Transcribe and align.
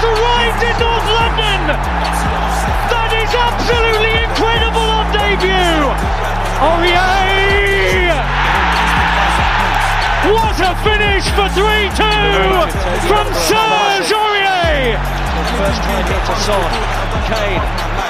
has 0.00 0.08
arrived 0.08 0.62
in 0.64 0.76
North 0.80 1.08
London. 1.12 1.60
That 2.88 3.12
is 3.12 3.30
absolutely 3.36 4.16
incredible 4.24 4.88
on 4.88 5.06
debut. 5.12 5.92
Oh, 6.60 6.80
Aurier! 6.80 8.16
What 10.32 10.56
a 10.60 10.72
finish 10.80 11.24
for 11.36 11.48
3-2 11.52 12.00
from 13.08 13.26
Serge 13.44 14.12
Aurier! 14.16 14.96
First 15.58 15.82
time. 15.84 16.00
Kane. 17.28 18.09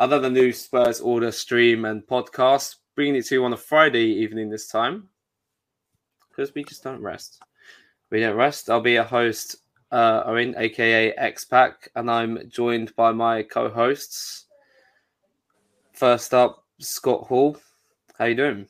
another 0.00 0.30
new 0.30 0.52
Spurs 0.52 1.00
Order 1.00 1.32
stream 1.32 1.84
and 1.84 2.06
podcast. 2.06 2.76
Bringing 2.94 3.16
it 3.16 3.26
to 3.26 3.34
you 3.36 3.44
on 3.44 3.52
a 3.52 3.56
Friday 3.56 4.04
evening 4.04 4.48
this 4.50 4.68
time 4.68 5.08
because 6.30 6.54
we 6.54 6.62
just 6.64 6.84
don't 6.84 7.02
rest. 7.02 7.42
We 8.10 8.20
don't 8.20 8.36
rest. 8.36 8.70
I'll 8.70 8.80
be 8.80 8.96
a 8.96 9.04
host, 9.04 9.56
uh, 9.90 10.22
Owen, 10.26 10.54
aka 10.56 11.12
X-Pac, 11.12 11.88
and 11.96 12.08
I'm 12.10 12.48
joined 12.48 12.94
by 12.94 13.10
my 13.12 13.42
co-hosts. 13.42 14.46
First 15.92 16.34
up, 16.34 16.64
Scott 16.78 17.26
Hall. 17.26 17.56
How 18.18 18.26
you 18.26 18.34
doing? 18.36 18.66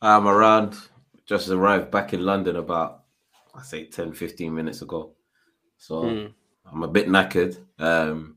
I'm 0.00 0.26
around. 0.26 0.76
Just 1.26 1.48
arrived 1.50 1.90
back 1.90 2.14
in 2.14 2.24
London 2.24 2.56
about, 2.56 3.04
I 3.54 3.62
say, 3.62 3.84
10, 3.84 4.12
15 4.14 4.54
minutes 4.54 4.80
ago. 4.82 5.12
So 5.76 6.02
Mm. 6.04 6.32
I'm 6.72 6.82
a 6.82 6.88
bit 6.88 7.08
knackered. 7.08 7.58
Um, 7.78 8.36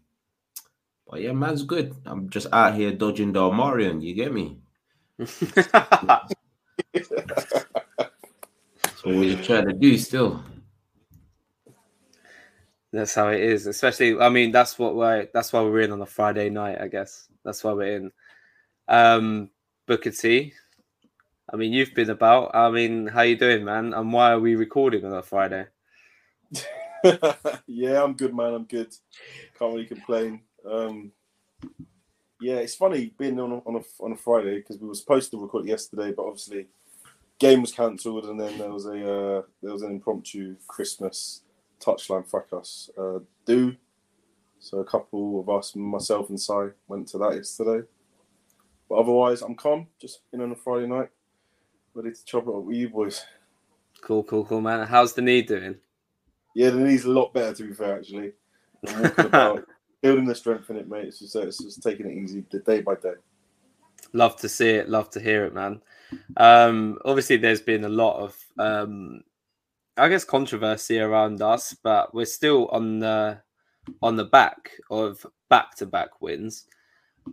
but 1.09 1.22
yeah, 1.22 1.31
man's 1.34 1.64
good. 1.64 1.96
I'm 2.06 2.30
just 2.30 2.47
out 2.52 2.75
here 2.75 2.91
dodging 2.91 3.34
the 3.34 3.40
Omarion. 3.40 4.02
You 4.02 4.14
get 4.14 4.34
me? 4.34 4.59
So 9.03 9.09
what 9.09 9.28
you 9.28 9.36
trying 9.36 9.68
to 9.68 9.74
do 9.74 9.97
still? 9.97 10.42
That's 12.94 13.13
how 13.13 13.28
it 13.30 13.42
is. 13.42 13.68
Especially, 13.68 14.18
I 14.18 14.30
mean, 14.30 14.52
that's 14.52 14.80
what 14.80 14.96
we're. 14.96 15.28
That's 15.34 15.52
why 15.52 15.62
we're 15.62 15.81
in 15.81 15.92
on 15.92 16.02
a 16.02 16.06
Friday 16.06 16.50
night. 16.50 16.80
I 16.80 16.88
guess 16.88 17.28
that's 17.44 17.66
why 17.66 17.74
we're 17.74 17.97
in. 17.97 18.12
Um, 18.88 19.50
Booker 19.88 20.12
T. 20.12 20.53
I 21.52 21.58
mean, 21.58 21.74
you've 21.74 21.94
been 21.94 22.12
about. 22.12 22.56
I 22.56 22.69
mean, 22.69 23.08
how 23.08 23.24
you 23.24 23.36
doing, 23.36 23.66
man? 23.66 23.94
And 23.94 24.13
why 24.13 24.31
are 24.31 24.40
we 24.40 24.56
recording 24.56 25.03
on 25.03 25.12
a 25.12 25.22
Friday? 25.22 25.66
yeah, 27.68 28.02
I'm 28.02 28.13
good, 28.13 28.34
man. 28.34 28.53
I'm 28.53 28.63
good. 28.63 28.96
Can't 29.59 29.74
really 29.74 29.86
complain. 29.86 30.44
Um, 30.69 31.12
yeah, 32.41 32.56
it's 32.56 32.75
funny 32.75 33.13
being 33.18 33.40
on 33.40 33.51
a, 33.51 33.57
on 33.59 33.75
a, 33.78 34.03
on 34.03 34.12
a 34.12 34.18
Friday 34.18 34.57
because 34.57 34.78
we 34.78 34.88
were 34.88 34.96
supposed 34.96 35.31
to 35.31 35.41
record 35.41 35.66
yesterday, 35.66 36.12
but 36.12 36.25
obviously 36.25 36.68
game 37.40 37.62
was 37.62 37.72
cancelled, 37.72 38.25
and 38.25 38.40
then 38.40 38.57
there 38.57 38.72
was 38.72 38.85
a 38.85 38.91
uh, 38.91 39.41
there 39.62 39.74
was 39.74 39.81
an 39.81 39.91
impromptu 39.91 40.56
Christmas 40.68 41.41
touchline 41.79 42.28
fracas 42.28 42.90
uh, 42.97 43.19
do. 43.46 43.75
So 44.59 44.79
a 44.79 44.85
couple 44.85 45.41
of 45.41 45.50
us, 45.50 45.75
myself 45.75 46.29
and 46.29 46.40
Sai, 46.40 46.69
went 46.88 47.09
to 47.09 47.18
that 47.18 47.35
yesterday. 47.35 47.85
But 48.88 48.95
otherwise, 48.95 49.41
I'm 49.41 49.56
calm. 49.56 49.88
Just 50.00 50.22
in 50.31 50.40
on 50.40 50.51
a 50.51 50.56
Friday 50.56 50.88
night, 50.88 51.09
ready 51.94 52.12
to 52.12 52.25
chop 52.25 52.44
it 52.44 52.50
up 52.50 52.63
with 52.63 52.78
you 52.78 52.90
boys. 52.90 53.25
Cool, 54.01 54.24
cool, 54.24 54.45
cool, 54.45 54.62
man. 54.62 54.88
How's 54.88 55.13
the 55.13 55.22
knee 55.22 55.41
doing? 55.41 55.75
Yeah, 56.56 56.69
the 56.69 56.80
knee's 56.80 57.06
a 57.06 57.09
lot 57.09 57.34
better 57.34 57.53
to 57.56 57.63
be 57.63 57.74
fair, 57.74 57.97
actually. 57.97 58.34
I'm 58.88 59.01
walking 59.01 59.25
about, 59.25 59.66
building 60.03 60.25
the 60.25 60.36
strength 60.36 60.69
in 60.69 60.75
it, 60.75 60.88
mate. 60.88 61.06
It's 61.08 61.19
just, 61.19 61.36
it's 61.36 61.58
just 61.58 61.81
taking 61.81 62.06
it 62.06 62.16
easy 62.16 62.41
day 62.66 62.81
by 62.81 62.96
day. 62.96 63.14
Love 64.12 64.36
to 64.36 64.50
see 64.50 64.69
it. 64.69 64.90
Love 64.90 65.09
to 65.12 65.19
hear 65.19 65.46
it, 65.46 65.56
man. 65.56 65.81
Um, 66.38 67.00
obviously, 67.06 67.38
there's 67.38 67.62
been 67.62 67.86
a 67.86 67.90
lot 67.90 68.19
of, 68.19 68.38
um, 68.59 69.24
I 69.97 70.09
guess, 70.09 70.25
controversy 70.25 71.00
around 71.00 71.42
us, 71.42 71.75
but 71.84 72.13
we're 72.13 72.25
still 72.25 72.68
on 72.68 73.00
the 73.00 73.40
on 74.02 74.16
the 74.16 74.25
back 74.25 74.72
of 74.92 75.25
back-to-back 75.50 76.22
wins. 76.22 76.66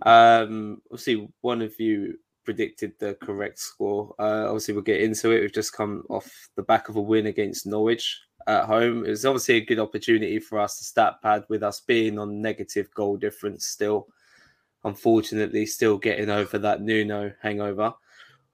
Um, 0.03 0.80
obviously, 0.91 1.28
one 1.42 1.60
of 1.60 1.78
you 1.78 2.19
predicted 2.44 2.92
the 2.98 3.14
correct 3.22 3.59
score. 3.59 4.14
Uh, 4.19 4.47
obviously, 4.47 4.75
we'll 4.75 4.83
get 4.83 5.00
into 5.00 5.33
it. 5.33 5.41
We've 5.41 5.53
just 5.53 5.72
come 5.72 6.04
off 6.09 6.30
the 6.56 6.62
back 6.62 6.89
of 6.89 6.97
a 6.97 7.00
win 7.00 7.27
against 7.27 7.66
Norwich 7.66 8.21
at 8.47 8.65
home. 8.65 9.04
It 9.04 9.10
was 9.10 9.27
obviously 9.27 9.57
a 9.57 9.65
good 9.65 9.78
opportunity 9.78 10.39
for 10.39 10.59
us 10.59 10.78
to 10.78 10.84
stat 10.84 11.21
pad 11.22 11.45
with 11.48 11.63
us 11.63 11.81
being 11.81 12.19
on 12.19 12.41
negative 12.41 12.92
goal 12.95 13.16
difference 13.16 13.66
still. 13.66 14.09
Unfortunately, 14.84 15.66
still 15.66 15.98
getting 15.98 16.31
over 16.31 16.59
that 16.59 16.81
Nuno 16.81 17.33
hangover. 17.42 17.92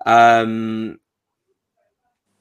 Um, 0.05 0.99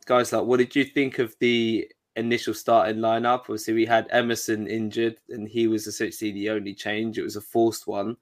guys, 0.06 0.34
like, 0.34 0.44
what 0.44 0.58
did 0.58 0.76
you 0.76 0.86
think 0.86 1.20
of 1.20 1.36
the 1.40 1.88
initial 2.16 2.54
starting 2.54 2.98
lineup? 2.98 3.42
Obviously, 3.42 3.74
we 3.74 3.86
had 3.86 4.08
Emerson 4.10 4.68
injured, 4.68 5.18
and 5.30 5.48
he 5.48 5.68
was 5.68 5.88
essentially 5.88 6.32
the 6.32 6.50
only 6.50 6.74
change. 6.74 7.18
It 7.18 7.24
was 7.24 7.36
a 7.36 7.42
forced 7.42 7.86
one. 7.88 8.18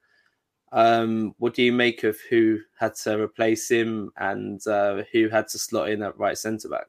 Um, 0.73 1.35
what 1.37 1.53
do 1.53 1.61
you 1.61 1.71
make 1.71 2.03
of 2.03 2.17
who 2.29 2.59
had 2.79 2.95
to 2.95 3.21
replace 3.21 3.69
him 3.69 4.11
and 4.17 4.65
uh, 4.67 5.03
who 5.11 5.29
had 5.29 5.47
to 5.49 5.59
slot 5.59 5.89
in 5.89 6.01
at 6.01 6.17
right 6.17 6.37
centre 6.37 6.67
back? 6.67 6.87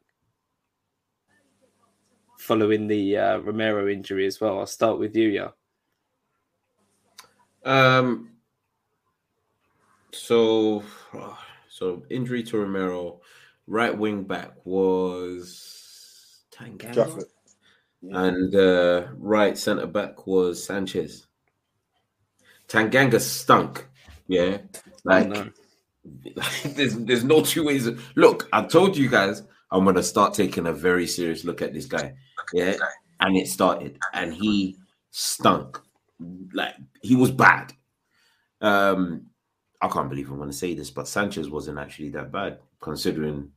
Following 2.45 2.87
the 2.89 3.17
uh, 3.17 3.39
Romero 3.39 3.89
injury 3.89 4.27
as 4.27 4.39
well. 4.39 4.59
I'll 4.59 4.67
start 4.67 4.99
with 4.99 5.17
you, 5.17 5.29
yeah. 5.31 5.49
Um. 7.65 8.33
So, 10.13 10.85
oh, 11.15 11.39
So 11.71 12.03
injury 12.11 12.43
to 12.43 12.59
Romero, 12.59 13.23
right 13.67 13.97
wing 13.97 14.25
back 14.25 14.53
was 14.67 16.45
Tanganga, 16.53 17.25
Yeah. 18.03 18.25
and 18.25 18.55
uh, 18.55 19.07
right 19.17 19.57
centre 19.57 19.87
back 19.87 20.27
was 20.27 20.63
Sanchez. 20.63 21.27
Tanganga 22.69 23.21
stunk. 23.21 23.89
Yeah, 24.29 24.59
like, 25.05 25.29
no. 25.29 25.49
like 26.37 26.63
there's 26.77 26.95
there's 26.99 27.25
no 27.25 27.41
two 27.41 27.65
ways. 27.65 27.89
Look, 28.17 28.51
I 28.53 28.65
told 28.65 28.99
you 28.99 29.09
guys 29.09 29.43
I'm 29.75 29.85
gonna 29.85 30.03
start 30.03 30.35
taking 30.35 30.67
a 30.67 30.73
very 30.73 31.07
serious 31.07 31.45
look 31.45 31.61
at 31.61 31.75
this 31.75 31.87
guy. 31.87 32.15
Yeah, 32.53 32.77
and 33.21 33.37
it 33.37 33.49
started, 33.49 33.99
and 34.13 34.33
he 34.33 34.77
stunk. 35.11 35.81
Like 36.53 36.75
he 37.03 37.17
was 37.17 37.31
bad. 37.31 37.73
Um, 38.61 39.27
I 39.83 39.89
can't 39.89 40.09
believe 40.09 40.31
I'm 40.31 40.39
going 40.39 40.49
to 40.49 40.57
say 40.57 40.75
this, 40.75 40.91
but 40.91 41.07
Sanchez 41.09 41.51
wasn't 41.51 41.79
actually 41.79 42.09
that 42.11 42.33
bad 42.33 42.59
considering 42.81 43.51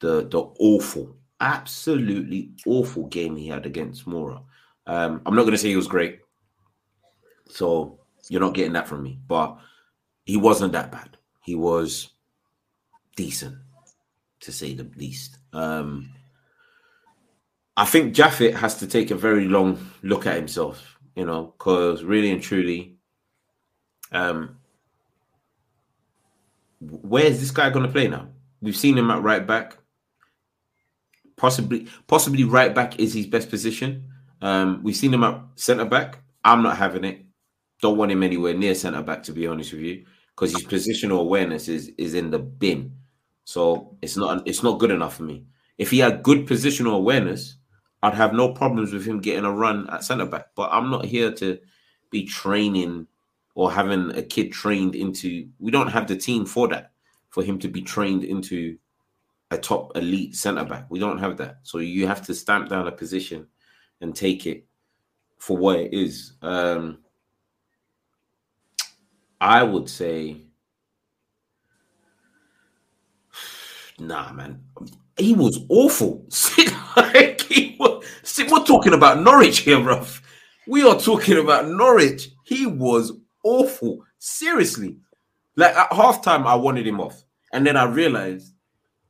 the 0.00 0.28
the 0.28 0.42
awful, 0.60 1.16
absolutely 1.40 2.52
awful 2.66 3.06
game 3.06 3.34
he 3.34 3.48
had 3.48 3.66
against 3.66 4.06
Mura. 4.06 4.40
Um, 4.86 5.22
I'm 5.26 5.34
not 5.34 5.42
going 5.42 5.52
to 5.52 5.58
say 5.58 5.70
he 5.70 5.76
was 5.76 5.88
great, 5.88 6.20
so 7.48 7.98
you're 8.28 8.40
not 8.40 8.54
getting 8.54 8.74
that 8.74 8.86
from 8.86 9.02
me. 9.02 9.18
But 9.26 9.58
he 10.24 10.36
wasn't 10.36 10.72
that 10.72 10.92
bad. 10.92 11.16
He 11.42 11.56
was 11.56 12.10
decent, 13.16 13.56
to 14.44 14.52
say 14.52 14.74
the 14.74 14.88
least. 14.96 15.38
Um, 15.52 16.10
I 17.76 17.84
think 17.84 18.14
Japhet 18.14 18.54
has 18.54 18.76
to 18.78 18.86
take 18.86 19.10
a 19.10 19.16
very 19.16 19.46
long 19.46 19.90
look 20.02 20.26
at 20.26 20.36
himself, 20.36 20.98
you 21.16 21.24
know, 21.24 21.54
because 21.58 22.04
really 22.04 22.30
and 22.30 22.42
truly, 22.42 22.96
um, 24.12 24.56
where 26.80 27.24
is 27.24 27.40
this 27.40 27.50
guy 27.50 27.70
going 27.70 27.86
to 27.86 27.92
play 27.92 28.08
now? 28.08 28.28
We've 28.60 28.76
seen 28.76 28.96
him 28.96 29.10
at 29.10 29.22
right 29.22 29.44
back. 29.44 29.76
Possibly, 31.36 31.88
possibly 32.06 32.44
right 32.44 32.72
back 32.72 33.00
is 33.00 33.12
his 33.12 33.26
best 33.26 33.50
position. 33.50 34.04
Um, 34.40 34.80
we've 34.82 34.96
seen 34.96 35.12
him 35.12 35.24
at 35.24 35.40
centre 35.56 35.84
back. 35.84 36.18
I'm 36.44 36.62
not 36.62 36.76
having 36.76 37.04
it. 37.04 37.24
Don't 37.80 37.96
want 37.96 38.12
him 38.12 38.22
anywhere 38.22 38.54
near 38.54 38.74
centre 38.74 39.02
back, 39.02 39.22
to 39.24 39.32
be 39.32 39.46
honest 39.46 39.72
with 39.72 39.82
you, 39.82 40.04
because 40.28 40.52
his 40.52 40.64
positional 40.64 41.20
awareness 41.20 41.68
is 41.68 41.88
is 41.98 42.14
in 42.14 42.30
the 42.30 42.38
bin. 42.38 42.92
So 43.44 43.96
it's 44.02 44.16
not 44.16 44.46
it's 44.46 44.62
not 44.62 44.78
good 44.78 44.90
enough 44.90 45.16
for 45.16 45.22
me. 45.22 45.44
If 45.78 45.90
he 45.90 45.98
had 45.98 46.22
good 46.22 46.46
positional 46.46 46.96
awareness, 46.96 47.56
I'd 48.02 48.14
have 48.14 48.32
no 48.32 48.52
problems 48.52 48.92
with 48.92 49.06
him 49.06 49.20
getting 49.20 49.44
a 49.44 49.52
run 49.52 49.88
at 49.90 50.04
centre 50.04 50.26
back. 50.26 50.48
But 50.54 50.70
I'm 50.72 50.90
not 50.90 51.04
here 51.04 51.32
to 51.32 51.58
be 52.10 52.24
training 52.24 53.06
or 53.54 53.70
having 53.70 54.10
a 54.16 54.22
kid 54.22 54.52
trained 54.52 54.94
into. 54.94 55.48
We 55.58 55.70
don't 55.70 55.90
have 55.90 56.06
the 56.06 56.16
team 56.16 56.46
for 56.46 56.68
that. 56.68 56.92
For 57.30 57.42
him 57.42 57.58
to 57.58 57.68
be 57.68 57.82
trained 57.82 58.22
into 58.22 58.78
a 59.50 59.58
top 59.58 59.96
elite 59.96 60.36
centre 60.36 60.64
back, 60.64 60.86
we 60.88 61.00
don't 61.00 61.18
have 61.18 61.36
that. 61.38 61.58
So 61.62 61.78
you 61.78 62.06
have 62.06 62.22
to 62.26 62.34
stamp 62.34 62.68
down 62.68 62.86
a 62.86 62.92
position 62.92 63.48
and 64.00 64.14
take 64.14 64.46
it 64.46 64.66
for 65.38 65.56
what 65.56 65.80
it 65.80 65.92
is. 65.92 66.34
Um, 66.42 66.98
I 69.40 69.62
would 69.62 69.90
say, 69.90 70.42
nah, 73.98 74.32
man, 74.32 74.62
he 75.16 75.34
was 75.34 75.64
awful. 75.68 76.26
like, 76.96 77.40
he 77.42 77.76
was, 77.78 78.04
see, 78.22 78.44
we're 78.44 78.64
talking 78.64 78.94
about 78.94 79.20
Norwich 79.20 79.60
here, 79.60 79.78
bruv. 79.78 80.20
We 80.66 80.82
are 80.82 80.98
talking 80.98 81.38
about 81.38 81.68
Norwich. 81.68 82.30
He 82.44 82.66
was 82.66 83.12
awful. 83.44 84.04
Seriously. 84.18 84.96
Like 85.56 85.76
at 85.76 85.90
halftime, 85.90 86.46
I 86.46 86.54
wanted 86.54 86.86
him 86.86 87.00
off. 87.00 87.22
And 87.52 87.66
then 87.66 87.76
I 87.76 87.84
realized 87.84 88.54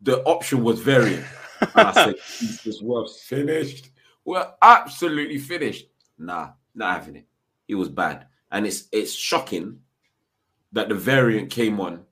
the 0.03 0.23
option 0.25 0.63
was 0.63 0.81
variant. 0.81 1.25
And 1.61 1.89
I 1.89 1.93
said, 1.93 2.15
Jesus, 2.39 2.83
we're 2.83 3.07
finished. 3.07 3.91
We're 4.25 4.47
absolutely 4.61 5.39
finished. 5.39 5.87
Nah, 6.19 6.51
not 6.75 7.01
having 7.01 7.17
it. 7.17 7.27
He 7.67 7.75
was 7.75 7.89
bad. 7.89 8.27
And 8.51 8.67
it's 8.67 8.89
it's 8.93 9.13
shocking 9.13 9.81
that 10.73 10.89
the 10.89 10.95
variant 10.95 11.51
came 11.51 11.81
on. 11.81 12.05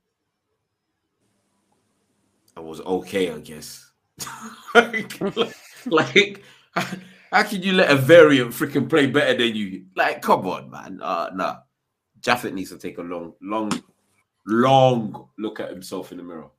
I 2.56 2.60
was 2.60 2.80
okay, 2.80 3.30
I 3.32 3.38
guess. 3.38 3.90
like, 4.74 5.20
like, 5.86 6.42
how 7.30 7.42
can 7.42 7.62
you 7.62 7.72
let 7.72 7.90
a 7.90 7.96
variant 7.96 8.50
freaking 8.50 8.88
play 8.88 9.06
better 9.06 9.36
than 9.38 9.56
you? 9.56 9.86
Like, 9.96 10.22
come 10.22 10.46
on, 10.46 10.70
man. 10.70 11.00
Uh 11.02 11.30
nah. 11.34 11.56
Japhet 12.20 12.52
needs 12.52 12.70
to 12.70 12.78
take 12.78 12.98
a 12.98 13.02
long, 13.02 13.34
long, 13.42 13.70
long 14.46 15.28
look 15.38 15.58
at 15.58 15.70
himself 15.70 16.12
in 16.12 16.18
the 16.18 16.24
mirror. 16.24 16.50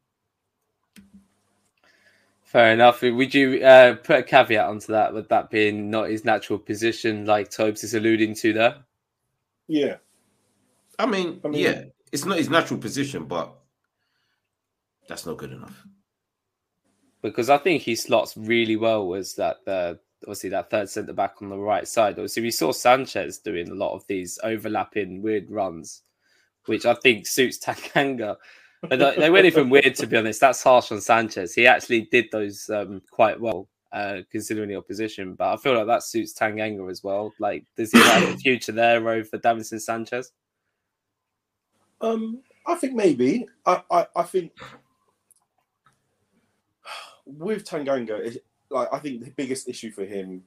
Fair 2.44 2.74
enough. 2.74 3.01
Would 3.01 3.34
you 3.34 3.63
uh, 3.66 3.95
put 3.95 4.19
a 4.19 4.24
caveat 4.24 4.68
onto 4.68 4.92
that 4.92 5.13
with 5.13 5.28
that 5.30 5.50
being 5.50 5.90
not 5.90 6.10
his 6.10 6.24
natural 6.24 6.60
position, 6.60 7.25
like 7.25 7.50
Tobes 7.50 7.84
is 7.84 7.95
alluding 7.95 8.36
to 8.36 8.54
there? 8.54 8.75
Yeah. 9.68 9.95
I 11.00 11.07
mean, 11.07 11.42
I 11.44 11.48
mean- 11.48 11.62
yeah, 11.62 11.84
it's 12.12 12.25
not 12.25 12.38
his 12.38 12.50
natural 12.50 12.80
position, 12.80 13.25
but 13.25 13.56
that's 15.08 15.26
not 15.26 15.38
good 15.38 15.52
enough. 15.52 15.84
Because 17.22 17.50
I 17.50 17.58
think 17.58 17.82
he 17.82 17.96
slots 17.96 18.36
really 18.36 18.76
well 18.76 19.08
was 19.08 19.36
that 19.36 19.58
uh, 19.68 19.96
obviously 20.24 20.50
that 20.50 20.70
third 20.70 20.90
centre 20.90 21.14
back 21.14 21.36
on 21.42 21.50
the 21.50 21.58
right 21.58 21.88
side. 21.88 22.14
Obviously, 22.14 22.44
we 22.44 22.52
saw 22.52 22.72
Sanchez 22.72 23.38
doing 23.38 23.70
a 23.70 23.76
lot 23.76 23.94
of 23.94 24.06
these 24.08 24.38
overlapping 24.44 25.22
weird 25.22 25.50
runs, 25.50 26.02
which 26.66 26.86
I 26.86 26.96
think 26.96 27.26
suits 27.28 27.58
Tanganga. 27.66 28.36
But 28.82 29.00
they- 29.00 29.16
they 29.16 29.30
weren't 29.30 29.46
even 29.46 29.70
weird, 29.70 29.96
to 29.96 30.08
be 30.08 30.18
honest. 30.18 30.42
That's 30.42 30.62
harsh 30.62 30.92
on 30.92 31.00
Sanchez. 31.00 31.54
He 31.54 31.66
actually 31.68 32.02
did 32.12 32.26
those 32.34 32.70
um, 32.70 33.02
quite 33.10 33.40
well, 33.40 33.70
uh, 33.94 34.18
considering 34.30 34.68
the 34.68 34.76
opposition. 34.76 35.36
But 35.36 35.54
I 35.54 35.56
feel 35.58 35.76
like 35.78 35.88
that 35.88 36.04
suits 36.04 36.34
Tanganga 36.34 36.92
as 36.92 37.02
well. 37.02 37.32
Like, 37.40 37.66
does 37.78 37.94
he 37.94 38.00
have 38.00 38.24
a 38.24 38.36
future 38.38 38.74
there 38.74 39.08
over 39.08 39.38
Davinson 39.38 39.80
Sanchez? 39.80 40.34
Um, 42.02 42.42
I 42.68 42.76
think 42.76 42.94
maybe. 42.96 43.48
I, 43.66 43.82
I, 43.90 44.08
I 44.18 44.24
think 44.24 44.52
with 47.25 47.66
Tanganga, 47.66 48.38
like 48.70 48.90
I 48.92 49.00
think 49.00 49.24
the 49.24 49.31
biggest 49.31 49.70
issue 49.70 49.92
for 49.92 50.06
him 50.06 50.44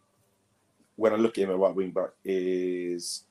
when 0.96 1.12
I 1.12 1.17
look 1.17 1.38
at 1.38 1.44
him 1.44 1.50
at 1.50 1.58
right 1.58 1.75
wing 1.75 1.90
back 1.90 2.11
is 2.25 3.25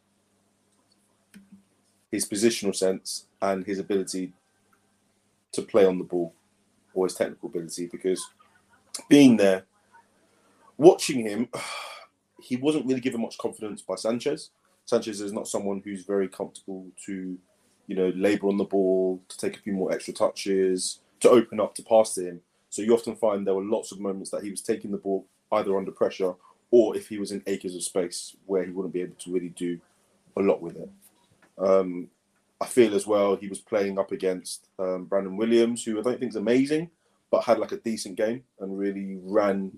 his 2.12 2.28
positional 2.28 2.76
sense 2.76 3.28
and 3.42 3.66
his 3.66 3.80
ability 3.80 4.34
to 5.52 5.62
play 5.62 5.86
on 5.86 5.98
the 5.98 6.04
ball 6.04 6.34
or 6.94 7.06
his 7.06 7.16
technical 7.16 7.50
ability 7.50 7.88
because 7.92 8.26
being 9.10 9.38
there, 9.38 9.66
watching 10.78 11.22
him, 11.22 11.50
he 12.42 12.56
wasn't 12.56 12.86
really 12.86 13.02
given 13.02 13.22
much 13.22 13.38
confidence 13.38 13.82
by 13.82 13.96
Sanchez. 13.96 14.52
Sanchez 14.86 15.20
is 15.20 15.34
not 15.34 15.48
someone 15.48 15.82
who's 15.84 16.06
very 16.06 16.28
comfortable 16.28 16.86
to, 17.06 17.38
you 17.88 17.96
know, 17.96 18.12
labour 18.16 18.48
on 18.48 18.58
the 18.58 18.64
ball, 18.64 19.20
to 19.28 19.38
take 19.38 19.58
a 19.58 19.62
few 19.62 19.74
more 19.74 19.92
extra 19.92 20.14
touches, 20.14 21.00
to 21.22 21.30
open 21.30 21.60
up 21.60 21.74
to 21.76 21.84
pass 21.84 22.14
to 22.14 22.28
him. 22.28 22.42
So 22.70 22.82
you 22.82 22.94
often 22.94 23.16
find 23.16 23.46
there 23.46 23.54
were 23.54 23.64
lots 23.64 23.92
of 23.92 24.00
moments 24.00 24.32
that 24.32 24.44
he 24.44 24.52
was 24.52 24.62
taking 24.62 24.92
the 24.92 24.98
ball 24.98 25.26
either 25.52 25.78
under 25.78 25.92
pressure 25.92 26.34
or 26.72 26.98
if 26.98 27.08
he 27.08 27.18
was 27.18 27.32
in 27.32 27.44
acres 27.48 27.76
of 27.76 27.84
space 27.84 28.36
where 28.46 28.66
he 28.66 28.72
wouldn't 28.72 28.94
be 28.94 29.02
able 29.02 29.16
to 29.16 29.32
really 29.32 29.50
do 29.50 29.80
a 30.38 30.42
lot 30.42 30.62
with 30.62 30.76
it. 30.76 30.90
Um, 31.58 32.10
I 32.60 32.66
feel 32.66 32.96
as 32.96 33.06
well 33.06 33.36
he 33.36 33.48
was 33.48 33.60
playing 33.60 34.00
up 34.00 34.12
against 34.12 34.68
um, 34.80 35.06
Brandon 35.06 35.38
Williams, 35.38 35.84
who 35.84 36.00
I 36.00 36.02
don't 36.02 36.20
think 36.20 36.32
is 36.32 36.38
amazing, 36.38 36.90
but 37.32 37.44
had 37.44 37.60
like 37.60 37.72
a 37.72 37.78
decent 37.78 38.16
game 38.16 38.44
and 38.60 38.78
really 38.78 39.20
ran 39.22 39.72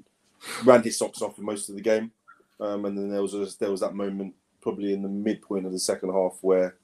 ran 0.63 0.83
his 0.83 0.97
socks 0.97 1.21
off 1.21 1.35
for 1.35 1.41
most 1.41 1.69
of 1.69 1.75
the 1.75 1.81
game. 1.81 2.11
Um, 2.59 2.85
and 2.85 2.97
then 2.97 3.09
there 3.09 3.21
was 3.21 3.33
a, 3.33 3.47
there 3.59 3.71
was 3.71 3.81
that 3.81 3.95
moment 3.95 4.33
probably 4.61 4.93
in 4.93 5.01
the 5.01 5.09
midpoint 5.09 5.65
of 5.65 5.71
the 5.71 5.79
second 5.79 6.11
half 6.11 6.37
where 6.41 6.75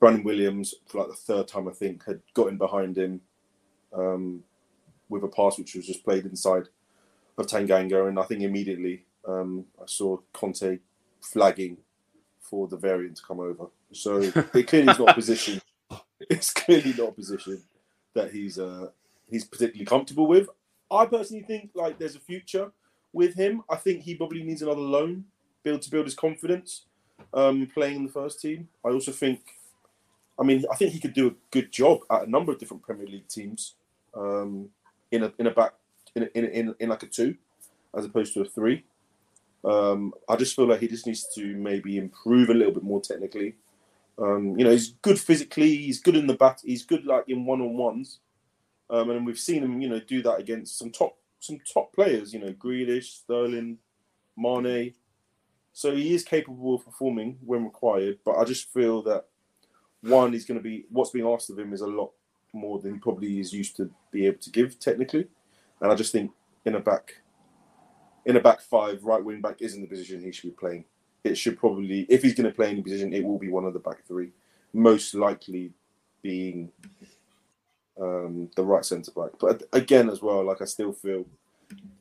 Brandon 0.00 0.24
Williams, 0.24 0.74
for 0.86 0.98
like 0.98 1.08
the 1.08 1.14
third 1.14 1.48
time 1.48 1.68
I 1.68 1.72
think, 1.72 2.04
had 2.04 2.20
got 2.34 2.48
in 2.48 2.58
behind 2.58 2.96
him 2.96 3.20
um, 3.92 4.42
with 5.08 5.24
a 5.24 5.28
pass 5.28 5.58
which 5.58 5.74
was 5.74 5.86
just 5.86 6.04
played 6.04 6.24
inside 6.26 6.68
of 7.36 7.46
Tanganga, 7.46 8.08
and 8.08 8.18
I 8.18 8.24
think 8.24 8.42
immediately 8.42 9.04
um, 9.26 9.64
I 9.80 9.84
saw 9.86 10.18
Conte 10.32 10.78
flagging 11.20 11.76
for 12.40 12.66
the 12.66 12.76
variant 12.76 13.16
to 13.18 13.22
come 13.22 13.40
over. 13.40 13.66
So 13.92 14.18
it 14.54 14.66
clearly 14.66 14.90
is 14.90 14.98
not 14.98 15.10
a 15.10 15.14
position. 15.14 15.60
It's 16.28 16.52
clearly 16.52 16.92
not 16.98 17.10
a 17.10 17.12
position 17.12 17.62
that 18.12 18.32
he's 18.32 18.58
uh, 18.58 18.88
he's 19.30 19.44
particularly 19.44 19.86
comfortable 19.86 20.26
with. 20.26 20.48
I 20.90 21.06
personally 21.06 21.44
think 21.44 21.70
like 21.74 21.96
there's 21.96 22.16
a 22.16 22.20
future 22.20 22.72
with 23.12 23.34
him. 23.34 23.62
I 23.70 23.76
think 23.76 24.02
he 24.02 24.16
probably 24.16 24.42
needs 24.42 24.60
another 24.60 24.80
loan 24.80 25.24
build 25.62 25.82
to 25.82 25.90
build 25.90 26.06
his 26.06 26.14
confidence 26.14 26.86
um, 27.32 27.68
playing 27.72 27.96
in 27.96 28.06
the 28.06 28.12
first 28.12 28.40
team. 28.40 28.68
I 28.84 28.88
also 28.88 29.12
think, 29.12 29.40
I 30.38 30.42
mean, 30.42 30.64
I 30.72 30.76
think 30.76 30.92
he 30.92 31.00
could 31.00 31.14
do 31.14 31.28
a 31.28 31.34
good 31.50 31.70
job 31.70 32.00
at 32.10 32.26
a 32.26 32.30
number 32.30 32.52
of 32.52 32.58
different 32.58 32.82
Premier 32.82 33.06
League 33.06 33.28
teams 33.28 33.74
um, 34.14 34.68
in 35.10 35.24
a 35.24 35.32
in 35.38 35.46
a 35.46 35.50
back 35.50 35.74
in 36.14 36.22
a, 36.24 36.26
in, 36.34 36.44
a, 36.44 36.48
in, 36.48 36.74
in 36.80 36.88
like 36.88 37.02
a 37.02 37.06
two 37.06 37.36
as 37.96 38.04
opposed 38.04 38.34
to 38.34 38.42
a 38.42 38.44
three. 38.44 38.84
Um, 39.64 40.14
I 40.28 40.36
just 40.36 40.54
feel 40.54 40.68
like 40.68 40.80
he 40.80 40.88
just 40.88 41.06
needs 41.06 41.26
to 41.34 41.56
maybe 41.56 41.96
improve 41.96 42.50
a 42.50 42.54
little 42.54 42.72
bit 42.72 42.84
more 42.84 43.00
technically 43.00 43.56
Um, 44.18 44.58
you 44.58 44.64
know, 44.64 44.70
he's 44.72 44.90
good 45.02 45.18
physically. 45.18 45.76
He's 45.76 46.00
good 46.00 46.16
in 46.16 46.26
the 46.26 46.34
bat. 46.34 46.60
He's 46.64 46.84
good 46.84 47.04
like 47.06 47.24
in 47.28 47.44
one 47.44 47.60
on 47.60 47.76
ones. 47.76 48.20
Um, 48.90 49.10
and 49.10 49.26
we've 49.26 49.38
seen 49.38 49.62
him, 49.62 49.80
you 49.80 49.88
know, 49.88 50.00
do 50.00 50.22
that 50.22 50.40
against 50.40 50.78
some 50.78 50.90
top 50.90 51.16
some 51.40 51.60
top 51.72 51.92
players. 51.92 52.32
You 52.32 52.40
know, 52.40 52.52
Grealish, 52.52 53.04
Sterling, 53.22 53.78
Mane. 54.36 54.94
So 55.72 55.94
he 55.94 56.14
is 56.14 56.24
capable 56.24 56.74
of 56.74 56.84
performing 56.84 57.38
when 57.44 57.64
required. 57.64 58.18
But 58.24 58.38
I 58.38 58.44
just 58.44 58.72
feel 58.72 59.02
that 59.02 59.26
one 60.02 60.34
is 60.34 60.44
going 60.44 60.58
to 60.58 60.62
be 60.62 60.86
what's 60.90 61.10
being 61.10 61.26
asked 61.26 61.50
of 61.50 61.58
him 61.58 61.72
is 61.72 61.82
a 61.82 61.86
lot 61.86 62.12
more 62.52 62.78
than 62.78 62.98
probably 63.00 63.40
is 63.40 63.52
used 63.52 63.76
to 63.76 63.90
be 64.10 64.26
able 64.26 64.38
to 64.38 64.50
give 64.50 64.78
technically. 64.78 65.26
And 65.80 65.92
I 65.92 65.94
just 65.94 66.12
think 66.12 66.32
in 66.64 66.74
a 66.74 66.80
back 66.80 67.14
in 68.26 68.36
a 68.36 68.40
back 68.40 68.60
five, 68.60 69.04
right 69.04 69.24
wing 69.24 69.40
back 69.40 69.62
isn't 69.62 69.80
the 69.80 69.86
position 69.86 70.22
he 70.22 70.32
should 70.32 70.50
be 70.50 70.60
playing. 70.60 70.84
It 71.24 71.36
should 71.36 71.58
probably, 71.58 72.00
if 72.08 72.22
he's 72.22 72.34
going 72.34 72.48
to 72.48 72.54
play 72.54 72.70
any 72.70 72.82
position, 72.82 73.12
it 73.12 73.24
will 73.24 73.38
be 73.38 73.48
one 73.48 73.64
of 73.64 73.72
the 73.72 73.78
back 73.78 74.06
three, 74.06 74.30
most 74.72 75.14
likely 75.14 75.72
being 76.22 76.70
um, 78.00 78.50
the 78.54 78.64
right 78.64 78.84
centre 78.84 79.12
back. 79.12 79.30
But 79.40 79.62
again, 79.72 80.10
as 80.10 80.20
well, 80.22 80.44
like 80.44 80.60
I 80.62 80.66
still 80.66 80.92
feel 80.92 81.26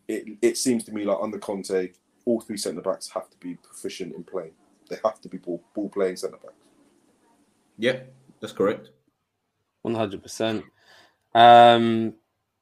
it. 0.08 0.38
It 0.42 0.58
seems 0.58 0.84
to 0.86 0.94
me 0.94 1.06
like 1.06 1.18
under 1.22 1.40
Conte, 1.40 1.92
all 2.26 2.42
three 2.42 2.58
centre 2.58 2.82
backs 2.82 3.10
have 3.10 3.30
to 3.30 3.38
be 3.38 3.56
proficient 3.56 4.14
in 4.14 4.24
playing. 4.24 4.52
They 4.90 4.98
have 5.04 5.22
to 5.22 5.30
be 5.30 5.38
ball, 5.38 5.64
ball 5.74 5.90
playing 5.90 6.18
centre 6.18 6.38
backs. 6.38 6.54
Yeah, 7.78 8.00
that's 8.42 8.54
correct. 8.54 8.90
One 9.82 9.96
hundred 9.96 10.24
percent. 10.24 10.64
Um, 11.34 12.14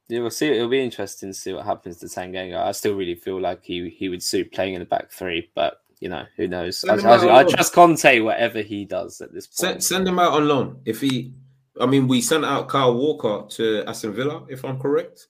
yeah, 0.07 0.19
we'll 0.19 0.29
see. 0.29 0.49
It'll 0.49 0.69
be 0.69 0.83
interesting 0.83 1.29
to 1.29 1.33
see 1.33 1.53
what 1.53 1.65
happens 1.65 1.97
to 1.97 2.05
Tanganga. 2.05 2.63
I 2.63 2.71
still 2.73 2.95
really 2.95 3.15
feel 3.15 3.41
like 3.41 3.63
he 3.63 3.89
he 3.89 4.09
would 4.09 4.21
suit 4.21 4.51
playing 4.51 4.75
in 4.75 4.79
the 4.79 4.85
back 4.85 5.11
three, 5.11 5.49
but 5.55 5.81
you 5.99 6.09
know 6.09 6.25
who 6.35 6.47
knows. 6.47 6.83
I, 6.85 6.95
I, 6.95 7.39
I, 7.39 7.43
trust 7.43 7.73
Conte 7.73 8.19
whatever 8.19 8.61
he 8.61 8.85
does 8.85 9.21
at 9.21 9.33
this 9.33 9.47
point. 9.47 9.55
Send, 9.57 9.83
send 9.83 10.07
him 10.07 10.19
out 10.19 10.33
on 10.33 10.47
loan. 10.47 10.81
If 10.85 11.01
he, 11.01 11.33
I 11.79 11.85
mean, 11.87 12.07
we 12.07 12.21
sent 12.21 12.45
out 12.45 12.69
Kyle 12.69 12.93
Walker 12.93 13.45
to 13.55 13.83
Aston 13.87 14.13
Villa, 14.13 14.45
if 14.49 14.63
I'm 14.63 14.79
correct. 14.79 15.27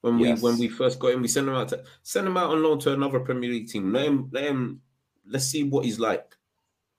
When 0.00 0.18
we 0.18 0.28
yes. 0.28 0.42
when 0.42 0.58
we 0.58 0.68
first 0.68 0.98
got 0.98 1.12
him, 1.12 1.22
we 1.22 1.28
sent 1.28 1.48
him 1.48 1.54
out 1.54 1.68
to 1.68 1.84
send 2.02 2.26
him 2.26 2.36
out 2.36 2.50
on 2.50 2.62
loan 2.62 2.78
to 2.80 2.92
another 2.92 3.20
Premier 3.20 3.50
League 3.50 3.68
team. 3.68 3.92
Let 3.92 4.06
him 4.06 4.28
let 4.32 4.44
him. 4.44 4.80
Let's 5.26 5.46
see 5.46 5.64
what 5.64 5.84
he's 5.84 5.98
like. 5.98 6.34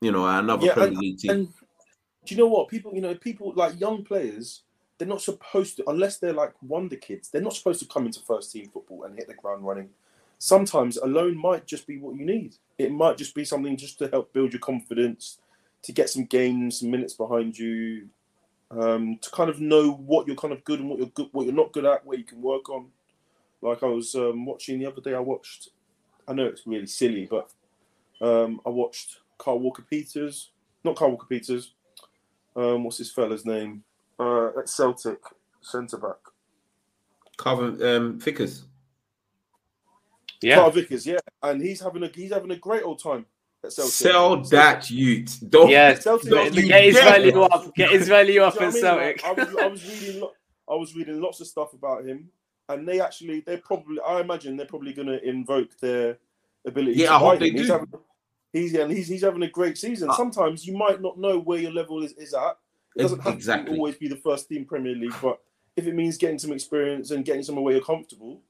You 0.01 0.11
know, 0.11 0.25
another 0.25 0.67
yeah, 0.67 0.73
Premier 0.73 0.89
and, 0.89 0.97
League 0.97 1.17
team. 1.17 1.31
And 1.31 1.53
do 2.27 2.35
you 2.35 2.39
know 2.39 2.47
what 2.47 2.67
people? 2.67 2.93
You 2.93 3.01
know, 3.01 3.15
people 3.15 3.53
like 3.55 3.79
young 3.79 4.03
players 4.03 4.61
they're 4.97 5.07
not 5.07 5.21
supposed 5.21 5.77
to, 5.77 5.89
unless 5.89 6.17
they're 6.17 6.33
like 6.33 6.53
wonder 6.61 6.95
kids, 6.95 7.29
they're 7.29 7.41
not 7.41 7.53
supposed 7.53 7.79
to 7.79 7.85
come 7.85 8.05
into 8.05 8.19
first 8.21 8.51
team 8.51 8.69
football 8.69 9.03
and 9.03 9.15
hit 9.15 9.27
the 9.27 9.33
ground 9.33 9.65
running. 9.65 9.89
Sometimes 10.39 10.97
alone 10.97 11.37
might 11.37 11.65
just 11.65 11.87
be 11.87 11.97
what 11.97 12.15
you 12.15 12.25
need. 12.25 12.55
It 12.77 12.91
might 12.91 13.17
just 13.17 13.35
be 13.35 13.45
something 13.45 13.77
just 13.77 13.99
to 13.99 14.07
help 14.07 14.33
build 14.33 14.53
your 14.53 14.59
confidence, 14.59 15.39
to 15.83 15.91
get 15.91 16.09
some 16.09 16.25
games, 16.25 16.79
some 16.79 16.91
minutes 16.91 17.13
behind 17.13 17.57
you, 17.57 18.07
um, 18.71 19.17
to 19.21 19.29
kind 19.31 19.49
of 19.49 19.59
know 19.59 19.91
what 19.91 20.27
you're 20.27 20.35
kind 20.35 20.53
of 20.53 20.63
good 20.63 20.79
and 20.79 20.89
what 20.89 20.99
you're 20.99 21.07
good, 21.07 21.29
what 21.31 21.45
you're 21.45 21.55
not 21.55 21.73
good 21.73 21.85
at, 21.85 22.05
where 22.05 22.17
you 22.17 22.23
can 22.23 22.41
work 22.41 22.69
on. 22.69 22.87
Like 23.61 23.83
I 23.83 23.87
was 23.87 24.13
um, 24.15 24.45
watching 24.45 24.79
the 24.79 24.85
other 24.85 25.01
day, 25.01 25.13
I 25.13 25.19
watched. 25.19 25.69
I 26.27 26.33
know 26.33 26.45
it's 26.45 26.67
really 26.67 26.87
silly, 26.87 27.27
but 27.29 27.49
um, 28.19 28.59
I 28.65 28.69
watched 28.69 29.19
Carl 29.37 29.59
Walker 29.59 29.83
Peters, 29.83 30.51
not 30.83 30.95
Carl 30.95 31.11
Walker 31.11 31.27
Peters. 31.27 31.73
Um, 32.57 32.83
what's 32.83 32.97
his 32.97 33.11
fella's 33.11 33.45
name? 33.45 33.83
uh, 34.19 34.59
at 34.59 34.69
Celtic 34.69 35.19
centre 35.61 35.97
back. 35.97 36.17
Carvin 37.37 37.81
um, 37.83 38.19
Vickers. 38.19 38.65
Yeah, 40.41 40.55
Carl 40.55 40.71
Vickers. 40.71 41.05
Yeah, 41.05 41.17
and 41.43 41.61
he's 41.61 41.81
having 41.81 42.03
a 42.03 42.07
he's 42.07 42.31
having 42.31 42.51
a 42.51 42.55
great 42.55 42.83
old 42.83 43.01
time. 43.01 43.25
At 43.63 43.73
Celtic. 43.73 43.93
Sell 43.93 44.43
that 44.45 44.89
youth. 44.89 45.43
Don't, 45.49 45.69
yeah, 45.69 45.95
Celtic, 45.95 46.29
don't 46.29 46.53
get 46.53 46.83
his 46.83 46.95
value 46.95 47.41
up. 47.41 47.73
Get 47.75 47.91
his 47.91 48.07
value 48.07 48.41
up 48.41 48.59
at 48.61 48.73
Celtic. 48.73 49.23
I, 49.23 49.31
was, 49.31 49.55
I 49.55 49.67
was 49.67 50.01
reading. 50.03 50.27
I 50.69 50.75
was 50.75 50.95
reading 50.95 51.21
lots 51.21 51.41
of 51.41 51.47
stuff 51.47 51.73
about 51.73 52.05
him, 52.05 52.29
and 52.69 52.87
they 52.87 52.99
actually, 52.99 53.39
they're 53.39 53.59
probably, 53.59 53.99
I 54.05 54.19
imagine, 54.19 54.57
they're 54.57 54.65
probably 54.65 54.91
going 54.91 55.07
to 55.07 55.23
invoke 55.25 55.77
their 55.79 56.17
ability. 56.65 56.99
Yeah, 56.99 57.15
I 57.15 57.19
hope 57.19 57.39
they 57.39 57.49
him. 57.49 57.55
do. 57.55 57.67
Having, 57.67 57.87
he's, 58.53 58.73
and 58.73 58.91
he's, 58.91 59.07
he's 59.07 59.23
having 59.23 59.43
a 59.43 59.49
great 59.49 59.77
season. 59.77 60.09
Uh, 60.09 60.15
Sometimes 60.15 60.65
you 60.65 60.75
might 60.75 61.01
not 61.01 61.17
know 61.17 61.39
where 61.39 61.59
your 61.59 61.71
level 61.71 62.03
is, 62.03 62.13
is 62.13 62.33
at, 62.33 62.57
it 62.95 63.01
doesn't 63.01 63.21
have 63.21 63.33
exactly. 63.33 63.73
to 63.73 63.77
always 63.77 63.95
be 63.95 64.07
the 64.07 64.17
first 64.17 64.49
team 64.49 64.65
Premier 64.65 64.95
League, 64.95 65.13
but 65.21 65.39
if 65.75 65.85
it 65.85 65.93
means 65.93 66.17
getting 66.17 66.39
some 66.39 66.51
experience 66.51 67.11
and 67.11 67.23
getting 67.25 67.43
somewhere 67.43 67.63
where 67.63 67.73
you're 67.75 67.83
comfortable, 67.83 68.41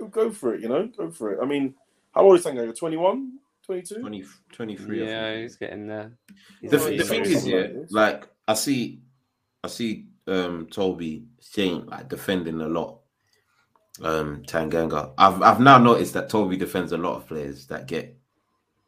go, 0.00 0.06
go 0.06 0.30
for 0.30 0.54
it, 0.54 0.60
you 0.60 0.68
know? 0.68 0.88
Go 0.96 1.10
for 1.10 1.32
it. 1.32 1.38
I 1.40 1.46
mean, 1.46 1.74
how 2.12 2.22
old 2.22 2.38
is 2.38 2.44
Tanganga? 2.44 2.76
21? 2.76 3.38
22? 3.64 4.00
20, 4.00 4.24
23. 4.52 5.04
Yeah, 5.04 5.36
he's 5.36 5.56
getting 5.56 5.86
there. 5.86 6.12
He's 6.60 6.70
the, 6.70 6.78
the 6.78 7.04
thing 7.04 7.22
is, 7.22 7.46
yeah, 7.46 7.68
like 7.90 8.28
I 8.48 8.54
see, 8.54 9.00
I 9.62 9.68
see 9.68 10.06
um 10.26 10.66
Toby 10.70 11.24
saying 11.40 11.86
like 11.86 12.08
defending 12.08 12.60
a 12.60 12.68
lot. 12.68 12.98
Um 14.02 14.42
Tanganga. 14.42 15.12
I've 15.16 15.40
I've 15.42 15.60
now 15.60 15.78
noticed 15.78 16.14
that 16.14 16.28
Toby 16.28 16.56
defends 16.56 16.92
a 16.92 16.98
lot 16.98 17.16
of 17.16 17.26
players 17.26 17.66
that 17.68 17.86
get 17.86 18.18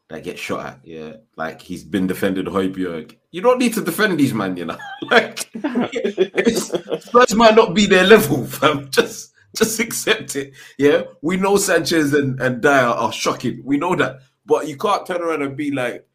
that 0.09 0.23
get 0.25 0.39
shot 0.39 0.67
at. 0.67 0.81
Yeah, 0.85 1.15
like 1.37 1.61
he's 1.61 1.85
been 1.85 2.07
defended 2.07 2.47
Højbjerg. 2.47 3.17
You 3.31 3.41
don't 3.41 3.59
need 3.59 3.75
to 3.75 3.81
defend 3.81 4.19
these 4.19 4.35
man, 4.35 4.57
you 4.57 4.67
know. 4.67 4.79
like 5.11 5.39
Spurs 7.01 7.35
might 7.35 7.55
not 7.55 7.75
be 7.75 7.87
their 7.87 8.05
level, 8.05 8.45
fam. 8.47 8.91
Just 8.91 9.33
just 9.57 9.79
accept 9.81 10.37
it. 10.37 10.53
Yeah, 10.79 11.03
we 11.23 11.37
know 11.37 11.57
Sanchez 11.57 12.13
and 12.15 12.41
and 12.41 12.61
Dier 12.61 12.71
are 12.71 13.13
shocking. 13.13 13.63
We 13.65 13.79
know 13.79 13.95
that, 13.97 14.21
but 14.45 14.69
you 14.69 14.77
can't 14.77 15.07
turn 15.07 15.23
around 15.23 15.43
and 15.43 15.57
be 15.57 15.71
like. 15.71 16.07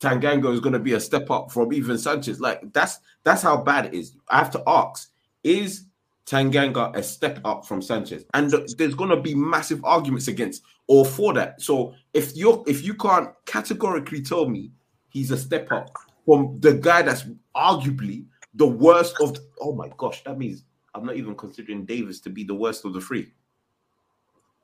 Tanganga 0.00 0.52
is 0.52 0.58
going 0.58 0.72
to 0.72 0.80
be 0.80 0.94
a 0.94 1.00
step 1.00 1.30
up 1.30 1.52
from 1.52 1.72
even 1.72 1.96
Sanchez. 1.96 2.40
Like 2.40 2.60
that's 2.72 2.98
that's 3.22 3.40
how 3.40 3.56
bad 3.58 3.86
it 3.86 3.94
is. 3.94 4.16
I 4.28 4.38
have 4.38 4.50
to 4.50 4.62
ask: 4.66 5.10
Is 5.44 5.85
Tanganga 6.26 6.94
a 6.96 7.02
step 7.02 7.40
up 7.44 7.66
from 7.66 7.80
Sanchez? 7.80 8.24
And 8.34 8.50
there's 8.50 8.94
going 8.94 9.10
to 9.10 9.20
be 9.20 9.34
massive 9.34 9.84
arguments 9.84 10.28
against 10.28 10.62
or 10.88 11.04
for 11.04 11.32
that. 11.34 11.60
So 11.60 11.94
if 12.14 12.36
you're 12.36 12.62
if 12.66 12.84
you 12.84 12.94
can't 12.94 13.30
categorically 13.46 14.22
tell 14.22 14.48
me 14.48 14.72
he's 15.08 15.30
a 15.30 15.36
step 15.36 15.70
up 15.72 15.90
from 16.24 16.58
the 16.60 16.74
guy 16.74 17.02
that's 17.02 17.24
arguably 17.54 18.26
the 18.54 18.66
worst 18.66 19.20
of 19.20 19.36
oh 19.60 19.74
my 19.74 19.88
gosh, 19.96 20.24
that 20.24 20.38
means 20.38 20.64
I'm 20.94 21.04
not 21.04 21.16
even 21.16 21.34
considering 21.34 21.84
Davies 21.84 22.20
to 22.22 22.30
be 22.30 22.44
the 22.44 22.54
worst 22.54 22.84
of 22.84 22.92
the 22.92 23.00
three. 23.00 23.32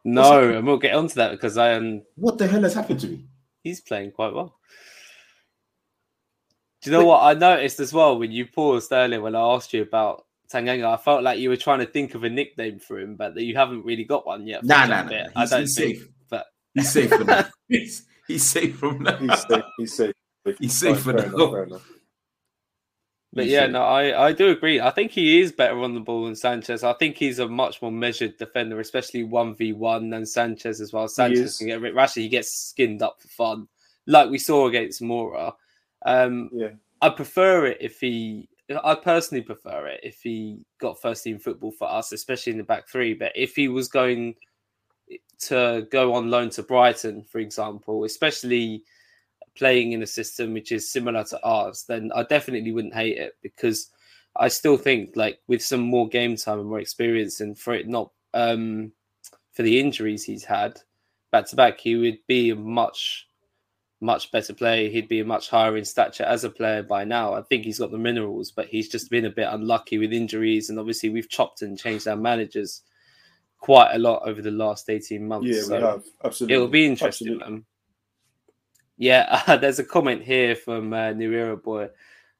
No, 0.04 0.56
and 0.56 0.66
we'll 0.66 0.78
get 0.78 0.94
onto 0.94 1.14
that 1.14 1.30
because 1.30 1.56
I 1.56 1.70
am. 1.70 1.84
Um, 1.84 2.02
what 2.16 2.38
the 2.38 2.48
hell 2.48 2.62
has 2.62 2.74
happened 2.74 3.00
to 3.00 3.06
me? 3.06 3.26
He's 3.62 3.80
playing 3.80 4.10
quite 4.10 4.34
well. 4.34 4.58
Do 6.82 6.90
you 6.90 6.96
know 6.96 7.04
what 7.04 7.22
I 7.22 7.34
noticed 7.34 7.78
as 7.78 7.92
well 7.92 8.18
when 8.18 8.32
you 8.32 8.46
paused 8.46 8.90
earlier 8.90 9.20
when 9.20 9.36
I 9.36 9.40
asked 9.40 9.72
you 9.72 9.82
about 9.82 10.26
Tanganga? 10.52 10.92
I 10.92 10.96
felt 10.96 11.22
like 11.22 11.38
you 11.38 11.48
were 11.48 11.56
trying 11.56 11.80
to 11.80 11.86
think 11.86 12.14
of 12.14 12.24
a 12.24 12.30
nickname 12.30 12.78
for 12.78 12.98
him, 12.98 13.16
but 13.16 13.34
that 13.34 13.44
you 13.44 13.56
haven't 13.56 13.84
really 13.84 14.04
got 14.04 14.26
one 14.26 14.46
yet. 14.46 14.64
Nah, 14.64 14.86
nah, 14.86 15.02
nah. 15.02 15.26
I 15.34 15.46
don't 15.46 15.60
he's 15.60 15.76
think. 15.76 15.98
Safe. 15.98 16.08
But 16.28 16.46
he's 16.74 16.92
safe 16.92 17.10
from 17.10 17.26
that. 17.26 17.50
he's, 17.68 18.06
he's 18.28 18.44
safe 18.44 18.76
from 18.76 19.04
that. 19.04 19.20
He's 19.20 19.46
safe. 19.46 19.64
He's 19.78 19.96
safe. 19.96 20.14
He's 20.58 20.78
safe 20.78 21.00
for 21.00 21.12
now. 21.12 21.80
But 23.34 23.46
yeah, 23.46 23.66
no, 23.66 23.82
I, 23.82 24.28
I 24.28 24.32
do 24.32 24.50
agree. 24.50 24.78
I 24.78 24.90
think 24.90 25.10
he 25.10 25.40
is 25.40 25.52
better 25.52 25.78
on 25.80 25.94
the 25.94 26.00
ball 26.00 26.26
than 26.26 26.36
Sanchez. 26.36 26.84
I 26.84 26.92
think 26.92 27.16
he's 27.16 27.38
a 27.38 27.48
much 27.48 27.80
more 27.80 27.90
measured 27.90 28.36
defender, 28.36 28.78
especially 28.78 29.24
one 29.24 29.54
v 29.54 29.72
one 29.72 30.10
than 30.10 30.26
Sanchez 30.26 30.82
as 30.82 30.92
well. 30.92 31.08
Sanchez 31.08 31.56
can 31.56 31.68
get 31.68 31.80
rid. 31.80 31.96
Actually, 31.96 32.24
he 32.24 32.28
gets 32.28 32.52
skinned 32.52 33.00
up 33.00 33.22
for 33.22 33.28
fun, 33.28 33.68
like 34.06 34.28
we 34.28 34.36
saw 34.36 34.68
against 34.68 35.00
Mura. 35.00 35.54
Um, 36.04 36.50
yeah, 36.52 36.70
I 37.00 37.08
prefer 37.08 37.66
it 37.66 37.78
if 37.80 38.00
he 38.00 38.50
I 38.82 38.94
personally 38.94 39.42
prefer 39.42 39.86
it 39.86 40.00
if 40.02 40.20
he 40.22 40.64
got 40.80 41.00
first 41.00 41.24
team 41.24 41.38
football 41.38 41.72
for 41.72 41.90
us, 41.90 42.12
especially 42.12 42.52
in 42.52 42.58
the 42.58 42.64
back 42.64 42.88
three. 42.88 43.14
But 43.14 43.32
if 43.34 43.54
he 43.54 43.68
was 43.68 43.88
going 43.88 44.36
to 45.40 45.86
go 45.90 46.14
on 46.14 46.30
loan 46.30 46.50
to 46.50 46.62
Brighton, 46.62 47.24
for 47.24 47.38
example, 47.38 48.04
especially 48.04 48.84
playing 49.56 49.92
in 49.92 50.02
a 50.02 50.06
system 50.06 50.54
which 50.54 50.72
is 50.72 50.90
similar 50.90 51.24
to 51.24 51.42
ours, 51.44 51.84
then 51.88 52.10
I 52.14 52.22
definitely 52.22 52.72
wouldn't 52.72 52.94
hate 52.94 53.18
it 53.18 53.36
because 53.42 53.90
I 54.36 54.48
still 54.48 54.76
think 54.78 55.16
like 55.16 55.40
with 55.48 55.62
some 55.62 55.80
more 55.80 56.08
game 56.08 56.36
time 56.36 56.60
and 56.60 56.68
more 56.68 56.80
experience, 56.80 57.40
and 57.40 57.58
for 57.58 57.74
it 57.74 57.88
not 57.88 58.10
um, 58.32 58.92
for 59.52 59.62
the 59.62 59.78
injuries 59.78 60.24
he's 60.24 60.44
had 60.44 60.80
back 61.30 61.46
to 61.48 61.56
back, 61.56 61.80
he 61.80 61.96
would 61.96 62.18
be 62.26 62.50
a 62.50 62.56
much 62.56 63.26
much 64.02 64.30
better 64.32 64.52
player. 64.52 64.90
He'd 64.90 65.08
be 65.08 65.22
much 65.22 65.48
higher 65.48 65.76
in 65.76 65.84
stature 65.84 66.24
as 66.24 66.44
a 66.44 66.50
player 66.50 66.82
by 66.82 67.04
now. 67.04 67.34
I 67.34 67.42
think 67.42 67.64
he's 67.64 67.78
got 67.78 67.90
the 67.90 67.98
minerals, 67.98 68.50
but 68.50 68.66
he's 68.66 68.88
just 68.88 69.10
been 69.10 69.24
a 69.24 69.30
bit 69.30 69.48
unlucky 69.48 69.98
with 69.98 70.12
injuries. 70.12 70.68
And 70.68 70.78
obviously, 70.78 71.08
we've 71.08 71.28
chopped 71.28 71.62
and 71.62 71.78
changed 71.78 72.08
our 72.08 72.16
managers 72.16 72.82
quite 73.58 73.94
a 73.94 73.98
lot 73.98 74.28
over 74.28 74.42
the 74.42 74.50
last 74.50 74.90
18 74.90 75.26
months. 75.26 75.46
Yeah, 75.46 75.62
so 75.62 75.76
we 75.76 75.82
have. 75.82 76.04
Absolutely. 76.24 76.54
It'll 76.54 76.68
be 76.68 76.86
interesting. 76.86 77.40
Um, 77.42 77.64
yeah, 78.98 79.42
uh, 79.46 79.56
there's 79.58 79.78
a 79.78 79.84
comment 79.84 80.22
here 80.22 80.56
from 80.56 80.92
uh, 80.92 81.12
New 81.12 81.32
Era 81.32 81.56
Boy. 81.56 81.88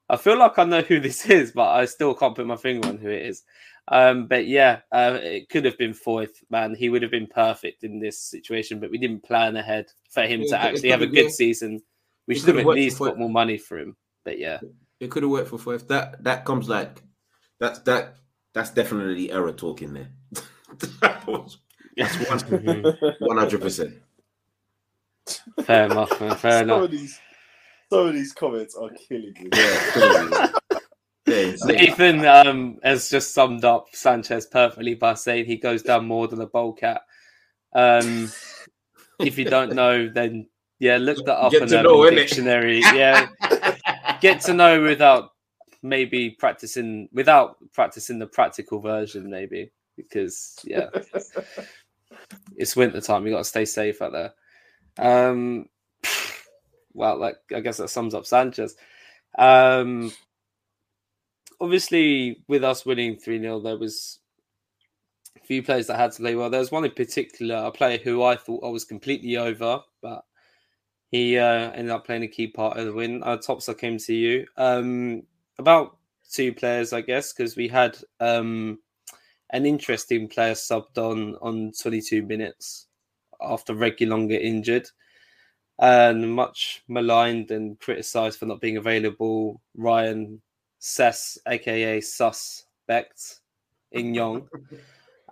I 0.09 0.17
feel 0.17 0.39
like 0.39 0.59
I 0.59 0.65
know 0.65 0.83
who 0.83 1.01
this 1.01 1.25
is, 1.31 1.53
but 1.53 1.69
I 1.69 1.87
still 1.87 2.15
can't 2.15 2.35
put 2.35 2.47
my 2.47 2.57
finger 2.57 2.89
on 2.89 2.99
who 2.99 3.09
it 3.09 3.27
is. 3.27 3.45
Um, 3.89 4.27
but 4.27 4.47
yeah, 4.47 4.81
uh, 4.93 5.19
it 5.21 5.49
could 5.49 5.65
have 5.65 5.77
been 5.77 5.93
fourth, 5.95 6.43
man. 6.51 6.75
He 6.75 6.89
would 6.89 7.03
have 7.03 7.11
been 7.11 7.27
perfect 7.27 7.83
in 7.83 7.99
this 7.99 8.19
situation, 8.19 8.79
but 8.79 8.91
we 8.91 8.99
didn't 8.99 9.25
plan 9.25 9.57
ahead 9.57 9.87
for 10.11 10.23
him 10.23 10.43
yeah, 10.43 10.51
to 10.51 10.63
actually 10.63 10.91
have 10.91 11.03
a 11.03 11.07
good 11.07 11.31
season. 11.31 11.83
We 12.27 12.37
should 12.37 12.55
have 12.55 12.59
at 12.59 12.67
least 12.67 12.99
got 12.99 13.19
more 13.19 13.31
money 13.31 13.59
for 13.59 13.79
him. 13.79 13.97
but 14.25 14.39
yeah, 14.39 14.61
it 15.01 15.11
could 15.11 15.25
have 15.25 15.33
worked 15.33 15.49
for 15.49 15.59
fourth. 15.59 15.89
That 15.89 16.23
that 16.23 16.45
comes 16.45 16.69
like 16.69 17.03
that's 17.59 17.81
that 17.81 18.17
that's 18.55 18.71
definitely 18.71 19.33
error 19.33 19.53
talking 19.53 19.95
there. 19.95 20.11
that 21.01 21.23
that's 21.97 23.17
one 23.21 23.37
hundred 23.37 23.61
percent. 23.61 23.95
Fair 25.65 25.87
enough, 25.87 26.21
man. 26.21 26.37
Fair 26.37 26.53
some 26.61 26.71
enough. 26.71 26.85
Of 26.85 26.91
these, 26.93 27.21
some 27.91 28.07
of 28.07 28.15
these 28.15 28.33
comments 28.33 28.75
are 28.77 28.91
killing 29.09 29.35
me. 29.41 29.49
Yeah, 29.55 29.91
yeah, 29.97 30.53
Nathan 31.27 32.25
um, 32.27 32.79
has 32.83 33.09
just 33.09 33.33
summed 33.33 33.65
up 33.65 33.89
Sanchez 33.93 34.47
perfectly 34.47 34.95
by 34.95 35.15
saying 35.15 35.45
he 35.45 35.57
goes 35.57 35.83
down 35.83 36.07
more 36.07 36.27
than 36.27 36.41
a 36.41 36.47
bowl 36.47 36.73
cat. 36.73 37.03
Um, 37.75 38.31
if 39.21 39.39
you 39.39 39.45
don't 39.45 39.75
know, 39.75 40.09
then 40.09 40.49
yeah, 40.79 40.97
look 40.97 41.25
that 41.27 41.39
up 41.39 41.53
Get 41.53 41.63
in 41.63 41.69
the 41.69 41.83
know. 41.83 42.11
Dictionary. 42.11 42.81
Yeah, 42.81 43.29
get 44.21 44.41
to 44.43 44.55
know 44.55 44.83
without 44.83 45.31
maybe 45.83 46.31
practicing 46.31 47.09
without 47.13 47.57
practicing 47.73 48.19
the 48.19 48.27
practical 48.27 48.81
version, 48.81 49.31
maybe 49.31 49.71
because 49.97 50.59
yeah, 50.65 50.89
it's 52.57 52.75
winter 52.75 53.01
time. 53.01 53.27
You 53.27 53.33
got 53.33 53.39
to 53.39 53.45
stay 53.45 53.65
safe 53.65 54.03
out 54.03 54.13
there. 54.13 54.33
Um, 54.99 55.69
well, 56.95 57.17
like 57.17 57.37
I 57.55 57.61
guess 57.61 57.77
that 57.77 57.89
sums 57.89 58.15
up 58.15 58.27
Sanchez. 58.27 58.75
Um, 59.39 60.13
obviously, 61.63 62.43
with 62.49 62.65
us 62.65 62.85
winning 62.85 63.17
three 63.17 63.41
0 63.41 63.61
there 63.61 63.79
was 63.79 64.19
a 65.41 65.47
few 65.47 65.63
players 65.63 65.87
that 65.87 65.97
had 65.97 66.13
to 66.13 66.23
play 66.23 66.35
well. 66.35 66.51
There 66.51 66.61
was 66.61 66.73
one 66.73 66.85
in 66.85 66.91
particular, 66.91 67.57
a 67.57 67.71
player 67.71 67.99
who 67.99 68.23
I 68.23 68.37
thought 68.37 68.65
I 68.65 68.69
was 68.69 68.85
completely 68.85 69.37
over, 69.37 69.81
but 70.03 70.25
he 71.11 71.39
uh, 71.39 71.71
ended 71.71 71.91
up 71.91 72.05
playing 72.05 72.25
a 72.25 72.29
key 72.29 72.49
part 72.49 72.77
of 72.77 72.87
the 72.87 72.93
win. 72.93 73.23
Uh, 73.23 73.37
Tops, 73.37 73.69
I 73.69 73.75
came 73.75 73.97
to 73.99 74.15
you. 74.15 74.47
Um, 74.57 75.23
about 75.59 75.97
two 76.31 76.53
players, 76.53 76.93
I 76.93 77.01
guess, 77.01 77.33
because 77.33 77.57
we 77.57 77.69
had 77.69 77.97
um, 78.19 78.81
an 79.51 79.65
interesting 79.65 80.29
player 80.29 80.55
subbed 80.55 80.99
on 80.99 81.37
on 81.37 81.73
22 81.81 82.23
minutes 82.23 82.89
after 83.41 83.75
Reguilón 83.75 84.29
get 84.29 84.43
injured 84.43 84.89
and 85.79 86.35
much 86.35 86.83
maligned 86.89 87.51
and 87.51 87.79
criticised 87.81 88.39
for 88.39 88.47
not 88.47 88.61
being 88.61 88.77
available. 88.77 89.61
Ryan 89.77 90.41
Sess, 90.93 91.39
aka 91.47 92.01
Suspect, 92.01 93.39
in 93.93 94.15
Yong. 94.15 94.49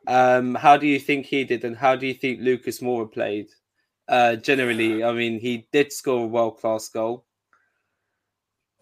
um, 0.06 0.54
how 0.54 0.76
do 0.76 0.86
you 0.86 1.00
think 1.00 1.26
he 1.26 1.42
did, 1.42 1.64
and 1.64 1.76
how 1.76 1.96
do 1.96 2.06
you 2.06 2.14
think 2.14 2.40
Lucas 2.40 2.78
Moura 2.78 3.10
played? 3.10 3.48
Uh, 4.06 4.36
generally, 4.36 5.02
I 5.02 5.12
mean, 5.12 5.40
he 5.40 5.66
did 5.72 5.92
score 5.92 6.22
a 6.22 6.26
world 6.28 6.58
class 6.58 6.88
goal, 6.88 7.24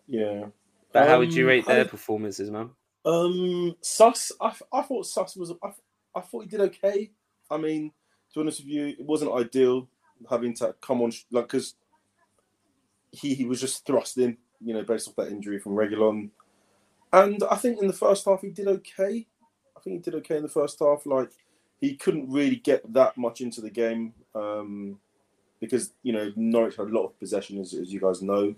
Yeah. 0.07 0.49
but 0.93 1.09
how 1.09 1.19
would 1.21 1.33
you 1.33 1.45
Um, 1.45 1.49
rate 1.49 1.67
their 1.67 1.85
I- 1.87 1.89
performances, 1.89 2.51
man? 2.51 2.71
Um, 3.07 3.75
Sus, 3.81 4.31
I, 4.39 4.55
I 4.71 4.83
thought 4.83 5.07
Sus 5.07 5.37
was, 5.37 5.53
I, 5.63 5.73
I 6.15 6.21
thought 6.21 6.43
he 6.43 6.49
did 6.49 6.61
okay. 6.61 7.11
I 7.51 7.57
mean, 7.57 7.93
to 8.33 8.35
be 8.35 8.41
honest 8.43 8.61
with 8.61 8.69
you, 8.69 8.87
it 8.89 9.01
wasn't 9.01 9.33
ideal 9.33 9.89
having 10.29 10.53
to 10.57 10.75
come 10.83 11.01
on, 11.01 11.13
like, 11.31 11.47
because 11.47 11.77
he, 13.11 13.33
he 13.35 13.47
was 13.47 13.59
just 13.59 13.87
thrust 13.87 14.19
in, 14.19 14.37
you 14.61 14.75
know, 14.75 14.83
based 14.83 15.09
off 15.09 15.17
that 15.17 15.29
injury 15.33 15.59
from 15.59 15.73
Reguilón. 15.73 16.29
And 17.13 17.43
I 17.51 17.57
think 17.57 17.81
in 17.81 17.87
the 17.87 17.93
first 17.93 18.25
half, 18.25 18.43
he 18.43 18.51
did 18.51 18.69
okay. 18.69 19.27
I 19.77 19.81
think 19.81 19.97
he 19.97 20.11
did 20.11 20.15
okay 20.17 20.37
in 20.37 20.43
the 20.43 20.49
first 20.49 20.79
half. 20.79 21.07
Like, 21.07 21.31
he 21.81 21.95
couldn't 21.95 22.31
really 22.31 22.57
get 22.57 22.93
that 22.93 23.17
much 23.17 23.41
into 23.41 23.61
the 23.61 23.71
game 23.71 24.13
um, 24.35 24.99
because, 25.61 25.93
you 26.03 26.13
know, 26.13 26.33
Norwich 26.37 26.77
had 26.77 26.89
a 26.89 26.95
lot 26.95 27.07
of 27.07 27.19
possession, 27.19 27.61
as, 27.61 27.73
as 27.73 27.93
you 27.93 28.01
guys 28.01 28.21
know. 28.21 28.55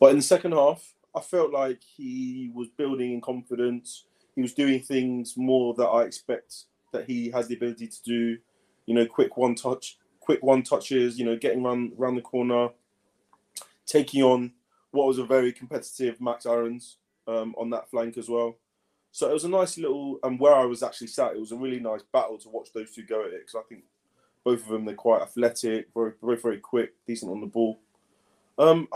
But 0.00 0.10
in 0.10 0.16
the 0.16 0.22
second 0.22 0.52
half, 0.52 0.94
I 1.14 1.20
felt 1.20 1.52
like 1.52 1.82
he 1.82 2.50
was 2.54 2.68
building 2.68 3.12
in 3.12 3.20
confidence. 3.20 4.04
He 4.34 4.42
was 4.42 4.54
doing 4.54 4.80
things 4.80 5.36
more 5.36 5.74
that 5.74 5.86
I 5.86 6.04
expect 6.04 6.64
that 6.92 7.06
he 7.06 7.30
has 7.30 7.48
the 7.48 7.56
ability 7.56 7.88
to 7.88 8.02
do. 8.02 8.38
You 8.86 8.94
know, 8.94 9.06
quick 9.06 9.36
one 9.36 9.54
touch, 9.54 9.98
quick 10.20 10.42
one 10.42 10.62
touches. 10.62 11.18
You 11.18 11.26
know, 11.26 11.36
getting 11.36 11.62
run 11.62 11.92
around 11.98 12.16
the 12.16 12.22
corner, 12.22 12.70
taking 13.86 14.22
on 14.22 14.52
what 14.92 15.06
was 15.06 15.18
a 15.18 15.24
very 15.24 15.52
competitive 15.52 16.20
Max 16.20 16.46
Aarons 16.46 16.96
um, 17.28 17.54
on 17.56 17.70
that 17.70 17.88
flank 17.90 18.18
as 18.18 18.28
well. 18.28 18.56
So 19.12 19.30
it 19.30 19.34
was 19.34 19.44
a 19.44 19.48
nice 19.48 19.78
little, 19.78 20.18
and 20.22 20.38
where 20.40 20.54
I 20.54 20.64
was 20.64 20.82
actually 20.82 21.06
sat, 21.08 21.32
it 21.32 21.40
was 21.40 21.52
a 21.52 21.56
really 21.56 21.80
nice 21.80 22.02
battle 22.12 22.38
to 22.38 22.48
watch 22.48 22.72
those 22.72 22.92
two 22.92 23.04
go 23.04 23.20
at 23.20 23.32
it 23.32 23.46
because 23.46 23.54
I 23.54 23.68
think 23.68 23.84
both 24.44 24.62
of 24.62 24.68
them 24.68 24.84
they're 24.84 24.94
quite 24.94 25.22
athletic, 25.22 25.88
very 25.94 26.12
very 26.22 26.36
very 26.36 26.58
quick, 26.58 26.94
decent 27.06 27.30
on 27.30 27.40
the 27.40 27.46
ball. 27.46 27.80
Um, 28.58 28.88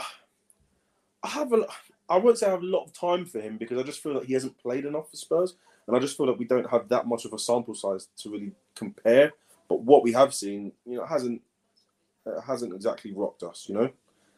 I 1.22 1.28
have 1.28 1.52
a, 1.52 1.64
I 2.08 2.18
won't 2.18 2.38
say 2.38 2.46
I 2.46 2.50
have 2.50 2.62
a 2.62 2.66
lot 2.66 2.84
of 2.84 2.92
time 2.92 3.24
for 3.24 3.40
him 3.40 3.56
because 3.56 3.78
I 3.78 3.82
just 3.82 4.02
feel 4.02 4.14
like 4.14 4.24
he 4.24 4.34
hasn't 4.34 4.58
played 4.58 4.84
enough 4.84 5.10
for 5.10 5.16
Spurs, 5.16 5.54
and 5.86 5.96
I 5.96 6.00
just 6.00 6.16
feel 6.16 6.26
like 6.26 6.38
we 6.38 6.44
don't 6.44 6.70
have 6.70 6.88
that 6.88 7.06
much 7.06 7.24
of 7.24 7.32
a 7.32 7.38
sample 7.38 7.74
size 7.74 8.08
to 8.18 8.30
really 8.30 8.52
compare. 8.74 9.32
But 9.68 9.80
what 9.80 10.02
we 10.02 10.12
have 10.12 10.34
seen, 10.34 10.72
you 10.84 10.96
know, 10.96 11.06
hasn't 11.06 11.40
uh, 12.26 12.40
hasn't 12.40 12.74
exactly 12.74 13.12
rocked 13.12 13.42
us. 13.42 13.66
You 13.68 13.76
know, 13.76 13.90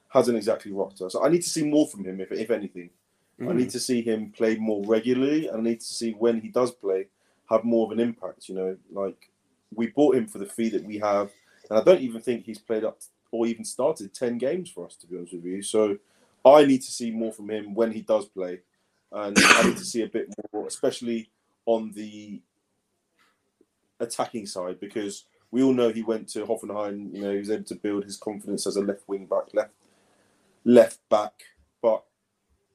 hasn't 0.08 0.36
exactly 0.36 0.72
rocked 0.72 1.00
us. 1.00 1.16
I 1.20 1.28
need 1.28 1.42
to 1.42 1.48
see 1.50 1.64
more 1.64 1.88
from 1.88 2.04
him, 2.04 2.20
if 2.20 2.32
if 2.32 2.50
anything. 2.50 2.90
I 3.40 3.52
need 3.52 3.68
mm. 3.68 3.72
to 3.72 3.80
see 3.80 4.00
him 4.02 4.30
play 4.30 4.56
more 4.56 4.84
regularly, 4.86 5.48
and 5.48 5.58
I 5.58 5.60
need 5.60 5.80
to 5.80 5.86
see 5.86 6.12
when 6.12 6.40
he 6.40 6.48
does 6.48 6.70
play 6.70 7.08
have 7.50 7.64
more 7.64 7.86
of 7.86 7.92
an 7.92 8.00
impact. 8.00 8.48
You 8.48 8.54
know, 8.54 8.76
like 8.92 9.30
we 9.74 9.88
bought 9.88 10.16
him 10.16 10.26
for 10.26 10.38
the 10.38 10.46
fee 10.46 10.68
that 10.70 10.84
we 10.84 10.98
have, 10.98 11.30
and 11.68 11.78
I 11.78 11.82
don't 11.82 12.00
even 12.00 12.20
think 12.20 12.44
he's 12.44 12.58
played 12.58 12.84
up 12.84 12.98
or 13.32 13.46
even 13.46 13.64
started 13.64 14.14
ten 14.14 14.38
games 14.38 14.70
for 14.70 14.86
us, 14.86 14.94
to 14.96 15.06
be 15.06 15.16
honest 15.16 15.34
with 15.34 15.44
you. 15.44 15.62
So 15.62 15.98
I 16.44 16.64
need 16.64 16.82
to 16.82 16.92
see 16.92 17.10
more 17.10 17.32
from 17.32 17.50
him 17.50 17.74
when 17.74 17.90
he 17.90 18.02
does 18.02 18.26
play, 18.26 18.60
and 19.10 19.36
I 19.36 19.62
need 19.64 19.78
to 19.78 19.84
see 19.84 20.02
a 20.02 20.08
bit 20.08 20.32
more, 20.52 20.66
especially 20.68 21.30
on 21.66 21.90
the 21.92 22.40
attacking 23.98 24.46
side, 24.46 24.78
because 24.78 25.24
we 25.50 25.62
all 25.62 25.72
know 25.72 25.88
he 25.88 26.02
went 26.02 26.28
to 26.30 26.46
Hoffenheim. 26.46 27.12
You 27.14 27.22
know, 27.22 27.32
he 27.32 27.38
was 27.38 27.50
able 27.50 27.64
to 27.64 27.74
build 27.74 28.04
his 28.04 28.16
confidence 28.16 28.66
as 28.66 28.76
a 28.76 28.80
left 28.80 29.08
wing 29.08 29.26
back, 29.26 29.52
left 29.52 29.72
left 30.64 31.00
back, 31.08 31.32
but 31.82 32.04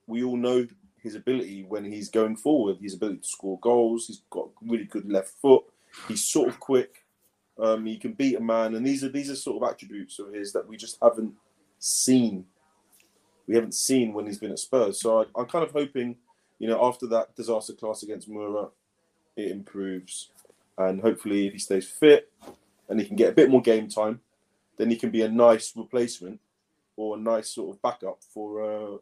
we 0.09 0.23
all 0.23 0.35
know 0.35 0.67
his 1.01 1.15
ability 1.15 1.63
when 1.63 1.85
he's 1.85 2.09
going 2.09 2.35
forward. 2.35 2.77
His 2.81 2.95
ability 2.95 3.19
to 3.19 3.27
score 3.27 3.59
goals. 3.59 4.07
He's 4.07 4.21
got 4.29 4.49
really 4.61 4.85
good 4.85 5.09
left 5.09 5.33
foot. 5.41 5.63
He's 6.07 6.27
sort 6.27 6.49
of 6.49 6.59
quick. 6.59 7.05
Um, 7.57 7.85
he 7.85 7.97
can 7.97 8.13
beat 8.13 8.35
a 8.37 8.41
man, 8.41 8.75
and 8.75 8.85
these 8.85 9.03
are 9.03 9.09
these 9.09 9.29
are 9.29 9.35
sort 9.35 9.61
of 9.61 9.69
attributes 9.69 10.17
of 10.19 10.33
his 10.33 10.53
that 10.53 10.67
we 10.67 10.77
just 10.77 10.97
haven't 11.01 11.33
seen. 11.77 12.45
We 13.47 13.55
haven't 13.55 13.73
seen 13.73 14.13
when 14.13 14.25
he's 14.25 14.37
been 14.37 14.51
at 14.51 14.59
Spurs. 14.59 15.01
So 15.01 15.21
I, 15.21 15.25
I'm 15.35 15.47
kind 15.47 15.65
of 15.65 15.71
hoping, 15.71 16.15
you 16.59 16.67
know, 16.67 16.85
after 16.85 17.07
that 17.07 17.35
disaster 17.35 17.73
class 17.73 18.03
against 18.03 18.29
Mura, 18.29 18.67
it 19.35 19.51
improves, 19.51 20.29
and 20.77 21.01
hopefully, 21.01 21.47
if 21.47 21.53
he 21.53 21.59
stays 21.59 21.87
fit 21.87 22.31
and 22.87 22.99
he 22.99 23.05
can 23.05 23.15
get 23.15 23.29
a 23.29 23.35
bit 23.35 23.49
more 23.49 23.61
game 23.61 23.89
time, 23.89 24.21
then 24.77 24.89
he 24.89 24.95
can 24.95 25.09
be 25.09 25.23
a 25.23 25.29
nice 25.29 25.75
replacement 25.75 26.39
or 26.95 27.17
a 27.17 27.19
nice 27.19 27.53
sort 27.55 27.75
of 27.75 27.81
backup 27.81 28.19
for 28.33 28.63
uh, 28.63 28.97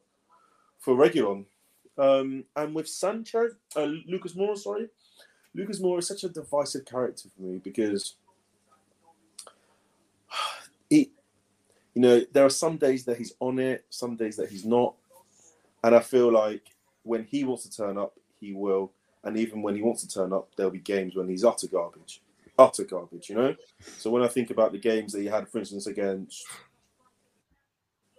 for 0.87 0.95
Reguilón. 0.95 1.43
Um, 1.97 2.45
and 2.55 2.73
with 2.73 2.87
Sancho, 2.87 3.49
uh, 3.75 3.87
Lucas 4.07 4.35
Moura, 4.35 4.57
sorry, 4.57 4.87
Lucas 5.53 5.81
Moura 5.81 5.99
is 5.99 6.07
such 6.07 6.23
a 6.23 6.29
divisive 6.29 6.85
character 6.85 7.27
for 7.35 7.41
me 7.41 7.57
because 7.57 8.15
he, 10.89 11.11
you 11.93 12.01
know, 12.01 12.21
there 12.31 12.45
are 12.45 12.49
some 12.49 12.77
days 12.77 13.03
that 13.03 13.17
he's 13.17 13.33
on 13.41 13.59
it, 13.59 13.85
some 13.89 14.15
days 14.15 14.37
that 14.37 14.49
he's 14.49 14.63
not, 14.63 14.95
and 15.83 15.93
I 15.93 15.99
feel 15.99 16.31
like 16.31 16.61
when 17.03 17.25
he 17.25 17.43
wants 17.43 17.67
to 17.67 17.75
turn 17.75 17.97
up, 17.97 18.17
he 18.39 18.53
will, 18.53 18.93
and 19.25 19.35
even 19.35 19.61
when 19.61 19.75
he 19.75 19.81
wants 19.81 20.03
to 20.03 20.07
turn 20.07 20.31
up, 20.31 20.47
there'll 20.55 20.71
be 20.71 20.79
games 20.79 21.17
when 21.17 21.27
he's 21.27 21.43
utter 21.43 21.67
garbage, 21.67 22.21
utter 22.57 22.85
garbage, 22.85 23.27
you 23.27 23.35
know. 23.35 23.53
So 23.97 24.09
when 24.09 24.23
I 24.23 24.29
think 24.29 24.51
about 24.51 24.71
the 24.71 24.77
games 24.77 25.11
that 25.11 25.19
he 25.19 25.27
had, 25.27 25.49
for 25.49 25.57
instance, 25.57 25.85
against 25.85 26.47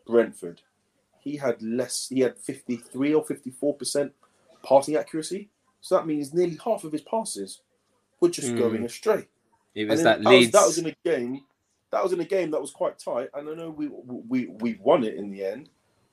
Brentford, 0.07 0.61
he 1.31 1.37
had 1.37 1.61
less. 1.63 2.09
He 2.09 2.21
had 2.21 2.39
fifty-three 2.39 3.15
or 3.15 3.25
fifty-four 3.25 3.75
percent 3.75 4.13
passing 4.65 4.97
accuracy. 4.97 5.51
So 5.81 5.97
that 5.97 6.07
means 6.07 6.35
nearly 6.35 6.59
half 6.65 6.85
of 6.85 6.93
his 6.93 7.03
passes 7.03 7.63
were 8.21 8.29
just 8.31 8.53
Mm. 8.53 8.59
going 8.59 8.85
astray. 8.85 9.29
It 9.75 9.89
was 9.89 10.03
that 10.03 10.25
was, 10.25 10.51
that 10.51 10.67
was 10.67 10.79
in 10.79 10.87
a 10.87 10.97
game. 11.05 11.45
That 11.91 12.03
was 12.03 12.13
in 12.13 12.21
a 12.21 12.25
game 12.25 12.51
that 12.51 12.61
was 12.61 12.71
quite 12.71 12.99
tight, 12.99 13.29
and 13.35 13.49
I 13.49 13.55
know 13.55 13.71
we 13.71 13.89
we 13.89 14.47
we 14.47 14.79
won 14.83 15.05
it 15.05 15.15
in 15.15 15.31
the 15.31 15.45
end. 15.45 15.71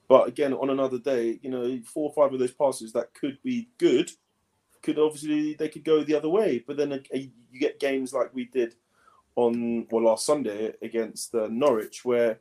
But 0.08 0.28
again, 0.28 0.54
on 0.54 0.70
another 0.70 0.98
day, 0.98 1.40
you 1.42 1.50
know, 1.50 1.80
four 1.84 2.10
or 2.10 2.14
five 2.14 2.32
of 2.32 2.38
those 2.38 2.52
passes 2.52 2.92
that 2.92 3.12
could 3.12 3.38
be 3.42 3.68
good, 3.76 4.08
could 4.82 4.98
obviously 4.98 5.54
they 5.54 5.68
could 5.68 5.84
go 5.84 6.04
the 6.04 6.14
other 6.14 6.28
way. 6.28 6.62
But 6.64 6.76
then 6.76 6.92
uh, 6.92 6.98
you 7.12 7.60
get 7.60 7.80
games 7.80 8.12
like 8.12 8.32
we 8.32 8.44
did 8.44 8.76
on 9.34 9.86
well 9.90 10.04
last 10.04 10.24
Sunday 10.24 10.74
against 10.80 11.34
uh, 11.34 11.48
Norwich, 11.50 12.04
where 12.04 12.38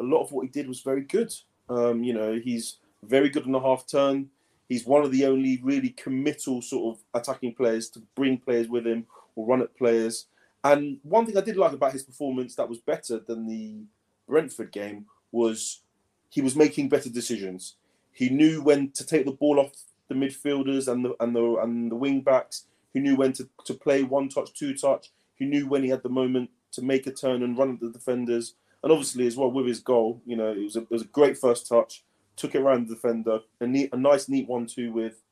a 0.00 0.02
lot 0.02 0.22
of 0.22 0.32
what 0.32 0.42
he 0.46 0.48
did 0.48 0.66
was 0.66 0.80
very 0.80 1.02
good. 1.02 1.32
Um, 1.68 2.02
you 2.02 2.12
know, 2.12 2.38
he's 2.42 2.78
very 3.02 3.28
good 3.30 3.44
on 3.44 3.52
the 3.52 3.60
half 3.60 3.86
turn. 3.86 4.30
He's 4.68 4.86
one 4.86 5.04
of 5.04 5.12
the 5.12 5.26
only 5.26 5.60
really 5.62 5.90
committal 5.90 6.62
sort 6.62 6.96
of 6.96 7.20
attacking 7.20 7.54
players 7.54 7.88
to 7.90 8.02
bring 8.14 8.38
players 8.38 8.68
with 8.68 8.86
him 8.86 9.06
or 9.36 9.46
run 9.46 9.62
at 9.62 9.76
players. 9.76 10.26
And 10.62 10.98
one 11.02 11.26
thing 11.26 11.36
I 11.36 11.42
did 11.42 11.56
like 11.56 11.72
about 11.72 11.92
his 11.92 12.02
performance 12.02 12.54
that 12.54 12.68
was 12.68 12.78
better 12.78 13.18
than 13.18 13.46
the 13.46 13.82
Brentford 14.26 14.72
game 14.72 15.06
was 15.30 15.80
he 16.30 16.40
was 16.40 16.56
making 16.56 16.88
better 16.88 17.10
decisions. 17.10 17.76
He 18.12 18.30
knew 18.30 18.62
when 18.62 18.90
to 18.92 19.04
take 19.04 19.26
the 19.26 19.32
ball 19.32 19.60
off 19.60 19.72
the 20.08 20.14
midfielders 20.14 20.90
and 20.90 21.04
the 21.04 21.14
and 21.20 21.34
the 21.34 21.56
and 21.56 21.90
the 21.90 21.96
wing 21.96 22.22
backs. 22.22 22.64
He 22.92 23.00
knew 23.00 23.16
when 23.16 23.32
to, 23.34 23.48
to 23.64 23.74
play 23.74 24.04
one 24.04 24.28
touch, 24.28 24.54
two 24.54 24.74
touch. 24.74 25.10
He 25.34 25.44
knew 25.44 25.66
when 25.66 25.82
he 25.82 25.90
had 25.90 26.02
the 26.02 26.08
moment 26.08 26.50
to 26.72 26.82
make 26.82 27.06
a 27.06 27.10
turn 27.10 27.42
and 27.42 27.58
run 27.58 27.72
at 27.72 27.80
the 27.80 27.90
defenders. 27.90 28.54
And 28.84 28.92
obviously, 28.92 29.26
as 29.26 29.34
well 29.36 29.50
with 29.50 29.66
his 29.66 29.80
goal, 29.80 30.20
you 30.26 30.36
know, 30.36 30.52
it 30.52 30.62
was 30.62 30.76
a, 30.76 30.82
it 30.82 30.90
was 30.90 31.02
a 31.02 31.06
great 31.06 31.38
first 31.38 31.66
touch. 31.66 32.04
Took 32.36 32.54
it 32.54 32.60
around 32.60 32.86
the 32.86 32.94
defender, 32.94 33.40
a 33.60 33.66
neat, 33.66 33.88
a 33.92 33.96
nice, 33.96 34.28
neat 34.28 34.46
one-two 34.46 34.92
with 34.92 35.22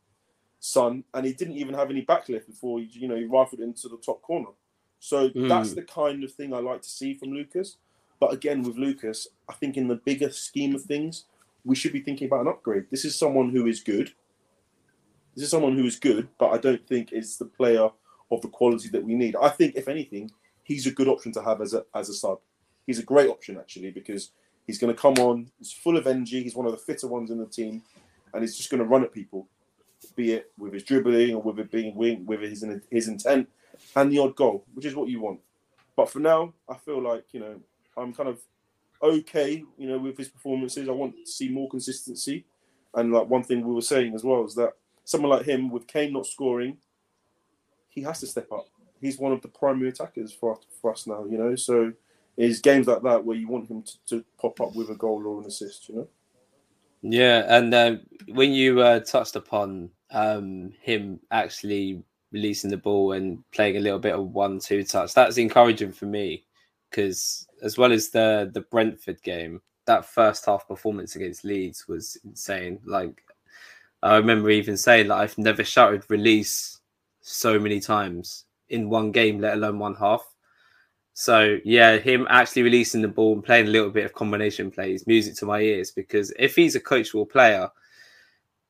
Son, 0.59 1.05
and 1.13 1.27
he 1.27 1.35
didn't 1.35 1.57
even 1.57 1.75
have 1.75 1.91
any 1.91 2.03
backlift 2.03 2.47
before 2.47 2.79
he, 2.79 2.87
you 2.93 3.09
know 3.09 3.17
he 3.17 3.25
rifled 3.25 3.61
into 3.61 3.89
the 3.89 3.99
top 3.99 4.23
corner. 4.23 4.49
So 5.01 5.29
Mm. 5.31 5.49
that's 5.49 5.75
the 5.75 5.83
kind 5.83 6.25
of 6.25 6.33
thing 6.33 6.55
I 6.55 6.61
like 6.61 6.81
to 6.83 6.89
see 6.89 7.13
from 7.13 7.33
Lucas. 7.33 7.77
But 8.21 8.33
again, 8.33 8.63
with 8.63 8.77
Lucas, 8.77 9.27
I 9.49 9.53
think 9.55 9.77
in 9.77 9.89
the 9.89 9.97
bigger 9.97 10.31
scheme 10.31 10.75
of 10.77 10.83
things, 10.83 11.25
we 11.65 11.75
should 11.75 11.93
be 11.93 12.01
thinking 12.01 12.29
about 12.29 12.43
an 12.43 12.49
upgrade. 12.49 12.87
This 12.91 13.05
is 13.05 13.17
someone 13.19 13.51
who 13.51 13.67
is 13.67 13.83
good. 13.83 14.13
This 15.35 15.45
is 15.45 15.51
someone 15.51 15.77
who 15.77 15.85
is 15.85 15.99
good, 15.99 16.29
but 16.39 16.51
I 16.53 16.59
don't 16.59 16.87
think 16.87 17.13
is 17.13 17.37
the 17.37 17.47
player 17.47 17.91
of 18.31 18.41
the 18.41 18.49
quality 18.49 18.89
that 18.91 19.05
we 19.05 19.15
need. 19.15 19.35
I 19.37 19.49
think, 19.49 19.75
if 19.75 19.89
anything, 19.89 20.31
he's 20.63 20.87
a 20.87 20.93
good 20.93 21.09
option 21.09 21.33
to 21.33 21.43
have 21.43 21.61
as 21.61 21.75
a 21.75 21.85
as 21.95 22.09
a 22.09 22.15
sub. 22.15 22.39
He's 22.87 22.99
a 22.99 23.05
great 23.05 23.31
option 23.31 23.59
actually 23.59 23.91
because 23.91 24.31
he's 24.67 24.79
going 24.79 24.95
to 24.95 25.01
come 25.01 25.15
on. 25.15 25.51
He's 25.59 25.73
full 25.73 25.97
of 25.97 26.07
energy. 26.07 26.43
He's 26.43 26.57
one 26.57 26.67
of 26.67 26.73
the 26.73 26.79
fitter 26.79 27.07
ones 27.07 27.31
in 27.31 27.39
the 27.39 27.47
team, 27.47 27.83
and 28.33 28.43
he's 28.43 28.57
just 28.57 28.71
going 28.71 28.83
to 28.83 28.89
run 28.89 29.05
at 29.05 29.13
people, 29.13 29.47
be 30.17 30.33
it 30.33 30.51
with 30.59 30.73
his 30.73 30.85
dribbling 30.85 31.35
or 31.35 31.43
with 31.43 31.59
it 31.59 31.71
being 31.71 31.95
wing, 31.95 32.27
with 32.27 32.41
his 32.41 32.65
his 32.91 33.09
intent 33.09 33.49
and 33.97 34.13
the 34.13 34.19
odd 34.19 34.37
goal, 34.37 34.65
which 34.75 34.87
is 34.87 34.95
what 34.95 35.09
you 35.09 35.21
want. 35.21 35.41
But 35.97 36.11
for 36.11 36.21
now, 36.21 36.53
I 36.69 36.75
feel 36.75 37.03
like 37.03 37.27
you 37.33 37.41
know 37.41 37.61
I'm 37.97 38.13
kind 38.13 38.29
of 38.29 38.41
okay, 39.03 39.65
you 39.77 39.89
know, 39.89 39.99
with 39.99 40.17
his 40.17 40.29
performances. 40.29 40.89
I 40.89 40.93
want 40.93 41.17
to 41.17 41.31
see 41.31 41.49
more 41.49 41.69
consistency, 41.69 42.45
and 42.95 43.13
like 43.13 43.29
one 43.29 43.43
thing 43.43 43.67
we 43.67 43.75
were 43.75 43.81
saying 43.81 44.15
as 44.15 44.25
well 44.25 44.45
is 44.45 44.55
that 44.55 44.73
someone 45.05 45.31
like 45.31 45.47
him, 45.47 45.71
with 45.71 45.87
Kane 45.87 46.13
not 46.13 46.27
scoring, 46.27 46.77
he 47.89 48.03
has 48.03 48.21
to 48.21 48.27
step 48.27 48.51
up. 48.53 48.67
He's 49.01 49.19
one 49.19 49.33
of 49.33 49.43
the 49.43 49.49
primary 49.49 49.89
attackers 49.89 50.33
for 50.33 50.59
for 50.81 50.93
us 50.93 51.07
now, 51.07 51.25
you 51.25 51.39
know. 51.39 51.57
So 51.57 51.93
it's 52.37 52.61
games 52.61 52.87
like 52.87 53.03
that 53.03 53.25
where 53.25 53.37
you 53.37 53.49
want 53.49 53.71
him 53.71 53.83
to, 53.83 53.93
to 54.07 54.25
pop 54.41 54.61
up 54.61 54.75
with 54.75 54.91
a 54.91 54.95
goal 54.95 55.27
or 55.27 55.41
an 55.41 55.47
assist, 55.47 55.89
you 55.89 55.97
know. 55.97 56.09
Yeah, 57.03 57.45
and 57.49 57.75
uh, 57.75 57.97
when 58.29 58.53
you 58.53 58.81
uh, 58.81 59.01
touched 59.01 59.37
upon 59.37 59.91
um, 60.11 60.73
him 60.81 61.19
actually 61.31 62.03
releasing 62.31 62.71
the 62.71 62.77
ball 62.77 63.13
and 63.13 63.43
playing 63.51 63.77
a 63.77 63.81
little 63.81 63.99
bit 63.99 64.15
of 64.15 64.33
one-two 64.33 64.85
touch, 64.85 65.13
that's 65.13 65.37
encouraging 65.37 65.93
for 65.93 66.07
me 66.07 66.45
because 66.91 67.47
as 67.63 67.79
well 67.79 67.91
as 67.93 68.11
the 68.11 68.51
the 68.55 68.61
Brentford 68.61 69.21
game, 69.23 69.61
that 69.87 70.05
first 70.05 70.47
half 70.47 70.69
performance 70.69 71.17
against 71.17 71.45
Leeds 71.45 71.89
was 71.89 72.17
insane. 72.25 72.79
Like 72.85 73.23
I 74.03 74.17
remember 74.17 74.51
even 74.51 74.77
saying 74.77 75.09
that 75.09 75.19
I've 75.19 75.39
never 75.39 75.65
shouted 75.65 76.05
release 76.09 76.81
so 77.21 77.59
many 77.59 77.81
times 77.81 78.45
in 78.69 78.89
one 78.89 79.11
game, 79.13 79.41
let 79.41 79.55
alone 79.55 79.79
one 79.79 79.95
half. 79.95 80.25
So 81.15 81.59
yeah, 81.65 81.99
him 81.99 82.27
actually 82.31 82.63
releasing 82.63 83.03
the 83.03 83.09
ball 83.09 83.35
and 83.35 83.45
playing 83.45 83.67
a 83.67 83.71
little 83.71 83.91
bit 83.91 84.05
of 84.05 84.15
combination 84.15 84.71
plays, 84.71 85.07
music 85.07 85.35
to 85.37 85.47
my 85.47 85.61
ears. 85.61 85.91
Because 85.91 86.33
if 86.39 86.57
he's 86.57 86.75
a 86.75 86.81
coachable 86.81 87.29
player, 87.29 87.69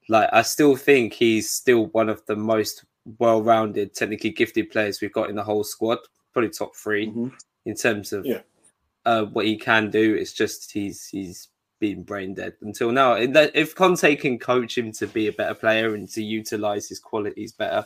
like 0.09 0.28
I 0.33 0.42
still 0.42 0.74
think 0.76 1.12
he's 1.12 1.50
still 1.50 1.87
one 1.88 2.09
of 2.09 2.24
the 2.26 2.37
most 2.37 2.85
well-rounded, 3.18 3.94
technically 3.94 4.31
gifted 4.31 4.70
players 4.70 5.00
we've 5.00 5.12
got 5.12 5.31
in 5.31 5.37
the 5.37 5.42
whole 5.44 5.64
squad. 5.64 5.98
Probably 6.33 6.50
top 6.50 6.74
3 6.74 7.09
Mhm. 7.09 7.33
in 7.66 7.74
terms 7.76 8.12
of 8.12 8.24
Yeah. 8.26 8.40
uh, 9.05 9.24
what 9.26 9.46
he 9.46 9.57
can 9.57 9.90
do. 9.90 10.14
It's 10.14 10.33
just 10.33 10.72
he's 10.72 11.07
he's 11.09 11.48
been 11.78 12.02
brain 12.05 12.33
dead 12.35 12.55
until 12.62 12.92
now. 12.92 13.14
If 13.14 13.74
Conte 13.74 14.14
can 14.16 14.38
coach 14.38 14.78
him 14.78 14.92
to 14.92 15.07
be 15.09 15.26
a 15.26 15.33
better 15.33 15.55
player 15.55 15.94
and 15.94 16.09
to 16.11 16.22
utilize 16.22 16.88
his 16.88 17.00
qualities 17.00 17.52
better, 17.52 17.85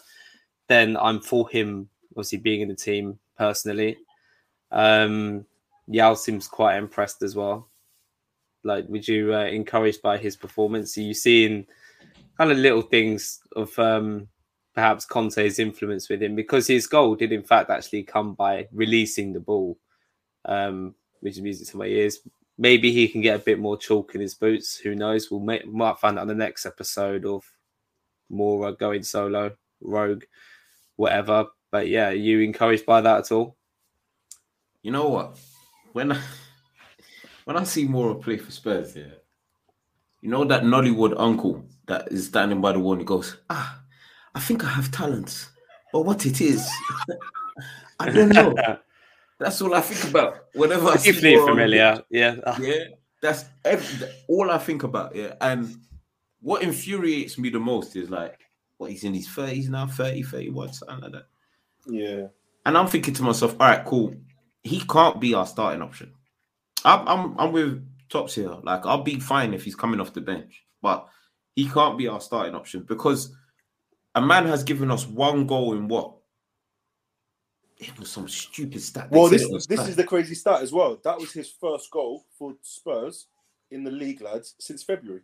then 0.68 0.96
I'm 0.98 1.20
for 1.20 1.48
him. 1.48 1.88
Obviously, 2.12 2.38
being 2.38 2.60
in 2.62 2.68
the 2.68 2.74
team 2.74 3.18
personally. 3.38 3.96
Um, 4.70 5.46
Yao 5.88 6.14
seems 6.14 6.48
quite 6.48 6.76
impressed 6.76 7.22
as 7.22 7.36
well. 7.36 7.68
Like, 8.64 8.88
would 8.88 9.06
you 9.06 9.34
uh, 9.34 9.44
encouraged 9.44 10.02
by 10.02 10.18
his 10.18 10.36
performance? 10.36 10.96
Are 10.98 11.02
you 11.02 11.14
seeing 11.14 11.66
kind 12.36 12.50
of 12.50 12.58
little 12.58 12.82
things 12.82 13.40
of 13.54 13.76
um, 13.78 14.28
perhaps 14.74 15.06
Conte's 15.06 15.58
influence 15.58 16.08
with 16.08 16.22
him 16.22 16.34
because 16.34 16.66
his 16.66 16.86
goal 16.86 17.14
did 17.14 17.32
in 17.32 17.42
fact 17.42 17.70
actually 17.70 18.02
come 18.02 18.34
by 18.34 18.68
releasing 18.72 19.32
the 19.32 19.40
ball, 19.40 19.78
um, 20.44 20.94
which 21.20 21.36
is 21.36 21.42
music 21.42 21.68
to 21.68 21.78
my 21.78 21.86
ears. 21.86 22.20
Maybe 22.58 22.92
he 22.92 23.08
can 23.08 23.20
get 23.20 23.40
a 23.40 23.44
bit 23.44 23.58
more 23.58 23.76
chalk 23.76 24.14
in 24.14 24.20
his 24.20 24.34
boots. 24.34 24.76
Who 24.76 24.94
knows? 24.94 25.30
We'll 25.30 25.40
might 25.40 25.98
find 25.98 26.18
out 26.18 26.22
on 26.22 26.28
the 26.28 26.34
next 26.34 26.66
episode 26.66 27.24
of 27.24 27.44
more 28.28 28.66
uh, 28.66 28.70
going 28.72 29.02
solo, 29.02 29.52
rogue, 29.80 30.24
whatever. 30.96 31.46
But 31.70 31.88
yeah, 31.88 32.08
are 32.08 32.14
you 32.14 32.40
encouraged 32.40 32.86
by 32.86 33.00
that 33.02 33.18
at 33.18 33.32
all? 33.32 33.55
You 34.86 34.92
know 34.92 35.08
what? 35.08 35.36
When 35.94 36.12
I, 36.12 36.20
when 37.44 37.56
I 37.56 37.64
see 37.64 37.88
Moura 37.88 38.22
play 38.22 38.36
for 38.36 38.52
Spurs, 38.52 38.94
yeah, 38.94 39.16
you 40.20 40.30
know 40.30 40.44
that 40.44 40.62
Nollywood 40.62 41.12
uncle 41.18 41.66
that 41.88 42.12
is 42.12 42.28
standing 42.28 42.60
by 42.60 42.70
the 42.70 42.78
wall 42.78 42.92
and 42.92 43.00
he 43.00 43.04
goes, 43.04 43.36
Ah, 43.50 43.80
I 44.32 44.38
think 44.38 44.64
I 44.64 44.68
have 44.68 44.92
talent, 44.92 45.48
but 45.92 46.02
what 46.02 46.24
it 46.24 46.40
is, 46.40 46.70
I 47.98 48.10
don't 48.10 48.28
know. 48.28 48.54
That's 49.40 49.60
all 49.60 49.74
I 49.74 49.80
think 49.80 50.08
about 50.08 50.44
whenever 50.54 50.86
I 50.86 50.98
see 50.98 51.10
Definitely 51.10 51.36
Mora 51.38 51.50
on 51.50 51.56
the 51.56 51.62
familiar. 51.62 52.02
Yeah. 52.08 52.58
Yeah, 52.60 52.84
that's 53.20 53.44
every, 53.64 54.08
all 54.28 54.50
I 54.52 54.58
think 54.58 54.84
about. 54.84 55.16
Yeah, 55.16 55.34
and 55.40 55.76
what 56.40 56.62
infuriates 56.62 57.36
me 57.38 57.50
the 57.50 57.58
most 57.58 57.96
is 57.96 58.08
like, 58.08 58.38
what 58.78 58.92
he's 58.92 59.02
in 59.02 59.14
his 59.14 59.26
30s 59.26 59.68
now, 59.68 59.88
30, 59.88 60.22
31, 60.22 60.72
something 60.72 61.00
like 61.00 61.12
that. 61.12 61.26
Yeah. 61.86 62.28
And 62.64 62.78
I'm 62.78 62.86
thinking 62.86 63.14
to 63.14 63.22
myself, 63.24 63.56
all 63.60 63.68
right, 63.68 63.84
cool. 63.84 64.14
He 64.66 64.80
can't 64.80 65.20
be 65.20 65.34
our 65.34 65.46
starting 65.46 65.82
option. 65.82 66.12
I'm 66.84 67.06
I'm, 67.08 67.38
I'm 67.40 67.52
with 67.52 67.86
Tops 68.08 68.34
here. 68.34 68.56
Like 68.62 68.84
I'll 68.86 69.02
be 69.02 69.18
fine 69.20 69.54
if 69.54 69.64
he's 69.64 69.76
coming 69.76 70.00
off 70.00 70.12
the 70.12 70.20
bench, 70.20 70.64
but 70.82 71.08
he 71.54 71.68
can't 71.68 71.96
be 71.98 72.08
our 72.08 72.20
starting 72.20 72.54
option 72.54 72.82
because 72.82 73.34
a 74.14 74.20
man 74.20 74.46
has 74.46 74.62
given 74.62 74.90
us 74.90 75.06
one 75.06 75.46
goal 75.46 75.72
in 75.74 75.88
what? 75.88 76.12
It 77.78 77.98
was 77.98 78.10
some 78.10 78.28
stupid 78.28 78.80
stat. 78.80 79.10
They 79.10 79.18
Well, 79.18 79.28
this 79.28 79.42
this 79.66 79.80
stat. 79.80 79.88
is 79.90 79.96
the 79.96 80.04
crazy 80.04 80.34
stat 80.34 80.62
as 80.62 80.72
well. 80.72 80.98
That 81.04 81.18
was 81.18 81.32
his 81.32 81.50
first 81.60 81.90
goal 81.90 82.24
for 82.38 82.54
Spurs 82.62 83.26
in 83.70 83.84
the 83.84 83.90
league, 83.90 84.22
lads, 84.22 84.54
since 84.58 84.82
February. 84.82 85.22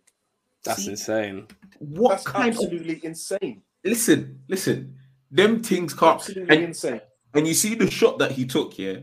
That's 0.65 0.85
See? 0.85 0.91
insane. 0.91 1.47
what 1.79 2.11
That's 2.11 2.25
kind 2.25 2.49
of 2.51 2.55
absolutely 2.55 3.01
insane. 3.05 3.63
listen, 3.85 4.41
listen. 4.49 4.97
Them 5.31 5.63
things 5.63 5.95
can't 5.95 6.17
Absolutely 6.21 6.55
and, 6.57 6.65
insane. 6.67 7.01
and 7.35 7.49
you 7.49 7.55
see 7.55 7.75
the 7.75 7.91
shot 7.91 8.19
that 8.19 8.33
he 8.33 8.45
took, 8.45 8.79
yeah. 8.79 8.99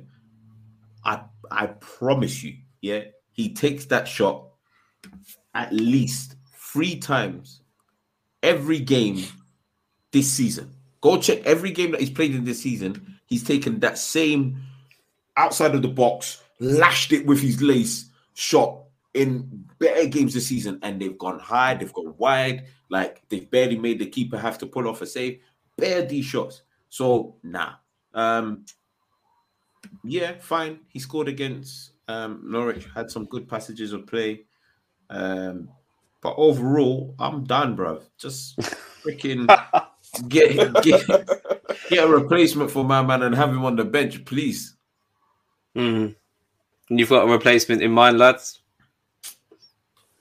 I 1.51 1.67
promise 1.67 2.43
you, 2.43 2.57
yeah, 2.81 3.03
he 3.31 3.53
takes 3.53 3.85
that 3.85 4.07
shot 4.07 4.45
at 5.53 5.73
least 5.73 6.35
three 6.55 6.97
times 6.97 7.61
every 8.43 8.79
game 8.79 9.23
this 10.11 10.31
season. 10.31 10.73
Go 11.01 11.17
check 11.17 11.45
every 11.45 11.71
game 11.71 11.91
that 11.91 11.99
he's 11.99 12.09
played 12.09 12.35
in 12.35 12.43
this 12.43 12.61
season. 12.61 13.19
He's 13.25 13.43
taken 13.43 13.79
that 13.79 13.97
same 13.97 14.61
outside 15.37 15.75
of 15.75 15.81
the 15.81 15.87
box, 15.87 16.43
lashed 16.59 17.13
it 17.13 17.25
with 17.25 17.39
his 17.39 17.61
lace 17.61 18.09
shot 18.33 18.83
in 19.13 19.65
better 19.79 20.07
games 20.07 20.33
this 20.33 20.47
season, 20.47 20.79
and 20.81 21.01
they've 21.01 21.17
gone 21.17 21.39
high, 21.39 21.73
they've 21.73 21.93
gone 21.93 22.13
wide, 22.17 22.65
like 22.89 23.21
they've 23.29 23.49
barely 23.49 23.77
made 23.77 23.99
the 23.99 24.05
keeper 24.05 24.37
have 24.37 24.57
to 24.57 24.65
pull 24.65 24.87
off 24.87 25.01
a 25.01 25.05
save. 25.05 25.39
Bare 25.77 26.05
these 26.05 26.25
shots. 26.25 26.63
So 26.89 27.35
nah. 27.43 27.73
Um 28.13 28.65
yeah, 30.03 30.33
fine. 30.39 30.79
He 30.87 30.99
scored 30.99 31.27
against 31.27 31.91
um 32.07 32.41
Norwich, 32.43 32.87
had 32.95 33.09
some 33.09 33.25
good 33.25 33.47
passages 33.47 33.93
of 33.93 34.07
play. 34.07 34.45
Um, 35.09 35.69
but 36.21 36.35
overall, 36.37 37.15
I'm 37.19 37.43
done, 37.43 37.75
bro. 37.75 38.01
Just 38.17 38.57
freaking 39.03 39.47
get 40.27 40.55
get 40.83 41.05
get 41.89 42.03
a 42.03 42.07
replacement 42.07 42.71
for 42.71 42.83
my 42.83 43.01
man 43.01 43.23
and 43.23 43.35
have 43.35 43.49
him 43.49 43.65
on 43.65 43.75
the 43.75 43.85
bench, 43.85 44.23
please. 44.25 44.75
Mm. 45.75 46.15
And 46.89 46.99
you've 46.99 47.09
got 47.09 47.27
a 47.27 47.31
replacement 47.31 47.81
in 47.81 47.91
mind, 47.91 48.17
lads. 48.17 48.61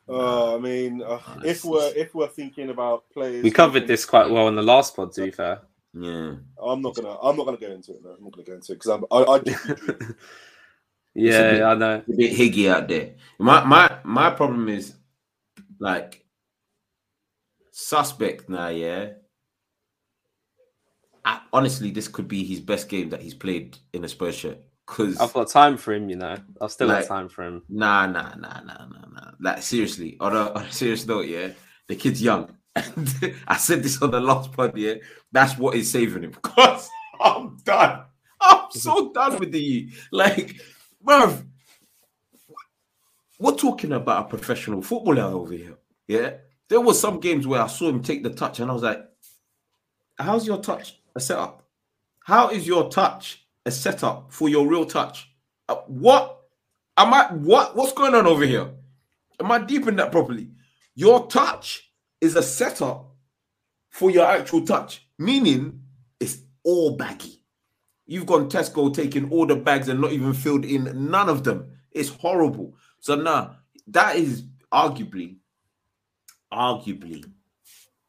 Uh, 0.08 0.56
I 0.56 0.58
mean, 0.58 1.02
uh, 1.02 1.18
if 1.44 1.64
we're 1.64 1.92
if 1.94 2.14
we're 2.14 2.28
thinking 2.28 2.70
about 2.70 3.04
players, 3.10 3.42
We 3.42 3.50
covered 3.50 3.86
this 3.86 4.04
quite 4.04 4.30
well 4.30 4.48
in 4.48 4.54
the 4.54 4.62
last 4.62 4.96
pod, 4.96 5.12
to 5.12 5.24
be 5.24 5.30
fair. 5.30 5.60
Yeah. 6.00 6.34
I'm 6.62 6.82
not 6.82 6.94
gonna. 6.94 7.16
I'm 7.20 7.36
not 7.36 7.44
gonna 7.44 7.56
go 7.56 7.70
into 7.72 7.92
it. 7.92 8.02
No, 8.04 8.10
I'm 8.10 8.22
not 8.24 8.32
gonna 8.32 8.44
go 8.44 8.52
into 8.54 8.72
it 8.72 8.76
because 8.76 8.90
I'm. 8.90 9.04
I, 9.10 9.24
I 9.24 9.38
just 9.40 9.66
be 9.66 9.74
dreaming. 9.74 10.14
Yeah, 11.14 11.68
I 11.70 11.74
know. 11.74 12.02
a 12.06 12.16
bit 12.16 12.32
higgy 12.36 12.70
out 12.70 12.86
there. 12.86 13.14
My 13.40 13.64
my 13.64 13.98
my 14.04 14.30
problem 14.30 14.68
is 14.68 14.94
like 15.80 16.24
suspect 17.72 18.48
now, 18.48 18.68
yeah. 18.68 19.10
I, 21.24 21.40
honestly, 21.52 21.90
this 21.90 22.06
could 22.08 22.28
be 22.28 22.44
his 22.44 22.60
best 22.60 22.88
game 22.88 23.10
that 23.10 23.20
he's 23.22 23.34
played 23.34 23.78
in 23.92 24.04
a 24.04 24.08
Spurs 24.08 24.36
shirt. 24.36 24.58
Cause 24.86 25.18
I've 25.18 25.32
got 25.32 25.48
time 25.48 25.76
for 25.76 25.92
him, 25.92 26.08
you 26.08 26.16
know. 26.16 26.36
I've 26.60 26.70
still 26.72 26.88
Like- 26.88 27.08
got 27.08 27.14
time 27.16 27.28
for 27.28 27.42
him. 27.44 27.62
nah, 27.68 28.06
nah, 28.06 28.34
nah, 28.36 28.60
nah, 28.60 28.86
nah, 28.86 29.06
nah. 29.12 29.30
Like 29.40 29.62
seriously, 29.62 30.16
on 30.20 30.34
a, 30.36 30.52
on 30.54 30.64
a 30.64 30.72
serious 30.72 31.06
note, 31.06 31.26
yeah. 31.26 31.48
The 31.88 31.96
kid's 31.96 32.22
young. 32.22 32.56
And 32.78 33.34
I 33.48 33.56
said 33.56 33.82
this 33.82 34.00
on 34.02 34.10
the 34.10 34.20
last 34.20 34.52
pod, 34.52 34.76
yeah. 34.76 34.94
That's 35.32 35.58
what 35.58 35.76
is 35.76 35.90
saving 35.90 36.22
him. 36.24 36.30
Because 36.42 36.88
I'm 37.20 37.56
done. 37.64 38.04
I'm 38.40 38.70
so 38.70 39.12
done 39.12 39.38
with 39.38 39.52
the 39.52 39.90
like, 40.12 40.60
bruv. 41.04 41.44
We're 43.40 43.54
talking 43.54 43.92
about 43.92 44.26
a 44.26 44.28
professional 44.28 44.82
footballer 44.82 45.22
over 45.22 45.52
here. 45.52 45.76
Yeah. 46.06 46.34
There 46.68 46.80
was 46.80 47.00
some 47.00 47.20
games 47.20 47.46
where 47.46 47.62
I 47.62 47.66
saw 47.66 47.88
him 47.88 48.02
take 48.02 48.22
the 48.22 48.30
touch 48.30 48.60
and 48.60 48.70
I 48.70 48.74
was 48.74 48.82
like, 48.82 49.02
how's 50.18 50.46
your 50.46 50.58
touch 50.58 51.00
a 51.14 51.20
setup? 51.20 51.64
How 52.24 52.50
is 52.50 52.66
your 52.66 52.90
touch 52.90 53.46
a 53.64 53.70
setup 53.70 54.32
for 54.32 54.48
your 54.48 54.66
real 54.66 54.84
touch? 54.84 55.30
Uh, 55.68 55.76
what 55.86 56.40
am 56.96 57.14
I 57.14 57.26
what 57.32 57.74
what's 57.76 57.92
going 57.92 58.14
on 58.14 58.26
over 58.26 58.44
here? 58.44 58.70
Am 59.40 59.50
I 59.50 59.58
deep 59.58 59.86
in 59.86 59.96
that 59.96 60.12
properly? 60.12 60.50
Your 60.94 61.26
touch 61.28 61.87
is 62.20 62.36
a 62.36 62.42
setup 62.42 63.14
for 63.90 64.10
your 64.10 64.26
actual 64.26 64.64
touch, 64.64 65.06
meaning 65.18 65.82
it's 66.20 66.38
all 66.64 66.96
baggy. 66.96 67.42
You've 68.06 68.26
gone 68.26 68.48
Tesco 68.48 68.92
taking 68.92 69.30
all 69.30 69.46
the 69.46 69.56
bags 69.56 69.88
and 69.88 70.00
not 70.00 70.12
even 70.12 70.32
filled 70.32 70.64
in 70.64 71.10
none 71.10 71.28
of 71.28 71.44
them. 71.44 71.70
It's 71.92 72.08
horrible. 72.08 72.74
So 73.00 73.14
now 73.14 73.56
that 73.88 74.16
is 74.16 74.44
arguably, 74.72 75.36
arguably 76.52 77.24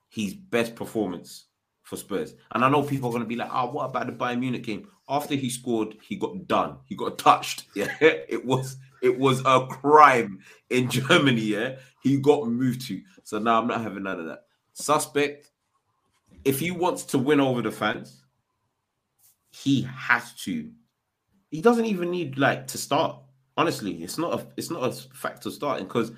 his 0.10 0.34
best 0.34 0.76
performance 0.76 1.45
for 1.84 1.98
Spurs. 1.98 2.34
And 2.52 2.63
I 2.63 2.69
know 2.69 2.84
people 2.84 3.10
are 3.10 3.12
going 3.12 3.24
to 3.24 3.28
be 3.28 3.36
like, 3.36 3.50
oh, 3.52 3.72
what 3.72 3.86
about 3.86 4.08
the 4.08 4.13
Bayern 4.13 4.39
Munich 4.39 4.63
game? 4.63 4.88
After 5.08 5.36
he 5.36 5.50
scored, 5.50 5.98
he 6.02 6.15
got 6.15 6.48
done. 6.48 6.78
He 6.86 6.95
got 6.95 7.17
touched. 7.17 7.65
Yeah, 7.76 7.91
it 8.00 8.45
was 8.45 8.78
it 9.01 9.17
was 9.17 9.41
a 9.45 9.67
crime 9.67 10.39
in 10.69 10.89
Germany. 10.89 11.41
Yeah, 11.41 11.75
he 12.01 12.17
got 12.17 12.47
moved 12.47 12.88
to. 12.88 13.01
So 13.23 13.39
now 13.39 13.59
I'm 13.59 13.67
not 13.67 13.81
having 13.81 14.03
none 14.03 14.19
of 14.19 14.25
that. 14.27 14.43
Suspect. 14.73 15.51
If 16.45 16.59
he 16.59 16.71
wants 16.71 17.03
to 17.05 17.17
win 17.17 17.39
over 17.41 17.62
the 17.62 17.71
fans, 17.71 18.23
he 19.51 19.81
has 19.81 20.33
to. 20.43 20.71
He 21.51 21.62
doesn't 21.62 21.85
even 21.85 22.12
need 22.12 22.38
like 22.38 22.67
to 22.67 22.77
start. 22.77 23.17
Honestly, 23.57 24.03
it's 24.03 24.17
not 24.17 24.39
a 24.39 24.47
it's 24.55 24.69
not 24.69 24.83
a 24.83 24.91
factor 25.13 25.51
starting 25.51 25.85
because 25.85 26.12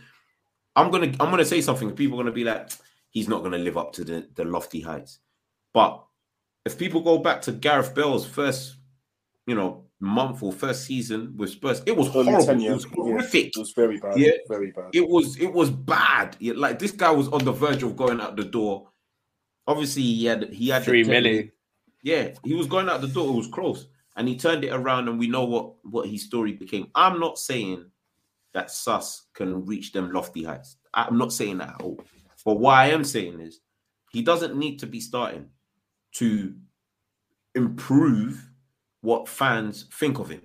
I'm 0.76 0.92
gonna 0.92 1.08
I'm 1.20 1.32
gonna 1.32 1.46
say 1.46 1.62
something. 1.62 1.92
People 1.92 2.20
are 2.20 2.24
gonna 2.24 2.34
be 2.34 2.44
like, 2.44 2.70
he's 3.10 3.28
not 3.28 3.44
gonna 3.44 3.58
live 3.58 3.78
up 3.78 3.94
to 3.94 4.04
the, 4.04 4.28
the 4.36 4.46
lofty 4.46 4.82
heights. 4.82 5.20
But 5.74 6.04
if 6.66 6.78
people 6.78 7.02
go 7.02 7.18
back 7.18 7.42
to 7.44 7.52
Gareth 7.52 7.96
Bale's 7.96 8.26
first, 8.26 8.76
you 9.48 9.56
know, 9.56 9.86
month 10.02 10.42
or 10.44 10.52
first 10.52 10.86
season 10.86 11.34
with 11.38 11.52
Spurs, 11.52 11.82
it 11.86 11.96
was 11.96 12.08
Early 12.16 12.26
horrible. 12.26 12.46
tenure, 12.46 12.72
It 12.72 12.74
was 12.74 12.86
yeah, 12.86 12.92
horrific. 12.96 13.46
it 13.56 13.60
was 13.60 13.72
very 13.72 13.98
bad. 14.00 14.18
Yeah. 14.20 14.32
Very 14.48 14.72
bad. 14.72 14.90
It 14.94 15.08
was 15.08 15.38
it 15.40 15.54
was 15.54 15.70
bad. 15.70 16.36
Yeah, 16.40 16.54
like 16.58 16.80
this 16.80 16.92
guy 16.92 17.12
was 17.12 17.28
on 17.30 17.46
the 17.46 17.52
verge 17.54 17.84
of 17.84 17.96
going 17.96 18.20
out 18.20 18.36
the 18.36 18.44
door. 18.44 18.90
Obviously, 19.68 20.02
he 20.02 20.26
had 20.26 20.52
he 20.52 20.70
had 20.70 20.82
the 20.82 20.86
Three 20.86 21.04
technique. 21.04 21.52
Yeah, 22.04 22.34
he 22.44 22.56
was 22.56 22.66
going 22.68 22.90
out 22.90 23.02
the 23.02 23.08
door. 23.08 23.30
It 23.30 23.38
was 23.38 23.48
close, 23.48 23.88
and 24.16 24.28
he 24.28 24.36
turned 24.36 24.64
it 24.64 24.74
around, 24.74 25.08
and 25.08 25.20
we 25.20 25.28
know 25.28 25.46
what 25.46 25.76
what 25.86 26.10
his 26.10 26.24
story 26.24 26.54
became. 26.54 26.88
I'm 26.96 27.20
not 27.20 27.38
saying 27.38 27.86
that 28.54 28.72
Sus 28.72 29.28
can 29.34 29.66
reach 29.66 29.92
them 29.94 30.12
lofty 30.12 30.44
heights. 30.44 30.78
I'm 30.94 31.18
not 31.18 31.32
saying 31.32 31.60
that 31.60 31.76
at 31.76 31.82
all. 31.82 32.00
But 32.44 32.56
what 32.60 32.74
I 32.74 32.88
am 32.88 33.04
saying 33.04 33.40
is, 33.40 33.62
he 34.12 34.24
doesn't 34.24 34.56
need 34.58 34.80
to 34.80 34.88
be 34.88 35.00
starting 35.00 35.46
to 36.16 36.56
improve 37.56 38.50
what 39.02 39.28
fans 39.28 39.86
think 39.92 40.20
of 40.20 40.30
him. 40.30 40.42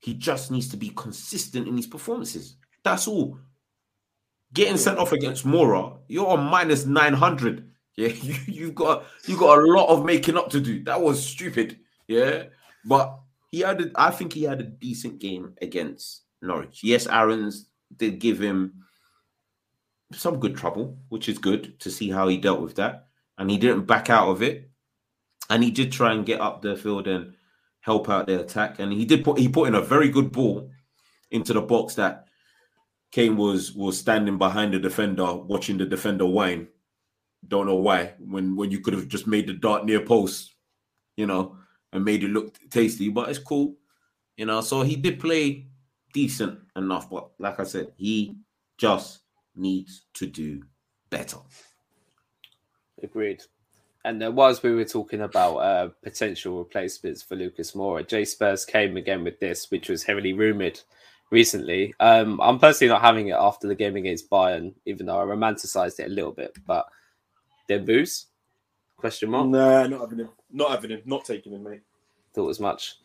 He 0.00 0.14
just 0.14 0.50
needs 0.50 0.68
to 0.68 0.76
be 0.76 0.90
consistent 0.90 1.66
in 1.66 1.76
his 1.76 1.86
performances. 1.86 2.56
That's 2.84 3.08
all. 3.08 3.38
Getting 4.54 4.76
sent 4.76 4.98
off 4.98 5.12
against 5.12 5.44
Mura, 5.44 5.92
you're 6.06 6.28
on 6.28 6.44
minus 6.44 6.86
900. 6.86 7.68
Yeah, 7.96 8.08
you, 8.22 8.36
you've 8.46 8.74
got 8.74 9.04
you've 9.26 9.40
got 9.40 9.58
a 9.58 9.62
lot 9.62 9.88
of 9.88 10.04
making 10.04 10.36
up 10.36 10.50
to 10.50 10.60
do. 10.60 10.84
That 10.84 11.00
was 11.00 11.24
stupid. 11.24 11.80
Yeah, 12.06 12.44
but 12.84 13.18
he 13.50 13.60
had, 13.60 13.80
a, 13.80 13.90
I 13.96 14.10
think 14.10 14.32
he 14.32 14.44
had 14.44 14.60
a 14.60 14.64
decent 14.64 15.18
game 15.18 15.54
against 15.60 16.22
Norwich. 16.40 16.80
Yes, 16.82 17.06
Aarons 17.06 17.68
did 17.96 18.18
give 18.18 18.38
him 18.38 18.84
some 20.12 20.38
good 20.38 20.56
trouble, 20.56 20.98
which 21.08 21.28
is 21.28 21.38
good 21.38 21.78
to 21.80 21.90
see 21.90 22.10
how 22.10 22.28
he 22.28 22.38
dealt 22.38 22.60
with 22.60 22.76
that, 22.76 23.08
and 23.36 23.50
he 23.50 23.58
didn't 23.58 23.86
back 23.86 24.08
out 24.08 24.28
of 24.28 24.42
it, 24.42 24.70
and 25.50 25.62
he 25.62 25.70
did 25.70 25.92
try 25.92 26.12
and 26.12 26.24
get 26.24 26.40
up 26.40 26.62
the 26.62 26.76
field 26.76 27.08
and 27.08 27.34
help 27.88 28.10
out 28.10 28.26
the 28.26 28.38
attack, 28.38 28.80
and 28.80 28.92
he 28.92 29.06
did 29.06 29.24
put 29.24 29.38
he 29.38 29.48
put 29.48 29.66
in 29.66 29.74
a 29.74 29.80
very 29.80 30.10
good 30.10 30.30
ball 30.30 30.70
into 31.30 31.54
the 31.54 31.62
box 31.62 31.94
that 31.94 32.26
Kane 33.12 33.34
was 33.38 33.72
was 33.72 33.98
standing 33.98 34.36
behind 34.36 34.74
the 34.74 34.78
defender, 34.78 35.34
watching 35.34 35.78
the 35.78 35.86
defender 35.86 36.26
whine. 36.26 36.68
Don't 37.46 37.64
know 37.64 37.76
why. 37.76 38.12
When 38.18 38.56
when 38.56 38.70
you 38.70 38.80
could 38.80 38.92
have 38.92 39.08
just 39.08 39.26
made 39.26 39.46
the 39.46 39.54
dart 39.54 39.86
near 39.86 40.04
post, 40.04 40.54
you 41.16 41.26
know, 41.26 41.56
and 41.94 42.04
made 42.04 42.24
it 42.24 42.28
look 42.28 42.58
tasty. 42.68 43.08
But 43.08 43.30
it's 43.30 43.38
cool, 43.38 43.76
you 44.36 44.44
know. 44.44 44.60
So 44.60 44.82
he 44.82 44.94
did 44.96 45.18
play 45.18 45.68
decent 46.12 46.60
enough, 46.76 47.08
but 47.08 47.30
like 47.38 47.58
I 47.58 47.64
said, 47.64 47.92
he 47.96 48.36
just 48.76 49.20
needs 49.56 50.04
to 50.14 50.26
do 50.26 50.62
better. 51.08 51.38
Agreed. 53.02 53.40
And 54.08 54.22
uh, 54.22 54.30
whilst 54.30 54.62
we 54.62 54.74
were 54.74 54.86
talking 54.86 55.20
about 55.20 55.56
uh, 55.58 55.88
potential 56.02 56.58
replacements 56.58 57.22
for 57.22 57.36
Lucas 57.36 57.72
Moura, 57.72 58.08
J 58.08 58.24
Spurs 58.24 58.64
came 58.64 58.96
again 58.96 59.22
with 59.22 59.38
this, 59.38 59.70
which 59.70 59.90
was 59.90 60.02
heavily 60.02 60.32
rumoured 60.32 60.80
recently. 61.30 61.94
Um, 62.00 62.40
I'm 62.40 62.58
personally 62.58 62.90
not 62.90 63.02
having 63.02 63.28
it 63.28 63.36
after 63.38 63.68
the 63.68 63.74
game 63.74 63.96
against 63.96 64.30
Bayern, 64.30 64.72
even 64.86 65.04
though 65.04 65.18
I 65.18 65.24
romanticised 65.24 66.00
it 66.00 66.06
a 66.06 66.14
little 66.14 66.32
bit. 66.32 66.56
But 66.66 66.86
Demboo's? 67.68 68.28
Question 68.96 69.30
mark? 69.30 69.48
Nah, 69.48 69.86
not 69.86 70.00
having 70.00 70.20
him. 70.20 70.30
Not 70.50 70.70
having 70.70 70.90
him. 70.90 71.02
Not 71.04 71.26
taking 71.26 71.52
him, 71.52 71.64
mate. 71.64 71.82
Thought 72.32 72.48
as 72.48 72.60
much. 72.60 72.96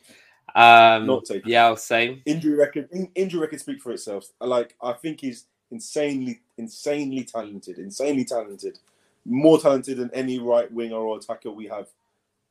Um, 0.56 1.06
Not 1.06 1.26
taking 1.26 1.52
yeah, 1.52 1.76
same. 1.76 2.22
Injury 2.26 2.56
record. 2.56 2.88
In, 2.94 3.10
injury 3.14 3.42
record 3.42 3.60
speak 3.60 3.82
for 3.82 3.92
itself. 3.92 4.30
Like 4.40 4.74
I 4.82 4.94
think 4.94 5.20
he's 5.20 5.48
insanely, 5.70 6.40
insanely 6.58 7.26
talented. 7.26 7.78
Insanely 7.78 8.24
talented. 8.24 8.80
More 9.26 9.60
talented 9.60 9.98
than 9.98 10.12
any 10.14 10.40
right 10.40 10.72
winger 10.72 10.96
or 10.98 11.18
attacker 11.18 11.52
we 11.52 11.68
have, 11.68 11.88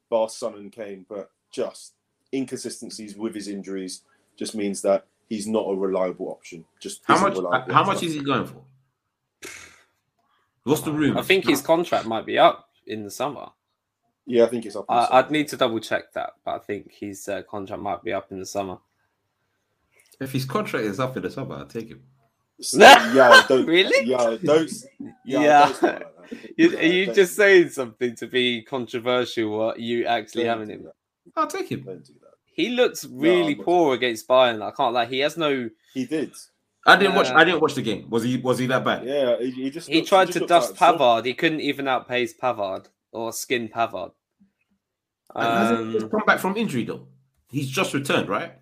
bar 0.09 0.29
Son 0.29 0.55
and 0.55 0.73
Kane. 0.73 1.05
But 1.09 1.31
just 1.51 1.95
inconsistencies 2.33 3.15
with 3.17 3.35
his 3.35 3.49
injuries 3.49 4.03
just 4.37 4.55
means 4.55 4.81
that 4.83 5.07
he's 5.29 5.47
not 5.47 5.67
a 5.69 5.75
reliable 5.75 6.29
option. 6.29 6.65
Just 6.81 7.03
How 7.05 7.15
isn't 7.15 7.29
much? 7.29 7.37
reliable 7.37 7.75
How 7.75 7.81
option. 7.81 7.95
much 7.95 8.03
is 8.03 8.15
he 8.15 8.21
going 8.21 8.47
for? 8.47 8.63
What's 10.65 10.83
the 10.83 10.93
room? 10.93 11.19
I 11.19 11.23
think 11.23 11.47
his 11.47 11.61
contract 11.61 12.07
might 12.07 12.25
be 12.25 12.39
up 12.39 12.69
in 12.87 13.03
the 13.03 13.11
summer. 13.11 13.49
Yeah, 14.27 14.45
I 14.45 14.47
think 14.47 14.65
it's 14.65 14.77
up. 14.77 14.87
in 14.89 14.95
I, 14.95 15.09
I'd 15.19 15.31
need 15.31 15.49
to 15.49 15.57
double 15.57 15.81
check 15.81 16.13
that, 16.13 16.35
but 16.45 16.53
I 16.55 16.59
think 16.59 16.93
his 16.93 17.29
uh, 17.29 17.43
contract 17.43 17.83
might 17.83 18.03
be 18.05 18.13
up 18.13 18.31
in 18.31 18.39
the 18.39 18.47
summer. 18.47 18.79
If 20.21 20.31
his 20.33 20.45
contract 20.45 20.87
is 20.87 21.01
up 21.01 21.17
in 21.17 21.25
the 21.25 21.31
summer, 21.31 21.57
I'll 21.57 21.67
take 21.67 21.89
him. 21.89 22.03
yeah, 22.75 23.43
don't 23.49 23.67
Really? 23.67 24.07
Yeah, 24.09 24.37
don't. 24.43 24.71
Yeah, 25.25 25.41
Yeah. 25.41 25.73
don't 25.73 25.83
like. 25.83 26.07
You, 26.57 26.71
Yeah, 26.71 26.79
are 26.79 26.83
you 26.85 27.07
don't- 27.07 27.15
just 27.15 27.37
saying 27.37 27.69
something 27.71 28.17
to 28.17 28.27
be 28.27 28.63
controversial, 28.63 29.53
or 29.53 29.75
you 29.77 30.07
actually 30.07 30.45
don't 30.45 30.59
having 30.61 30.69
do 30.69 30.75
him? 30.75 30.83
that. 30.85 30.93
I'll 31.37 31.47
take 31.47 31.71
him. 31.71 31.83
Don't 31.83 32.03
do 32.05 32.15
that. 32.23 32.31
He 32.55 32.71
looks 32.71 33.05
really 33.05 33.53
I'm 33.53 33.59
not- 33.59 33.65
poor 33.67 33.95
against 33.95 34.27
Bayern. 34.29 34.63
I 34.63 34.71
can't 34.71 34.95
lie. 34.95 35.05
He 35.07 35.19
has 35.19 35.37
no. 35.37 35.69
He 35.93 36.07
did. 36.07 36.33
I 36.87 36.97
didn't 36.97 37.15
watch. 37.17 37.29
Uh, 37.29 37.35
I 37.35 37.45
didn't 37.45 37.61
watch 37.61 37.75
the 37.75 37.83
game. 37.83 38.09
Was 38.09 38.23
he? 38.23 38.39
Was 38.39 38.59
he 38.59 38.67
that 38.69 38.83
bad? 38.85 39.05
Yeah, 39.05 39.37
he, 39.41 39.51
he 39.51 39.71
just. 39.71 39.89
He 39.89 39.97
looked- 39.97 40.09
tried 40.09 40.25
just 40.29 40.39
to 40.39 40.47
dust 40.47 40.81
out 40.83 40.95
of. 40.95 41.01
Pavard. 41.01 41.25
He 41.27 41.35
couldn't 41.35 41.61
even 41.61 41.87
outpace 41.87 42.33
Pavard 42.35 42.87
or 43.13 43.33
skin 43.33 43.69
Pavard. 43.69 44.13
And 45.35 45.45
hasn't 45.47 45.91
he 45.93 45.99
Um, 45.99 46.11
come 46.11 46.23
back 46.27 46.39
from 46.41 46.57
injury 46.57 46.85
though? 46.85 47.07
He's 47.51 47.69
just 47.69 47.93
returned, 47.95 48.29
right? 48.29 48.55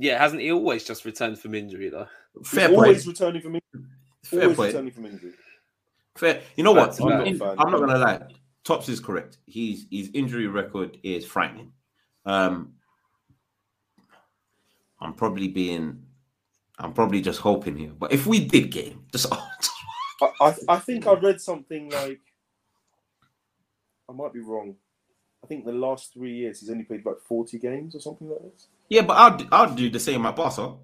Yeah, 0.00 0.18
hasn't 0.18 0.40
he 0.40 0.50
always 0.50 0.84
just 0.84 1.04
returned 1.04 1.38
from 1.38 1.54
injury 1.54 1.90
though? 1.90 2.08
Fair 2.44 2.68
He's 2.68 2.76
play. 2.76 2.86
always 2.86 3.06
returning 3.06 3.42
from 3.42 3.54
injury. 3.56 3.90
Fair 4.24 4.42
Always 4.42 4.56
play. 4.56 4.66
returning 4.68 4.92
from 4.92 5.06
injury. 5.06 5.32
Fair. 6.16 6.40
You 6.56 6.64
know 6.64 6.72
what? 6.72 7.00
I'm, 7.00 7.08
not, 7.08 7.26
I'm 7.26 7.38
not. 7.38 7.60
I'm 7.60 7.70
not 7.70 7.80
gonna 7.80 7.98
lie. 7.98 8.22
Tops 8.64 8.88
is 8.88 9.00
correct. 9.00 9.38
He's 9.46 9.86
his 9.90 10.10
injury 10.14 10.46
record 10.46 10.98
is 11.02 11.24
frightening. 11.26 11.72
Um, 12.26 12.74
I'm 15.00 15.14
probably 15.14 15.48
being. 15.48 16.02
I'm 16.78 16.92
probably 16.94 17.20
just 17.20 17.40
hoping 17.40 17.76
here, 17.76 17.92
but 17.98 18.12
if 18.12 18.26
we 18.26 18.44
did 18.46 18.70
get 18.70 18.86
him, 18.88 19.04
just 19.12 19.26
I, 19.32 20.30
I, 20.40 20.54
I 20.68 20.78
think 20.78 21.06
I 21.06 21.12
read 21.14 21.40
something 21.40 21.90
like. 21.90 22.20
I 24.08 24.12
might 24.12 24.32
be 24.32 24.40
wrong. 24.40 24.74
I 25.44 25.46
think 25.46 25.64
the 25.64 25.72
last 25.72 26.12
three 26.12 26.34
years 26.34 26.60
he's 26.60 26.70
only 26.70 26.84
played 26.84 27.06
like 27.06 27.20
40 27.26 27.58
games 27.58 27.94
or 27.94 28.00
something 28.00 28.28
like 28.28 28.42
this. 28.42 28.66
Yeah, 28.90 29.02
but 29.02 29.14
I'll 29.16 29.36
do- 29.38 29.48
I'll 29.50 29.74
do 29.74 29.88
the 29.88 29.98
same 30.00 30.26
at 30.26 30.36
Barca. 30.36 30.74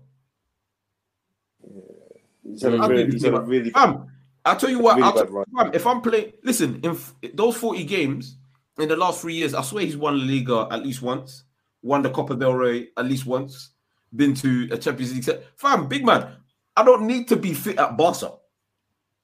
He's 2.43 2.63
had 2.63 2.75
a 2.75 2.77
I'll 2.79 2.89
do 2.89 2.95
really, 2.95 3.11
he's 3.13 3.25
had 3.25 3.35
a 3.35 3.41
really 3.41 3.71
Fam, 3.71 4.07
I'll 4.45 4.57
tell 4.57 4.71
you 4.71 4.79
what. 4.79 4.97
Really 4.97 5.09
I'll 5.09 5.13
tell- 5.27 5.71
if 5.75 5.87
I'm 5.87 6.01
playing, 6.01 6.33
listen, 6.43 6.81
in 6.83 6.93
f- 6.93 7.15
those 7.35 7.57
40 7.57 7.85
games 7.85 8.37
in 8.79 8.89
the 8.89 8.97
last 8.97 9.21
three 9.21 9.35
years, 9.35 9.55
I 9.55 9.63
swear 9.63 9.85
he's 9.85 9.97
won 9.97 10.19
La 10.19 10.25
Liga 10.25 10.69
at 10.71 10.83
least 10.85 11.03
once, 11.03 11.45
won 11.83 12.03
the 12.03 12.11
Copa 12.11 12.37
del 12.37 12.55
Rey 12.55 12.89
at 12.97 13.07
least 13.07 13.27
once, 13.27 13.71
been 14.15 14.35
to 14.35 14.69
a 14.71 14.79
Champions 14.79 15.13
League. 15.15 15.25
set. 15.25 15.45
Fam, 15.57 15.89
big 15.89 16.05
man, 16.05 16.37
I 16.77 16.85
don't 16.85 17.07
need 17.07 17.27
to 17.29 17.37
be 17.37 17.53
fit 17.55 17.79
at 17.79 17.97
Barca. 17.97 18.33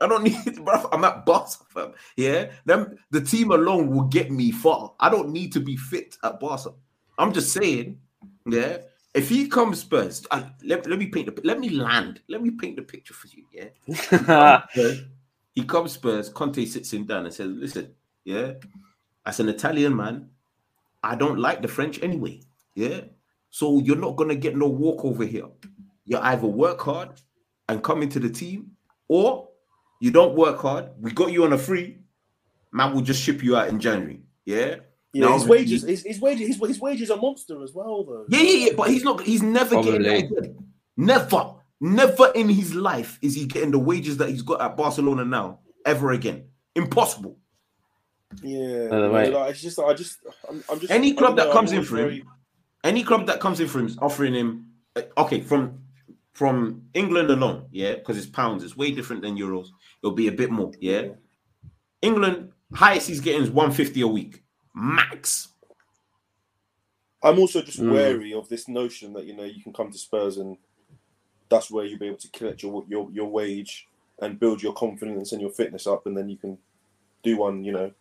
I 0.00 0.08
don't 0.08 0.24
need, 0.24 0.64
bro. 0.64 0.88
I'm 0.90 1.04
at 1.04 1.24
Barca, 1.24 1.50
fam. 1.72 1.92
Yeah, 2.16 2.50
them 2.64 2.98
the 3.10 3.20
team 3.20 3.52
alone 3.52 3.88
will 3.90 4.04
get 4.08 4.32
me 4.32 4.50
far. 4.50 4.94
I 4.98 5.08
don't 5.08 5.30
need 5.30 5.52
to 5.52 5.60
be 5.60 5.76
fit 5.76 6.16
at 6.24 6.40
Barca. 6.40 6.70
I'm 7.18 7.32
just 7.32 7.52
saying, 7.52 8.00
yeah. 8.46 8.78
If 9.14 9.28
he 9.28 9.46
comes 9.46 9.82
first, 9.82 10.26
uh, 10.30 10.44
let, 10.64 10.86
let 10.88 10.98
me 10.98 11.06
paint 11.06 11.34
the 11.34 11.42
let 11.44 11.60
me 11.60 11.68
land. 11.68 12.20
Let 12.28 12.42
me 12.42 12.50
paint 12.50 12.76
the 12.76 12.82
picture 12.82 13.12
for 13.12 13.28
you. 13.28 13.44
Yeah, 13.52 14.62
he 15.54 15.64
comes 15.64 15.96
first. 15.96 16.32
Conte 16.32 16.64
sits 16.64 16.92
him 16.92 17.04
down 17.04 17.26
and 17.26 17.34
says, 17.34 17.48
"Listen, 17.48 17.94
yeah, 18.24 18.54
as 19.26 19.38
an 19.38 19.50
Italian 19.50 19.94
man, 19.94 20.30
I 21.02 21.14
don't 21.14 21.38
like 21.38 21.60
the 21.60 21.68
French 21.68 22.02
anyway. 22.02 22.40
Yeah, 22.74 23.02
so 23.50 23.80
you're 23.80 23.96
not 23.96 24.16
gonna 24.16 24.34
get 24.34 24.56
no 24.56 24.66
walk 24.66 25.04
over 25.04 25.26
here. 25.26 25.48
You 26.06 26.18
either 26.18 26.46
work 26.46 26.80
hard 26.80 27.10
and 27.68 27.82
come 27.82 28.02
into 28.02 28.18
the 28.18 28.30
team, 28.30 28.70
or 29.08 29.48
you 30.00 30.10
don't 30.10 30.34
work 30.34 30.58
hard. 30.58 30.88
We 30.98 31.10
got 31.10 31.32
you 31.32 31.44
on 31.44 31.52
a 31.52 31.58
free. 31.58 31.98
Man, 32.72 32.94
we'll 32.94 33.04
just 33.04 33.22
ship 33.22 33.42
you 33.42 33.56
out 33.56 33.68
in 33.68 33.78
January. 33.78 34.22
Yeah." 34.46 34.76
Yeah, 35.12 35.26
Now, 35.26 35.34
his 35.34 35.46
wages, 35.46 35.82
his, 35.82 36.02
his 36.04 36.20
wages, 36.20 36.46
his, 36.48 36.56
his 36.68 36.80
wages 36.80 37.10
are 37.10 37.18
monster 37.18 37.62
as 37.62 37.72
well, 37.74 38.04
though. 38.04 38.24
Yeah, 38.28 38.40
yeah, 38.40 38.66
yeah, 38.66 38.72
but 38.76 38.88
he's 38.90 39.04
not. 39.04 39.20
He's 39.22 39.42
never 39.42 39.82
getting 39.82 40.02
that 40.02 40.18
again. 40.24 40.64
Never, 40.96 41.54
never 41.80 42.32
in 42.34 42.48
his 42.48 42.74
life 42.74 43.18
is 43.20 43.34
he 43.34 43.44
getting 43.46 43.70
the 43.72 43.78
wages 43.78 44.16
that 44.18 44.30
he's 44.30 44.42
got 44.42 44.60
at 44.62 44.76
Barcelona 44.76 45.24
now 45.24 45.58
ever 45.84 46.12
again. 46.12 46.44
Impossible. 46.74 47.36
Yeah, 48.42 48.88
By 48.88 48.98
the 49.00 49.08
like, 49.08 49.50
it's 49.50 49.60
just, 49.60 49.78
I 49.78 49.92
just, 49.92 50.18
I'm, 50.48 50.64
I'm 50.70 50.80
just. 50.80 50.90
Any 50.90 51.12
club 51.12 51.36
that 51.36 51.48
know, 51.48 51.52
comes 51.52 51.70
I'm 51.72 51.76
in 51.76 51.78
always 51.80 51.88
for 51.90 51.96
him, 51.98 52.04
very- 52.04 52.24
Any 52.84 53.02
club 53.04 53.26
that 53.26 53.40
comes 53.40 53.60
in 53.60 53.68
for 53.68 53.80
him 53.80 53.86
is 53.86 53.98
offering 54.00 54.32
him. 54.34 54.66
uh, 54.96 55.02
Okay, 55.18 55.40
from 55.42 55.78
from 56.32 56.82
England 56.94 57.28
alone, 57.30 57.66
yeah, 57.70 57.94
because 57.96 58.16
it's 58.16 58.26
pounds. 58.26 58.64
It's 58.64 58.74
way 58.74 58.90
different 58.92 59.20
than 59.20 59.36
euros. 59.36 59.66
It'll 60.02 60.16
be 60.16 60.28
a 60.28 60.32
bit 60.32 60.50
more, 60.50 60.72
yeah. 60.80 61.08
England 62.00 62.52
highest 62.72 63.08
he's 63.08 63.20
getting 63.20 63.42
is 63.42 63.50
one 63.50 63.70
fifty 63.70 64.00
a 64.00 64.08
week 64.08 64.41
max. 64.74 65.48
I'm 67.22 67.38
also 67.38 67.62
just 67.62 67.78
Mm. 67.80 67.92
wary 67.92 68.34
of 68.34 68.48
this 68.48 68.66
notion 68.68 69.12
that 69.12 69.24
you 69.26 69.34
know 69.36 69.44
you 69.44 69.62
can 69.62 69.72
come 69.72 69.90
to 69.92 69.98
Spurs 69.98 70.38
and 70.38 70.56
that's 71.48 71.70
where 71.70 71.84
you'll 71.84 71.98
be 71.98 72.06
able 72.08 72.16
to 72.18 72.30
collect 72.30 72.62
your 72.62 72.84
your 72.88 73.10
your 73.12 73.26
wage 73.28 73.88
and 74.20 74.38
build 74.40 74.62
your 74.62 74.72
confidence 74.74 75.32
and 75.32 75.40
your 75.40 75.50
fitness 75.50 75.86
up, 75.86 76.06
and 76.06 76.16
then 76.16 76.28
you 76.28 76.36
can 76.36 76.58
do 77.22 77.36
one. 77.36 77.62
You 77.64 77.72
know, 77.72 77.92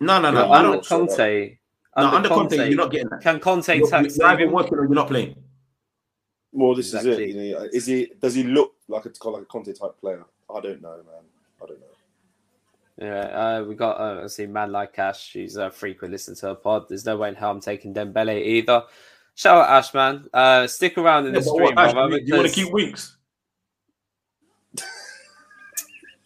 No, 0.00 0.20
no, 0.20 0.30
no. 0.30 0.40
Yeah, 0.46 0.50
I 0.50 0.64
under. 0.64 0.80
Conte, 0.80 1.58
No, 1.96 2.02
under, 2.04 2.16
under 2.16 2.28
Conte, 2.28 2.56
Conte, 2.56 2.68
you're 2.68 2.76
not 2.76 2.90
getting 2.90 3.08
that. 3.08 3.20
Can 3.22 3.40
Conte 3.40 3.76
You're, 3.78 3.88
tax 3.88 4.16
you're 4.16 4.26
either 4.28 4.48
working 4.48 4.74
or 4.74 4.84
you're 4.84 4.94
not 4.94 5.08
playing. 5.08 5.34
well, 6.52 6.74
this 6.74 6.86
is 6.88 6.94
Exactly. 6.94 7.30
it. 7.30 7.36
You 7.36 7.52
know, 7.54 7.68
is 7.72 7.86
he? 7.86 8.12
Does 8.20 8.34
he 8.34 8.44
look 8.44 8.74
like 8.88 9.06
a 9.06 9.28
like 9.28 9.42
a 9.42 9.46
Conte 9.46 9.72
type 9.72 9.98
player? 10.00 10.24
I 10.54 10.60
don't 10.60 10.80
know, 10.82 10.96
man. 10.96 11.24
I 11.62 11.66
don't 11.66 11.80
know. 11.80 11.86
Yeah, 13.00 13.60
uh, 13.60 13.64
we 13.64 13.76
got 13.76 14.00
uh, 14.00 14.28
see 14.28 14.46
man 14.46 14.72
like 14.72 14.98
Ash. 14.98 15.22
She's 15.22 15.54
a 15.56 15.70
frequent 15.70 16.12
listener 16.12 16.34
to 16.36 16.48
our 16.48 16.54
pod. 16.56 16.86
There's 16.88 17.06
no 17.06 17.16
way 17.16 17.28
in 17.28 17.36
hell 17.36 17.52
I'm 17.52 17.60
taking 17.60 17.94
Dembele 17.94 18.42
either. 18.44 18.82
Shout 19.36 19.58
out 19.58 19.70
Ash, 19.70 19.94
man. 19.94 20.26
Uh, 20.34 20.66
stick 20.66 20.98
around 20.98 21.26
in 21.26 21.34
Yeah, 21.34 21.38
the 21.40 21.44
stream, 21.44 21.74
what, 21.76 21.78
Ash, 21.78 21.92
brother. 21.92 22.18
you, 22.18 22.24
you 22.26 22.34
want 22.34 22.48
to 22.48 22.54
keep 22.54 22.72
Winks? 22.72 23.16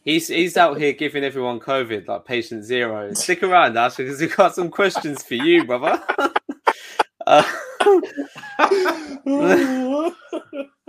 He's 0.04 0.26
he's 0.26 0.56
out 0.56 0.80
here 0.80 0.92
giving 0.94 1.22
everyone 1.22 1.60
COVID 1.60 2.08
like 2.08 2.24
patient 2.24 2.64
zero. 2.64 3.12
Stick 3.14 3.44
around, 3.44 3.78
Ash, 3.78 3.94
because 3.96 4.20
we've 4.20 4.34
got 4.34 4.52
some 4.52 4.68
questions 4.68 5.22
for 5.22 5.34
you, 5.34 5.64
brother. 5.64 6.02
uh, 7.26 7.44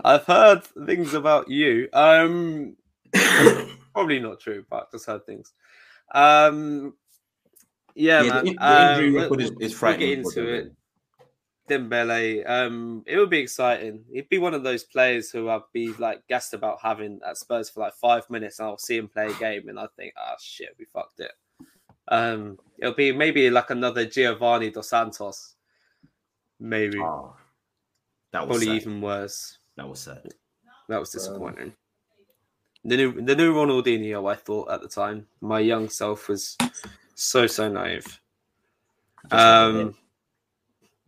I've 0.04 0.26
heard 0.26 0.64
things 0.86 1.14
about 1.14 1.48
you. 1.48 1.90
Um, 1.94 2.76
probably 3.94 4.18
not 4.20 4.40
true, 4.40 4.66
but 4.68 4.92
just 4.92 5.06
heard 5.06 5.28
things. 5.28 5.54
Um, 6.14 6.94
yeah, 7.96 8.22
Yeah, 8.24 8.30
man. 8.34 8.46
the, 8.46 8.54
the 8.54 8.64
uh, 8.64 8.92
injury 8.94 9.12
we'll- 9.12 9.22
record 9.24 9.42
is, 9.42 9.50
we'll- 9.52 9.62
is 9.62 9.72
we'll 9.72 9.80
frightening. 9.80 10.10
get 10.10 10.18
into 10.20 10.42
them. 10.42 10.48
it. 10.68 10.72
Dembele, 11.70 12.48
um, 12.50 13.04
it 13.08 13.18
would 13.18 13.30
be 13.30 13.40
exciting. 13.40 14.04
He'd 14.12 14.28
be 14.28 14.38
one 14.38 14.54
of 14.54 14.64
those 14.64 14.84
players 14.84 15.32
who 15.32 15.48
I'd 15.50 15.62
be 15.72 15.94
like 15.94 16.22
gassed 16.28 16.54
about 16.54 16.82
having 16.82 17.22
at 17.26 17.38
Spurs 17.38 17.70
for 17.70 17.80
like 17.80 17.94
five 17.94 18.30
minutes, 18.30 18.60
and 18.60 18.68
I'll 18.68 18.78
see 18.78 18.98
him 18.98 19.08
play 19.08 19.28
a 19.28 19.34
game, 19.36 19.70
and 19.70 19.80
I 19.80 19.88
think, 19.96 20.14
ah, 20.18 20.36
shit, 20.42 20.76
we 20.78 20.84
fucked 20.92 21.22
it. 21.22 21.32
Um, 22.10 22.60
it'll 22.80 22.94
be 22.94 23.14
maybe 23.14 23.50
like 23.50 23.70
another 23.70 24.06
Giovanni 24.06 24.72
dos 24.72 24.90
Santos, 24.90 25.56
maybe, 26.60 27.00
Oh, 27.00 27.34
that 28.34 28.46
was 28.46 28.58
probably 28.58 28.66
sad. 28.66 28.76
even 28.76 29.00
worse. 29.02 29.58
That 29.78 29.88
was 29.88 30.02
sad. 30.02 30.28
That 30.90 31.00
was 31.00 31.12
disappointing. 31.12 31.74
The 32.86 32.98
new 32.98 33.22
the 33.22 33.36
new 33.36 33.54
Ronaldinho, 33.54 34.32
I 34.32 34.36
thought 34.36 34.72
at 34.72 34.82
the 34.82 34.88
time, 34.88 35.28
my 35.42 35.60
young 35.60 35.90
self 35.90 36.28
was 36.28 36.58
so 37.16 37.48
so 37.48 37.70
naive. 37.70 38.20
Um, 39.32 39.96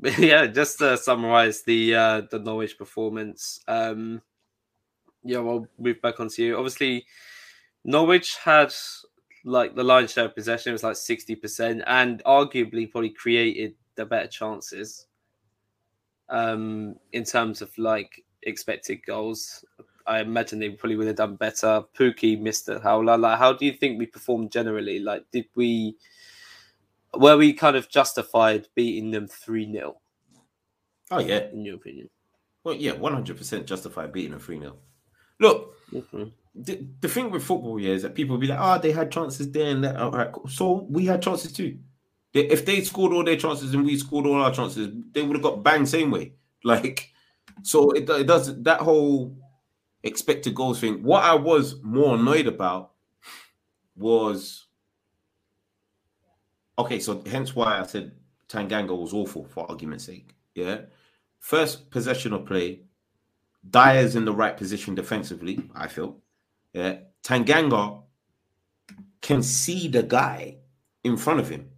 yeah, 0.18 0.48
just 0.48 0.80
to 0.80 0.98
summarize 0.98 1.64
the 1.64 1.96
uh, 1.96 2.22
the 2.32 2.40
Norwich 2.40 2.78
performance. 2.78 3.60
Um, 3.68 4.22
yeah, 5.24 5.40
we'll 5.40 5.68
move 5.78 6.02
back 6.02 6.20
onto 6.20 6.44
you. 6.44 6.58
Obviously, 6.58 7.06
Norwich 7.84 8.38
had 8.38 8.74
like 9.44 9.76
the 9.76 9.84
line 9.84 10.08
share 10.08 10.26
of 10.26 10.36
possession 10.36 10.72
It 10.72 10.74
was 10.74 10.84
like 10.84 10.96
sixty 10.96 11.36
percent, 11.36 11.84
and 11.88 12.24
arguably 12.26 12.90
probably 12.90 13.10
created 13.10 13.76
the 13.96 14.06
better 14.06 14.28
chances. 14.28 15.08
Um, 16.30 16.96
in 17.12 17.24
terms 17.24 17.62
of 17.62 17.78
like 17.78 18.24
expected 18.44 19.06
goals, 19.06 19.64
I 20.08 20.22
imagine 20.22 20.60
they 20.60 20.70
probably 20.70 20.96
would 20.98 21.08
have 21.08 21.16
done 21.16 21.36
better. 21.36 21.84
Pookie 21.98 22.40
missed 22.40 22.70
a 22.70 22.80
howler. 22.80 23.18
Like, 23.18 23.40
how 23.40 23.54
do 23.54 23.66
you 23.66 23.74
think 23.74 23.98
we 23.98 24.06
performed 24.06 24.52
generally? 24.52 25.00
Like, 25.00 25.26
did 25.32 25.46
we 25.56 25.96
were 27.14 27.38
we 27.38 27.54
kind 27.54 27.76
of 27.76 27.90
justified 27.90 28.68
beating 28.76 29.12
them 29.12 29.28
three 29.28 29.72
0 29.72 29.98
Oh 31.12 31.20
yeah. 31.20 31.48
in 31.54 31.64
your 31.66 31.76
opinion? 31.76 32.10
Well, 32.64 32.76
yeah, 32.76 32.94
one 32.94 33.14
hundred 33.14 33.38
percent 33.38 33.66
justified 33.68 34.12
beating 34.12 34.34
a 34.34 34.40
three 34.40 34.60
0 34.60 34.76
Look, 35.40 35.76
Mhm. 35.92 36.32
the, 36.56 36.88
the 37.02 37.08
thing 37.08 37.30
with 37.32 37.44
football 37.44 37.78
here 37.78 37.94
is 37.94 38.02
that 38.04 38.16
people 38.16 38.38
be 38.38 38.48
like, 38.48 38.60
"Oh, 38.62 38.80
they 38.82 38.92
had 38.92 39.12
chances 39.12 39.52
there 39.52 39.70
and 39.72 39.84
that." 39.84 39.98
All 39.98 40.12
right, 40.12 40.32
cool. 40.32 40.48
so 40.48 40.88
we 40.90 41.06
had 41.06 41.22
chances 41.22 41.52
too. 41.52 41.78
They, 42.34 42.48
if 42.48 42.66
they 42.66 42.82
scored 42.82 43.14
all 43.14 43.24
their 43.24 43.38
chances 43.38 43.74
and 43.74 43.86
we 43.86 43.98
scored 43.98 44.26
all 44.26 44.42
our 44.42 44.54
chances, 44.54 44.90
they 45.14 45.22
would 45.22 45.36
have 45.36 45.44
got 45.44 45.64
banged 45.64 45.88
same 45.90 46.12
way. 46.12 46.34
Like, 46.64 47.14
so 47.64 47.92
it, 47.92 48.10
it 48.10 48.28
does 48.28 48.62
that 48.64 48.80
whole 48.82 49.38
expected 50.06 50.56
goals 50.56 50.80
thing. 50.80 51.04
What 51.04 51.24
I 51.24 51.34
was 51.36 51.82
more 51.84 52.16
annoyed 52.16 52.48
about 52.48 52.92
was 53.98 54.68
okay. 56.80 57.00
So 57.00 57.22
hence 57.26 57.56
why 57.56 57.80
I 57.80 57.86
said 57.86 58.14
Tanganga 58.48 58.98
was 58.98 59.14
awful 59.14 59.46
for 59.46 59.70
argument's 59.70 60.06
sake. 60.06 60.34
Yeah, 60.54 60.82
first 61.40 61.90
possession 61.92 62.32
of 62.32 62.46
play, 62.46 62.82
Dier's 63.70 64.16
in 64.16 64.24
the 64.24 64.34
right 64.34 64.56
position 64.56 64.96
defensively. 64.96 65.60
I 65.76 65.88
feel. 65.88 66.22
Yeah, 66.74 67.00
Tanganga 67.24 68.04
can 69.22 69.42
see 69.42 69.88
the 69.88 70.04
guy 70.04 70.58
in 71.04 71.18
front 71.18 71.40
of 71.40 71.50
him. 71.50 71.70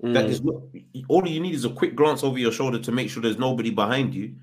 That 0.00 0.26
Mm. 0.26 0.28
is 0.28 0.44
not 0.44 0.62
all 1.08 1.26
you 1.26 1.40
need 1.40 1.54
is 1.54 1.64
a 1.64 1.70
quick 1.70 1.96
glance 1.96 2.22
over 2.22 2.38
your 2.38 2.52
shoulder 2.52 2.78
to 2.78 2.92
make 2.92 3.08
sure 3.10 3.22
there's 3.22 3.38
nobody 3.38 3.70
behind 3.70 4.14
you. 4.14 4.36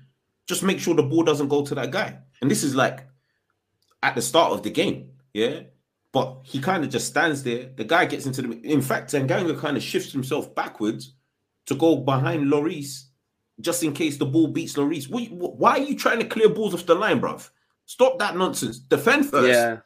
Just 0.46 0.62
make 0.62 0.78
sure 0.80 0.94
the 0.94 1.02
ball 1.02 1.22
doesn't 1.22 1.48
go 1.48 1.64
to 1.64 1.74
that 1.76 1.90
guy. 1.90 2.18
And 2.42 2.50
this 2.50 2.64
is 2.64 2.74
like 2.74 3.06
at 4.04 4.14
the 4.14 4.22
start 4.22 4.52
of 4.52 4.62
the 4.62 4.70
game, 4.70 5.10
yeah. 5.32 5.60
But 6.12 6.42
he 6.44 6.60
kind 6.60 6.84
of 6.84 6.90
just 6.90 7.08
stands 7.08 7.42
there. 7.42 7.70
The 7.74 7.84
guy 7.84 8.04
gets 8.04 8.26
into 8.26 8.42
the. 8.42 8.60
In 8.60 8.82
fact, 8.82 9.12
Tanganga 9.12 9.58
kind 9.58 9.76
of 9.76 9.82
shifts 9.82 10.12
himself 10.12 10.54
backwards 10.54 11.14
to 11.66 11.74
go 11.74 11.96
behind 11.96 12.46
Lloris, 12.46 13.06
just 13.60 13.82
in 13.82 13.92
case 13.92 14.18
the 14.18 14.26
ball 14.26 14.48
beats 14.48 14.74
Lloris. 14.74 15.08
What, 15.08 15.56
why 15.56 15.70
are 15.70 15.78
you 15.78 15.96
trying 15.96 16.20
to 16.20 16.26
clear 16.26 16.48
balls 16.48 16.74
off 16.74 16.86
the 16.86 16.94
line, 16.94 17.20
bruv? 17.20 17.48
Stop 17.86 18.18
that 18.18 18.36
nonsense. 18.36 18.78
Defend 18.78 19.28
first 19.28 19.48
Yeah, 19.48 19.78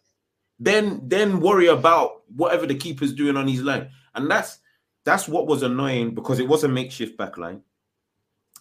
then 0.58 1.00
then 1.04 1.40
worry 1.40 1.68
about 1.68 2.24
whatever 2.34 2.66
the 2.66 2.74
keeper's 2.74 3.14
doing 3.14 3.36
on 3.36 3.48
his 3.48 3.62
line. 3.62 3.88
And 4.14 4.30
that's 4.30 4.58
that's 5.04 5.28
what 5.28 5.46
was 5.46 5.62
annoying 5.62 6.14
because 6.14 6.40
it 6.40 6.48
was 6.48 6.64
a 6.64 6.68
makeshift 6.68 7.16
back 7.16 7.38
line 7.38 7.62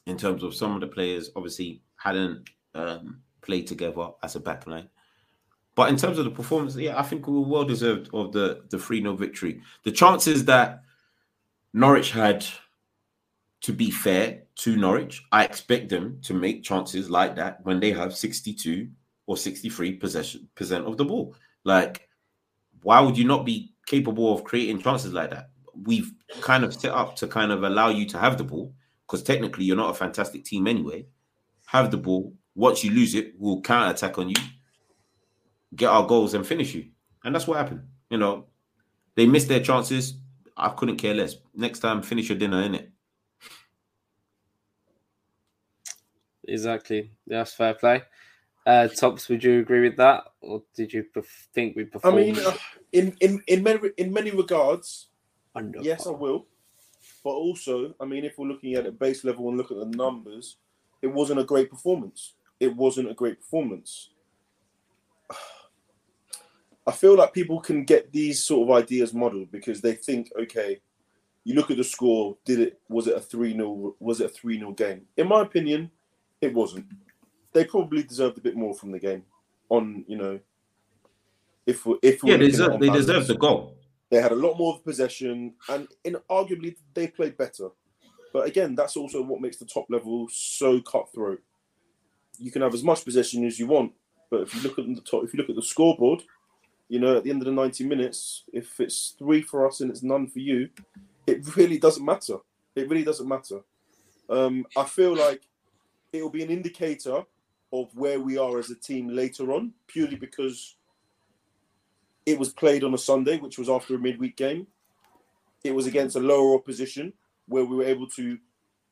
in 0.06 0.18
terms 0.18 0.44
of 0.44 0.56
some 0.56 0.74
of 0.76 0.82
the 0.82 0.88
players 0.88 1.32
obviously 1.36 1.82
hadn't 1.98 2.50
um, 2.76 3.20
played 3.42 3.68
together 3.68 4.10
as 4.24 4.36
a 4.36 4.40
back 4.40 4.66
line. 4.68 4.88
But 5.78 5.90
in 5.90 5.96
terms 5.96 6.18
of 6.18 6.26
the 6.26 6.32
performance, 6.32 6.76
yeah, 6.76 7.00
I 7.00 7.04
think 7.04 7.28
we 7.28 7.36
were 7.36 7.48
well 7.48 7.64
deserved 7.64 8.10
of 8.12 8.32
the 8.32 8.64
the 8.72 8.80
3 8.80 9.00
0 9.00 9.16
victory. 9.16 9.62
The 9.84 9.92
chances 9.92 10.44
that 10.46 10.82
Norwich 11.72 12.12
had 12.12 12.44
to 13.62 13.74
be 13.74 13.92
fair 13.92 14.42
to 14.56 14.76
Norwich, 14.76 15.24
I 15.32 15.44
expect 15.44 15.90
them 15.90 16.20
to 16.24 16.34
make 16.34 16.64
chances 16.64 17.12
like 17.12 17.36
that 17.36 17.64
when 17.64 17.80
they 17.80 17.92
have 17.92 18.16
62 18.16 18.90
or 19.28 19.38
63 19.38 19.98
possession 19.98 20.50
percent 20.56 20.88
of 20.88 20.98
the 20.98 21.06
ball. 21.06 21.36
Like, 21.64 22.10
why 22.82 23.00
would 23.00 23.16
you 23.16 23.26
not 23.26 23.46
be 23.46 23.76
capable 23.86 24.34
of 24.34 24.44
creating 24.44 24.82
chances 24.82 25.14
like 25.14 25.30
that? 25.30 25.52
We've 25.84 26.12
kind 26.42 26.64
of 26.64 26.74
set 26.74 26.92
up 26.92 27.16
to 27.18 27.28
kind 27.28 27.52
of 27.52 27.62
allow 27.62 27.90
you 27.90 28.08
to 28.08 28.18
have 28.18 28.40
the 28.40 28.44
ball 28.44 28.74
because 29.06 29.22
technically 29.22 29.66
you're 29.66 29.76
not 29.78 29.92
a 29.92 29.94
fantastic 29.94 30.44
team 30.44 30.66
anyway. 30.66 31.06
Have 31.68 31.92
the 31.92 31.98
ball. 31.98 32.34
Once 32.56 32.84
you 32.84 32.90
lose 32.90 33.14
it, 33.14 33.36
we'll 33.38 33.62
counter 33.62 33.94
attack 33.94 34.18
on 34.18 34.30
you, 34.30 34.36
get 35.78 35.90
our 35.90 36.06
goals, 36.06 36.34
and 36.34 36.46
finish 36.46 36.74
you. 36.76 36.88
And 37.24 37.34
that's 37.34 37.48
what 37.48 37.58
happened. 37.58 37.84
You 38.10 38.18
know, 38.18 38.46
they 39.16 39.26
missed 39.26 39.48
their 39.48 39.62
chances. 39.62 40.16
I 40.56 40.70
couldn't 40.70 40.98
care 40.98 41.14
less. 41.14 41.36
Next 41.54 41.80
time, 41.80 42.02
finish 42.02 42.30
your 42.30 42.38
dinner, 42.38 42.68
innit? 42.68 42.88
Exactly. 46.48 47.12
That's 47.28 47.54
fair 47.54 47.74
play. 47.74 48.04
Uh, 48.66 48.88
Tops, 48.88 49.30
would 49.30 49.44
you 49.44 49.60
agree 49.60 49.82
with 49.82 49.96
that, 49.98 50.26
or 50.42 50.62
did 50.76 50.92
you 50.92 51.04
pref- 51.04 51.48
think 51.54 51.76
we 51.76 51.86
performed? 51.86 52.18
I 52.18 52.22
mean, 52.22 52.38
uh, 52.38 52.54
in 52.92 53.16
in 53.22 53.42
in 53.48 53.64
many 53.64 53.80
in 53.98 54.12
many 54.12 54.32
regards, 54.32 55.08
under 55.56 55.80
yes, 55.82 56.06
I 56.06 56.12
will. 56.12 56.48
But 57.24 57.30
also, 57.30 57.94
I 58.02 58.06
mean, 58.06 58.26
if 58.26 58.38
we're 58.38 58.48
looking 58.48 58.74
at 58.74 58.86
a 58.86 58.92
base 58.92 59.24
level 59.24 59.48
and 59.48 59.58
look 59.58 59.72
at 59.72 59.78
the 59.78 59.86
numbers, 59.86 60.58
it 61.02 61.08
wasn't 61.08 61.40
a 61.40 61.46
great 61.46 61.70
performance. 61.70 62.34
It 62.60 62.76
wasn't 62.76 63.10
a 63.10 63.14
great 63.14 63.40
performance. 63.40 64.10
I 66.88 66.94
feel 66.94 67.16
like 67.16 67.34
people 67.34 67.60
can 67.60 67.84
get 67.84 68.14
these 68.14 68.42
sort 68.42 68.70
of 68.70 68.76
ideas 68.84 69.14
modeled 69.14 69.52
because 69.52 69.82
they 69.82 69.94
think, 69.94 70.32
okay, 70.40 70.80
you 71.44 71.54
look 71.54 71.70
at 71.70 71.76
the 71.78 71.84
score, 71.84 72.38
did 72.46 72.62
it 72.62 72.80
was 72.88 73.08
it 73.08 73.18
a 73.18 73.20
3 73.20 73.54
0 73.54 73.96
was 74.00 74.22
it 74.22 74.28
a 74.28 74.30
3 74.30 74.58
0 74.58 74.72
game? 74.72 75.02
In 75.18 75.28
my 75.28 75.42
opinion, 75.42 75.92
it 76.42 76.54
wasn't. 76.54 76.86
They 77.54 77.66
probably 77.66 78.04
deserved 78.04 78.38
a 78.38 78.42
bit 78.42 78.56
more 78.56 78.74
from 78.74 78.92
the 78.92 79.00
game. 79.00 79.24
On, 79.70 80.06
you 80.08 80.18
know, 80.18 80.40
if 81.66 81.86
we 81.86 81.98
if 82.02 82.24
we're 82.24 82.32
Yeah, 82.32 82.38
they 82.38 82.48
deserve, 82.48 82.80
they 82.80 82.90
deserve 82.90 83.28
the 83.28 83.36
goal. 83.36 83.78
They 84.10 84.22
had 84.22 84.32
a 84.32 84.36
lot 84.36 84.58
more 84.58 84.76
of 84.76 84.86
possession, 84.86 85.56
and 85.68 85.90
in 86.06 86.16
arguably 86.30 86.78
they 86.94 87.08
played 87.08 87.38
better. 87.38 87.70
But 88.32 88.48
again, 88.48 88.76
that's 88.76 88.96
also 88.96 89.22
what 89.22 89.42
makes 89.42 89.58
the 89.58 89.66
top 89.66 89.88
level 89.90 90.28
so 90.32 90.80
cutthroat. 90.80 91.42
You 92.38 92.52
can 92.52 92.62
have 92.62 92.74
as 92.74 92.84
much 92.84 93.04
possession 93.04 93.46
as 93.46 93.60
you 93.60 93.68
want, 93.68 93.92
but 94.30 94.42
if 94.42 94.56
you 94.56 94.62
look 94.62 94.80
at 94.80 94.86
the 94.86 95.02
top, 95.02 95.26
if 95.26 95.34
you 95.34 95.38
look 95.38 95.50
at 95.50 95.56
the 95.56 95.62
scoreboard, 95.62 96.24
you 96.90 97.00
know, 97.00 97.18
at 97.18 97.24
the 97.24 97.30
end 97.30 97.42
of 97.42 97.46
the 97.46 97.52
ninety 97.52 97.84
minutes, 97.86 98.44
if 98.54 98.80
it's 98.80 99.16
three 99.18 99.42
for 99.42 99.68
us 99.68 99.82
and 99.82 99.90
it's 99.92 100.04
none 100.04 100.28
for 100.28 100.40
you, 100.40 100.70
it 101.26 101.56
really 101.56 101.78
doesn't 101.78 102.06
matter. 102.06 102.38
It 102.76 102.90
really 102.90 103.04
doesn't 103.04 103.28
matter. 103.28 103.62
Um, 104.30 104.66
I 104.76 104.84
feel 104.84 105.16
like 105.16 105.42
it 106.14 106.22
will 106.22 106.30
be 106.30 106.44
an 106.44 106.50
indicator 106.50 107.24
of 107.74 107.90
where 107.96 108.20
we 108.20 108.38
are 108.38 108.60
as 108.60 108.70
a 108.70 108.76
team 108.76 109.10
later 109.10 109.52
on, 109.52 109.74
purely 109.88 110.16
because 110.16 110.76
it 112.26 112.38
was 112.38 112.50
played 112.50 112.84
on 112.84 112.94
a 112.94 112.98
Sunday, 112.98 113.38
which 113.38 113.58
was 113.58 113.70
after 113.70 113.96
a 113.96 114.00
midweek 114.00 114.38
game. 114.38 114.68
It 115.64 115.74
was 115.74 115.88
against 115.88 116.16
a 116.16 116.20
lower 116.20 116.56
opposition 116.56 117.14
where 117.48 117.66
we 117.66 117.76
were 117.76 117.84
able 117.84 118.08
to, 118.12 118.38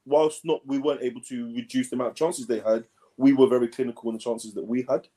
whilst 0.05 0.43
not 0.43 0.65
we 0.65 0.77
weren't 0.77 1.01
able 1.01 1.21
to 1.21 1.53
reduce 1.55 1.89
the 1.89 1.95
amount 1.95 2.11
of 2.11 2.15
chances 2.15 2.47
they 2.47 2.59
had, 2.59 2.85
we 3.17 3.33
were 3.33 3.47
very 3.47 3.67
clinical 3.67 4.09
in 4.09 4.15
the 4.15 4.21
chances 4.21 4.53
that 4.53 4.65
we 4.65 4.85
had. 4.89 5.07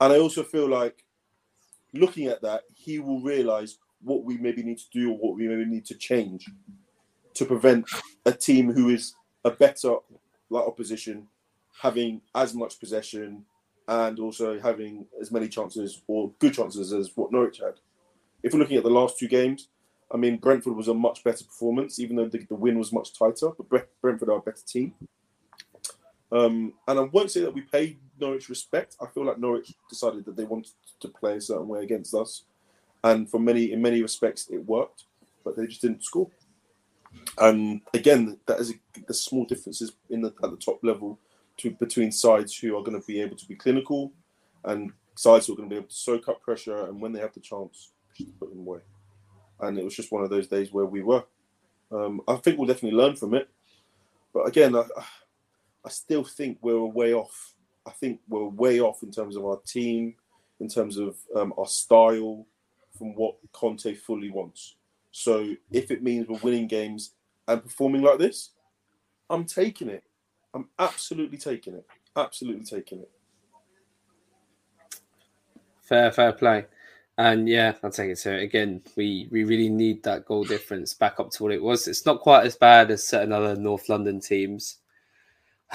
And 0.00 0.12
I 0.12 0.18
also 0.18 0.42
feel 0.42 0.68
like 0.68 1.04
looking 1.92 2.26
at 2.26 2.42
that, 2.42 2.62
he 2.74 2.98
will 2.98 3.20
realise 3.20 3.78
what 4.02 4.24
we 4.24 4.36
maybe 4.38 4.62
need 4.62 4.78
to 4.78 4.90
do 4.92 5.10
or 5.10 5.18
what 5.18 5.36
we 5.36 5.48
maybe 5.48 5.64
need 5.64 5.84
to 5.86 5.94
change 5.94 6.50
to 7.34 7.44
prevent 7.44 7.88
a 8.26 8.32
team 8.32 8.72
who 8.72 8.88
is 8.90 9.14
a 9.44 9.50
better 9.50 9.96
like 10.50 10.66
opposition 10.66 11.26
having 11.80 12.20
as 12.34 12.54
much 12.54 12.80
possession 12.80 13.44
and 13.86 14.18
also 14.18 14.60
having 14.60 15.06
as 15.20 15.30
many 15.30 15.48
chances 15.48 16.02
or 16.06 16.32
good 16.38 16.54
chances 16.54 16.92
as 16.92 17.10
what 17.14 17.32
Norwich 17.32 17.58
had. 17.58 17.74
If 18.42 18.52
we're 18.52 18.60
looking 18.60 18.76
at 18.76 18.82
the 18.82 18.90
last 18.90 19.18
two 19.18 19.28
games, 19.28 19.68
I 20.12 20.16
mean, 20.16 20.36
Brentford 20.36 20.74
was 20.74 20.88
a 20.88 20.94
much 20.94 21.22
better 21.22 21.44
performance, 21.44 21.98
even 21.98 22.16
though 22.16 22.28
the, 22.28 22.38
the 22.38 22.54
win 22.54 22.78
was 22.78 22.92
much 22.92 23.18
tighter. 23.18 23.50
But 23.56 23.88
Brentford 24.00 24.28
are 24.28 24.38
a 24.38 24.40
better 24.40 24.62
team. 24.66 24.94
Um, 26.30 26.74
and 26.86 26.98
I 26.98 27.02
won't 27.02 27.30
say 27.30 27.40
that 27.40 27.54
we 27.54 27.62
paid 27.62 27.98
Norwich 28.20 28.48
respect. 28.48 28.96
I 29.00 29.06
feel 29.06 29.24
like 29.24 29.38
Norwich 29.38 29.72
decided 29.88 30.24
that 30.26 30.36
they 30.36 30.44
wanted 30.44 30.72
to 31.00 31.08
play 31.08 31.36
a 31.36 31.40
certain 31.40 31.68
way 31.68 31.82
against 31.82 32.14
us, 32.14 32.44
and 33.04 33.30
for 33.30 33.38
many, 33.40 33.72
in 33.72 33.80
many 33.80 34.02
respects, 34.02 34.48
it 34.50 34.64
worked. 34.66 35.04
But 35.44 35.56
they 35.56 35.66
just 35.66 35.80
didn't 35.80 36.04
score. 36.04 36.28
And 37.38 37.80
again, 37.94 38.38
that 38.46 38.60
is 38.60 38.72
a, 38.72 38.74
the 39.06 39.14
small 39.14 39.44
differences 39.44 39.92
in 40.10 40.20
the, 40.20 40.34
at 40.42 40.50
the 40.50 40.56
top 40.56 40.80
level 40.82 41.18
to, 41.58 41.70
between 41.70 42.12
sides 42.12 42.56
who 42.56 42.76
are 42.76 42.82
going 42.82 43.00
to 43.00 43.06
be 43.06 43.20
able 43.20 43.36
to 43.36 43.46
be 43.46 43.54
clinical 43.54 44.12
and 44.64 44.92
sides 45.14 45.46
who 45.46 45.52
are 45.52 45.56
going 45.56 45.68
to 45.68 45.72
be 45.74 45.78
able 45.78 45.88
to 45.88 45.94
soak 45.94 46.28
up 46.28 46.42
pressure 46.42 46.86
and 46.86 47.00
when 47.00 47.12
they 47.12 47.20
have 47.20 47.34
the 47.34 47.40
chance, 47.40 47.92
put 48.38 48.50
them 48.50 48.60
away. 48.60 48.80
And 49.60 49.78
it 49.78 49.84
was 49.84 49.94
just 49.94 50.12
one 50.12 50.22
of 50.22 50.30
those 50.30 50.48
days 50.48 50.72
where 50.72 50.86
we 50.86 51.02
were. 51.02 51.24
Um, 51.90 52.20
I 52.28 52.36
think 52.36 52.58
we'll 52.58 52.68
definitely 52.68 52.98
learn 52.98 53.16
from 53.16 53.34
it. 53.34 53.48
But 54.32 54.46
again, 54.46 54.76
I, 54.76 54.84
I 55.88 55.90
still 55.90 56.22
think 56.22 56.58
we're 56.60 56.84
way 56.84 57.14
off. 57.14 57.54
I 57.86 57.92
think 57.92 58.20
we're 58.28 58.46
way 58.46 58.78
off 58.78 59.02
in 59.02 59.10
terms 59.10 59.36
of 59.36 59.46
our 59.46 59.58
team, 59.66 60.16
in 60.60 60.68
terms 60.68 60.98
of 60.98 61.16
um, 61.34 61.54
our 61.56 61.66
style, 61.66 62.44
from 62.98 63.14
what 63.14 63.36
Conte 63.52 63.94
fully 63.94 64.28
wants. 64.28 64.74
So 65.12 65.54
if 65.72 65.90
it 65.90 66.02
means 66.02 66.28
we're 66.28 66.40
winning 66.40 66.66
games 66.66 67.12
and 67.46 67.62
performing 67.62 68.02
like 68.02 68.18
this, 68.18 68.50
I'm 69.30 69.46
taking 69.46 69.88
it. 69.88 70.04
I'm 70.52 70.68
absolutely 70.78 71.38
taking 71.38 71.72
it. 71.72 71.86
Absolutely 72.14 72.66
taking 72.66 72.98
it. 72.98 73.10
Fair, 75.80 76.12
fair 76.12 76.32
play. 76.34 76.66
And 77.16 77.48
yeah, 77.48 77.72
I'll 77.82 77.90
take 77.90 78.10
it. 78.10 78.18
So 78.18 78.34
again, 78.34 78.82
we 78.94 79.26
we 79.30 79.44
really 79.44 79.70
need 79.70 80.02
that 80.02 80.26
goal 80.26 80.44
difference 80.44 80.92
back 80.92 81.18
up 81.18 81.30
to 81.30 81.42
what 81.42 81.52
it 81.52 81.62
was. 81.62 81.88
It's 81.88 82.04
not 82.04 82.20
quite 82.20 82.44
as 82.44 82.56
bad 82.56 82.90
as 82.90 83.08
certain 83.08 83.32
other 83.32 83.56
North 83.56 83.88
London 83.88 84.20
teams, 84.20 84.80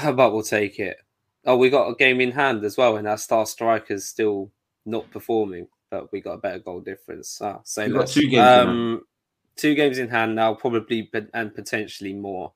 but 0.02 0.34
we'll 0.34 0.44
take 0.44 0.80
it. 0.80 0.98
Oh, 1.46 1.58
we 1.58 1.70
got 1.70 1.90
a 1.90 1.96
game 1.96 2.22
in 2.22 2.32
hand 2.32 2.64
as 2.64 2.78
well, 2.78 2.98
and 2.98 3.08
our 3.08 3.18
star 3.18 3.46
striker's 3.46 4.06
still 4.06 4.52
not 4.86 5.10
performing, 5.12 5.68
but 5.92 6.12
we 6.12 6.22
got 6.22 6.34
a 6.34 6.38
better 6.38 6.60
goal 6.60 6.80
difference. 6.80 7.40
Ah, 7.42 7.60
We 7.88 7.94
got 7.94 8.08
two 8.08 8.22
games 8.22 8.34
in 8.34 8.40
hand. 8.40 8.70
Um, 8.70 9.02
two 9.56 9.76
games 9.76 9.98
in 9.98 10.10
hand 10.10 10.36
now, 10.36 10.54
probably 10.54 11.10
and 11.34 11.54
potentially 11.54 12.14
more. 12.14 12.54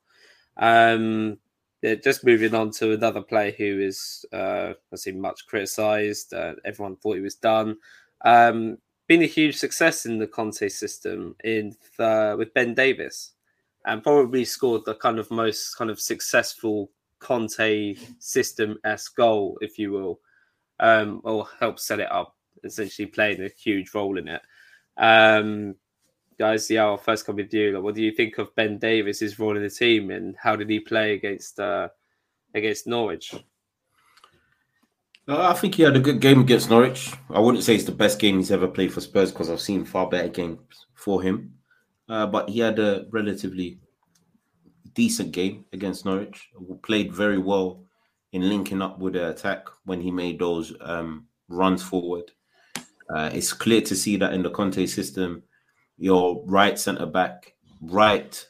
Um, 0.57 1.37
yeah, 1.81 1.95
just 1.95 2.25
moving 2.25 2.55
on 2.55 2.71
to 2.71 2.93
another 2.93 3.21
player 3.21 3.51
who 3.55 3.79
is, 3.81 4.25
uh, 4.33 4.73
I 4.91 4.95
see, 4.95 5.11
much 5.11 5.45
criticised. 5.45 6.33
Uh, 6.33 6.55
everyone 6.65 6.95
thought 6.95 7.15
he 7.15 7.21
was 7.21 7.35
done. 7.35 7.77
Um, 8.25 8.79
been 9.07 9.21
a 9.21 9.27
huge 9.27 9.57
success 9.57 10.05
in 10.05 10.17
the 10.17 10.27
Conte 10.27 10.67
system 10.69 11.35
in 11.43 11.75
uh, 11.99 12.35
with 12.37 12.53
Ben 12.53 12.73
Davies, 12.73 13.31
and 13.85 14.01
probably 14.01 14.43
scored 14.43 14.85
the 14.85 14.95
kind 14.95 15.19
of 15.19 15.29
most 15.29 15.75
kind 15.77 15.91
of 15.91 15.99
successful 15.99 16.89
Conte 17.19 17.95
system 18.19 18.77
s 18.83 19.07
goal, 19.09 19.57
if 19.61 19.77
you 19.77 19.91
will, 19.91 20.19
um, 20.79 21.21
or 21.23 21.47
help 21.59 21.79
set 21.79 21.99
it 21.99 22.11
up. 22.11 22.35
Essentially, 22.63 23.05
playing 23.05 23.41
a 23.43 23.49
huge 23.49 23.93
role 23.93 24.17
in 24.17 24.27
it. 24.27 24.41
Um, 24.97 25.75
guys, 26.39 26.69
yeah, 26.69 26.85
I'll 26.85 26.97
first 26.97 27.25
come 27.25 27.35
with 27.35 27.53
you. 27.53 27.71
Like, 27.71 27.83
what 27.83 27.95
do 27.95 28.01
you 28.01 28.11
think 28.11 28.37
of 28.39 28.55
Ben 28.55 28.79
Davies's 28.79 29.37
role 29.37 29.55
in 29.55 29.63
the 29.63 29.69
team, 29.69 30.09
and 30.11 30.35
how 30.41 30.55
did 30.55 30.69
he 30.69 30.79
play 30.79 31.13
against 31.13 31.59
uh, 31.59 31.89
against 32.55 32.87
Norwich? 32.87 33.35
Uh, 35.27 35.49
I 35.49 35.53
think 35.53 35.75
he 35.75 35.83
had 35.83 35.97
a 35.97 35.99
good 35.99 36.21
game 36.21 36.39
against 36.39 36.69
Norwich. 36.69 37.11
I 37.29 37.39
wouldn't 37.39 37.63
say 37.63 37.75
it's 37.75 37.83
the 37.83 37.91
best 37.91 38.17
game 38.17 38.37
he's 38.37 38.51
ever 38.51 38.67
played 38.67 38.93
for 38.93 39.01
Spurs 39.01 39.31
because 39.31 39.49
I've 39.49 39.59
seen 39.59 39.83
far 39.83 40.07
better 40.07 40.29
games 40.29 40.59
for 40.93 41.21
him. 41.21 41.53
Uh, 42.07 42.25
but 42.25 42.49
he 42.49 42.59
had 42.59 42.79
a 42.79 43.05
relatively 43.11 43.79
decent 44.97 45.31
game 45.31 45.63
against 45.71 46.05
Norwich. 46.05 46.49
Played 46.81 47.13
very 47.13 47.37
well 47.37 47.85
in 48.33 48.49
linking 48.49 48.81
up 48.81 48.97
with 48.97 49.13
the 49.13 49.29
attack 49.29 49.67
when 49.85 50.01
he 50.01 50.11
made 50.11 50.39
those 50.39 50.73
um, 50.81 51.27
runs 51.47 51.83
forward. 51.83 52.31
Uh, 53.15 53.29
it's 53.31 53.53
clear 53.53 53.79
to 53.81 53.95
see 53.95 54.17
that 54.17 54.33
in 54.33 54.41
the 54.41 54.49
Conte 54.49 54.85
system, 54.87 55.43
your 55.97 56.43
right 56.47 56.77
centre 56.77 57.05
back, 57.05 57.53
right, 57.79 58.45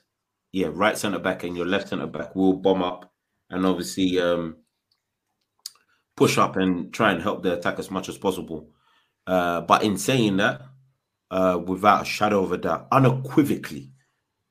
yeah, 0.53 0.69
right 0.71 0.97
centre 0.97 1.19
back, 1.19 1.43
and 1.43 1.55
your 1.55 1.65
left 1.67 1.89
centre 1.89 2.07
back 2.07 2.33
will 2.33 2.53
bomb 2.53 2.81
up, 2.81 3.11
and 3.49 3.65
obviously 3.65 4.19
um, 4.19 4.55
push 6.15 6.37
up 6.37 6.55
and 6.55 6.93
try 6.93 7.11
and 7.11 7.21
help 7.21 7.43
the 7.43 7.57
attack 7.57 7.77
as 7.77 7.91
much 7.91 8.07
as 8.09 8.17
possible. 8.17 8.69
Uh, 9.27 9.61
but 9.61 9.83
in 9.83 9.97
saying 9.97 10.37
that, 10.37 10.61
uh, 11.29 11.59
without 11.63 12.03
a 12.03 12.05
shadow 12.05 12.41
of 12.41 12.53
a 12.53 12.57
doubt, 12.57 12.87
unequivocally, 12.91 13.91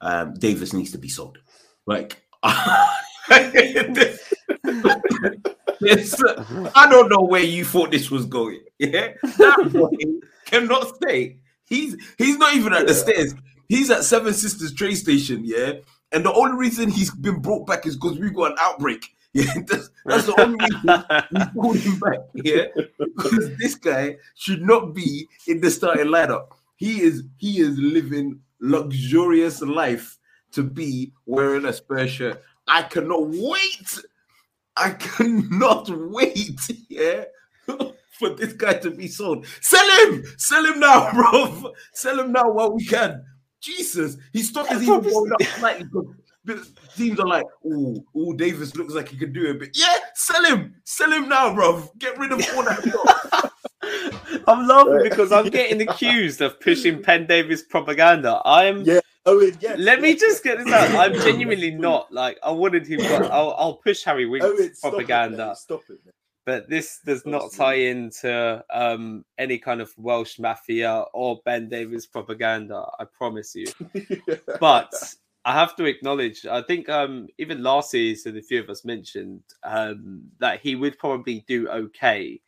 um, 0.02 0.34
Davies 0.34 0.74
needs 0.74 0.92
to 0.92 0.98
be 0.98 1.08
sold. 1.08 1.38
Like, 1.86 2.20
I 2.42 2.98
don't 6.90 7.08
know 7.08 7.22
where 7.22 7.42
you 7.42 7.64
thought 7.64 7.90
this 7.90 8.10
was 8.10 8.26
going. 8.26 8.60
Yeah, 8.78 9.12
that 9.22 9.70
boy 9.72 9.90
cannot 10.46 10.96
stay. 10.96 11.38
He's 11.66 11.96
he's 12.18 12.36
not 12.38 12.54
even 12.54 12.72
at 12.72 12.86
the 12.86 12.94
stairs. 12.94 13.34
He's 13.68 13.90
at 13.90 14.04
Seven 14.04 14.34
Sisters 14.34 14.74
train 14.74 14.96
station. 14.96 15.42
Yeah, 15.44 15.74
and 16.12 16.24
the 16.24 16.32
only 16.32 16.56
reason 16.56 16.90
he's 16.90 17.10
been 17.10 17.40
brought 17.40 17.66
back 17.66 17.86
is 17.86 17.96
because 17.96 18.18
we 18.18 18.30
got 18.30 18.52
an 18.52 18.58
outbreak. 18.60 19.04
Yeah, 19.36 19.52
that's, 19.66 19.90
that's 20.06 20.24
the 20.24 20.40
only 20.40 20.56
reason 20.64 20.80
we 21.30 21.60
called 21.60 21.76
him 21.76 21.98
back. 21.98 22.20
Yeah, 22.32 22.64
because 22.98 23.54
this 23.58 23.74
guy 23.74 24.16
should 24.34 24.62
not 24.62 24.94
be 24.94 25.28
in 25.46 25.60
the 25.60 25.70
starting 25.70 26.06
lineup. 26.06 26.52
He 26.76 27.02
is 27.02 27.22
he 27.36 27.58
is 27.58 27.76
living 27.78 28.40
luxurious 28.60 29.60
life 29.60 30.16
to 30.52 30.62
be 30.62 31.12
wearing 31.26 31.64
a 31.64 31.72
Spurs 31.72 32.10
shirt. 32.10 32.42
I 32.66 32.82
cannot 32.82 33.28
wait. 33.28 34.04
I 34.76 34.90
cannot 34.90 35.88
wait. 35.90 36.60
Yeah, 36.88 37.24
for 38.18 38.30
this 38.30 38.52
guy 38.52 38.74
to 38.74 38.90
be 38.90 39.08
sold. 39.08 39.46
Sell 39.60 40.06
him, 40.06 40.24
sell 40.36 40.64
him 40.64 40.80
now, 40.80 41.12
bro. 41.14 41.72
Sell 41.92 42.20
him 42.20 42.32
now 42.32 42.50
while 42.50 42.72
we 42.72 42.84
can. 42.84 43.24
Jesus, 43.60 44.16
his 44.32 44.48
stock 44.48 44.70
is 44.70 44.82
even 44.82 45.00
going 45.00 45.32
up 45.32 45.42
slightly. 45.42 45.86
because 46.44 46.72
Teams 46.96 47.18
are 47.18 47.26
like, 47.26 47.46
oh, 47.64 48.04
oh, 48.14 48.32
Davies 48.34 48.76
looks 48.76 48.94
like 48.94 49.08
he 49.08 49.16
could 49.16 49.32
do 49.32 49.50
it, 49.50 49.58
but 49.58 49.70
yeah, 49.74 49.96
sell 50.14 50.44
him, 50.44 50.74
sell 50.84 51.10
him 51.10 51.28
now, 51.28 51.52
bro. 51.54 51.90
Get 51.98 52.16
rid 52.18 52.32
of 52.32 52.46
all 52.54 52.62
that. 52.64 52.82
stock. 52.82 53.52
I'm 54.48 54.66
laughing 54.66 55.00
because 55.02 55.32
I'm 55.32 55.48
getting 55.48 55.86
accused 55.88 56.40
of 56.40 56.60
pushing 56.60 57.02
Ben 57.02 57.26
Davies 57.26 57.62
propaganda. 57.62 58.40
I'm. 58.44 58.82
Yeah. 58.82 59.00
Yes. 59.26 59.78
Let 59.78 60.00
me 60.00 60.14
just 60.14 60.44
get 60.44 60.58
this 60.58 60.72
out. 60.72 60.94
I'm 60.94 61.14
genuinely 61.20 61.72
not 61.72 62.12
like 62.12 62.38
I 62.42 62.50
wanted 62.52 62.86
him. 62.86 63.00
But 63.00 63.30
I'll, 63.30 63.54
I'll 63.58 63.74
push 63.74 64.04
Harry 64.04 64.26
Winks 64.26 64.46
Owen, 64.46 64.74
stop 64.74 64.92
propaganda. 64.92 65.54
Stop 65.56 65.82
it. 65.88 65.98
mate. 66.04 66.14
but 66.44 66.68
this 66.68 67.00
does 67.04 67.26
not 67.26 67.52
tie 67.52 67.74
into 67.74 68.64
um, 68.72 69.24
any 69.38 69.58
kind 69.58 69.80
of 69.80 69.92
Welsh 69.98 70.38
mafia 70.38 71.04
or 71.12 71.40
Ben 71.44 71.68
Davies 71.68 72.06
propaganda. 72.06 72.86
I 72.98 73.04
promise 73.04 73.54
you. 73.54 73.66
But 74.60 74.92
I 75.44 75.52
have 75.52 75.76
to 75.76 75.84
acknowledge, 75.84 76.44
I 76.44 76.62
think 76.62 76.88
um, 76.88 77.28
even 77.38 77.62
last 77.62 77.90
season, 77.90 78.36
a 78.36 78.42
few 78.42 78.60
of 78.60 78.68
us 78.68 78.84
mentioned 78.84 79.42
um, 79.62 80.22
that 80.40 80.60
he 80.60 80.74
would 80.74 80.98
probably 80.98 81.44
do 81.46 81.68
okay 81.68 82.40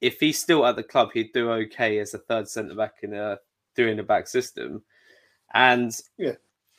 if 0.00 0.18
he's 0.18 0.40
still 0.40 0.64
at 0.66 0.76
the 0.76 0.82
club. 0.82 1.10
He'd 1.12 1.32
do 1.34 1.50
okay 1.50 1.98
as 1.98 2.14
a 2.14 2.18
third 2.18 2.48
centre 2.48 2.74
back 2.74 2.96
in 3.02 3.12
a 3.12 3.38
doing 3.76 3.98
a 3.98 4.02
back 4.02 4.28
system, 4.28 4.82
and 5.54 5.92
Yeah. 6.18 6.34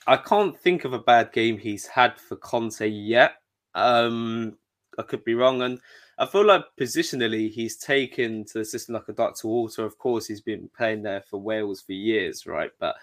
I 0.06 0.18
can't 0.18 0.58
think 0.60 0.84
of 0.84 0.94
a 0.94 1.00
bad 1.00 1.32
game 1.32 1.58
he's 1.58 1.88
had 1.88 2.20
for 2.20 2.36
Conte 2.36 2.86
yet. 2.88 3.36
Um, 3.74 4.58
I 5.00 5.04
could 5.04 5.24
be 5.24 5.34
wrong, 5.34 5.62
and 5.62 5.80
I 6.18 6.26
feel 6.26 6.46
like 6.46 6.66
positionally 6.80 7.50
he's 7.50 7.78
taken 7.78 8.46
to 8.46 8.60
the 8.60 8.66
system 8.66 8.96
like 8.96 9.08
a 9.08 9.14
duck 9.14 9.36
to 9.40 9.48
water. 9.48 9.84
Of 9.86 9.98
course, 9.98 10.28
he's 10.28 10.42
been 10.42 10.70
playing 10.76 11.04
there 11.04 11.22
for 11.22 11.42
Wales 11.42 11.82
for 11.82 11.94
years, 11.94 12.46
right? 12.46 12.72
But 12.80 12.96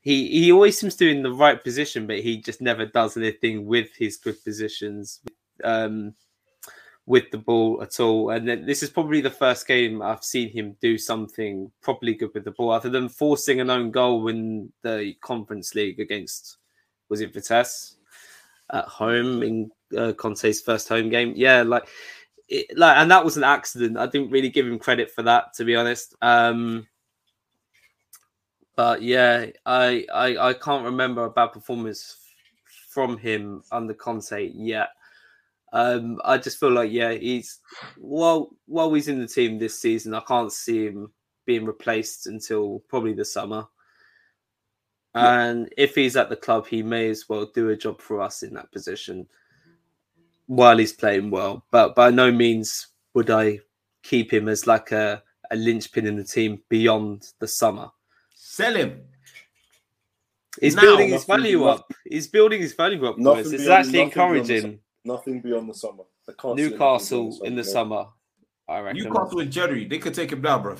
he 0.00 0.28
he 0.28 0.52
always 0.52 0.78
seems 0.78 0.94
to 0.96 1.04
be 1.06 1.16
in 1.16 1.22
the 1.22 1.32
right 1.32 1.62
position, 1.62 2.06
but 2.06 2.20
he 2.20 2.40
just 2.40 2.60
never 2.60 2.86
does 2.86 3.16
anything 3.16 3.66
with 3.66 3.88
his 3.96 4.16
good 4.16 4.42
positions, 4.44 5.20
um, 5.64 6.14
with 7.06 7.30
the 7.30 7.38
ball 7.38 7.80
at 7.82 8.00
all. 8.00 8.30
And 8.30 8.46
then 8.48 8.66
this 8.66 8.82
is 8.82 8.90
probably 8.90 9.20
the 9.20 9.30
first 9.30 9.66
game 9.66 10.02
I've 10.02 10.24
seen 10.24 10.50
him 10.50 10.76
do 10.80 10.98
something 10.98 11.70
properly 11.80 12.14
good 12.14 12.34
with 12.34 12.44
the 12.44 12.50
ball, 12.50 12.72
other 12.72 12.90
than 12.90 13.08
forcing 13.08 13.60
an 13.60 13.70
own 13.70 13.90
goal 13.92 14.28
in 14.28 14.72
the 14.82 15.14
Conference 15.20 15.74
League 15.74 16.00
against 16.00 16.58
was 17.08 17.20
it 17.20 17.32
Vitesse 17.32 17.96
at 18.72 18.84
home 18.86 19.42
in 19.42 19.70
uh, 19.96 20.12
Conte's 20.12 20.60
first 20.60 20.88
home 20.88 21.08
game. 21.08 21.32
Yeah, 21.36 21.62
like. 21.62 21.88
It, 22.48 22.78
like 22.78 22.96
and 22.96 23.10
that 23.10 23.24
was 23.24 23.36
an 23.36 23.42
accident. 23.42 23.98
I 23.98 24.06
didn't 24.06 24.30
really 24.30 24.50
give 24.50 24.68
him 24.68 24.78
credit 24.78 25.10
for 25.10 25.24
that, 25.24 25.52
to 25.54 25.64
be 25.64 25.74
honest. 25.74 26.14
Um, 26.22 26.86
but 28.76 29.02
yeah, 29.02 29.46
I, 29.64 30.06
I 30.14 30.36
I 30.50 30.52
can't 30.52 30.84
remember 30.84 31.24
a 31.24 31.30
bad 31.30 31.48
performance 31.48 32.18
from 32.88 33.18
him 33.18 33.64
under 33.72 33.94
Conte 33.94 34.52
yet. 34.54 34.90
Um, 35.76 36.18
I 36.24 36.38
just 36.38 36.58
feel 36.58 36.70
like 36.70 36.90
yeah, 36.90 37.12
he's 37.12 37.60
while 37.98 38.48
while 38.64 38.94
he's 38.94 39.08
in 39.08 39.20
the 39.20 39.26
team 39.26 39.58
this 39.58 39.78
season, 39.78 40.14
I 40.14 40.20
can't 40.20 40.50
see 40.50 40.86
him 40.86 41.12
being 41.44 41.66
replaced 41.66 42.26
until 42.26 42.82
probably 42.88 43.12
the 43.12 43.26
summer. 43.26 43.66
And 45.14 45.68
if 45.76 45.94
he's 45.94 46.16
at 46.16 46.30
the 46.30 46.36
club, 46.36 46.66
he 46.66 46.82
may 46.82 47.10
as 47.10 47.28
well 47.28 47.50
do 47.54 47.68
a 47.68 47.76
job 47.76 48.00
for 48.00 48.22
us 48.22 48.42
in 48.42 48.54
that 48.54 48.72
position 48.72 49.26
while 50.46 50.78
he's 50.78 50.94
playing 50.94 51.30
well. 51.30 51.64
But 51.70 51.94
by 51.94 52.10
no 52.10 52.32
means 52.32 52.88
would 53.12 53.30
I 53.30 53.60
keep 54.02 54.32
him 54.32 54.48
as 54.48 54.66
like 54.66 54.92
a, 54.92 55.22
a 55.50 55.56
linchpin 55.56 56.06
in 56.06 56.16
the 56.16 56.24
team 56.24 56.62
beyond 56.70 57.32
the 57.38 57.48
summer. 57.48 57.90
Sell 58.34 58.74
him. 58.74 59.02
He's 60.58 60.74
Now, 60.74 60.82
building 60.82 61.10
his 61.10 61.24
value 61.24 61.64
up. 61.64 61.90
He's 62.04 62.28
building 62.28 62.62
his 62.62 62.72
value 62.72 63.06
up, 63.06 63.16
boys. 63.18 63.52
It's 63.52 63.66
actually 63.66 64.04
nothing 64.04 64.10
beyond 64.10 64.50
encouraging. 64.50 64.80
Nothing 65.06 65.40
beyond 65.40 65.68
the 65.68 65.74
summer. 65.74 66.02
I 66.28 66.32
can't 66.32 66.58
see 66.58 66.64
anything 66.64 66.78
Newcastle 66.78 67.38
in 67.44 67.54
the 67.54 67.64
summer, 67.64 68.06
I 68.68 68.80
reckon. 68.80 69.04
Newcastle 69.04 69.40
and 69.40 69.52
Jerry, 69.52 69.86
they 69.86 69.98
could 69.98 70.14
take 70.14 70.32
him 70.32 70.42
down, 70.42 70.62
bro. 70.62 70.76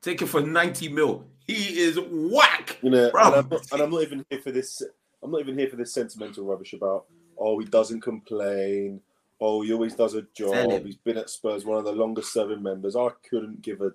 Take 0.00 0.22
him 0.22 0.28
for 0.28 0.40
90 0.40 0.90
mil. 0.90 1.24
He 1.46 1.80
is 1.80 1.98
whack. 2.10 2.78
You 2.82 2.90
know, 2.90 3.10
Bro. 3.10 3.22
and 3.26 3.34
I'm, 3.34 3.48
not, 3.48 3.72
and 3.72 3.82
I'm 3.82 3.90
not 3.90 4.02
even 4.02 4.24
here 4.30 4.40
for 4.40 4.50
this. 4.50 4.82
I'm 5.22 5.30
not 5.30 5.40
even 5.40 5.58
here 5.58 5.68
for 5.68 5.76
this 5.76 5.92
sentimental 5.92 6.44
rubbish 6.44 6.72
about. 6.72 7.06
Oh, 7.36 7.58
he 7.58 7.66
doesn't 7.66 8.00
complain. 8.00 9.00
Oh, 9.40 9.62
he 9.62 9.72
always 9.72 9.94
does 9.94 10.14
a 10.14 10.22
job. 10.34 10.84
He's 10.84 10.96
been 10.96 11.18
at 11.18 11.28
Spurs, 11.28 11.64
one 11.64 11.78
of 11.78 11.84
the 11.84 11.92
longest 11.92 12.32
serving 12.32 12.62
members. 12.62 12.96
I 12.96 13.08
couldn't 13.28 13.60
give 13.62 13.80
a 13.80 13.92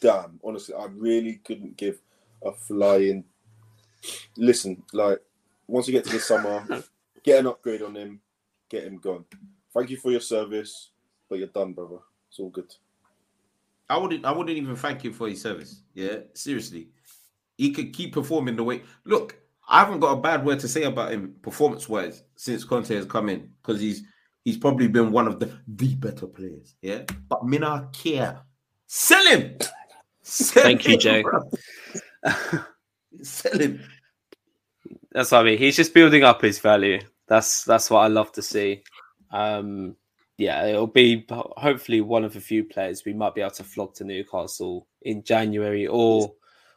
damn. 0.00 0.38
Honestly, 0.44 0.74
I 0.74 0.86
really 0.86 1.40
couldn't 1.44 1.76
give 1.76 2.00
a 2.44 2.52
flying. 2.52 3.24
Listen, 4.36 4.82
like 4.92 5.20
once 5.66 5.88
you 5.88 5.92
get 5.92 6.04
to 6.04 6.12
the 6.12 6.20
summer, 6.20 6.64
get 7.24 7.40
an 7.40 7.46
upgrade 7.46 7.82
on 7.82 7.96
him, 7.96 8.20
get 8.74 8.84
him 8.84 8.98
gone. 8.98 9.24
Thank 9.72 9.90
you 9.90 9.96
for 9.96 10.10
your 10.10 10.20
service, 10.20 10.90
but 11.28 11.38
you're 11.38 11.48
done, 11.48 11.72
brother. 11.72 11.98
It's 12.28 12.38
all 12.38 12.50
good. 12.50 12.72
I 13.88 13.98
wouldn't 13.98 14.24
I 14.24 14.32
wouldn't 14.32 14.56
even 14.56 14.76
thank 14.76 15.04
him 15.04 15.12
for 15.12 15.28
his 15.28 15.42
service. 15.42 15.82
Yeah, 15.94 16.18
seriously. 16.34 16.88
He 17.56 17.70
could 17.70 17.92
keep 17.92 18.12
performing 18.12 18.56
the 18.56 18.64
way. 18.64 18.82
Look, 19.04 19.36
I 19.68 19.80
haven't 19.80 20.00
got 20.00 20.12
a 20.18 20.20
bad 20.20 20.44
word 20.44 20.60
to 20.60 20.68
say 20.68 20.84
about 20.84 21.12
him 21.12 21.36
performance 21.42 21.88
wise 21.88 22.24
since 22.36 22.64
Conte 22.64 22.94
has 22.94 23.04
come 23.04 23.28
in 23.28 23.50
because 23.62 23.80
he's 23.80 24.02
he's 24.44 24.56
probably 24.56 24.88
been 24.88 25.12
one 25.12 25.26
of 25.26 25.38
the 25.38 25.58
the 25.68 25.94
better 25.94 26.26
players. 26.26 26.74
Yeah, 26.82 27.02
but 27.28 27.46
me 27.46 27.58
not 27.58 27.92
care. 27.92 28.40
Sell 28.86 29.24
him. 29.26 29.58
Sell 30.22 30.62
Thank 30.62 30.86
you, 30.86 30.94
him, 30.94 31.00
Jay. 31.00 31.24
Sell 33.22 33.58
him. 33.58 33.82
That's 35.12 35.30
what 35.30 35.42
I 35.42 35.44
mean. 35.44 35.58
He's 35.58 35.76
just 35.76 35.94
building 35.94 36.24
up 36.24 36.42
his 36.42 36.58
value. 36.58 37.00
That's 37.26 37.64
that's 37.64 37.90
what 37.90 38.00
I 38.00 38.08
love 38.08 38.32
to 38.32 38.42
see. 38.42 38.82
Um, 39.30 39.96
yeah, 40.36 40.66
it'll 40.66 40.86
be 40.86 41.26
hopefully 41.30 42.00
one 42.00 42.24
of 42.24 42.36
a 42.36 42.40
few 42.40 42.64
players 42.64 43.04
we 43.04 43.12
might 43.12 43.34
be 43.34 43.40
able 43.40 43.52
to 43.52 43.64
flog 43.64 43.94
to 43.94 44.04
Newcastle 44.04 44.86
in 45.02 45.22
January 45.22 45.86
or 45.86 46.32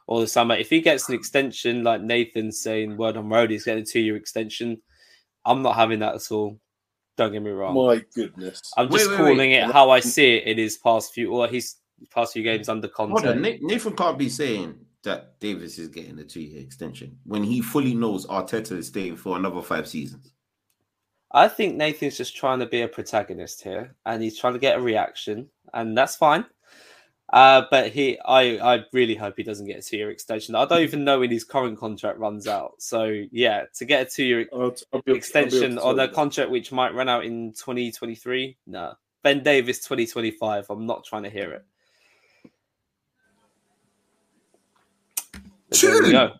or 0.06 0.20
the 0.20 0.26
summer. 0.26 0.54
If 0.54 0.70
he 0.70 0.80
gets 0.80 1.08
an 1.08 1.14
extension, 1.14 1.82
like 1.82 2.00
Nathan's 2.00 2.60
saying, 2.60 2.96
word 2.96 3.16
on 3.16 3.28
road, 3.28 3.50
he's 3.50 3.64
getting 3.64 3.82
a 3.82 3.86
two 3.86 4.00
year 4.00 4.16
extension. 4.16 4.80
I'm 5.44 5.62
not 5.62 5.76
having 5.76 6.00
that 6.00 6.14
at 6.14 6.30
all. 6.30 6.58
Don't 7.16 7.32
get 7.32 7.42
me 7.42 7.50
wrong. 7.50 7.74
My 7.74 8.02
goodness. 8.14 8.72
I'm 8.76 8.90
just 8.90 9.10
wait, 9.10 9.16
calling 9.16 9.38
wait. 9.38 9.54
it 9.54 9.72
how 9.72 9.90
I 9.90 10.00
see 10.00 10.36
it 10.36 10.44
in 10.44 10.56
his 10.56 10.76
past 10.78 11.12
few 11.12 11.32
or 11.32 11.48
his 11.48 11.76
past 12.14 12.32
few 12.32 12.44
games 12.44 12.68
under 12.68 12.88
Hold 12.94 13.26
on, 13.26 13.42
Nathan 13.42 13.96
can't 13.96 14.16
be 14.16 14.28
saying 14.28 14.78
that 15.02 15.38
Davies 15.40 15.78
is 15.78 15.88
getting 15.88 16.18
a 16.18 16.24
two-year 16.24 16.60
extension 16.60 17.18
when 17.24 17.42
he 17.42 17.60
fully 17.60 17.94
knows 17.94 18.26
Arteta 18.26 18.72
is 18.72 18.88
staying 18.88 19.16
for 19.16 19.36
another 19.36 19.62
five 19.62 19.88
seasons. 19.88 20.32
I 21.30 21.48
think 21.48 21.76
Nathan's 21.76 22.16
just 22.16 22.36
trying 22.36 22.60
to 22.60 22.66
be 22.66 22.82
a 22.82 22.88
protagonist 22.88 23.62
here, 23.62 23.94
and 24.06 24.22
he's 24.22 24.38
trying 24.38 24.54
to 24.54 24.58
get 24.58 24.78
a 24.78 24.80
reaction, 24.80 25.48
and 25.74 25.96
that's 25.96 26.16
fine. 26.16 26.46
Uh, 27.30 27.64
but 27.70 27.90
he, 27.90 28.18
I, 28.20 28.76
I 28.76 28.84
really 28.94 29.14
hope 29.14 29.34
he 29.36 29.42
doesn't 29.42 29.66
get 29.66 29.78
a 29.78 29.82
two-year 29.82 30.10
extension. 30.10 30.54
I 30.54 30.64
don't 30.64 30.80
even 30.80 31.04
know 31.04 31.20
when 31.20 31.30
his 31.30 31.44
current 31.44 31.78
contract 31.78 32.18
runs 32.18 32.46
out. 32.46 32.76
So 32.78 33.24
yeah, 33.30 33.64
to 33.74 33.84
get 33.84 34.06
a 34.06 34.10
two-year 34.10 34.48
I'll, 34.50 34.74
I'll 34.94 35.02
be 35.02 35.12
extension 35.12 35.78
on 35.78 36.00
a 36.00 36.08
contract 36.08 36.50
which 36.50 36.72
might 36.72 36.94
run 36.94 37.08
out 37.08 37.26
in 37.26 37.52
2023, 37.52 38.56
no. 38.66 38.94
Ben 39.22 39.42
Davies 39.42 39.80
2025. 39.80 40.70
I'm 40.70 40.86
not 40.86 41.04
trying 41.04 41.24
to 41.24 41.30
hear 41.30 41.52
it. 41.52 41.64
But 45.68 45.80
there 45.80 45.92
we 45.92 46.06
Two. 46.06 46.12
go. 46.12 46.32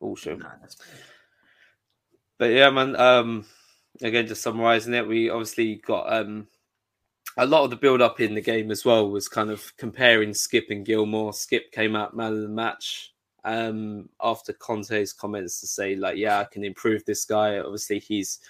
Oh, 0.00 0.14
sure. 0.14 0.38
But 2.38 2.46
yeah, 2.46 2.70
man. 2.70 2.96
Um, 2.96 3.44
again, 4.02 4.26
just 4.26 4.42
summarizing 4.42 4.94
it, 4.94 5.06
we 5.06 5.30
obviously 5.30 5.76
got 5.76 6.12
um 6.12 6.46
a 7.36 7.46
lot 7.46 7.64
of 7.64 7.70
the 7.70 7.76
build 7.76 8.00
up 8.00 8.20
in 8.20 8.34
the 8.34 8.40
game 8.40 8.70
as 8.70 8.84
well 8.84 9.10
was 9.10 9.28
kind 9.28 9.50
of 9.50 9.76
comparing 9.76 10.32
Skip 10.32 10.66
and 10.70 10.86
Gilmour. 10.86 11.34
Skip 11.34 11.70
came 11.70 11.94
out 11.94 12.16
man 12.16 12.32
of 12.32 12.40
the 12.40 12.48
match 12.48 13.12
um 13.44 14.08
after 14.20 14.52
Conte's 14.52 15.12
comments 15.12 15.60
to 15.60 15.66
say 15.66 15.96
like, 15.96 16.16
yeah, 16.16 16.40
I 16.40 16.44
can 16.44 16.64
improve 16.64 17.04
this 17.04 17.24
guy. 17.24 17.58
Obviously, 17.58 17.98
he's 17.98 18.40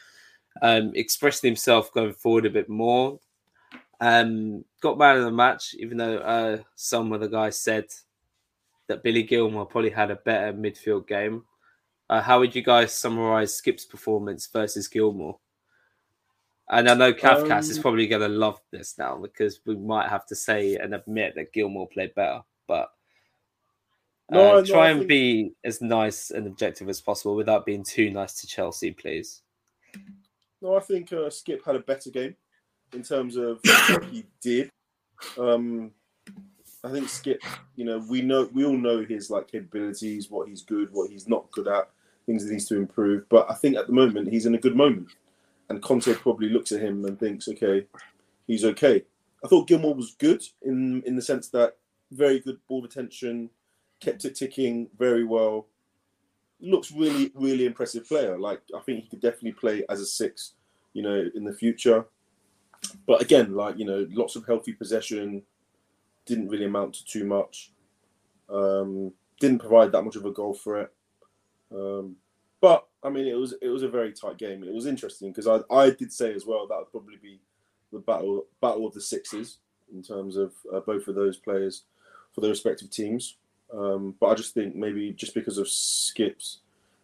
um 0.63 0.93
expressing 0.95 1.49
himself 1.49 1.93
going 1.93 2.13
forward 2.13 2.47
a 2.47 2.51
bit 2.51 2.69
more. 2.69 3.21
Um, 3.99 4.65
got 4.83 4.99
man 4.99 5.17
of 5.17 5.25
the 5.25 5.31
match, 5.31 5.75
even 5.79 5.97
though 5.97 6.19
uh 6.19 6.59
some 6.75 7.13
of 7.13 7.21
the 7.21 7.29
guys 7.29 7.59
said 7.59 7.87
that 8.89 9.03
Billy 9.03 9.25
Gilmour 9.25 9.69
probably 9.69 9.91
had 9.91 10.11
a 10.11 10.17
better 10.17 10.53
midfield 10.53 11.09
game. 11.09 11.45
Uh, 12.09 12.21
how 12.21 12.39
would 12.39 12.55
you 12.55 12.63
guys 12.63 12.93
summarize 12.93 13.55
Skip's 13.57 13.85
performance 13.85 14.47
versus 14.53 14.89
Gilmour? 14.89 15.39
And 16.69 16.89
I 16.89 16.95
know 16.95 17.13
Kafkas 17.13 17.71
is 17.71 17.79
Um, 17.79 17.83
probably 17.83 18.07
going 18.09 18.23
to 18.23 18.29
love 18.29 18.61
this 18.73 18.99
now 18.99 19.17
because 19.19 19.61
we 19.67 19.77
might 19.77 20.09
have 20.09 20.27
to 20.27 20.35
say 20.35 20.77
and 20.77 20.95
admit 20.95 21.35
that 21.37 21.53
Gilmour 21.53 21.87
played 21.91 22.15
better. 22.15 22.41
But 22.67 22.91
uh, 24.33 24.35
no, 24.35 24.65
try 24.65 24.87
I 24.87 24.91
and 24.91 25.01
think- 25.01 25.09
be 25.09 25.53
as 25.65 25.81
nice 25.81 26.31
and 26.33 26.47
objective 26.47 26.89
as 26.89 27.01
possible 27.01 27.37
without 27.37 27.67
being 27.67 27.85
too 27.85 28.11
nice 28.11 28.35
to 28.41 28.47
Chelsea, 28.47 28.91
please. 28.91 29.43
No, 30.61 30.77
I 30.77 30.81
think 30.81 31.13
uh, 31.13 31.31
Skip 31.31 31.65
had 31.65 31.77
a 31.77 31.81
better 31.81 32.11
game 32.11 32.35
in 32.93 33.03
terms 33.03 33.37
of 33.37 33.61
what 33.63 34.05
he 34.07 34.25
did. 34.41 34.71
Um, 35.39 35.93
I 36.83 36.91
think 36.91 37.09
Skip, 37.09 37.41
you 37.77 37.85
know, 37.85 37.99
we 38.09 38.23
know 38.23 38.49
we 38.53 38.65
all 38.65 38.77
know 38.77 39.05
his 39.05 39.31
like 39.31 39.49
capabilities, 39.49 40.31
what 40.31 40.49
he's 40.49 40.63
good, 40.63 40.93
what 40.93 41.11
he's 41.11 41.29
not 41.29 41.51
good 41.53 41.69
at, 41.69 41.89
things 42.27 42.45
that 42.45 42.53
needs 42.53 42.67
to 42.67 42.77
improve. 42.77 43.29
But 43.29 43.51
I 43.51 43.55
think 43.55 43.77
at 43.77 43.87
the 43.87 43.93
moment 43.93 44.33
he's 44.33 44.47
in 44.47 44.55
a 44.55 44.61
good 44.61 44.77
moment, 44.77 45.09
and 45.69 45.83
Conte 45.83 46.13
probably 46.15 46.49
looks 46.49 46.73
at 46.73 46.83
him 46.83 47.05
and 47.05 47.19
thinks, 47.19 47.49
okay, 47.49 47.87
he's 48.47 48.65
okay. 48.65 49.03
I 49.45 49.49
thought 49.49 49.69
Gilmour 49.69 49.95
was 49.95 50.17
good 50.19 50.43
in 50.63 51.03
in 51.07 51.17
the 51.17 51.23
sense 51.23 51.49
that 51.49 51.77
very 52.11 52.41
good 52.41 52.59
ball 52.69 52.83
retention, 52.83 53.51
kept 54.01 54.25
it 54.25 54.35
ticking 54.35 54.89
very 54.99 55.25
well. 55.25 55.67
Looks 56.61 56.93
really 56.93 57.33
really 57.35 57.67
impressive 57.67 58.07
player. 58.07 58.39
Like 58.39 58.61
I 58.75 58.81
think 58.81 59.05
he 59.05 59.11
could 59.11 59.21
definitely 59.21 59.53
play 59.53 59.85
as 59.89 60.01
a 60.01 60.07
six, 60.07 60.55
you 60.93 61.03
know, 61.03 61.29
in 61.35 61.45
the 61.45 61.53
future. 61.53 62.07
But 63.07 63.23
again, 63.23 63.55
like 63.55 63.79
you 63.79 63.85
know, 63.85 64.07
lots 64.11 64.37
of 64.37 64.47
healthy 64.47 64.73
possession 64.73 65.43
didn't 66.27 66.49
really 66.49 66.65
amount 66.65 66.95
to 66.95 67.05
too 67.05 67.25
much. 67.25 67.73
Um, 68.49 69.13
didn't 69.41 69.61
provide 69.61 69.93
that 69.93 70.03
much 70.03 70.17
of 70.17 70.25
a 70.25 70.31
goal 70.31 70.55
for 70.55 70.81
it. 70.81 70.93
Um, 71.75 72.17
but 72.61 72.87
I 73.03 73.11
mean, 73.11 73.27
it 73.27 73.35
was 73.35 73.55
it 73.61 73.69
was 73.69 73.83
a 73.83 73.89
very 73.89 74.13
tight 74.13 74.39
game. 74.39 74.65
It 74.65 74.73
was 74.73 74.87
interesting 74.87 75.31
because 75.31 75.47
I 75.47 75.75
I 75.75 75.91
did 75.91 76.13
say 76.13 76.35
as 76.35 76.47
well 76.47 76.67
that 76.67 76.79
would 76.79 76.91
probably 76.91 77.17
be 77.17 77.41
the 77.93 77.99
battle 77.99 78.47
battle 78.61 78.87
of 78.87 78.95
the 78.95 79.01
sixes 79.01 79.59
in 79.95 80.03
terms 80.03 80.37
of 80.37 80.53
uh, 80.73 80.81
both 80.81 81.07
of 81.09 81.15
those 81.15 81.37
players 81.37 81.85
for 82.35 82.41
their 82.41 82.51
respective 82.51 82.91
teams. 82.91 83.37
Um, 83.73 84.15
but 84.21 84.29
I 84.29 84.35
just 84.35 84.55
think 84.55 84.75
maybe 84.75 85.13
just 85.13 85.35
because 85.35 85.59
of 85.59 85.69
Skip's 85.69 86.61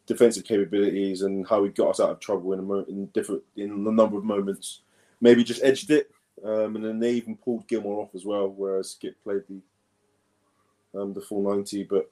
defensive 0.06 0.44
capabilities 0.44 1.22
and 1.22 1.46
how 1.46 1.64
he 1.64 1.70
got 1.70 1.90
us 1.90 2.00
out 2.00 2.10
of 2.10 2.20
trouble 2.20 2.52
in 2.52 2.58
a 2.58 2.62
mo- 2.62 2.84
in 2.88 3.06
different 3.06 3.42
in 3.56 3.70
a 3.70 3.92
number 3.92 4.16
of 4.16 4.24
moments, 4.24 4.80
maybe 5.20 5.44
just 5.44 5.62
edged 5.62 5.90
it. 5.90 6.10
Um, 6.44 6.76
and 6.76 6.84
then 6.84 6.98
they 6.98 7.12
even 7.12 7.36
pulled 7.36 7.68
Gilmour 7.68 8.02
off 8.02 8.14
as 8.14 8.24
well, 8.24 8.48
whereas 8.48 8.90
Skip 8.90 9.22
played 9.22 9.42
the 9.48 11.00
um, 11.00 11.12
the 11.14 11.20
full 11.20 11.42
ninety. 11.42 11.84
But 11.84 12.10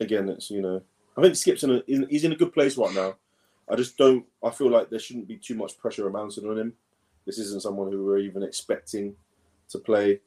again, 0.00 0.28
it's 0.28 0.50
you 0.50 0.60
know 0.60 0.82
I 1.16 1.22
think 1.22 1.36
Skip's 1.36 1.62
in 1.62 1.70
a 1.70 1.82
he's 1.86 2.24
in 2.24 2.32
a 2.32 2.36
good 2.36 2.52
place 2.52 2.76
right 2.76 2.94
now. 2.94 3.14
I 3.68 3.76
just 3.76 3.96
don't. 3.96 4.24
I 4.42 4.50
feel 4.50 4.70
like 4.70 4.90
there 4.90 4.98
shouldn't 4.98 5.28
be 5.28 5.36
too 5.36 5.54
much 5.54 5.78
pressure 5.78 6.08
mounted 6.10 6.44
on 6.44 6.58
him. 6.58 6.72
This 7.26 7.38
isn't 7.38 7.62
someone 7.62 7.90
who 7.90 8.04
we're 8.04 8.18
even 8.18 8.42
expecting 8.42 9.14
to 9.68 9.78
play 9.78 10.20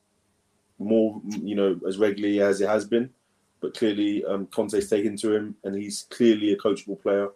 more, 0.79 1.21
you 1.41 1.55
know, 1.55 1.79
as 1.87 1.97
regularly 1.97 2.41
as 2.41 2.61
it 2.61 2.69
has 2.69 2.85
been. 2.85 3.09
But 3.59 3.73
clearly, 3.73 4.23
um, 4.25 4.47
Conte's 4.47 4.89
taken 4.89 5.17
to 5.17 5.33
him, 5.33 5.55
and 5.63 5.75
he's 5.75 6.05
clearly 6.09 6.51
a 6.51 6.57
coachable 6.57 7.01
player, 7.01 7.29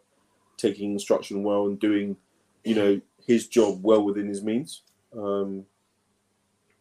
taking 0.58 0.92
instruction 0.92 1.44
well 1.44 1.68
and 1.68 1.80
doing, 1.80 2.18
you 2.64 2.76
know, 2.76 3.02
his 3.26 3.48
job 3.48 3.84
well 3.84 4.04
within 4.04 4.28
his 4.28 4.44
means. 4.44 4.84
Um, 5.18 5.66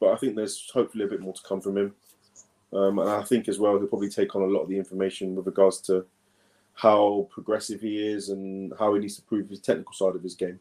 but 0.00 0.12
I 0.12 0.16
think 0.16 0.36
there's 0.36 0.68
hopefully 0.72 1.04
a 1.04 1.08
bit 1.08 1.20
more 1.20 1.32
to 1.32 1.42
come 1.42 1.60
from 1.60 1.78
him. 1.78 1.94
Um, 2.72 2.98
and 2.98 3.08
I 3.08 3.22
think 3.22 3.48
as 3.48 3.58
well 3.58 3.78
he'll 3.78 3.86
probably 3.86 4.10
take 4.10 4.34
on 4.34 4.42
a 4.42 4.46
lot 4.46 4.62
of 4.62 4.68
the 4.68 4.76
information 4.76 5.34
with 5.34 5.46
regards 5.46 5.80
to 5.82 6.04
how 6.76 7.26
progressive 7.30 7.80
he 7.80 8.06
is 8.06 8.28
and 8.28 8.72
how 8.78 8.94
he 8.94 9.00
needs 9.00 9.16
to 9.16 9.22
prove 9.22 9.48
his 9.48 9.60
technical 9.60 9.94
side 9.94 10.14
of 10.14 10.22
his 10.22 10.34
game. 10.34 10.60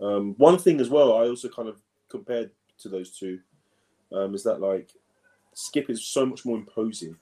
Um, 0.00 0.34
one 0.38 0.58
thing 0.58 0.80
as 0.80 0.90
well, 0.90 1.12
I 1.12 1.28
also 1.28 1.48
kind 1.48 1.68
of 1.68 1.80
compared 2.08 2.50
to 2.80 2.88
those 2.88 3.16
two, 3.16 3.38
um, 4.12 4.34
is 4.34 4.42
that 4.42 4.60
like 4.60 4.90
Skip 5.54 5.88
is 5.88 6.04
so 6.04 6.26
much 6.26 6.44
more 6.44 6.56
imposing 6.56 7.16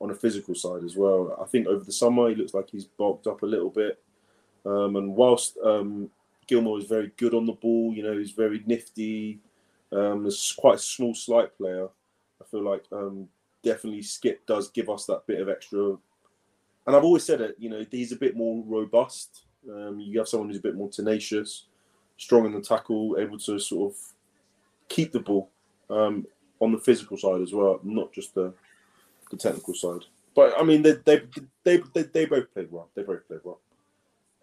on 0.00 0.10
a 0.10 0.14
physical 0.14 0.56
side 0.56 0.82
as 0.84 0.96
well. 0.96 1.38
I 1.40 1.46
think 1.46 1.68
over 1.68 1.84
the 1.84 1.92
summer 1.92 2.28
he 2.28 2.34
looks 2.34 2.52
like 2.52 2.68
he's 2.68 2.84
bulked 2.84 3.28
up 3.28 3.42
a 3.42 3.46
little 3.46 3.70
bit, 3.70 4.02
um, 4.64 4.96
and 4.96 5.14
whilst 5.14 5.56
um, 5.64 6.10
Gilmour 6.48 6.80
is 6.80 6.88
very 6.88 7.12
good 7.16 7.32
on 7.32 7.46
the 7.46 7.52
ball, 7.52 7.94
you 7.94 8.02
know, 8.02 8.18
he's 8.18 8.32
very 8.32 8.62
nifty. 8.66 9.38
Um, 9.92 10.26
is 10.26 10.52
quite 10.58 10.74
a 10.74 10.78
small, 10.78 11.14
slight 11.14 11.56
player. 11.56 11.86
I 12.40 12.44
feel 12.50 12.64
like 12.64 12.84
um, 12.90 13.28
definitely 13.62 14.02
Skip 14.02 14.44
does 14.44 14.68
give 14.70 14.90
us 14.90 15.06
that 15.06 15.26
bit 15.28 15.40
of 15.40 15.48
extra. 15.48 15.96
And 16.86 16.94
I've 16.94 17.04
always 17.04 17.24
said 17.24 17.40
it, 17.40 17.56
you 17.58 17.68
know, 17.68 17.84
he's 17.90 18.12
a 18.12 18.16
bit 18.16 18.36
more 18.36 18.62
robust. 18.66 19.42
Um, 19.68 19.98
you 19.98 20.18
have 20.18 20.28
someone 20.28 20.48
who's 20.48 20.58
a 20.58 20.62
bit 20.62 20.76
more 20.76 20.88
tenacious 20.88 21.64
strong 22.16 22.46
in 22.46 22.52
the 22.52 22.60
tackle, 22.60 23.16
able 23.18 23.38
to 23.38 23.58
sort 23.58 23.92
of 23.92 23.98
keep 24.88 25.12
the 25.12 25.20
ball 25.20 25.50
um, 25.90 26.26
on 26.60 26.72
the 26.72 26.78
physical 26.78 27.16
side 27.16 27.42
as 27.42 27.52
well, 27.52 27.80
not 27.82 28.12
just 28.12 28.34
the 28.34 28.52
the 29.30 29.36
technical 29.36 29.74
side. 29.74 30.04
But 30.34 30.54
I 30.58 30.62
mean, 30.62 30.82
they 30.82 30.92
they 31.04 31.22
they 31.64 31.82
they, 31.94 32.02
they 32.02 32.26
both 32.26 32.52
played 32.52 32.70
well. 32.70 32.88
They 32.94 33.02
both 33.02 33.26
played 33.26 33.40
well. 33.44 33.60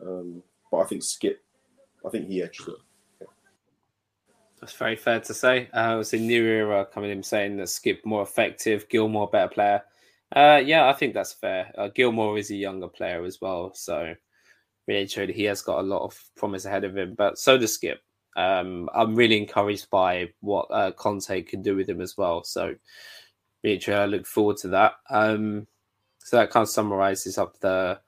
Um, 0.01 0.43
but 0.71 0.79
I 0.79 0.85
think 0.85 1.03
Skip, 1.03 1.41
I 2.05 2.09
think 2.09 2.27
he 2.27 2.43
edged 2.43 2.67
it. 2.67 3.27
That's 4.59 4.73
very 4.73 4.95
fair 4.95 5.19
to 5.19 5.33
say. 5.33 5.69
Uh, 5.73 5.95
was 5.97 6.13
a 6.13 6.17
new 6.17 6.43
era 6.45 6.87
coming 6.91 7.11
in 7.11 7.21
saying 7.21 7.57
that 7.57 7.67
Skip 7.67 8.05
more 8.05 8.23
effective, 8.23 8.87
Gilmour 8.87 9.27
better 9.27 9.49
player. 9.49 9.83
Uh, 10.35 10.61
yeah, 10.63 10.87
I 10.87 10.93
think 10.93 11.13
that's 11.13 11.33
fair. 11.33 11.71
Uh, 11.77 11.89
Gilmour 11.89 12.37
is 12.39 12.49
a 12.49 12.55
younger 12.55 12.87
player 12.87 13.23
as 13.23 13.39
well, 13.39 13.73
so 13.75 14.13
really 14.87 15.07
showed 15.07 15.29
he 15.29 15.43
has 15.43 15.61
got 15.61 15.79
a 15.79 15.87
lot 15.87 16.03
of 16.03 16.19
promise 16.35 16.65
ahead 16.65 16.83
of 16.83 16.97
him. 16.97 17.13
But 17.15 17.37
so 17.37 17.57
does 17.57 17.75
Skip. 17.75 18.01
Um, 18.35 18.89
I'm 18.95 19.15
really 19.15 19.37
encouraged 19.37 19.89
by 19.91 20.29
what 20.39 20.65
uh, 20.71 20.91
Conte 20.91 21.43
can 21.43 21.61
do 21.61 21.75
with 21.75 21.87
him 21.87 22.01
as 22.01 22.17
well. 22.17 22.43
So 22.43 22.73
really, 23.63 23.77
truly, 23.77 23.99
I 23.99 24.05
look 24.05 24.25
forward 24.25 24.57
to 24.57 24.69
that. 24.69 24.93
Um, 25.09 25.67
so 26.17 26.37
that 26.37 26.49
kind 26.49 26.63
of 26.63 26.69
summarizes 26.69 27.37
up 27.37 27.59
the 27.59 27.99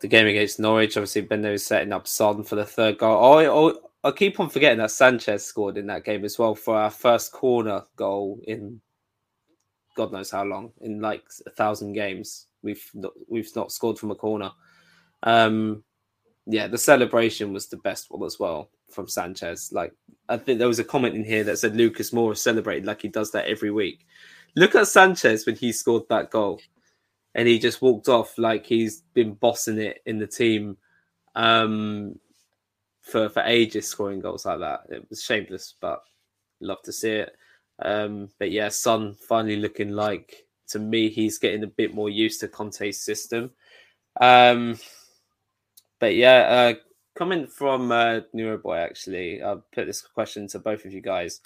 the 0.00 0.08
game 0.08 0.26
against 0.26 0.60
Norwich. 0.60 0.96
Obviously, 0.96 1.22
Bendo 1.22 1.52
is 1.54 1.64
setting 1.64 1.92
up 1.92 2.06
Son 2.06 2.44
for 2.44 2.56
the 2.56 2.64
third 2.64 2.98
goal. 2.98 3.24
Oh, 3.24 3.70
oh, 3.70 3.80
I 4.04 4.10
keep 4.10 4.38
on 4.38 4.50
forgetting 4.50 4.78
that 4.78 4.90
Sanchez 4.90 5.44
scored 5.44 5.78
in 5.78 5.86
that 5.86 6.04
game 6.04 6.24
as 6.24 6.38
well 6.38 6.54
for 6.54 6.76
our 6.76 6.90
first 6.90 7.32
corner 7.32 7.82
goal 7.96 8.38
in 8.46 8.80
God 9.98 10.12
knows 10.12 10.30
how 10.30 10.44
long 10.44 10.70
in 10.80 11.00
like 11.00 11.24
a 11.44 11.50
thousand 11.50 11.92
games. 11.92 12.46
We've 12.62 12.88
not, 12.94 13.12
we've 13.28 13.50
not 13.56 13.72
scored 13.72 13.98
from 13.98 14.12
a 14.12 14.14
corner. 14.14 14.52
Um, 15.24 15.82
yeah, 16.46 16.68
the 16.68 16.78
celebration 16.78 17.52
was 17.52 17.66
the 17.66 17.78
best 17.78 18.06
one 18.08 18.24
as 18.24 18.38
well 18.38 18.70
from 18.92 19.08
Sanchez. 19.08 19.72
Like, 19.72 19.92
I 20.28 20.36
think 20.36 20.60
there 20.60 20.68
was 20.68 20.78
a 20.78 20.84
comment 20.84 21.16
in 21.16 21.24
here 21.24 21.42
that 21.42 21.58
said 21.58 21.76
Lucas 21.76 22.12
Moura 22.12 22.36
celebrated 22.36 22.86
like 22.86 23.02
he 23.02 23.08
does 23.08 23.32
that 23.32 23.46
every 23.46 23.72
week. 23.72 24.06
Look 24.54 24.76
at 24.76 24.86
Sanchez 24.86 25.44
when 25.44 25.56
he 25.56 25.72
scored 25.72 26.04
that 26.10 26.30
goal, 26.30 26.60
and 27.34 27.48
he 27.48 27.58
just 27.58 27.82
walked 27.82 28.08
off 28.08 28.38
like 28.38 28.66
he's 28.66 29.02
been 29.14 29.34
bossing 29.34 29.78
it 29.78 29.98
in 30.06 30.18
the 30.18 30.28
team 30.28 30.76
um, 31.34 32.20
for 33.00 33.28
for 33.28 33.42
ages, 33.42 33.88
scoring 33.88 34.20
goals 34.20 34.46
like 34.46 34.60
that. 34.60 34.82
It 34.90 35.10
was 35.10 35.24
shameless, 35.24 35.74
but 35.80 36.02
love 36.60 36.82
to 36.84 36.92
see 36.92 37.10
it. 37.10 37.36
Um, 37.80 38.28
but 38.38 38.50
yeah, 38.50 38.68
Son 38.68 39.14
finally 39.14 39.56
looking 39.56 39.90
like 39.90 40.46
to 40.68 40.78
me 40.78 41.08
he's 41.08 41.38
getting 41.38 41.64
a 41.64 41.68
bit 41.68 41.94
more 41.94 42.10
used 42.10 42.40
to 42.40 42.48
Conte's 42.48 43.00
system. 43.00 43.50
Um, 44.20 44.78
but 45.98 46.14
yeah, 46.14 46.38
uh, 46.48 46.74
comment 47.16 47.50
from 47.50 47.92
uh, 47.92 48.20
Neuroboy 48.34 48.82
actually. 48.82 49.42
I'll 49.42 49.64
put 49.72 49.86
this 49.86 50.02
question 50.02 50.46
to 50.48 50.58
both 50.58 50.84
of 50.84 50.92
you 50.92 51.00
guys. 51.00 51.40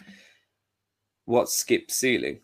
What's 1.24 1.54
skip 1.54 1.90
ceiling? 1.90 2.40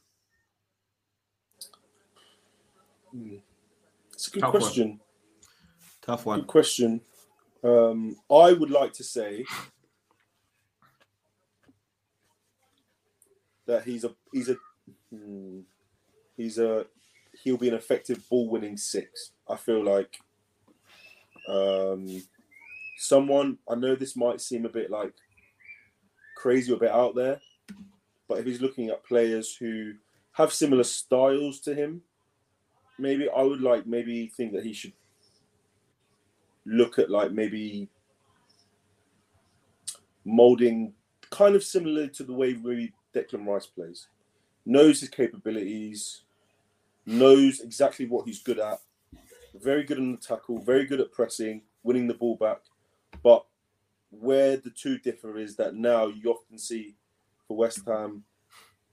Hmm. 3.10 3.36
It's 4.12 4.28
a 4.28 4.30
good 4.32 4.40
Tough 4.40 4.50
question. 4.50 4.88
One. 4.88 5.00
Tough 6.02 6.26
one. 6.26 6.40
Good 6.40 6.48
question. 6.48 7.00
Um, 7.62 8.16
I 8.30 8.52
would 8.52 8.70
like 8.70 8.92
to 8.94 9.04
say 9.04 9.44
that 13.68 13.84
he's 13.84 14.02
a 14.02 14.10
he's 14.32 14.48
a 14.48 14.56
hmm, 15.14 15.60
he's 16.36 16.58
a 16.58 16.86
he'll 17.44 17.58
be 17.58 17.68
an 17.68 17.74
effective 17.74 18.28
ball 18.28 18.48
winning 18.48 18.76
six. 18.76 19.32
I 19.48 19.56
feel 19.56 19.84
like 19.84 20.18
um, 21.48 22.22
someone 22.96 23.58
I 23.70 23.76
know 23.76 23.94
this 23.94 24.16
might 24.16 24.40
seem 24.40 24.64
a 24.64 24.70
bit 24.70 24.90
like 24.90 25.12
crazy, 26.36 26.72
or 26.72 26.76
a 26.76 26.80
bit 26.80 26.90
out 26.90 27.14
there, 27.14 27.40
but 28.26 28.38
if 28.38 28.46
he's 28.46 28.60
looking 28.60 28.88
at 28.88 29.04
players 29.04 29.54
who 29.54 29.92
have 30.32 30.52
similar 30.52 30.84
styles 30.84 31.60
to 31.60 31.74
him, 31.74 32.02
maybe 32.98 33.28
I 33.28 33.42
would 33.42 33.60
like 33.60 33.86
maybe 33.86 34.28
think 34.28 34.54
that 34.54 34.64
he 34.64 34.72
should 34.72 34.94
look 36.64 36.98
at 36.98 37.10
like 37.10 37.32
maybe 37.32 37.88
molding 40.24 40.94
kind 41.30 41.54
of 41.54 41.62
similar 41.62 42.06
to 42.06 42.24
the 42.24 42.32
way 42.32 42.54
maybe 42.54 42.92
Declan 43.14 43.46
Rice 43.46 43.66
plays. 43.66 44.08
Knows 44.66 45.00
his 45.00 45.08
capabilities, 45.08 46.22
knows 47.06 47.60
exactly 47.60 48.06
what 48.06 48.26
he's 48.26 48.42
good 48.42 48.58
at, 48.58 48.80
very 49.54 49.84
good 49.84 49.98
on 49.98 50.12
the 50.12 50.18
tackle, 50.18 50.60
very 50.60 50.84
good 50.86 51.00
at 51.00 51.12
pressing, 51.12 51.62
winning 51.82 52.06
the 52.06 52.14
ball 52.14 52.36
back. 52.36 52.60
But 53.22 53.46
where 54.10 54.56
the 54.56 54.70
two 54.70 54.98
differ 54.98 55.38
is 55.38 55.56
that 55.56 55.74
now 55.74 56.06
you 56.06 56.30
often 56.30 56.58
see 56.58 56.96
for 57.46 57.56
West 57.56 57.80
Ham, 57.86 58.24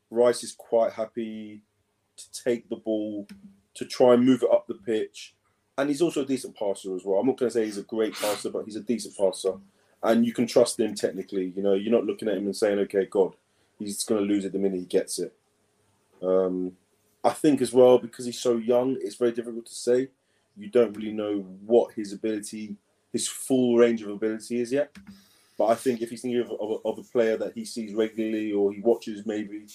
Rice 0.09 0.43
is 0.43 0.53
quite 0.53 0.93
happy 0.93 1.61
to 2.18 2.43
take 2.43 2.70
the 2.70 2.78
ball, 2.78 3.28
to 3.76 3.86
try 3.86 4.13
and 4.13 4.26
move 4.26 4.43
it 4.43 4.51
up 4.51 4.68
the 4.68 4.76
pitch. 4.76 5.36
And 5.78 5.89
he's 5.89 6.01
also 6.01 6.22
a 6.22 6.26
decent 6.26 6.55
passer 6.55 6.95
as 6.95 7.03
well. 7.03 7.20
I'm 7.20 7.28
not 7.28 7.38
going 7.38 7.49
to 7.49 7.53
say 7.53 7.66
he's 7.66 7.78
a 7.78 7.84
great 7.84 8.13
passer, 8.13 8.49
but 8.49 8.63
he's 8.63 8.78
a 8.78 8.82
decent 8.82 9.18
passer. 9.18 9.55
And 10.01 10.26
you 10.26 10.32
can 10.32 10.47
trust 10.47 10.80
him 10.80 10.95
technically. 10.95 11.51
You 11.55 11.63
know, 11.63 11.74
you're 11.74 11.91
not 11.91 12.05
looking 12.05 12.30
at 12.30 12.38
him 12.38 12.45
and 12.45 12.55
saying, 12.55 12.80
okay, 12.80 13.05
God, 13.05 13.36
he's 13.80 14.03
going 14.03 14.21
to 14.21 14.34
lose 14.34 14.45
it 14.45 14.53
the 14.53 14.59
minute 14.59 14.80
he 14.80 14.86
gets 14.86 15.19
it. 15.19 15.34
Um, 16.21 16.73
I 17.23 17.32
think 17.32 17.61
as 17.61 17.73
well 17.73 17.97
because 17.97 18.26
he's 18.26 18.39
so 18.39 18.57
young, 18.57 18.97
it's 19.01 19.15
very 19.15 19.32
difficult 19.32 19.65
to 19.65 19.76
say. 19.76 20.09
You 20.57 20.69
don't 20.69 20.95
really 20.95 21.11
know 21.11 21.39
what 21.65 21.93
his 21.93 22.13
ability, 22.13 22.76
his 23.11 23.28
full 23.28 23.78
range 23.78 24.01
of 24.01 24.09
ability 24.09 24.59
is 24.59 24.71
yet. 24.71 24.95
But 25.57 25.67
I 25.67 25.76
think 25.76 26.01
if 26.01 26.09
he's 26.09 26.21
thinking 26.21 26.41
of, 26.41 26.51
of, 26.51 26.82
of, 26.86 26.99
a 26.99 27.03
player 27.03 27.38
that 27.38 27.53
he 27.53 27.63
sees 27.63 27.93
regularly 27.93 28.51
or 28.51 28.73
he 28.73 28.82
watches, 28.82 29.26
maybe 29.26 29.65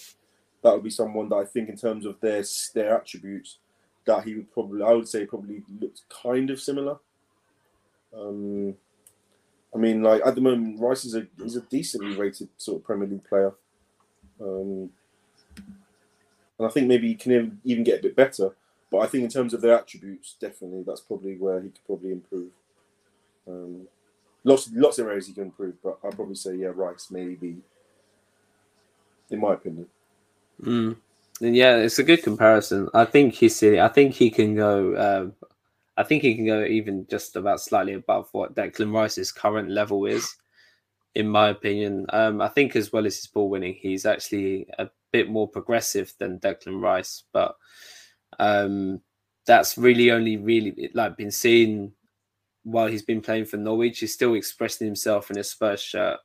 that 0.62 0.74
would 0.74 0.84
be 0.84 0.90
someone 0.90 1.28
that 1.30 1.36
I 1.36 1.44
think, 1.44 1.68
in 1.68 1.76
terms 1.76 2.04
of 2.04 2.20
their 2.20 2.44
their 2.74 2.96
attributes, 2.96 3.58
that 4.04 4.24
he 4.24 4.34
would 4.34 4.52
probably, 4.52 4.82
I 4.82 4.92
would 4.92 5.08
say, 5.08 5.24
probably 5.24 5.62
looks 5.80 6.02
kind 6.22 6.50
of 6.50 6.60
similar. 6.60 6.98
Um, 8.14 8.74
I 9.74 9.78
mean, 9.78 10.02
like 10.02 10.22
at 10.24 10.34
the 10.34 10.40
moment, 10.40 10.80
Rice 10.80 11.04
is 11.04 11.14
a 11.14 11.26
he's 11.42 11.56
a 11.56 11.62
decently 11.62 12.16
rated 12.16 12.48
sort 12.58 12.78
of 12.78 12.84
Premier 12.84 13.08
League 13.08 13.24
player, 13.24 13.54
um, 14.40 14.90
and 16.58 16.66
I 16.66 16.68
think 16.68 16.86
maybe 16.86 17.08
he 17.08 17.14
can 17.14 17.60
even 17.64 17.84
get 17.84 18.00
a 18.00 18.02
bit 18.02 18.16
better. 18.16 18.54
But 18.90 18.98
I 18.98 19.06
think 19.06 19.24
in 19.24 19.30
terms 19.30 19.54
of 19.54 19.60
their 19.60 19.78
attributes, 19.78 20.36
definitely 20.40 20.82
that's 20.86 21.00
probably 21.00 21.36
where 21.36 21.60
he 21.60 21.68
could 21.68 21.84
probably 21.86 22.12
improve. 22.12 22.50
Um, 23.46 23.86
lots 24.44 24.70
lots 24.74 24.98
of 24.98 25.06
areas 25.06 25.26
he 25.26 25.32
can 25.32 25.44
improve, 25.44 25.74
but 25.82 25.98
I'd 26.04 26.16
probably 26.16 26.34
say 26.34 26.56
yeah, 26.56 26.72
Rice 26.74 27.08
maybe, 27.10 27.56
in 29.30 29.40
my 29.40 29.54
opinion. 29.54 29.86
Mm. 30.62 30.96
Yeah, 31.40 31.76
it's 31.76 31.98
a 31.98 32.04
good 32.04 32.22
comparison. 32.22 32.88
I 32.92 33.06
think 33.06 33.34
he's 33.34 33.62
I 33.62 33.88
think 33.88 34.14
he 34.14 34.30
can 34.30 34.56
go. 34.56 34.94
Uh, 34.94 35.48
I 35.96 36.02
think 36.02 36.22
he 36.22 36.34
can 36.34 36.46
go 36.46 36.64
even 36.64 37.06
just 37.08 37.36
about 37.36 37.60
slightly 37.60 37.94
above 37.94 38.28
what 38.32 38.54
Declan 38.54 38.92
Rice's 38.92 39.32
current 39.32 39.70
level 39.70 40.04
is, 40.06 40.36
in 41.14 41.28
my 41.28 41.48
opinion. 41.48 42.06
Um, 42.10 42.40
I 42.40 42.48
think 42.48 42.76
as 42.76 42.92
well 42.92 43.06
as 43.06 43.16
his 43.16 43.26
ball 43.26 43.48
winning, 43.48 43.74
he's 43.74 44.06
actually 44.06 44.66
a 44.78 44.88
bit 45.12 45.28
more 45.28 45.48
progressive 45.48 46.12
than 46.18 46.38
Declan 46.38 46.82
Rice, 46.82 47.24
but 47.32 47.56
um, 48.38 49.00
that's 49.46 49.76
really 49.76 50.10
only 50.10 50.36
really 50.36 50.90
like 50.94 51.16
been 51.16 51.30
seen 51.30 51.92
while 52.62 52.86
he's 52.86 53.02
been 53.02 53.20
playing 53.20 53.46
for 53.46 53.56
Norwich. 53.56 54.00
He's 54.00 54.14
still 54.14 54.34
expressing 54.34 54.86
himself 54.86 55.30
in 55.30 55.38
a 55.38 55.44
Spurs 55.44 55.82
shirt. 55.82 56.18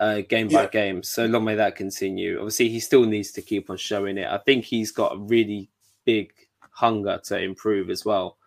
Uh, 0.00 0.22
game 0.22 0.48
yeah. 0.48 0.62
by 0.62 0.66
game. 0.68 1.02
So 1.02 1.26
long 1.26 1.44
may 1.44 1.54
that 1.54 1.76
continue. 1.76 2.38
Obviously, 2.38 2.70
he 2.70 2.80
still 2.80 3.04
needs 3.04 3.30
to 3.32 3.42
keep 3.42 3.68
on 3.68 3.76
showing 3.76 4.16
it. 4.16 4.26
I 4.26 4.38
think 4.38 4.64
he's 4.64 4.90
got 4.90 5.14
a 5.14 5.18
really 5.18 5.68
big 6.06 6.32
hunger 6.70 7.20
to 7.24 7.38
improve 7.38 7.90
as 7.90 8.02
well 8.02 8.38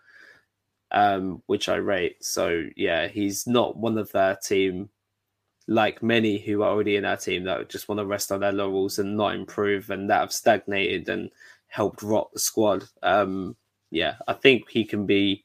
um, 0.91 1.43
which 1.45 1.69
I 1.69 1.75
rate. 1.75 2.23
So 2.23 2.63
yeah, 2.75 3.07
he's 3.07 3.45
not 3.45 3.77
one 3.77 3.97
of 3.97 4.11
their 4.11 4.35
team 4.35 4.89
like 5.67 6.03
many 6.03 6.37
who 6.37 6.61
are 6.61 6.69
already 6.69 6.95
in 6.95 7.05
our 7.05 7.17
team 7.17 7.43
that 7.43 7.69
just 7.69 7.89
want 7.89 7.99
to 7.99 8.05
rest 8.05 8.31
on 8.31 8.39
their 8.39 8.51
laurels 8.51 8.99
and 8.99 9.17
not 9.17 9.35
improve 9.35 9.89
and 9.89 10.09
that 10.09 10.19
have 10.19 10.31
stagnated 10.31 11.09
and 11.09 11.31
helped 11.67 12.03
rot 12.03 12.31
the 12.33 12.39
squad. 12.39 12.85
Um, 13.01 13.55
yeah, 13.89 14.15
I 14.27 14.33
think 14.33 14.69
he 14.69 14.85
can 14.85 15.05
be 15.05 15.43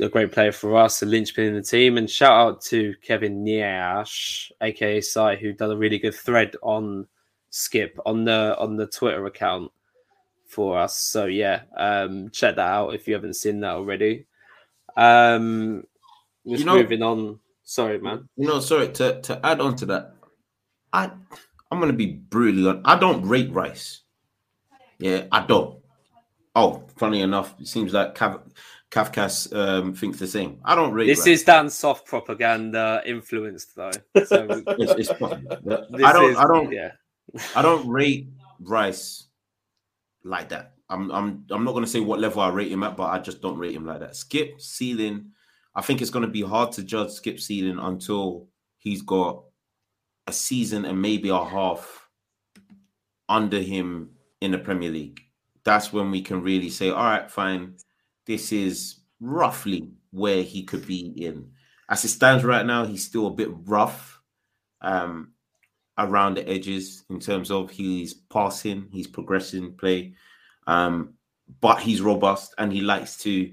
a 0.00 0.08
great 0.08 0.32
player 0.32 0.52
for 0.52 0.76
us, 0.76 1.02
a 1.02 1.06
linchpin 1.06 1.46
in 1.46 1.54
the 1.54 1.62
team. 1.62 1.98
And 1.98 2.08
shout 2.08 2.32
out 2.32 2.60
to 2.62 2.94
Kevin 3.02 3.44
Niash, 3.44 4.50
aka 4.60 5.00
Sai, 5.00 5.36
who 5.36 5.52
done 5.52 5.70
a 5.70 5.76
really 5.76 5.98
good 5.98 6.14
thread 6.14 6.56
on 6.62 7.06
Skip 7.50 7.96
on 8.04 8.24
the 8.24 8.56
on 8.58 8.76
the 8.76 8.86
Twitter 8.88 9.26
account 9.26 9.70
for 10.48 10.76
us. 10.76 10.98
So 10.98 11.26
yeah, 11.26 11.62
um, 11.76 12.30
check 12.30 12.56
that 12.56 12.66
out 12.66 12.94
if 12.94 13.06
you 13.06 13.14
haven't 13.14 13.34
seen 13.34 13.60
that 13.60 13.76
already. 13.76 14.26
Um, 14.96 15.84
just 16.46 16.60
you 16.60 16.66
know, 16.66 16.74
moving 16.74 17.02
on. 17.02 17.38
Sorry, 17.64 17.98
man. 17.98 18.28
You 18.36 18.46
know, 18.46 18.60
sorry 18.60 18.88
to 18.92 19.20
to 19.22 19.44
add 19.44 19.60
on 19.60 19.76
to 19.76 19.86
that. 19.86 20.14
I 20.92 21.10
I'm 21.70 21.80
gonna 21.80 21.92
be 21.92 22.06
brutally 22.06 22.68
on. 22.68 22.82
I 22.84 22.98
don't 22.98 23.26
rate 23.26 23.50
Rice. 23.52 24.02
Yeah, 24.98 25.24
I 25.32 25.44
don't. 25.44 25.80
Oh, 26.54 26.84
funny 26.96 27.22
enough, 27.22 27.54
it 27.58 27.66
seems 27.66 27.92
like 27.92 28.14
Cav- 28.14 28.42
Kafkas 28.90 29.52
um, 29.56 29.92
thinks 29.92 30.20
the 30.20 30.26
same. 30.26 30.60
I 30.64 30.76
don't 30.76 30.92
rate. 30.92 31.06
This 31.06 31.20
Rice. 31.20 31.26
is 31.26 31.44
Dan's 31.44 31.74
soft 31.74 32.06
propaganda 32.06 33.02
influenced, 33.04 33.74
though. 33.74 33.90
So 34.24 34.62
it's, 34.66 35.10
it's 35.10 35.22
I 35.22 36.12
don't. 36.12 36.30
Is, 36.30 36.36
I 36.36 36.46
don't. 36.46 36.72
Yeah. 36.72 36.92
I 37.56 37.62
don't 37.62 37.88
rate 37.88 38.28
Rice 38.60 39.26
like 40.22 40.50
that. 40.50 40.74
I'm 40.88 41.10
I'm 41.10 41.44
I'm 41.50 41.64
not 41.64 41.72
gonna 41.72 41.86
say 41.86 42.00
what 42.00 42.20
level 42.20 42.42
I 42.42 42.50
rate 42.50 42.70
him 42.70 42.82
at, 42.82 42.96
but 42.96 43.10
I 43.10 43.18
just 43.18 43.40
don't 43.40 43.58
rate 43.58 43.74
him 43.74 43.86
like 43.86 44.00
that. 44.00 44.14
Skip 44.14 44.60
ceiling, 44.60 45.32
I 45.74 45.82
think 45.82 46.00
it's 46.00 46.10
gonna 46.10 46.28
be 46.28 46.42
hard 46.42 46.72
to 46.72 46.82
judge 46.82 47.10
Skip 47.10 47.40
ceiling 47.40 47.78
until 47.78 48.48
he's 48.78 49.02
got 49.02 49.42
a 50.26 50.32
season 50.32 50.84
and 50.84 51.00
maybe 51.00 51.28
a 51.28 51.44
half 51.44 52.08
under 53.28 53.60
him 53.60 54.10
in 54.40 54.52
the 54.52 54.58
Premier 54.58 54.90
League. 54.90 55.20
That's 55.64 55.92
when 55.92 56.10
we 56.10 56.22
can 56.22 56.42
really 56.42 56.70
say, 56.70 56.90
all 56.90 57.04
right, 57.04 57.30
fine, 57.30 57.76
this 58.26 58.52
is 58.52 59.00
roughly 59.20 59.90
where 60.10 60.42
he 60.42 60.62
could 60.62 60.86
be 60.86 61.06
in. 61.24 61.50
As 61.88 62.04
it 62.04 62.08
stands 62.08 62.44
right 62.44 62.64
now, 62.64 62.84
he's 62.84 63.04
still 63.04 63.26
a 63.26 63.34
bit 63.34 63.48
rough. 63.64 64.20
Um, 64.80 65.34
around 65.98 66.34
the 66.34 66.48
edges 66.48 67.04
in 67.10 67.20
terms 67.20 67.50
of 67.50 67.70
he's 67.70 68.14
passing, 68.14 68.88
he's 68.90 69.06
progressing 69.06 69.74
play, 69.74 70.14
um, 70.66 71.14
but 71.60 71.80
he's 71.80 72.00
robust 72.00 72.54
and 72.58 72.72
he 72.72 72.80
likes 72.80 73.16
to 73.18 73.52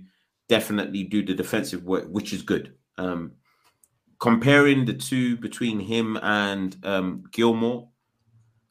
definitely 0.52 1.06
do 1.06 1.24
the 1.26 1.34
defensive 1.34 1.82
work, 1.86 2.06
which 2.10 2.34
is 2.34 2.42
good. 2.42 2.74
Um, 2.98 3.32
comparing 4.20 4.84
the 4.84 4.94
two 4.94 5.38
between 5.38 5.80
him 5.80 6.18
and 6.22 6.76
um, 6.84 7.24
Gilmour, 7.32 7.88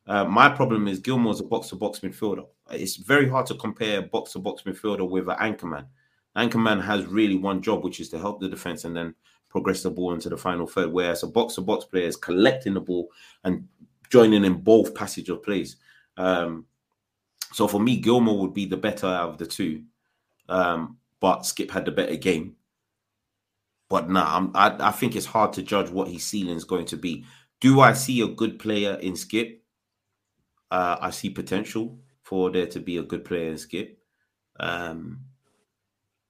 uh, 0.07 0.27
my 0.27 0.51
problem 0.51 0.87
is 0.87 1.01
Gilmour's 1.01 1.41
a 1.41 1.45
box 1.45 1.71
to 1.71 1.77
box 1.77 2.01
midfielder. 2.01 2.45
It's 2.71 2.97
very 2.97 3.27
hard 3.27 3.47
to 3.47 3.55
compare 3.55 4.03
box 4.03 4.33
to 4.33 4.41
box 4.41 4.65
midfielder 4.65 5.09
with 5.09 5.31
an 5.31 5.39
anchorman. 5.39 5.87
Anchorman 6.37 6.83
has 6.83 7.07
really 7.07 7.37
one 7.37 7.63
job, 7.63 7.83
which 7.83 7.99
is 7.99 8.11
to 8.11 8.19
help 8.19 8.41
the 8.41 8.49
defense 8.51 8.85
and 8.85 8.95
then 8.95 9.15
progress 9.49 9.83
the 9.83 9.91
ball 9.91 10.13
into 10.13 10.29
the 10.29 10.37
final 10.37 10.67
third, 10.67 10.93
whereas 10.93 11.23
a 11.23 11.27
box 11.27 11.55
to 11.55 11.63
box 11.63 11.87
player 11.87 12.07
is 12.07 12.17
collecting 12.17 12.75
the 12.75 12.81
ball 12.81 13.09
and 13.45 13.67
joining 14.11 14.45
in 14.45 14.61
both 14.61 14.95
passage 14.95 15.31
of 15.31 15.43
plays. 15.43 15.77
Um, 16.19 16.67
so 17.55 17.67
for 17.67 17.81
me, 17.81 18.03
Gilmour 18.03 18.39
would 18.39 18.53
be 18.53 18.67
the 18.67 18.77
better 18.77 19.07
out 19.07 19.31
of 19.31 19.39
the 19.39 19.47
two, 19.47 19.83
um, 20.51 20.99
but 21.21 21.47
Skip 21.47 21.71
had 21.71 21.85
the 21.85 21.91
better 21.91 22.17
game. 22.17 22.57
But 23.89 24.09
nah, 24.09 24.49
I, 24.55 24.89
I 24.89 24.91
think 24.93 25.17
it's 25.17 25.27
hard 25.27 25.53
to 25.55 25.63
judge 25.63 25.91
what 25.91 26.09
his 26.09 26.25
ceiling 26.25 26.57
is 26.57 26.65
going 26.65 26.87
to 26.87 26.97
be. 26.97 27.25
Do 27.61 27.81
I 27.81 27.93
see 27.93 28.21
a 28.21 28.29
good 28.29 28.59
player 28.59 28.95
in 28.95 29.17
Skip? 29.17 29.63
Uh, 30.71 30.97
I 31.01 31.11
see 31.11 31.31
potential 31.31 31.99
for 32.23 32.51
there 32.51 32.67
to 32.69 32.81
be 32.81 32.97
a 32.97 33.03
good 33.03 33.25
player 33.25 33.51
in 33.51 33.59
Skip. 33.59 33.99
Um, 34.59 35.25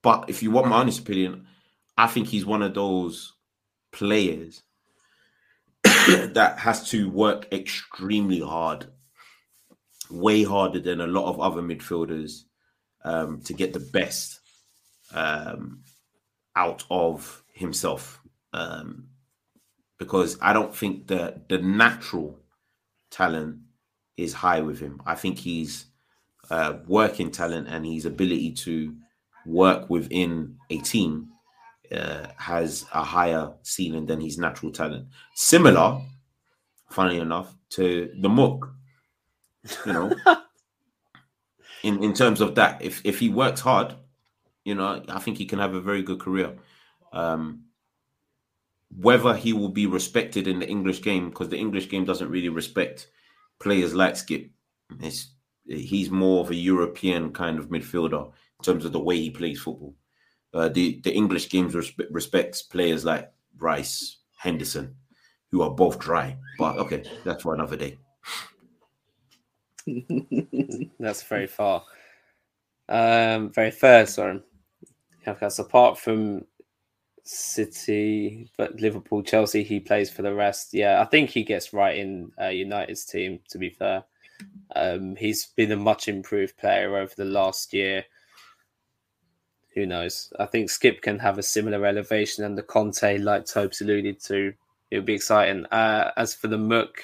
but 0.03 0.25
if 0.29 0.43
you 0.43 0.51
want 0.51 0.69
my 0.69 0.77
honest 0.77 1.01
opinion, 1.01 1.47
I 1.97 2.07
think 2.07 2.29
he's 2.29 2.47
one 2.47 2.63
of 2.63 2.75
those 2.75 3.35
players 3.93 4.63
that 5.85 6.55
has 6.59 6.89
to 6.91 7.11
work 7.11 7.53
extremely 7.53 8.41
hard, 8.41 8.87
way 10.11 10.43
harder 10.43 10.81
than 10.81 11.01
a 11.03 11.07
lot 11.07 11.29
of 11.29 11.41
other 11.41 11.61
midfielders 11.61 12.45
um, 13.05 13.43
to 13.43 13.53
get 13.53 13.75
the 13.75 13.81
best 13.81 14.40
um, 15.15 15.83
out 16.57 16.85
of 16.91 17.43
himself. 17.53 18.21
Um, 18.53 19.09
because 19.99 20.39
I 20.41 20.53
don't 20.53 20.75
think 20.75 21.09
that 21.09 21.49
the 21.49 21.59
natural 21.59 22.39
talent 23.11 23.59
is 24.17 24.33
high 24.33 24.61
with 24.61 24.81
him. 24.81 25.01
I 25.05 25.15
think 25.15 25.39
he's 25.39 25.87
uh, 26.51 26.79
working 26.87 27.31
talent 27.31 27.69
and 27.69 27.85
his 27.85 28.07
ability 28.07 28.53
to 28.53 28.95
work 29.47 29.89
within 29.91 30.57
a 30.71 30.79
team 30.79 31.29
uh, 31.95 32.29
has 32.37 32.87
a 32.93 33.03
higher 33.03 33.53
ceiling 33.63 34.07
than 34.07 34.21
his 34.21 34.39
natural 34.39 34.73
talent. 34.73 35.07
Similar, 35.35 36.01
funny 36.89 37.19
enough, 37.19 37.55
to 37.71 38.13
the 38.21 38.29
Mook. 38.29 38.73
You 39.85 39.93
know, 39.93 40.13
in 41.83 42.03
in 42.03 42.15
terms 42.15 42.41
of 42.41 42.55
that, 42.55 42.81
if 42.81 43.05
if 43.05 43.19
he 43.19 43.29
works 43.29 43.61
hard, 43.61 43.95
you 44.65 44.75
know, 44.75 45.03
I 45.09 45.19
think 45.19 45.39
he 45.39 45.47
can 45.47 45.59
have 45.59 45.75
a 45.75 45.81
very 45.81 46.03
good 46.03 46.21
career. 46.21 46.57
Um, 47.13 47.65
whether 48.97 49.35
he 49.35 49.53
will 49.53 49.69
be 49.69 49.87
respected 49.87 50.47
in 50.49 50.59
the 50.59 50.69
English 50.69 51.03
game, 51.03 51.31
because 51.31 51.49
the 51.49 51.59
English 51.59 51.89
game 51.89 52.05
doesn't 52.05 52.31
really 52.31 52.49
respect 52.49 53.09
players 53.61 53.95
like 53.95 54.17
Skip. 54.17 54.51
It's, 55.01 55.33
he's 55.67 56.11
more 56.11 56.41
of 56.41 56.51
a 56.51 56.57
European 56.57 57.33
kind 57.33 57.59
of 57.59 57.69
midfielder 57.69 58.27
in 58.27 58.65
terms 58.65 58.85
of 58.85 58.93
the 58.93 59.01
way 59.01 59.17
he 59.17 59.31
plays 59.31 59.61
football. 59.61 59.95
Uh, 60.53 60.69
the 60.69 61.01
the 61.05 61.15
English 61.15 61.49
games 61.49 61.75
respe- 61.75 62.09
respects 62.11 62.63
players 62.63 63.05
like 63.05 63.33
Rice, 63.59 64.19
Henderson, 64.37 64.97
who 65.51 65.63
are 65.63 65.71
both 65.71 66.01
dry. 66.01 66.37
But 66.59 66.77
okay, 66.79 67.05
that's 67.25 67.45
for 67.45 67.55
another 67.55 67.77
day. 67.77 67.99
that's 70.99 71.23
very 71.23 71.47
far. 71.47 71.85
Um, 72.89 73.53
very 73.53 73.71
fair, 73.71 74.07
sorry. 74.07 74.43
Because 75.25 75.59
apart 75.59 75.99
from 75.99 76.47
City, 77.25 78.51
but 78.57 78.81
Liverpool, 78.81 79.23
Chelsea, 79.23 79.63
he 79.63 79.81
plays 79.81 80.11
for 80.11 80.23
the 80.23 80.35
rest. 80.35 80.73
Yeah, 80.73 81.01
I 81.01 81.05
think 81.05 81.31
he 81.31 81.45
gets 81.45 81.73
right 81.73 81.97
in 81.97 82.33
uh, 82.41 82.49
United's 82.49 83.05
team. 83.05 83.41
To 83.51 83.59
be 83.59 83.71
fair, 83.71 84.05
um, 84.75 85.17
he's 85.17 85.47
been 85.47 85.73
a 85.73 85.77
much 85.77 86.09
improved 86.09 86.57
player 86.57 86.97
over 86.97 87.13
the 87.17 87.25
last 87.25 87.73
year. 87.73 88.05
Who 89.75 89.87
knows? 89.87 90.33
I 90.39 90.47
think 90.47 90.71
Skip 90.71 91.03
can 91.03 91.19
have 91.19 91.39
a 91.39 91.43
similar 91.43 91.87
elevation, 91.87 92.45
and 92.45 92.59
the 92.59 92.63
Conte, 92.63 93.19
like 93.19 93.47
Tobes 93.47 93.81
alluded 93.81 94.21
to, 94.25 94.53
it 94.91 94.97
would 94.97 95.07
be 95.07 95.15
exciting. 95.15 95.67
Uh, 95.67 96.11
as 96.17 96.35
for 96.35 96.49
the 96.49 96.59
Mook, 96.59 97.03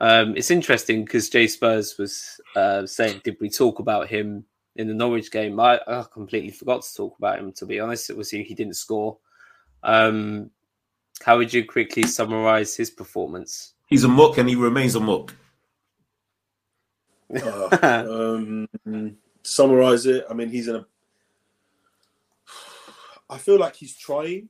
um, 0.00 0.36
it's 0.36 0.50
interesting 0.50 1.04
because 1.04 1.28
Jay 1.28 1.48
Spurs 1.48 1.98
was 1.98 2.40
uh, 2.54 2.86
saying, 2.86 3.22
did 3.24 3.36
we 3.40 3.50
talk 3.50 3.80
about 3.80 4.08
him 4.08 4.44
in 4.78 4.88
the 4.88 4.94
Norwich 4.94 5.30
game? 5.30 5.60
I, 5.60 5.80
I, 5.86 6.04
completely 6.10 6.50
forgot 6.50 6.82
to 6.82 6.94
talk 6.94 7.18
about 7.18 7.38
him, 7.38 7.52
to 7.52 7.66
be 7.66 7.80
honest. 7.80 8.10
It 8.10 8.16
was 8.16 8.30
he, 8.30 8.42
he 8.42 8.54
didn't 8.54 8.74
score. 8.74 9.18
Um, 9.82 10.50
how 11.22 11.36
would 11.36 11.52
you 11.52 11.64
quickly 11.64 12.04
summarize 12.04 12.74
his 12.74 12.90
performance? 12.90 13.74
He's 13.86 14.04
a 14.04 14.08
muck 14.08 14.38
and 14.38 14.48
he 14.48 14.54
remains 14.54 14.94
a 14.94 15.00
muck. 15.00 15.34
uh, 17.42 18.06
um, 18.86 19.16
summarize 19.42 20.06
it. 20.06 20.24
I 20.30 20.34
mean, 20.34 20.48
he's 20.48 20.68
in 20.68 20.76
a. 20.76 20.86
I 23.28 23.36
feel 23.36 23.58
like 23.58 23.76
he's 23.76 23.94
trying, 23.94 24.48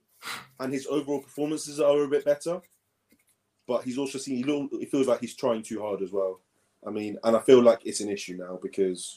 and 0.60 0.72
his 0.72 0.86
overall 0.86 1.20
performances 1.20 1.80
are 1.80 2.02
a 2.04 2.08
bit 2.08 2.24
better 2.24 2.60
but 3.68 3.84
he's 3.84 3.98
also 3.98 4.18
seen. 4.18 4.42
He 4.72 4.86
feels 4.86 5.06
like 5.06 5.20
he's 5.20 5.36
trying 5.36 5.62
too 5.62 5.80
hard 5.82 6.00
as 6.02 6.10
well. 6.10 6.40
I 6.84 6.90
mean, 6.90 7.18
and 7.22 7.36
I 7.36 7.40
feel 7.40 7.62
like 7.62 7.80
it's 7.84 8.00
an 8.00 8.08
issue 8.08 8.36
now 8.36 8.58
because, 8.60 9.16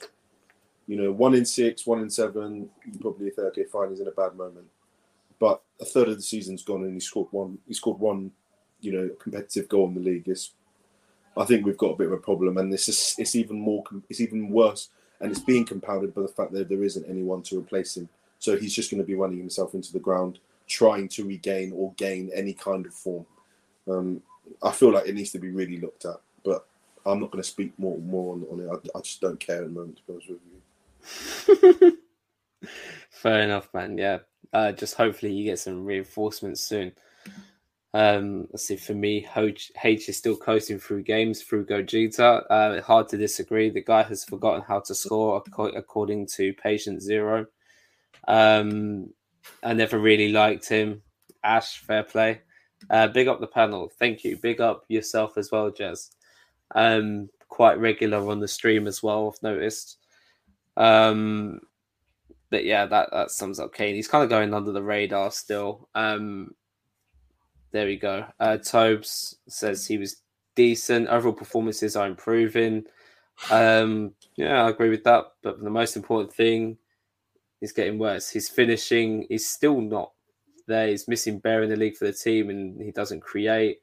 you 0.91 1.01
know, 1.01 1.09
one 1.09 1.33
in 1.35 1.45
six, 1.45 1.87
one 1.87 2.01
in 2.01 2.09
seven, 2.09 2.69
you 2.83 2.99
probably 2.99 3.29
think, 3.29 3.47
okay, 3.47 3.63
fine, 3.63 3.91
he's 3.91 4.01
in 4.01 4.09
a 4.09 4.11
bad 4.11 4.35
moment. 4.35 4.65
But 5.39 5.61
a 5.79 5.85
third 5.85 6.09
of 6.09 6.17
the 6.17 6.21
season's 6.21 6.63
gone 6.63 6.83
and 6.83 6.93
he 6.93 6.99
scored 6.99 7.29
one. 7.31 7.59
He 7.65 7.73
scored 7.73 7.97
one, 7.97 8.29
you 8.81 8.91
know, 8.91 9.09
competitive 9.17 9.69
goal 9.69 9.87
in 9.87 9.93
the 9.93 10.01
league. 10.01 10.27
It's, 10.27 10.51
I 11.37 11.45
think 11.45 11.65
we've 11.65 11.77
got 11.77 11.93
a 11.93 11.95
bit 11.95 12.07
of 12.07 12.11
a 12.11 12.17
problem, 12.17 12.57
and 12.57 12.73
this 12.73 12.89
is 12.89 13.15
it's 13.17 13.37
even 13.37 13.57
more, 13.57 13.85
it's 14.09 14.19
even 14.19 14.49
worse, 14.49 14.89
and 15.21 15.31
it's 15.31 15.39
being 15.39 15.63
compounded 15.63 16.13
by 16.13 16.23
the 16.23 16.27
fact 16.27 16.51
that 16.51 16.67
there 16.67 16.83
isn't 16.83 17.09
anyone 17.09 17.41
to 17.43 17.59
replace 17.59 17.95
him. 17.95 18.09
So 18.39 18.57
he's 18.57 18.75
just 18.75 18.91
going 18.91 19.01
to 19.01 19.07
be 19.07 19.15
running 19.15 19.37
himself 19.37 19.73
into 19.73 19.93
the 19.93 19.99
ground, 19.99 20.39
trying 20.67 21.07
to 21.07 21.23
regain 21.23 21.71
or 21.73 21.93
gain 21.93 22.31
any 22.35 22.51
kind 22.51 22.85
of 22.85 22.93
form. 22.93 23.25
Um, 23.89 24.21
I 24.61 24.73
feel 24.73 24.91
like 24.91 25.07
it 25.07 25.15
needs 25.15 25.31
to 25.31 25.39
be 25.39 25.51
really 25.51 25.79
looked 25.79 26.03
at, 26.03 26.19
but 26.43 26.67
I'm 27.05 27.21
not 27.21 27.31
going 27.31 27.41
to 27.41 27.49
speak 27.49 27.71
more 27.79 27.97
more 27.99 28.33
on, 28.33 28.45
on 28.51 28.59
it. 28.59 28.69
I, 28.93 28.97
I, 28.97 29.01
just 29.01 29.21
don't 29.21 29.39
care 29.39 29.59
at 29.59 29.67
the 29.67 29.69
moment, 29.69 29.95
to 29.95 30.03
be 30.03 30.13
honest 30.15 30.29
with 30.31 30.39
you. 30.51 30.60
Fair 33.09 33.41
enough, 33.41 33.69
man. 33.73 33.97
Yeah, 33.97 34.19
uh, 34.53 34.71
just 34.71 34.95
hopefully 34.95 35.33
you 35.33 35.45
get 35.45 35.59
some 35.59 35.85
reinforcements 35.85 36.61
soon. 36.61 36.91
Um, 37.93 38.47
let's 38.51 38.65
see. 38.65 38.77
For 38.77 38.93
me, 38.93 39.27
H, 39.35 39.71
H 39.83 40.07
is 40.09 40.17
still 40.17 40.37
coasting 40.37 40.79
through 40.79 41.03
games 41.03 41.41
through 41.41 41.65
Gogeta. 41.65 42.43
Uh, 42.49 42.81
hard 42.81 43.09
to 43.09 43.17
disagree. 43.17 43.69
The 43.69 43.83
guy 43.83 44.03
has 44.03 44.23
forgotten 44.23 44.61
how 44.61 44.79
to 44.81 44.95
score, 44.95 45.43
according 45.57 46.27
to 46.27 46.53
Patient 46.53 47.01
Zero. 47.01 47.47
Um, 48.27 49.09
I 49.63 49.73
never 49.73 49.99
really 49.99 50.31
liked 50.31 50.67
him. 50.69 51.01
Ash, 51.43 51.79
fair 51.79 52.03
play. 52.03 52.41
Uh, 52.89 53.07
big 53.07 53.27
up 53.27 53.39
the 53.39 53.47
panel. 53.47 53.91
Thank 53.99 54.23
you. 54.23 54.37
Big 54.37 54.61
up 54.61 54.85
yourself 54.87 55.37
as 55.37 55.51
well, 55.51 55.71
Jez. 55.71 56.11
Um, 56.73 57.29
quite 57.49 57.79
regular 57.79 58.29
on 58.29 58.39
the 58.39 58.47
stream 58.47 58.87
as 58.87 59.03
well, 59.03 59.31
I've 59.33 59.43
noticed. 59.43 59.97
Um, 60.77 61.61
but 62.49 62.65
yeah, 62.65 62.85
that, 62.85 63.09
that 63.11 63.31
sums 63.31 63.59
up 63.59 63.73
Kane. 63.73 63.95
He's 63.95 64.07
kind 64.07 64.23
of 64.23 64.29
going 64.29 64.53
under 64.53 64.71
the 64.71 64.83
radar 64.83 65.31
still. 65.31 65.87
Um, 65.95 66.53
there 67.71 67.85
we 67.85 67.97
go. 67.97 68.25
Uh, 68.39 68.57
Tobes 68.57 69.37
says 69.47 69.87
he 69.87 69.97
was 69.97 70.17
decent. 70.55 71.07
Overall 71.07 71.33
performances 71.33 71.95
are 71.95 72.07
improving. 72.07 72.85
Um, 73.49 74.13
yeah, 74.35 74.65
I 74.65 74.69
agree 74.69 74.89
with 74.89 75.03
that. 75.05 75.25
But 75.41 75.63
the 75.63 75.69
most 75.69 75.95
important 75.95 76.33
thing 76.33 76.77
is 77.61 77.71
getting 77.71 77.97
worse. 77.97 78.29
His 78.29 78.49
finishing 78.49 79.23
is 79.23 79.49
still 79.49 79.79
not 79.79 80.11
there. 80.67 80.87
He's 80.87 81.07
missing 81.07 81.39
Bear 81.39 81.63
in 81.63 81.69
the 81.69 81.75
league 81.75 81.95
for 81.95 82.05
the 82.05 82.13
team, 82.13 82.49
and 82.49 82.81
he 82.81 82.91
doesn't 82.91 83.21
create. 83.21 83.79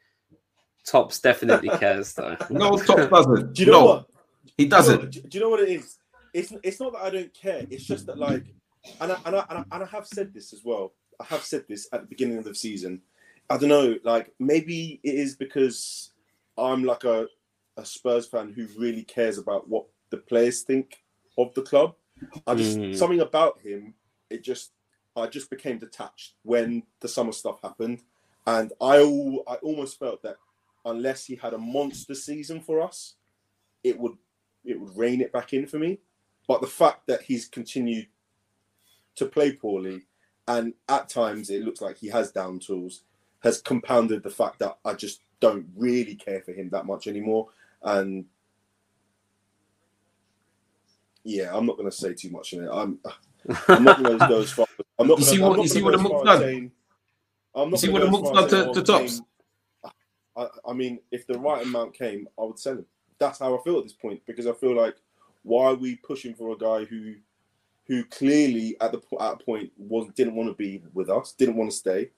Tops 0.84 1.20
definitely 1.20 1.68
cares 1.78 2.12
though. 2.12 2.36
no, 2.50 2.76
Tops 2.76 3.08
doesn't. 3.08 3.54
Do 3.54 3.64
you 3.64 3.72
know 3.72 3.80
no, 3.80 3.84
what? 3.86 4.06
He 4.56 4.66
doesn't. 4.66 5.10
Do, 5.10 5.20
do, 5.22 5.38
you 5.38 5.44
know 5.44 5.50
what 5.50 5.60
it 5.60 5.68
is? 5.68 5.98
It's 6.32 6.52
it's 6.62 6.80
not 6.80 6.92
that 6.92 7.02
I 7.02 7.10
don't 7.10 7.32
care. 7.34 7.66
It's 7.70 7.84
just 7.84 8.06
that 8.06 8.18
like, 8.18 8.44
and 9.00 9.12
I, 9.12 9.18
and 9.26 9.36
I, 9.36 9.44
and 9.50 9.58
I, 9.58 9.64
and 9.72 9.82
I 9.84 9.86
have 9.86 10.06
said 10.06 10.32
this 10.32 10.52
as 10.52 10.64
well. 10.64 10.92
I 11.20 11.24
have 11.24 11.42
said 11.42 11.64
this 11.68 11.88
at 11.92 12.02
the 12.02 12.06
beginning 12.06 12.38
of 12.38 12.44
the 12.44 12.54
season. 12.54 13.02
I 13.50 13.56
don't 13.56 13.70
know, 13.70 13.96
like 14.04 14.32
maybe 14.38 15.00
it 15.02 15.14
is 15.14 15.34
because 15.34 16.12
I'm 16.58 16.84
like 16.84 17.04
a, 17.04 17.26
a 17.76 17.84
Spurs 17.84 18.26
fan 18.26 18.52
who 18.52 18.66
really 18.78 19.04
cares 19.04 19.38
about 19.38 19.68
what 19.68 19.86
the 20.10 20.18
players 20.18 20.62
think 20.62 21.02
of 21.38 21.54
the 21.54 21.62
club. 21.62 21.94
I 22.46 22.54
just 22.54 22.78
mm. 22.78 22.96
something 22.96 23.20
about 23.20 23.60
him. 23.60 23.94
It 24.28 24.42
just 24.42 24.72
I 25.16 25.26
just 25.26 25.50
became 25.50 25.78
detached 25.78 26.34
when 26.42 26.82
the 27.00 27.08
summer 27.08 27.32
stuff 27.32 27.60
happened, 27.62 28.02
and 28.46 28.72
I 28.80 28.98
I 29.46 29.54
almost 29.56 29.98
felt 29.98 30.22
that 30.22 30.36
unless 30.84 31.24
he 31.24 31.36
had 31.36 31.54
a 31.54 31.58
monster 31.58 32.14
season 32.14 32.60
for 32.60 32.80
us, 32.80 33.14
it 33.82 33.98
would 33.98 34.16
it 34.64 34.78
would 34.78 34.96
rein 34.96 35.20
it 35.20 35.32
back 35.32 35.52
in 35.52 35.66
for 35.66 35.78
me. 35.78 35.98
But 36.48 36.62
the 36.62 36.66
fact 36.66 37.06
that 37.06 37.22
he's 37.22 37.46
continued 37.46 38.08
to 39.16 39.26
play 39.26 39.52
poorly, 39.52 40.06
and 40.48 40.72
at 40.88 41.08
times 41.08 41.50
it 41.50 41.62
looks 41.62 41.80
like 41.80 41.98
he 41.98 42.08
has 42.08 42.32
down 42.32 42.58
tools, 42.58 43.02
has 43.40 43.60
compounded 43.60 44.22
the 44.22 44.30
fact 44.30 44.58
that 44.60 44.78
I 44.84 44.94
just 44.94 45.20
don't 45.40 45.66
really 45.76 46.14
care 46.14 46.40
for 46.40 46.52
him 46.52 46.70
that 46.70 46.86
much 46.86 47.06
anymore. 47.06 47.48
And 47.82 48.24
yeah, 51.22 51.54
I'm 51.54 51.66
not 51.66 51.76
going 51.76 51.90
to 51.90 51.96
say 51.96 52.14
too 52.14 52.30
much 52.30 52.54
in 52.54 52.64
it. 52.64 52.70
I'm 52.72 52.98
I'm 53.68 53.84
not 53.84 54.02
going 54.02 54.18
to 54.18 54.26
go 54.26 54.40
as 54.40 54.50
far. 54.50 54.66
I'm 54.98 55.06
not. 55.06 55.18
You 55.18 55.24
see 55.24 55.38
what? 55.38 55.60
You 55.60 55.68
see 55.68 55.82
what 55.82 55.92
the 55.92 55.98
Mook's 55.98 56.24
done. 56.24 56.72
I'm 57.54 57.70
not 57.70 57.72
you 57.72 57.76
see 57.76 57.92
what 57.92 58.02
the 58.02 58.10
Mook's 58.10 58.30
done 58.30 58.48
to, 58.48 58.72
to 58.72 58.82
tops. 58.82 59.20
I, 60.36 60.46
I 60.66 60.72
mean, 60.72 61.00
if 61.10 61.26
the 61.26 61.38
right 61.38 61.62
amount 61.62 61.94
came, 61.94 62.28
I 62.38 62.44
would 62.44 62.58
sell 62.58 62.74
him. 62.74 62.86
That's 63.18 63.40
how 63.40 63.58
I 63.58 63.62
feel 63.62 63.78
at 63.78 63.84
this 63.84 63.92
point 63.92 64.22
because 64.26 64.46
I 64.46 64.52
feel 64.52 64.76
like 64.76 64.96
why 65.42 65.66
are 65.66 65.74
we 65.74 65.96
pushing 65.96 66.34
for 66.34 66.52
a 66.52 66.56
guy 66.58 66.84
who 66.84 67.14
who 67.86 68.04
clearly 68.04 68.76
at 68.80 68.92
the 68.92 69.00
at 69.20 69.32
a 69.32 69.36
point 69.36 69.72
was 69.78 70.08
didn't 70.14 70.34
want 70.34 70.48
to 70.48 70.54
be 70.54 70.82
with 70.92 71.08
us, 71.08 71.32
didn't 71.32 71.56
want 71.56 71.70
to 71.70 71.76
stay, 71.76 72.10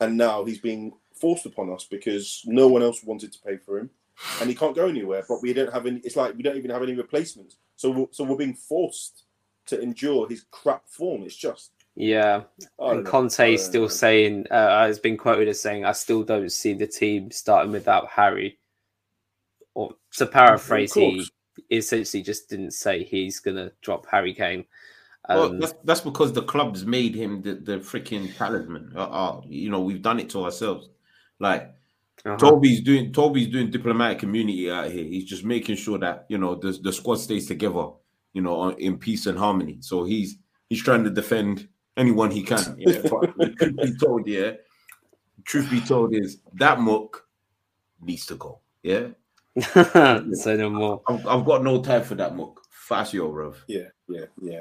and 0.00 0.16
now 0.16 0.44
he's 0.44 0.58
being 0.58 0.92
forced 1.14 1.46
upon 1.46 1.70
us 1.72 1.84
because 1.84 2.42
no 2.46 2.68
one 2.68 2.82
else 2.82 3.04
wanted 3.04 3.32
to 3.32 3.40
pay 3.40 3.56
for 3.56 3.78
him, 3.78 3.90
and 4.40 4.48
he 4.48 4.56
can't 4.56 4.74
go 4.74 4.88
anywhere. 4.88 5.24
But 5.28 5.42
we 5.42 5.52
don't 5.52 5.72
have 5.72 5.86
any. 5.86 6.00
It's 6.00 6.16
like 6.16 6.34
we 6.36 6.42
don't 6.42 6.56
even 6.56 6.70
have 6.70 6.82
any 6.82 6.94
replacements. 6.94 7.56
So 7.76 7.90
we're, 7.90 8.06
so 8.10 8.24
we're 8.24 8.36
being 8.36 8.54
forced 8.54 9.24
to 9.66 9.80
endure 9.80 10.28
his 10.28 10.44
crap 10.50 10.88
form. 10.88 11.22
It's 11.22 11.36
just 11.36 11.72
yeah. 11.94 12.42
And 12.78 13.04
Conte 13.04 13.54
is 13.54 13.64
still 13.64 13.88
saying 13.88 14.46
uh, 14.50 14.86
has 14.86 15.00
been 15.00 15.16
quoted 15.16 15.48
as 15.48 15.60
saying, 15.60 15.84
"I 15.84 15.92
still 15.92 16.22
don't 16.22 16.50
see 16.52 16.72
the 16.72 16.86
team 16.86 17.30
starting 17.30 17.72
without 17.72 18.08
Harry." 18.08 18.58
Or 19.74 19.94
to 20.12 20.26
paraphrase, 20.26 20.94
he 20.94 21.28
essentially 21.70 22.22
just 22.22 22.48
didn't 22.48 22.72
say 22.72 23.04
he's 23.04 23.40
gonna 23.40 23.72
drop 23.82 24.06
Harry 24.10 24.34
Kane. 24.34 24.64
Um, 25.28 25.38
well, 25.38 25.58
that's, 25.58 25.74
that's 25.84 26.00
because 26.00 26.32
the 26.32 26.42
club's 26.42 26.86
made 26.86 27.14
him 27.14 27.42
the, 27.42 27.54
the 27.54 27.78
freaking 27.78 28.34
talisman. 28.36 28.92
Uh, 28.96 29.00
uh, 29.00 29.40
you 29.46 29.70
know, 29.70 29.80
we've 29.80 30.00
done 30.02 30.20
it 30.20 30.30
to 30.30 30.44
ourselves. 30.44 30.88
Like 31.38 31.74
uh-huh. 32.24 32.36
Toby's 32.36 32.80
doing 32.80 33.12
Toby's 33.12 33.48
doing 33.48 33.70
diplomatic 33.70 34.20
community 34.20 34.70
out 34.70 34.90
here. 34.90 35.04
He's 35.04 35.24
just 35.24 35.44
making 35.44 35.76
sure 35.76 35.98
that 35.98 36.26
you 36.28 36.38
know 36.38 36.54
the 36.54 36.72
the 36.72 36.92
squad 36.92 37.16
stays 37.16 37.46
together 37.46 37.90
you 38.32 38.42
know, 38.42 38.70
in 38.70 38.98
peace 38.98 39.26
and 39.26 39.38
harmony. 39.38 39.78
So 39.80 40.04
he's 40.04 40.36
he's 40.68 40.82
trying 40.82 41.04
to 41.04 41.10
defend 41.10 41.68
anyone 41.96 42.30
he 42.30 42.42
can. 42.42 42.58
Yeah, 42.78 43.00
truth 43.02 43.76
be 43.76 43.96
told, 43.98 44.26
yeah. 44.26 44.52
Truth 45.44 45.70
be 45.70 45.80
told, 45.80 46.14
is 46.14 46.38
that 46.54 46.78
muck 46.78 47.26
needs 48.00 48.26
to 48.26 48.36
go. 48.36 48.60
Yeah. 48.82 49.08
Say 49.60 50.56
no 50.56 50.70
more. 50.70 51.02
I've, 51.08 51.26
I've, 51.26 51.44
got 51.44 51.62
no 51.62 51.82
time 51.82 52.04
for 52.04 52.14
that 52.16 52.36
muck. 52.36 52.60
Fast 52.70 53.12
your 53.12 53.32
bro. 53.32 53.54
Yeah, 53.66 53.88
yeah, 54.08 54.26
yeah. 54.40 54.60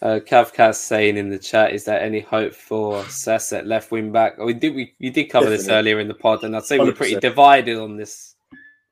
Uh, 0.00 0.20
Kavkaz 0.20 0.76
saying 0.76 1.16
in 1.16 1.28
the 1.28 1.38
chat, 1.38 1.72
is 1.72 1.84
there 1.84 2.00
any 2.00 2.20
hope 2.20 2.54
for 2.54 3.04
Sess 3.06 3.52
at 3.52 3.66
left 3.66 3.90
wing 3.90 4.12
back? 4.12 4.38
We 4.38 4.54
did 4.54 4.74
we, 4.74 4.94
we 5.00 5.10
did 5.10 5.24
cover 5.24 5.46
Definitely. 5.46 5.56
this 5.56 5.68
earlier 5.68 6.00
in 6.00 6.08
the 6.08 6.14
pod, 6.14 6.44
and 6.44 6.56
I'd 6.56 6.64
say 6.64 6.78
we 6.78 6.86
we're 6.86 6.92
pretty 6.92 7.16
divided 7.16 7.78
on 7.78 7.96
this 7.96 8.36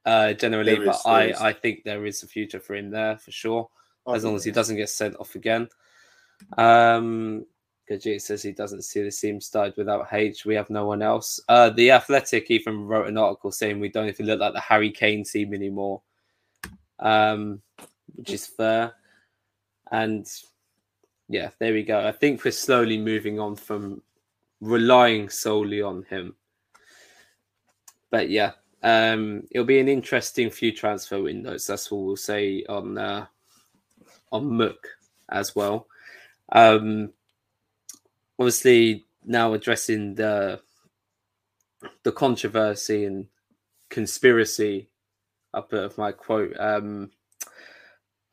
uh, 0.04 0.32
generally, 0.32 0.76
but 0.76 1.00
I, 1.04 1.32
I 1.38 1.52
think 1.52 1.84
there 1.84 2.06
is 2.06 2.22
a 2.22 2.26
future 2.26 2.60
for 2.60 2.74
him 2.74 2.90
there 2.90 3.18
for 3.18 3.30
sure, 3.30 3.68
as 4.12 4.24
long 4.24 4.36
as 4.36 4.44
he 4.44 4.50
doesn't 4.50 4.76
get 4.76 4.88
sent 4.88 5.16
off 5.16 5.34
again. 5.34 5.68
Um, 6.56 7.46
Gajit 7.88 8.20
says 8.20 8.42
he 8.42 8.52
doesn't 8.52 8.82
see 8.82 9.02
the 9.02 9.10
team 9.10 9.40
started 9.40 9.76
without 9.76 10.08
H. 10.12 10.44
We 10.44 10.54
have 10.56 10.70
no 10.70 10.86
one 10.86 11.02
else. 11.02 11.40
Uh, 11.48 11.70
the 11.70 11.92
Athletic 11.92 12.50
even 12.50 12.86
wrote 12.86 13.06
an 13.06 13.18
article 13.18 13.52
saying 13.52 13.78
we 13.78 13.88
don't 13.88 14.08
even 14.08 14.26
look 14.26 14.40
like 14.40 14.54
the 14.54 14.60
Harry 14.60 14.90
Kane 14.90 15.24
team 15.24 15.54
anymore, 15.54 16.02
um, 16.98 17.62
which 18.14 18.32
is 18.32 18.46
fair. 18.46 18.94
And 19.92 20.26
yeah, 21.28 21.50
there 21.58 21.72
we 21.72 21.84
go. 21.84 22.06
I 22.06 22.12
think 22.12 22.44
we're 22.44 22.50
slowly 22.50 22.98
moving 22.98 23.38
on 23.38 23.54
from 23.54 24.02
relying 24.60 25.28
solely 25.28 25.82
on 25.82 26.02
him. 26.04 26.34
But 28.10 28.30
yeah, 28.30 28.52
um, 28.82 29.44
it'll 29.50 29.66
be 29.66 29.80
an 29.80 29.88
interesting 29.88 30.50
few 30.50 30.72
transfer 30.72 31.22
windows. 31.22 31.66
That's 31.66 31.90
what 31.90 32.02
we'll 32.02 32.16
say 32.16 32.64
on 32.68 32.98
uh, 32.98 33.26
on 34.32 34.46
Mook 34.46 34.88
as 35.28 35.54
well. 35.54 35.86
Um, 36.52 37.12
obviously, 38.38 39.04
now 39.24 39.52
addressing 39.52 40.14
the 40.14 40.60
the 42.02 42.12
controversy 42.12 43.04
and 43.04 43.26
conspiracy. 43.88 44.88
I 45.54 45.60
put 45.60 45.84
of 45.84 45.98
my 45.98 46.12
quote. 46.12 46.54
Um, 46.58 47.10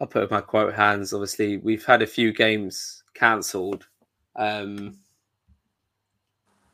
I 0.01 0.05
put 0.05 0.23
of 0.23 0.31
my 0.31 0.41
quote 0.41 0.73
hands. 0.73 1.13
Obviously, 1.13 1.57
we've 1.57 1.85
had 1.85 2.01
a 2.01 2.07
few 2.07 2.33
games 2.33 3.03
cancelled. 3.13 3.87
Um, 4.35 4.97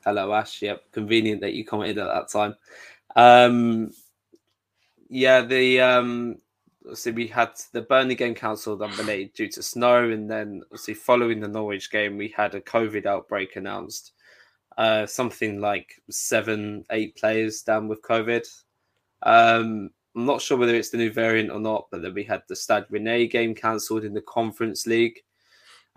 hello, 0.04 0.34
Ash. 0.34 0.62
Yep, 0.62 0.92
convenient 0.92 1.42
that 1.42 1.54
you 1.54 1.66
commented 1.66 2.00
at 2.00 2.08
that 2.08 2.30
time. 2.30 2.56
Um, 3.16 3.92
yeah, 5.10 5.42
the 5.42 5.82
um, 5.82 6.38
obviously 6.84 7.12
we 7.12 7.28
had 7.28 7.52
the 7.74 7.82
Burnley 7.82 8.16
game 8.16 8.36
cancelled 8.36 8.82
unrelated 8.82 9.34
due 9.36 9.48
to 9.50 9.64
snow, 9.64 10.10
and 10.10 10.30
then 10.30 10.62
obviously 10.66 10.94
following 10.94 11.40
the 11.40 11.48
Norwich 11.48 11.92
game, 11.92 12.18
we 12.18 12.30
had 12.30 12.56
a 12.56 12.62
COVID 12.62 13.06
outbreak 13.06 13.56
announced. 13.56 14.14
Uh, 14.78 15.06
something 15.06 15.60
like 15.60 16.02
seven, 16.10 16.86
eight 16.92 17.16
players 17.18 17.64
down 17.64 17.90
with 17.90 18.02
COVID. 18.02 18.48
Um, 19.24 19.90
I'm 20.16 20.26
not 20.26 20.42
sure 20.42 20.58
whether 20.58 20.74
it's 20.76 20.90
the 20.90 20.98
new 20.98 21.12
variant 21.12 21.52
or 21.52 21.60
not, 21.60 21.88
but 21.92 22.02
then 22.02 22.14
we 22.14 22.24
had 22.24 22.44
the 22.48 22.56
Stade 22.56 22.86
Rennais 22.92 23.30
game 23.30 23.54
cancelled 23.54 24.06
in 24.06 24.14
the 24.14 24.22
Conference 24.22 24.88
League, 24.88 25.20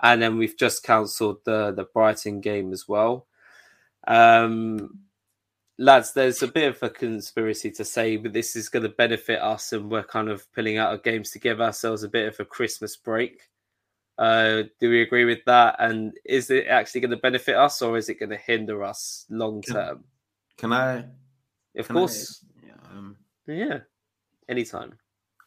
and 0.03 0.21
then 0.21 0.37
we've 0.37 0.59
just 0.59 0.83
cancelled 0.83 1.39
the 1.45 1.73
the 1.73 1.85
Brighton 1.85 2.41
game 2.41 2.73
as 2.73 2.89
well. 2.89 3.27
Um, 4.07 4.99
lads, 5.79 6.13
there's 6.13 6.43
a 6.43 6.49
bit 6.49 6.75
of 6.75 6.83
a 6.83 6.91
conspiracy 6.91 7.71
to 7.73 7.85
say, 7.85 8.17
but 8.17 8.33
this 8.33 8.57
is 8.57 8.69
going 8.69 8.85
to 8.85 8.89
benefit 8.89 9.41
us, 9.41 9.73
and 9.73 9.91
we're 9.91 10.05
kind 10.05 10.29
of 10.29 10.51
pulling 10.53 10.79
out 10.79 10.95
of 10.95 11.03
games 11.03 11.31
to 11.31 11.39
give 11.39 11.61
ourselves 11.61 12.03
a 12.03 12.09
bit 12.09 12.29
of 12.29 12.39
a 12.41 12.45
Christmas 12.45 12.97
break. 12.97 13.43
Uh, 14.19 14.65
do 14.79 14.91
we 14.91 15.03
agree 15.03 15.25
with 15.25 15.45
that? 15.47 15.77
And 15.79 16.13
is 16.25 16.51
it 16.51 16.67
actually 16.67 17.01
going 17.01 17.11
to 17.13 17.17
benefit 17.17 17.57
us, 17.57 17.83
or 17.83 17.97
is 17.97 18.09
it 18.09 18.19
going 18.19 18.31
to 18.31 18.37
hinder 18.37 18.85
us 18.85 19.27
long 19.31 19.63
term? 19.63 20.05
Can 20.57 20.73
I? 20.73 21.07
Of 21.77 21.87
can 21.87 21.97
course, 21.97 22.45
I, 22.63 22.67
yeah, 22.67 22.99
um, 22.99 23.17
yeah. 23.47 23.79
Anytime. 24.49 24.99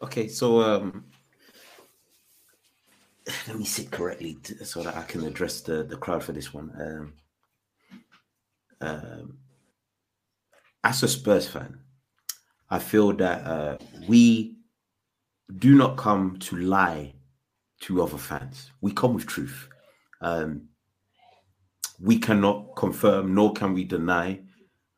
okay, 0.01 0.27
so 0.27 0.61
um, 0.61 1.05
let 3.47 3.57
me 3.57 3.65
sit 3.65 3.91
correctly 3.91 4.37
so 4.63 4.81
that 4.81 4.95
I 4.95 5.03
can 5.03 5.23
address 5.25 5.61
the 5.61 5.83
the 5.83 5.97
crowd 5.97 6.23
for 6.23 6.31
this 6.31 6.53
one. 6.53 6.71
Um, 6.79 7.13
um, 8.81 9.37
as 10.85 11.01
a 11.01 11.07
Spurs 11.07 11.47
fan, 11.47 11.79
I 12.69 12.77
feel 12.77 13.11
that 13.13 13.45
uh, 13.45 13.77
we 14.07 14.55
do 15.57 15.75
not 15.75 15.97
come 15.97 16.37
to 16.41 16.55
lie 16.57 17.15
to 17.81 18.03
other 18.03 18.17
fans. 18.17 18.71
We 18.81 18.91
come 18.91 19.15
with 19.15 19.25
truth. 19.25 19.67
Um, 20.21 20.69
we 21.99 22.19
cannot 22.19 22.75
confirm 22.75 23.33
nor 23.33 23.53
can 23.53 23.73
we 23.73 23.83
deny 23.83 24.41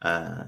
uh, 0.01 0.43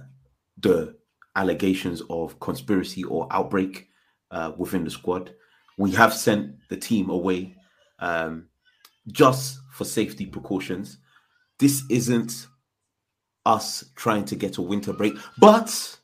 the 0.57 0.97
allegations 1.35 2.01
of 2.09 2.39
conspiracy 2.41 3.05
or 3.05 3.27
outbreak 3.31 3.87
uh, 4.31 4.51
within 4.57 4.83
the 4.83 4.91
squad. 4.91 5.33
We 5.77 5.91
have 5.91 6.13
sent 6.13 6.55
the 6.69 6.77
team 6.77 7.09
away 7.09 7.55
um, 7.99 8.47
just 9.07 9.59
for 9.71 9.85
safety 9.85 10.25
precautions. 10.25 10.97
This 11.59 11.83
isn't 11.89 12.47
us 13.49 13.83
trying 13.95 14.25
to 14.25 14.35
get 14.35 14.57
a 14.57 14.61
winter 14.61 14.93
break, 14.93 15.17
but 15.39 15.97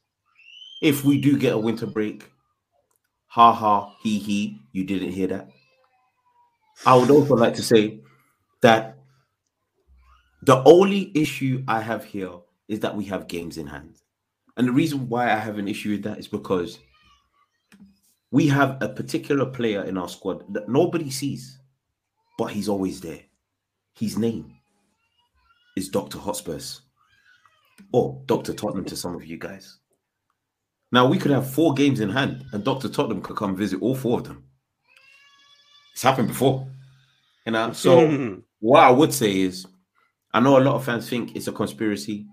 if 0.82 1.06
we 1.06 1.22
do 1.22 1.38
get 1.38 1.54
a 1.54 1.58
winter 1.58 1.86
break, 1.86 2.32
ha 3.28 3.54
ha, 3.54 3.96
he 4.02 4.18
he, 4.18 4.60
you 4.72 4.84
didn't 4.84 5.12
hear 5.12 5.28
that. 5.28 5.50
I 6.86 6.96
would 6.96 7.12
also 7.12 7.36
like 7.36 7.54
to 7.56 7.64
say 7.64 8.00
that 8.62 8.98
the 10.42 10.62
only 10.66 11.12
issue 11.16 11.64
I 11.68 11.82
have 11.82 12.04
here 12.04 12.34
is 12.68 12.80
that 12.82 12.96
we 12.96 13.06
have 13.06 13.28
games 13.28 13.58
in 13.58 13.68
hand. 13.68 14.02
And 14.58 14.68
the 14.68 14.72
reason 14.72 15.08
why 15.08 15.32
I 15.32 15.38
have 15.38 15.58
an 15.58 15.68
issue 15.68 15.92
with 15.92 16.04
that 16.04 16.18
is 16.18 16.28
because 16.28 16.80
we 18.32 18.48
have 18.48 18.78
a 18.82 18.90
particular 18.90 19.46
player 19.46 19.84
in 19.84 19.98
our 19.98 20.10
squad 20.10 20.54
that 20.54 20.68
nobody 20.68 21.10
sees, 21.10 21.60
but 22.38 22.48
he's 22.48 22.70
always 22.70 23.02
there. 23.02 23.22
His 23.94 24.18
name 24.18 24.56
is 25.78 25.90
Dr. 25.90 26.18
Hotspurs 26.18 26.82
or 27.92 28.22
Dr. 28.26 28.54
Tottenham 28.54 28.86
to 28.86 28.96
some 28.96 29.16
of 29.16 29.26
you 29.26 29.38
guys. 29.38 29.80
Now, 30.92 31.08
we 31.08 31.18
could 31.18 31.32
have 31.32 31.50
four 31.50 31.74
games 31.74 32.00
in 32.00 32.10
hand 32.10 32.46
and 32.54 32.64
Dr. 32.64 32.90
Tottenham 32.90 33.22
could 33.22 33.36
come 33.36 33.56
visit 33.56 33.82
all 33.82 33.96
four 33.96 34.20
of 34.20 34.26
them. 34.26 34.46
It's 35.94 36.04
happened 36.04 36.28
before. 36.28 36.68
You 37.46 37.54
know, 37.54 37.74
so 37.74 38.42
what 38.60 38.84
I 38.84 38.92
would 38.92 39.14
say 39.14 39.42
is 39.42 39.66
I 40.34 40.40
know 40.40 40.58
a 40.58 40.60
lot 40.60 40.76
of 40.76 40.86
fans 40.86 41.10
think 41.10 41.36
it's 41.36 41.48
a 41.48 41.52
conspiracy. 41.52 42.28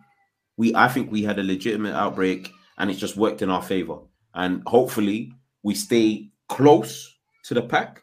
We 0.57 0.74
I 0.74 0.88
think 0.88 1.11
we 1.11 1.22
had 1.22 1.38
a 1.38 1.43
legitimate 1.43 1.95
outbreak 1.95 2.51
and 2.78 2.90
it's 2.90 2.99
just 2.99 3.16
worked 3.16 3.43
in 3.43 3.51
our 3.51 3.62
favor. 3.62 3.99
And 4.34 4.62
hopefully 4.66 5.32
we 5.62 5.74
stay 5.74 6.30
close 6.49 7.18
to 7.45 7.55
the 7.55 7.62
pack. 7.62 8.03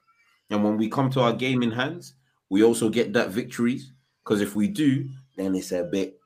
And 0.50 0.64
when 0.64 0.78
we 0.78 0.90
come 0.90 1.10
to 1.12 1.22
our 1.22 1.34
game 1.34 1.64
in 1.64 1.72
hands, 1.72 2.14
we 2.50 2.64
also 2.64 2.90
get 2.90 3.14
that 3.14 3.30
victories. 3.30 3.92
Because 4.24 4.42
if 4.42 4.56
we 4.56 4.68
do, 4.68 5.10
then 5.36 5.56
it's 5.56 5.72
a 5.72 5.84
bit 5.84 6.19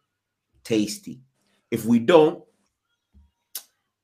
tasty. 0.64 1.22
If 1.72 1.86
we 1.86 2.00
don't, 2.00 2.44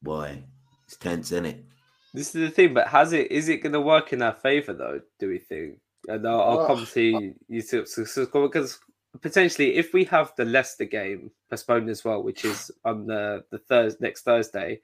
boy, 0.02 0.44
it's 0.86 0.96
tense, 0.98 1.32
isn't 1.32 1.46
it? 1.46 1.66
This 2.14 2.34
is 2.36 2.50
the 2.50 2.50
thing, 2.50 2.74
but 2.74 2.88
has 2.88 3.14
it? 3.14 3.32
Is 3.32 3.50
it 3.50 3.62
going 3.62 3.74
to 3.74 3.82
work 3.82 4.14
in 4.14 4.22
our 4.22 4.34
favor 4.34 4.74
though? 4.74 5.00
Do 5.20 5.30
we 5.30 5.38
think? 5.38 5.80
And 6.08 6.28
I'll, 6.28 6.42
I'll 6.42 6.68
come 6.68 6.86
to 6.86 7.02
you 7.48 7.62
to, 7.62 7.86
so- 7.86 8.04
so- 8.06 8.26
because 8.26 8.80
potentially, 9.22 9.76
if 9.76 9.94
we 9.94 10.04
have 10.06 10.34
the 10.38 10.46
Leicester 10.46 10.86
game 10.86 11.30
postponed 11.50 11.90
as 11.90 12.04
well, 12.04 12.24
which 12.24 12.46
is 12.46 12.72
on 12.86 13.06
the 13.06 13.44
the 13.52 13.60
Thursday 13.60 14.00
next 14.02 14.24
Thursday, 14.24 14.82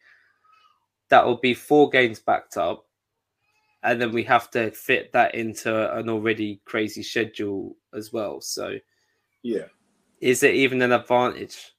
that 1.10 1.26
will 1.26 1.38
be 1.38 1.54
four 1.56 1.90
games 1.90 2.20
backed 2.20 2.58
up, 2.58 2.86
and 3.82 4.00
then 4.00 4.12
we 4.12 4.24
have 4.24 4.52
to 4.52 4.70
fit 4.72 5.12
that 5.14 5.34
into 5.34 5.96
an 5.98 6.10
already 6.10 6.62
crazy 6.66 7.02
schedule 7.02 7.76
as 7.94 8.14
well. 8.14 8.40
So, 8.42 8.78
Yeah. 9.42 9.66
Is 10.26 10.42
it 10.42 10.56
even 10.56 10.82
an 10.82 10.92
advantage? 10.92 11.76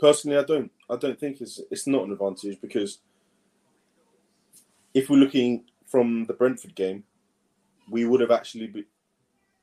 Personally, 0.00 0.36
I 0.36 0.42
don't. 0.42 0.72
I 0.90 0.96
don't 0.96 1.18
think 1.18 1.40
it's 1.40 1.60
it's 1.70 1.86
not 1.86 2.04
an 2.04 2.12
advantage 2.12 2.60
because 2.60 2.98
if 4.92 5.08
we're 5.08 5.18
looking 5.18 5.64
from 5.86 6.24
the 6.26 6.32
Brentford 6.32 6.74
game, 6.74 7.04
we 7.88 8.04
would 8.04 8.20
have 8.20 8.32
actually 8.32 8.86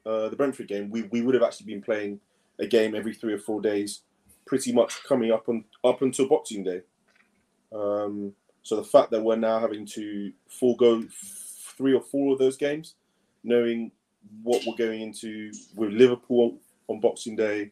uh, 0.05 0.30
the 0.30 0.38
Brentford 0.38 0.70
game. 0.70 0.89
We, 0.89 1.03
we 1.03 1.22
would 1.22 1.36
have 1.36 1.43
actually 1.43 1.66
been 1.66 1.82
playing 1.82 2.22
a 2.59 2.66
game 2.66 2.95
every 2.95 3.14
three 3.14 3.34
or 3.34 3.39
four 3.39 3.59
days, 3.59 4.03
pretty 4.45 4.72
much 4.72 5.03
coming 5.03 5.34
up 5.34 5.49
on 5.49 5.66
up 5.84 6.01
until 6.01 6.30
Boxing 6.30 6.64
Day. 6.64 6.82
Um, 7.74 8.34
so 8.64 8.78
the 8.78 8.86
fact 8.86 9.12
that 9.12 9.22
we're 9.22 9.36
now 9.36 9.59
having 9.59 9.86
to 9.88 10.32
forego 10.47 11.03
three 11.78 11.93
or 11.93 12.01
four 12.01 12.32
of 12.32 12.39
those 12.39 12.55
games, 12.55 12.95
knowing 13.43 13.91
what 14.43 14.64
we're 14.66 14.78
going 14.78 15.01
into 15.01 15.51
with 15.76 15.91
Liverpool 15.91 16.57
on 16.88 17.00
Boxing 17.00 17.36
Day, 17.36 17.72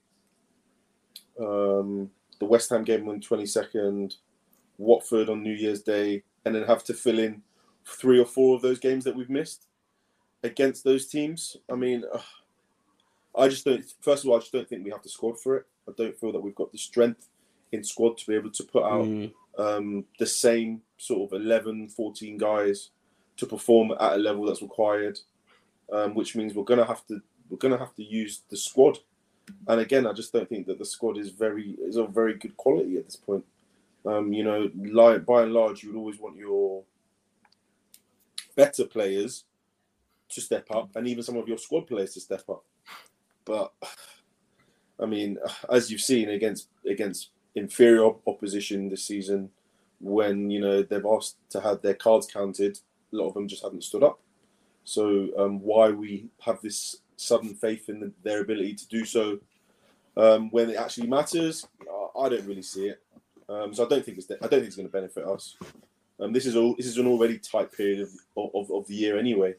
um, 1.40 2.10
the 2.40 2.46
West 2.46 2.70
Ham 2.70 2.84
game 2.84 3.08
on 3.10 3.20
twenty 3.22 3.46
second, 3.46 4.16
Watford 4.78 5.30
on 5.30 5.44
New 5.44 5.54
Year's 5.54 5.82
Day, 5.82 6.24
and 6.46 6.56
then 6.56 6.64
have 6.64 6.84
to 6.86 6.94
fill 6.94 7.20
in 7.20 7.42
three 7.86 8.20
or 8.20 8.26
four 8.26 8.56
of 8.56 8.62
those 8.62 8.80
games 8.80 9.04
that 9.04 9.16
we've 9.16 9.30
missed 9.30 9.68
against 10.44 10.84
those 10.84 11.08
teams. 11.08 11.58
I 11.72 11.76
mean, 11.76 12.04
uh, 12.14 12.22
I 13.36 13.48
just 13.48 13.66
don't. 13.66 13.84
First 14.02 14.24
of 14.24 14.30
all, 14.30 14.38
I 14.38 14.40
just 14.40 14.52
don't 14.52 14.68
think 14.68 14.84
we 14.86 14.92
have 14.92 15.04
the 15.04 15.10
squad 15.10 15.40
for 15.40 15.58
it. 15.58 15.66
I 15.88 15.92
don't 15.98 16.18
feel 16.18 16.32
that 16.32 16.42
we've 16.42 16.56
got 16.56 16.72
the 16.72 16.78
strength 16.78 17.28
in 17.72 17.84
squad 17.84 18.18
to 18.18 18.28
be 18.28 18.36
able 18.36 18.52
to 18.52 18.64
put 18.64 18.84
out 18.84 19.06
Mm. 19.06 19.32
um, 19.58 20.06
the 20.18 20.26
same 20.26 20.82
sort 20.98 21.32
of 21.32 21.40
11, 21.40 21.90
14 21.90 22.38
guys 22.38 22.90
to 23.38 23.46
perform 23.46 23.92
at 23.92 24.14
a 24.14 24.18
level 24.18 24.46
that's 24.46 24.62
required, 24.62 25.20
um, 25.92 26.14
which 26.16 26.36
means 26.36 26.54
we're 26.54 26.64
gonna 26.64 26.86
have 26.86 27.06
to 27.08 27.22
we're 27.50 27.58
gonna 27.58 27.78
have 27.78 27.96
to 27.96 28.04
use 28.04 28.42
the 28.50 28.58
squad. 28.58 29.00
And 29.68 29.82
again, 29.82 30.06
I 30.06 30.14
just 30.14 30.32
don't 30.32 30.48
think 30.48 30.68
that 30.68 30.78
the 30.78 30.86
squad 30.86 31.18
is 31.18 31.30
very 31.30 31.76
is 31.82 31.98
of 31.98 32.14
very 32.14 32.36
good 32.36 32.56
quality 32.58 32.98
at 32.98 33.06
this 33.06 33.16
point. 33.16 33.46
Um, 34.06 34.32
you 34.32 34.44
know, 34.44 34.70
like 34.76 35.26
by 35.26 35.44
and 35.44 35.54
large, 35.54 35.84
you 35.84 35.92
would 35.92 36.00
always 36.00 36.20
want 36.20 36.38
your 36.38 36.84
better 38.56 38.86
players 38.86 39.46
to 40.30 40.42
step 40.42 40.68
up, 40.72 40.96
and 40.96 41.08
even 41.08 41.24
some 41.24 41.38
of 41.38 41.48
your 41.48 41.58
squad 41.58 41.88
players 41.88 42.14
to 42.14 42.22
step 42.22 42.44
up. 42.50 42.64
But 43.46 43.74
I 45.00 45.06
mean, 45.06 45.38
as 45.72 45.92
you've 45.92 46.02
seen 46.02 46.30
against 46.30 46.70
against 46.88 47.30
inferior 47.56 48.12
opposition 48.28 48.90
this 48.90 49.06
season, 49.06 49.50
when 50.00 50.50
you 50.50 50.62
know 50.62 50.84
they've 50.84 51.06
asked 51.06 51.38
to 51.50 51.62
have 51.62 51.82
their 51.82 51.96
cards 51.96 52.28
counted, 52.28 52.80
a 53.12 53.16
lot 53.16 53.30
of 53.30 53.34
them 53.34 53.48
just 53.48 53.64
haven't 53.64 53.84
stood 53.84 54.04
up. 54.04 54.20
So 54.84 55.30
um, 55.38 55.60
why 55.62 55.92
we 55.92 56.30
have 56.42 56.62
this 56.62 56.98
sudden 57.20 57.54
faith 57.56 57.90
in 57.90 58.00
the, 58.00 58.12
their 58.24 58.42
ability 58.42 58.74
to 58.76 58.88
do 58.88 59.06
so, 59.06 59.40
Um, 60.18 60.50
when 60.52 60.70
it 60.70 60.76
actually 60.76 61.08
matters, 61.08 61.68
I 62.24 62.28
don't 62.30 62.48
really 62.50 62.64
see 62.74 62.86
it. 62.92 63.00
Um, 63.48 63.74
so 63.74 63.86
I 63.86 63.90
don't 63.90 64.04
think 64.04 64.18
it's 64.18 64.30
I 64.30 64.48
don't 64.50 64.60
think 64.60 64.66
it's 64.66 64.76
going 64.76 64.92
to 64.92 65.00
benefit 65.00 65.24
us. 65.36 65.56
Um, 66.20 66.34
this 66.34 66.46
is 66.46 66.56
all 66.56 66.76
this 66.76 66.88
is 66.88 66.98
an 66.98 67.08
already 67.08 67.38
tight 67.40 67.72
period 67.72 68.00
of, 68.02 68.10
of, 68.36 68.66
of 68.72 68.84
the 68.88 68.96
year 68.96 69.18
anyway, 69.18 69.56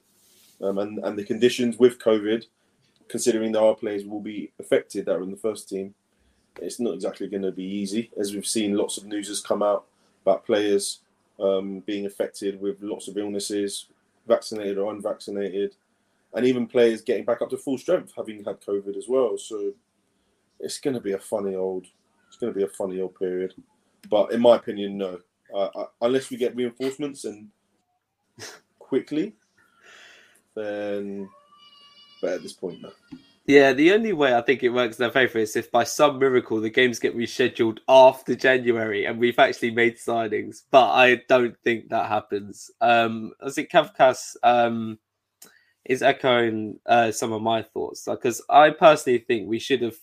um, 0.60 0.76
and 0.82 0.98
and 1.04 1.16
the 1.16 1.24
conditions 1.24 1.78
with 1.78 1.98
COVID, 1.98 2.44
considering 3.08 3.52
that 3.52 3.62
our 3.62 3.76
players 3.82 4.04
will 4.04 4.20
be 4.20 4.52
affected 4.58 5.06
that 5.06 5.16
are 5.16 5.22
in 5.22 5.30
the 5.30 5.44
first 5.48 5.68
team, 5.68 5.94
it's 6.60 6.80
not 6.80 6.94
exactly 6.94 7.28
going 7.28 7.48
to 7.50 7.52
be 7.62 7.70
easy. 7.82 8.10
As 8.20 8.32
we've 8.32 8.52
seen, 8.56 8.76
lots 8.76 8.98
of 8.98 9.04
news 9.06 9.28
has 9.28 9.40
come 9.40 9.62
out 9.62 9.82
about 10.22 10.44
players 10.44 11.00
um, 11.38 11.80
being 11.90 12.04
affected 12.06 12.60
with 12.60 12.76
lots 12.82 13.08
of 13.08 13.16
illnesses, 13.16 13.86
vaccinated 14.26 14.76
or 14.78 14.92
unvaccinated, 14.92 15.70
and 16.34 16.46
even 16.46 16.66
players 16.66 17.02
getting 17.02 17.24
back 17.24 17.42
up 17.42 17.50
to 17.50 17.56
full 17.56 17.78
strength 17.78 18.12
having 18.16 18.44
had 18.44 18.60
COVID 18.60 18.96
as 18.96 19.06
well. 19.08 19.36
So 19.36 19.72
it's 20.58 20.78
going 20.78 20.94
to 20.94 21.00
be 21.00 21.12
a 21.12 21.18
funny 21.18 21.54
old, 21.54 21.86
it's 22.28 22.36
going 22.36 22.52
to 22.52 22.56
be 22.56 22.64
a 22.64 22.68
funny 22.68 23.00
old 23.00 23.14
period. 23.16 23.54
But 24.08 24.32
in 24.32 24.40
my 24.40 24.56
opinion, 24.56 24.98
no. 24.98 25.18
Uh, 25.52 25.68
uh, 25.74 25.86
unless 26.02 26.30
we 26.30 26.36
get 26.36 26.54
reinforcements 26.54 27.24
and 27.24 27.48
quickly, 28.78 29.34
then. 30.54 31.28
But 32.20 32.34
at 32.34 32.42
this 32.42 32.52
point, 32.52 32.82
no. 32.82 32.90
Yeah, 33.46 33.72
the 33.72 33.92
only 33.92 34.12
way 34.12 34.34
I 34.34 34.42
think 34.42 34.62
it 34.62 34.68
works 34.68 34.98
in 34.98 35.02
their 35.02 35.10
favour 35.10 35.38
is 35.38 35.56
if 35.56 35.72
by 35.72 35.82
some 35.82 36.20
miracle 36.20 36.60
the 36.60 36.70
games 36.70 37.00
get 37.00 37.16
rescheduled 37.16 37.78
after 37.88 38.36
January 38.36 39.06
and 39.06 39.18
we've 39.18 39.38
actually 39.38 39.72
made 39.72 39.96
signings. 39.96 40.62
But 40.70 40.90
I 40.90 41.22
don't 41.28 41.56
think 41.64 41.88
that 41.88 42.06
happens. 42.06 42.70
Um, 42.80 43.32
I 43.44 43.50
think 43.50 43.70
Kavkas 43.70 44.36
um, 44.44 44.98
is 45.84 46.02
echoing 46.02 46.78
uh, 46.86 47.10
some 47.10 47.32
of 47.32 47.42
my 47.42 47.62
thoughts 47.62 48.04
because 48.04 48.42
I 48.50 48.70
personally 48.70 49.18
think 49.18 49.48
we 49.48 49.58
should 49.58 49.82
have 49.82 49.96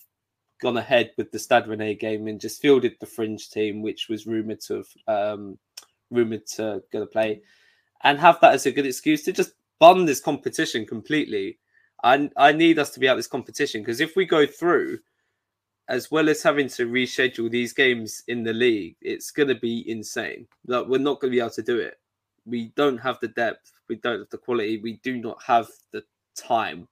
gone 0.61 0.77
ahead 0.77 1.11
with 1.17 1.31
the 1.31 1.39
Stade 1.39 1.65
Rennais 1.65 1.99
game 1.99 2.27
and 2.27 2.41
just 2.41 2.61
fielded 2.61 2.95
the 2.99 3.05
fringe 3.05 3.49
team, 3.49 3.81
which 3.81 4.07
was 4.09 4.25
rumored 4.25 4.61
to 4.61 4.75
have 4.75 4.87
um, 5.07 5.59
rumored 6.09 6.47
to 6.47 6.81
going 6.91 7.05
to 7.05 7.11
play, 7.11 7.41
and 8.03 8.19
have 8.19 8.39
that 8.41 8.53
as 8.53 8.65
a 8.65 8.71
good 8.71 8.85
excuse 8.85 9.23
to 9.23 9.31
just 9.31 9.53
bun 9.79 10.05
this 10.05 10.19
competition 10.19 10.85
completely. 10.85 11.59
I 12.03 12.29
I 12.37 12.51
need 12.51 12.79
us 12.79 12.91
to 12.91 12.99
be 12.99 13.07
out 13.07 13.15
this 13.15 13.27
competition 13.27 13.81
because 13.81 14.01
if 14.01 14.15
we 14.15 14.25
go 14.25 14.45
through, 14.45 14.99
as 15.89 16.11
well 16.11 16.29
as 16.29 16.43
having 16.43 16.67
to 16.69 16.87
reschedule 16.87 17.49
these 17.49 17.73
games 17.73 18.23
in 18.27 18.43
the 18.43 18.53
league, 18.53 18.95
it's 19.01 19.31
going 19.31 19.49
to 19.49 19.55
be 19.55 19.89
insane. 19.89 20.47
Like 20.65 20.87
we're 20.87 20.97
not 20.97 21.19
going 21.21 21.31
to 21.31 21.35
be 21.35 21.39
able 21.39 21.51
to 21.51 21.63
do 21.63 21.79
it. 21.79 21.99
We 22.47 22.71
don't 22.75 22.97
have 22.97 23.19
the 23.19 23.27
depth. 23.27 23.71
We 23.89 23.97
don't 23.97 24.19
have 24.19 24.29
the 24.29 24.37
quality. 24.37 24.79
We 24.81 24.99
do 25.03 25.17
not 25.17 25.41
have 25.43 25.67
the 25.91 26.03
time. 26.35 26.87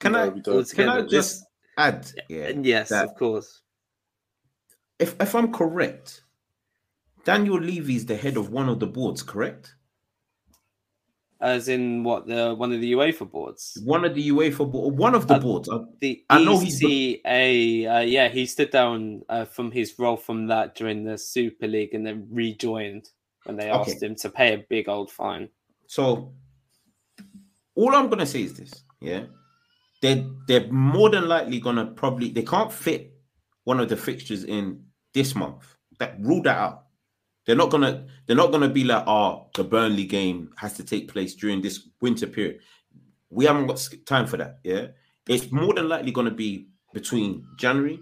Can 0.00 0.12
No, 0.12 0.34
I? 0.34 0.64
Can 0.74 0.88
I 0.88 1.02
just 1.02 1.44
add? 1.78 2.10
Yeah. 2.28 2.48
Yes, 2.60 2.90
of 2.90 3.14
course. 3.14 3.62
If 4.98 5.14
if 5.20 5.34
I'm 5.34 5.52
correct, 5.52 6.24
Daniel 7.24 7.60
Levy 7.60 7.96
is 7.96 8.06
the 8.06 8.16
head 8.16 8.36
of 8.36 8.50
one 8.50 8.68
of 8.68 8.80
the 8.80 8.86
boards, 8.86 9.22
correct? 9.22 9.76
As 11.40 11.68
in 11.68 12.04
what 12.04 12.26
the 12.26 12.54
one 12.54 12.72
of 12.72 12.80
the 12.80 12.92
UEFA 12.92 13.28
boards, 13.28 13.76
One 13.84 14.04
of 14.04 14.14
the 14.14 14.28
UEFA 14.28 14.70
board, 14.70 14.96
one 14.96 15.14
of 15.14 15.26
the 15.26 15.34
Uh, 15.34 15.40
boards. 15.40 15.68
The 16.00 16.24
I 16.30 16.44
know 16.44 16.58
ECA. 16.58 17.86
Uh, 17.96 18.00
yeah, 18.00 18.28
he 18.28 18.46
stood 18.46 18.70
down 18.70 19.22
uh, 19.28 19.44
from 19.44 19.72
his 19.72 19.98
role 19.98 20.16
from 20.16 20.46
that 20.48 20.76
during 20.76 21.02
the 21.04 21.18
Super 21.18 21.66
League 21.66 21.94
and 21.94 22.06
then 22.06 22.28
rejoined 22.30 23.10
when 23.44 23.56
they 23.56 23.70
Okay. 23.70 23.92
asked 23.92 24.02
him 24.02 24.14
to 24.16 24.30
pay 24.30 24.54
a 24.54 24.64
big 24.68 24.88
old 24.88 25.10
fine. 25.10 25.48
So 25.86 26.32
all 27.74 27.94
I'm 27.94 28.08
gonna 28.08 28.26
say 28.26 28.42
is 28.42 28.54
this, 28.54 28.72
yeah. 29.00 29.24
They're 30.00 30.24
they're 30.48 30.70
more 30.72 31.10
than 31.10 31.28
likely 31.28 31.60
gonna 31.60 31.86
probably 31.86 32.30
they 32.30 32.42
can't 32.42 32.72
fit 32.72 33.14
one 33.64 33.80
of 33.80 33.88
the 33.88 33.96
fixtures 33.96 34.44
in 34.44 34.84
this 35.14 35.34
month. 35.34 35.76
That 35.98 36.16
rule 36.20 36.42
that 36.42 36.56
out. 36.56 36.86
They're 37.46 37.56
not 37.56 37.70
gonna 37.70 38.06
they're 38.26 38.36
not 38.36 38.52
gonna 38.52 38.68
be 38.68 38.84
like, 38.84 39.04
oh, 39.06 39.48
the 39.54 39.64
Burnley 39.64 40.04
game 40.04 40.52
has 40.56 40.74
to 40.74 40.84
take 40.84 41.08
place 41.12 41.34
during 41.34 41.60
this 41.60 41.88
winter 42.00 42.26
period. 42.26 42.60
We 43.30 43.44
haven't 43.46 43.66
got 43.66 43.88
time 44.06 44.26
for 44.26 44.36
that. 44.38 44.58
Yeah. 44.64 44.88
It's 45.28 45.50
more 45.52 45.72
than 45.74 45.88
likely 45.88 46.10
gonna 46.12 46.30
be 46.32 46.68
between 46.92 47.46
January 47.56 48.00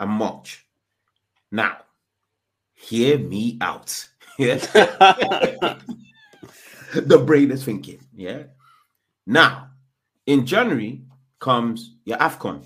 and 0.00 0.10
March. 0.10 0.66
Now, 1.50 1.78
hear 2.74 3.18
me 3.18 3.58
out. 3.60 4.08
Yeah. 4.38 4.56
the 6.94 7.22
brain 7.24 7.50
is 7.50 7.64
thinking. 7.64 8.00
Yeah. 8.14 8.44
Now, 9.26 9.70
in 10.26 10.46
January 10.46 11.02
comes 11.38 11.96
your 12.04 12.18
AFCON. 12.18 12.64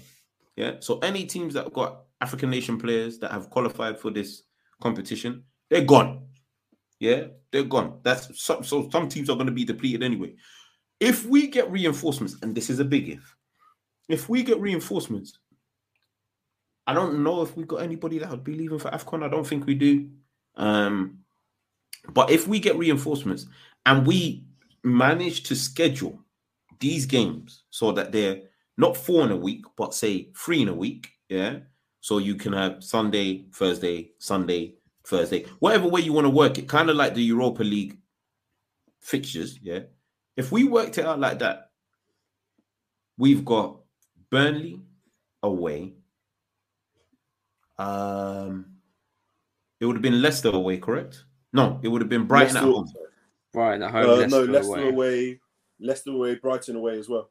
Yeah. 0.57 0.77
So 0.81 0.99
any 0.99 1.27
teams 1.27 1.55
that 1.55 1.65
have 1.65 1.73
got 1.73 2.03
African 2.21 2.51
nation 2.51 2.79
players 2.79 3.19
that 3.19 3.31
have 3.31 3.51
qualified 3.51 3.99
for 3.99 4.11
this 4.11 4.43
competition, 4.81 5.45
they're 5.69 5.85
gone. 5.85 6.27
Yeah, 6.99 7.25
they're 7.53 7.65
gone. 7.65 7.99
That's 8.03 8.41
so, 8.41 8.63
so 8.63 8.89
some 8.91 9.09
teams 9.09 9.29
are 9.29 9.37
going 9.37 9.47
to 9.47 9.53
be 9.53 9.65
depleted 9.65 10.03
anyway. 10.03 10.35
If 10.99 11.27
we 11.27 11.47
get 11.49 11.71
reinforcements, 11.71 12.37
and 12.41 12.55
this 12.55 12.71
is 12.71 12.79
a 12.79 12.85
big 12.85 13.11
if, 13.11 13.37
if 14.09 14.29
we 14.29 14.43
get 14.43 14.61
reinforcements, 14.61 15.39
I 16.87 16.95
don't 16.95 17.23
know 17.23 17.43
if 17.43 17.55
we 17.57 17.65
got 17.65 17.83
anybody 17.83 18.19
that 18.19 18.31
would 18.31 18.45
be 18.45 18.55
leaving 18.55 18.79
for 18.79 18.91
AFCON. 18.91 19.23
I 19.23 19.29
don't 19.29 19.47
think 19.47 19.67
we 19.67 19.75
do. 19.75 20.09
Um, 20.57 21.19
but 22.15 22.31
if 22.31 22.47
we 22.47 22.61
get 22.61 22.77
reinforcements 22.77 23.47
and 23.85 24.07
we 24.07 24.45
manage 24.85 25.43
to 25.45 25.57
schedule 25.57 26.21
these 26.81 27.07
games 27.07 27.65
so 27.71 27.93
that 27.93 28.13
they're 28.13 28.43
not 28.77 28.97
four 28.97 29.25
in 29.25 29.33
a 29.33 29.37
week, 29.37 29.65
but 29.77 29.95
say 29.95 30.31
three 30.37 30.63
in 30.63 30.69
a 30.69 30.75
week, 30.75 31.09
yeah. 31.29 31.59
So 32.01 32.19
you 32.19 32.37
can 32.37 32.53
have 32.53 32.85
Sunday, 32.85 33.47
Thursday, 33.53 34.13
Sunday, 34.19 34.75
Thursday, 35.05 35.47
whatever 35.59 35.89
way 35.89 36.03
you 36.03 36.13
want 36.13 36.27
to 36.27 36.31
work 36.31 36.59
it, 36.59 36.69
kind 36.69 36.91
of 36.91 36.97
like 36.97 37.15
the 37.15 37.23
Europa 37.23 37.63
League 37.63 37.99
fixtures, 39.01 39.59
yeah. 39.63 39.81
If 40.37 40.53
we 40.53 40.65
worked 40.65 40.99
it 40.99 41.07
out 41.07 41.19
like 41.19 41.39
that, 41.39 41.71
we've 43.17 43.45
got 43.45 43.79
Burnley 44.31 44.83
away. 45.43 45.95
Um, 47.79 48.67
it 49.81 49.87
would 49.87 49.97
have 49.97 50.03
been 50.03 50.23
Leicester 50.23 50.51
away, 50.51 50.79
correct? 50.79 51.25
No, 51.53 51.81
it 51.83 51.89
would 51.89 52.03
have 52.03 52.09
been 52.09 52.27
Brighton 52.27 52.55
Leicester, 52.55 52.69
at 52.69 52.75
home. 52.75 52.93
Right 53.55 53.81
at 53.81 53.91
home. 53.91 54.05
uh, 54.05 54.17
Leicester 54.17 54.47
no, 54.47 54.53
Leicester 54.53 54.73
away. 54.75 54.89
away. 54.89 55.41
Leicester 55.81 56.11
away, 56.11 56.35
Brighton 56.37 56.77
away 56.77 56.99
as 56.99 57.09
well. 57.09 57.31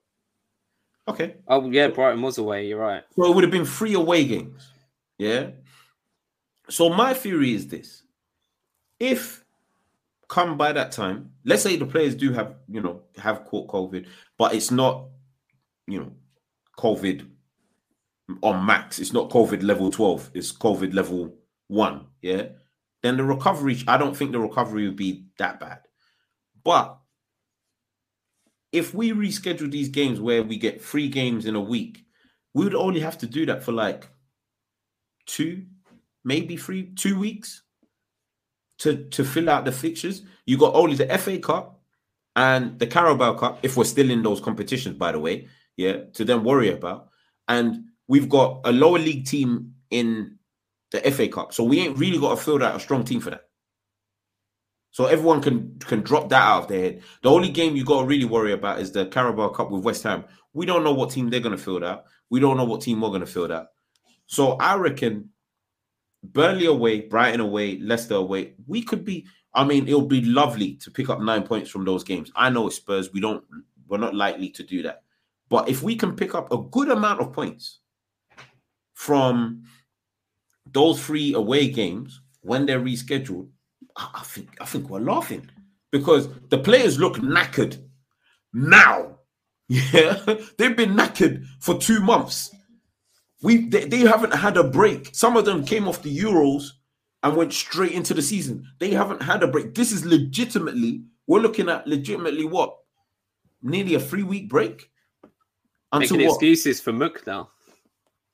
Okay, 1.07 1.36
Oh 1.47 1.70
yeah, 1.70 1.88
Brighton 1.89 2.22
was 2.22 2.38
away. 2.38 2.68
You're 2.68 2.80
right. 2.80 3.03
so 3.16 3.32
it 3.32 3.36
would 3.36 3.43
have 3.43 3.51
been 3.51 3.66
three 3.66 3.93
away 3.93 4.26
games. 4.26 4.72
Yeah. 5.18 5.49
So 6.70 6.89
my 6.89 7.13
theory 7.13 7.54
is 7.54 7.67
this: 7.67 8.01
if 9.00 9.46
come 10.28 10.58
by 10.58 10.71
that 10.74 10.92
time, 10.92 11.32
let's 11.43 11.63
say 11.63 11.75
the 11.75 11.86
players 11.86 12.16
do 12.16 12.33
have, 12.33 12.55
you 12.67 12.82
know, 12.82 13.01
have 13.17 13.46
caught 13.46 13.67
COVID, 13.67 14.08
but 14.37 14.54
it's 14.55 14.71
not, 14.71 15.05
you 15.87 16.00
know, 16.00 16.12
COVID 16.78 17.28
on 18.42 18.66
max. 18.66 19.00
It's 19.00 19.13
not 19.13 19.29
COVID 19.29 19.63
level 19.63 19.92
12, 19.92 20.32
it's 20.33 20.51
COVID 20.51 20.93
level 20.93 21.33
one. 21.67 22.08
Yeah. 22.21 22.47
Then 23.05 23.17
the 23.17 23.23
recovery, 23.23 23.77
I 23.87 23.97
don't 23.97 24.17
think 24.17 24.32
the 24.32 24.39
recovery 24.39 24.87
would 24.87 24.95
be 24.95 25.27
that 25.37 25.59
bad. 25.59 25.82
But 26.63 26.97
if 28.71 28.95
we 28.95 29.11
reschedule 29.11 29.69
these 29.69 29.89
games 29.89 30.19
where 30.19 30.41
we 30.41 30.57
get 30.57 30.83
three 30.83 31.07
games 31.07 31.45
in 31.45 31.53
a 31.53 31.61
week, 31.61 32.03
we 32.55 32.63
would 32.63 32.73
only 32.73 33.01
have 33.01 33.19
to 33.19 33.27
do 33.27 33.45
that 33.45 33.61
for 33.61 33.73
like 33.73 34.09
two, 35.27 35.67
maybe 36.23 36.57
three, 36.57 36.95
two 36.95 37.19
weeks 37.19 37.61
to 38.79 39.07
to 39.09 39.23
fill 39.23 39.51
out 39.51 39.65
the 39.65 39.71
fixtures. 39.71 40.23
You 40.47 40.57
got 40.57 40.73
only 40.73 40.95
the 40.95 41.15
FA 41.19 41.37
Cup 41.37 41.79
and 42.36 42.79
the 42.79 42.87
Carabao 42.87 43.36
Cup, 43.36 43.59
if 43.61 43.77
we're 43.77 43.83
still 43.83 44.09
in 44.09 44.23
those 44.23 44.41
competitions, 44.41 44.97
by 44.97 45.11
the 45.11 45.19
way, 45.19 45.47
yeah, 45.77 46.05
to 46.13 46.25
then 46.25 46.43
worry 46.43 46.71
about. 46.71 47.09
And 47.47 47.83
we've 48.07 48.29
got 48.29 48.61
a 48.65 48.71
lower 48.71 48.97
league 48.97 49.27
team 49.27 49.75
in 49.91 50.39
the 50.96 51.12
FA 51.12 51.28
Cup, 51.28 51.54
so 51.54 51.63
we 51.63 51.80
ain't 51.80 51.97
really 51.97 52.20
got 52.20 52.38
to 52.38 52.43
fill 52.43 52.63
out 52.63 52.76
a 52.76 52.80
strong 52.80 53.04
team 53.04 53.20
for 53.20 53.32
that. 53.32 53.46
So 54.92 55.08
everyone 55.08 55.42
can 55.42 55.78
can 55.80 56.01
drop 56.01 56.30
that 56.30 56.42
out 56.42 56.63
of 56.63 56.67
their 56.70 56.80
head. 56.80 57.01
The 57.22 57.30
only 57.30 57.50
game 57.50 57.76
you 57.76 57.84
got 57.84 58.01
to 58.01 58.08
really 58.08 58.26
worry 58.26 58.54
about 58.54 58.80
is 58.80 58.93
the 58.93 59.05
Carabao 59.08 59.50
Cup 59.50 59.70
with 59.70 59.84
West 59.84 60.04
Ham. 60.04 60.24
We 60.54 60.66
don't 60.66 60.86
know 60.86 60.93
what 60.93 61.09
team 61.09 61.30
they're 61.30 61.42
going 61.42 61.58
to 61.58 61.62
fill 61.62 61.84
out. 61.84 62.05
We 62.30 62.39
don't 62.39 62.55
know 62.55 62.63
what 62.63 62.82
team 62.82 63.01
we're 63.01 63.09
going 63.09 63.20
to 63.20 63.28
fill 63.28 63.51
out. 63.51 63.67
So 64.28 64.54
I 64.54 64.76
reckon 64.76 65.30
Burnley 66.24 66.67
away, 66.67 67.01
Brighton 67.01 67.42
away, 67.42 67.78
Leicester 67.80 68.16
away. 68.16 68.54
We 68.67 68.84
could 68.84 69.04
be. 69.04 69.26
I 69.54 69.66
mean, 69.66 69.88
it'll 69.88 70.08
be 70.08 70.22
lovely 70.22 70.76
to 70.76 70.92
pick 70.92 71.09
up 71.09 71.20
nine 71.20 71.43
points 71.43 71.70
from 71.70 71.84
those 71.86 72.04
games. 72.05 72.32
I 72.34 72.50
know 72.50 72.67
it's 72.67 72.78
Spurs. 72.78 73.12
We 73.12 73.20
don't. 73.20 73.43
We're 73.88 73.97
not 73.97 74.16
likely 74.16 74.50
to 74.51 74.63
do 74.63 74.82
that. 74.84 75.04
But 75.50 75.67
if 75.67 75.84
we 75.84 75.96
can 75.96 76.16
pick 76.16 76.34
up 76.34 76.54
a 76.54 76.58
good 76.58 76.89
amount 76.89 77.20
of 77.20 77.34
points 77.34 77.80
from 78.93 79.63
those 80.75 81.03
three 81.03 81.33
away 81.33 81.69
games 81.69 82.21
when 82.41 82.65
they're 82.65 82.81
rescheduled, 82.81 83.47
I 83.95 84.21
think 84.23 84.49
I 84.61 84.65
think 84.65 84.89
we're 84.89 84.99
laughing 84.99 85.49
because 85.91 86.27
the 86.49 86.59
players 86.59 86.99
look 86.99 87.15
knackered 87.17 87.81
now. 88.53 89.11
Yeah, 89.67 90.21
they've 90.59 90.77
been 90.77 90.93
knackered 90.93 91.43
for 91.59 91.75
two 91.79 91.99
months. 91.99 92.53
We 93.41 93.67
they, 93.67 93.85
they 93.85 94.01
haven't 94.01 94.35
had 94.35 94.57
a 94.57 94.63
break. 94.63 95.09
Some 95.11 95.35
of 95.35 95.45
them 95.45 95.65
came 95.65 95.87
off 95.87 96.03
the 96.03 96.15
Euros 96.15 96.67
and 97.23 97.35
went 97.35 97.51
straight 97.51 97.93
into 97.93 98.13
the 98.13 98.21
season. 98.21 98.63
They 98.77 98.91
haven't 98.91 99.23
had 99.23 99.41
a 99.41 99.47
break. 99.47 99.73
This 99.73 99.91
is 99.91 100.05
legitimately, 100.05 101.01
we're 101.25 101.39
looking 101.39 101.67
at 101.67 101.87
legitimately 101.87 102.45
what? 102.45 102.77
Nearly 103.63 103.95
a 103.95 103.99
three 103.99 104.21
week 104.21 104.49
break. 104.49 104.91
Until 105.91 106.17
Making 106.17 106.27
what? 106.27 106.33
excuses 106.35 106.79
for 106.79 106.93
Mook 106.93 107.25
now. 107.25 107.49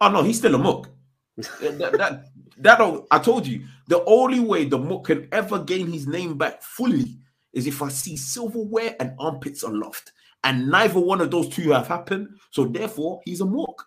Oh 0.01 0.09
no, 0.09 0.21
he's 0.23 0.39
still 0.39 0.55
a 0.55 0.57
Mook. 0.57 0.89
That, 1.37 1.93
that, 1.97 2.25
that 2.57 3.05
I 3.11 3.19
told 3.19 3.47
you 3.47 3.65
the 3.87 4.03
only 4.05 4.39
way 4.39 4.65
the 4.65 4.77
Mook 4.77 5.05
can 5.05 5.27
ever 5.31 5.59
gain 5.59 5.91
his 5.91 6.07
name 6.07 6.37
back 6.37 6.61
fully 6.61 7.17
is 7.53 7.67
if 7.67 7.81
I 7.81 7.89
see 7.89 8.17
silverware 8.17 8.95
and 8.99 9.13
armpits 9.19 9.63
aloft. 9.63 10.11
And 10.43 10.69
neither 10.69 10.99
one 10.99 11.21
of 11.21 11.31
those 11.31 11.49
two 11.49 11.71
have 11.71 11.87
happened. 11.87 12.29
So 12.51 12.65
therefore, 12.65 13.21
he's 13.25 13.41
a 13.41 13.45
Mook. 13.45 13.85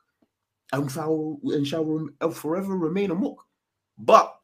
And 0.73 0.91
shall, 0.91 1.39
and 1.45 1.67
shall 1.67 2.11
forever 2.33 2.77
remain 2.77 3.11
a 3.11 3.15
Mook. 3.15 3.45
But 3.97 4.35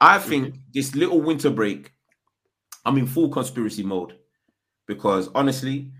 I 0.00 0.18
think 0.18 0.48
mm-hmm. 0.48 0.58
this 0.72 0.94
little 0.94 1.20
winter 1.20 1.50
break, 1.50 1.92
I'm 2.84 2.98
in 2.98 3.06
full 3.06 3.30
conspiracy 3.30 3.82
mode. 3.82 4.18
Because 4.86 5.28
honestly, 5.34 5.90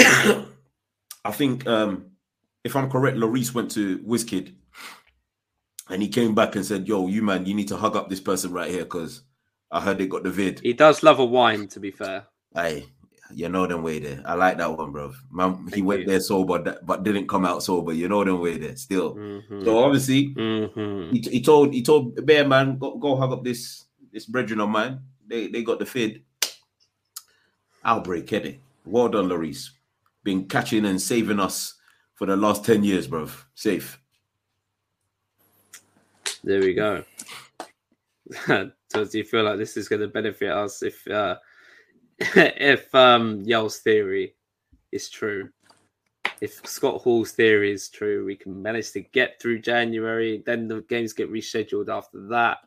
I 0.00 0.44
think 1.30 1.66
um, 1.66 2.06
if 2.64 2.74
I'm 2.74 2.90
correct, 2.90 3.16
Lloris 3.16 3.54
went 3.54 3.70
to 3.72 3.98
Wizkid 4.00 4.54
and 5.90 6.00
he 6.00 6.08
came 6.08 6.34
back 6.34 6.56
and 6.56 6.64
said, 6.64 6.88
Yo, 6.88 7.08
you 7.08 7.22
man, 7.22 7.46
you 7.46 7.54
need 7.54 7.68
to 7.68 7.76
hug 7.76 7.96
up 7.96 8.08
this 8.08 8.20
person 8.20 8.52
right 8.52 8.70
here 8.70 8.84
because 8.84 9.22
I 9.70 9.80
heard 9.80 9.98
they 9.98 10.06
got 10.06 10.22
the 10.22 10.30
vid. 10.30 10.60
He 10.60 10.72
does 10.72 11.02
love 11.02 11.18
a 11.18 11.24
wine, 11.24 11.68
to 11.68 11.80
be 11.80 11.90
fair. 11.90 12.26
Hey, 12.54 12.86
you 13.32 13.48
know 13.48 13.66
them 13.66 13.82
way 13.82 13.98
there. 13.98 14.22
I 14.24 14.34
like 14.34 14.58
that 14.58 14.76
one, 14.76 14.92
bro. 14.92 15.12
Man, 15.30 15.68
he 15.72 15.82
went 15.82 16.06
there 16.06 16.20
sober, 16.20 16.78
but 16.82 17.02
didn't 17.02 17.28
come 17.28 17.44
out 17.44 17.62
sober. 17.62 17.92
You 17.92 18.08
know 18.08 18.24
them 18.24 18.40
way 18.40 18.58
there 18.58 18.76
still. 18.76 19.14
Mm-hmm. 19.14 19.64
So 19.64 19.78
obviously, 19.78 20.34
mm-hmm. 20.34 21.14
he, 21.14 21.20
he, 21.20 21.42
told 21.42 21.72
he 21.72 21.82
told 21.82 22.24
Bear 22.26 22.46
Man 22.46 22.78
go, 22.78 22.96
go 22.96 23.16
hug 23.16 23.32
up 23.32 23.44
this 23.44 23.84
this 24.12 24.26
brethren 24.26 24.60
of 24.60 24.68
mine. 24.68 25.00
They 25.26 25.48
they 25.48 25.62
got 25.62 25.78
the 25.78 25.86
fid. 25.86 26.22
Outbreak, 27.84 28.30
it. 28.32 28.60
Well 28.84 29.08
done, 29.08 29.28
Lloris. 29.28 29.70
Been 30.22 30.46
catching 30.46 30.84
and 30.84 31.00
saving 31.00 31.40
us 31.40 31.74
for 32.14 32.26
the 32.26 32.36
last 32.36 32.64
ten 32.64 32.84
years, 32.84 33.06
bro. 33.06 33.28
Safe. 33.54 33.99
There 36.42 36.60
we 36.60 36.74
go. 36.74 37.04
Does 38.90 39.14
you 39.14 39.24
feel 39.24 39.44
like 39.44 39.58
this 39.58 39.76
is 39.76 39.88
going 39.88 40.00
to 40.00 40.08
benefit 40.08 40.50
us 40.50 40.82
if 40.82 41.06
uh, 41.06 41.36
if 42.18 42.94
um, 42.94 43.42
Yell's 43.42 43.78
theory 43.78 44.34
is 44.92 45.10
true? 45.10 45.50
If 46.40 46.66
Scott 46.66 47.02
Hall's 47.02 47.32
theory 47.32 47.72
is 47.72 47.90
true, 47.90 48.24
we 48.24 48.34
can 48.34 48.62
manage 48.62 48.92
to 48.92 49.00
get 49.00 49.40
through 49.40 49.60
January. 49.60 50.42
Then 50.44 50.68
the 50.68 50.80
games 50.82 51.12
get 51.12 51.30
rescheduled 51.30 51.90
after 51.90 52.26
that. 52.28 52.58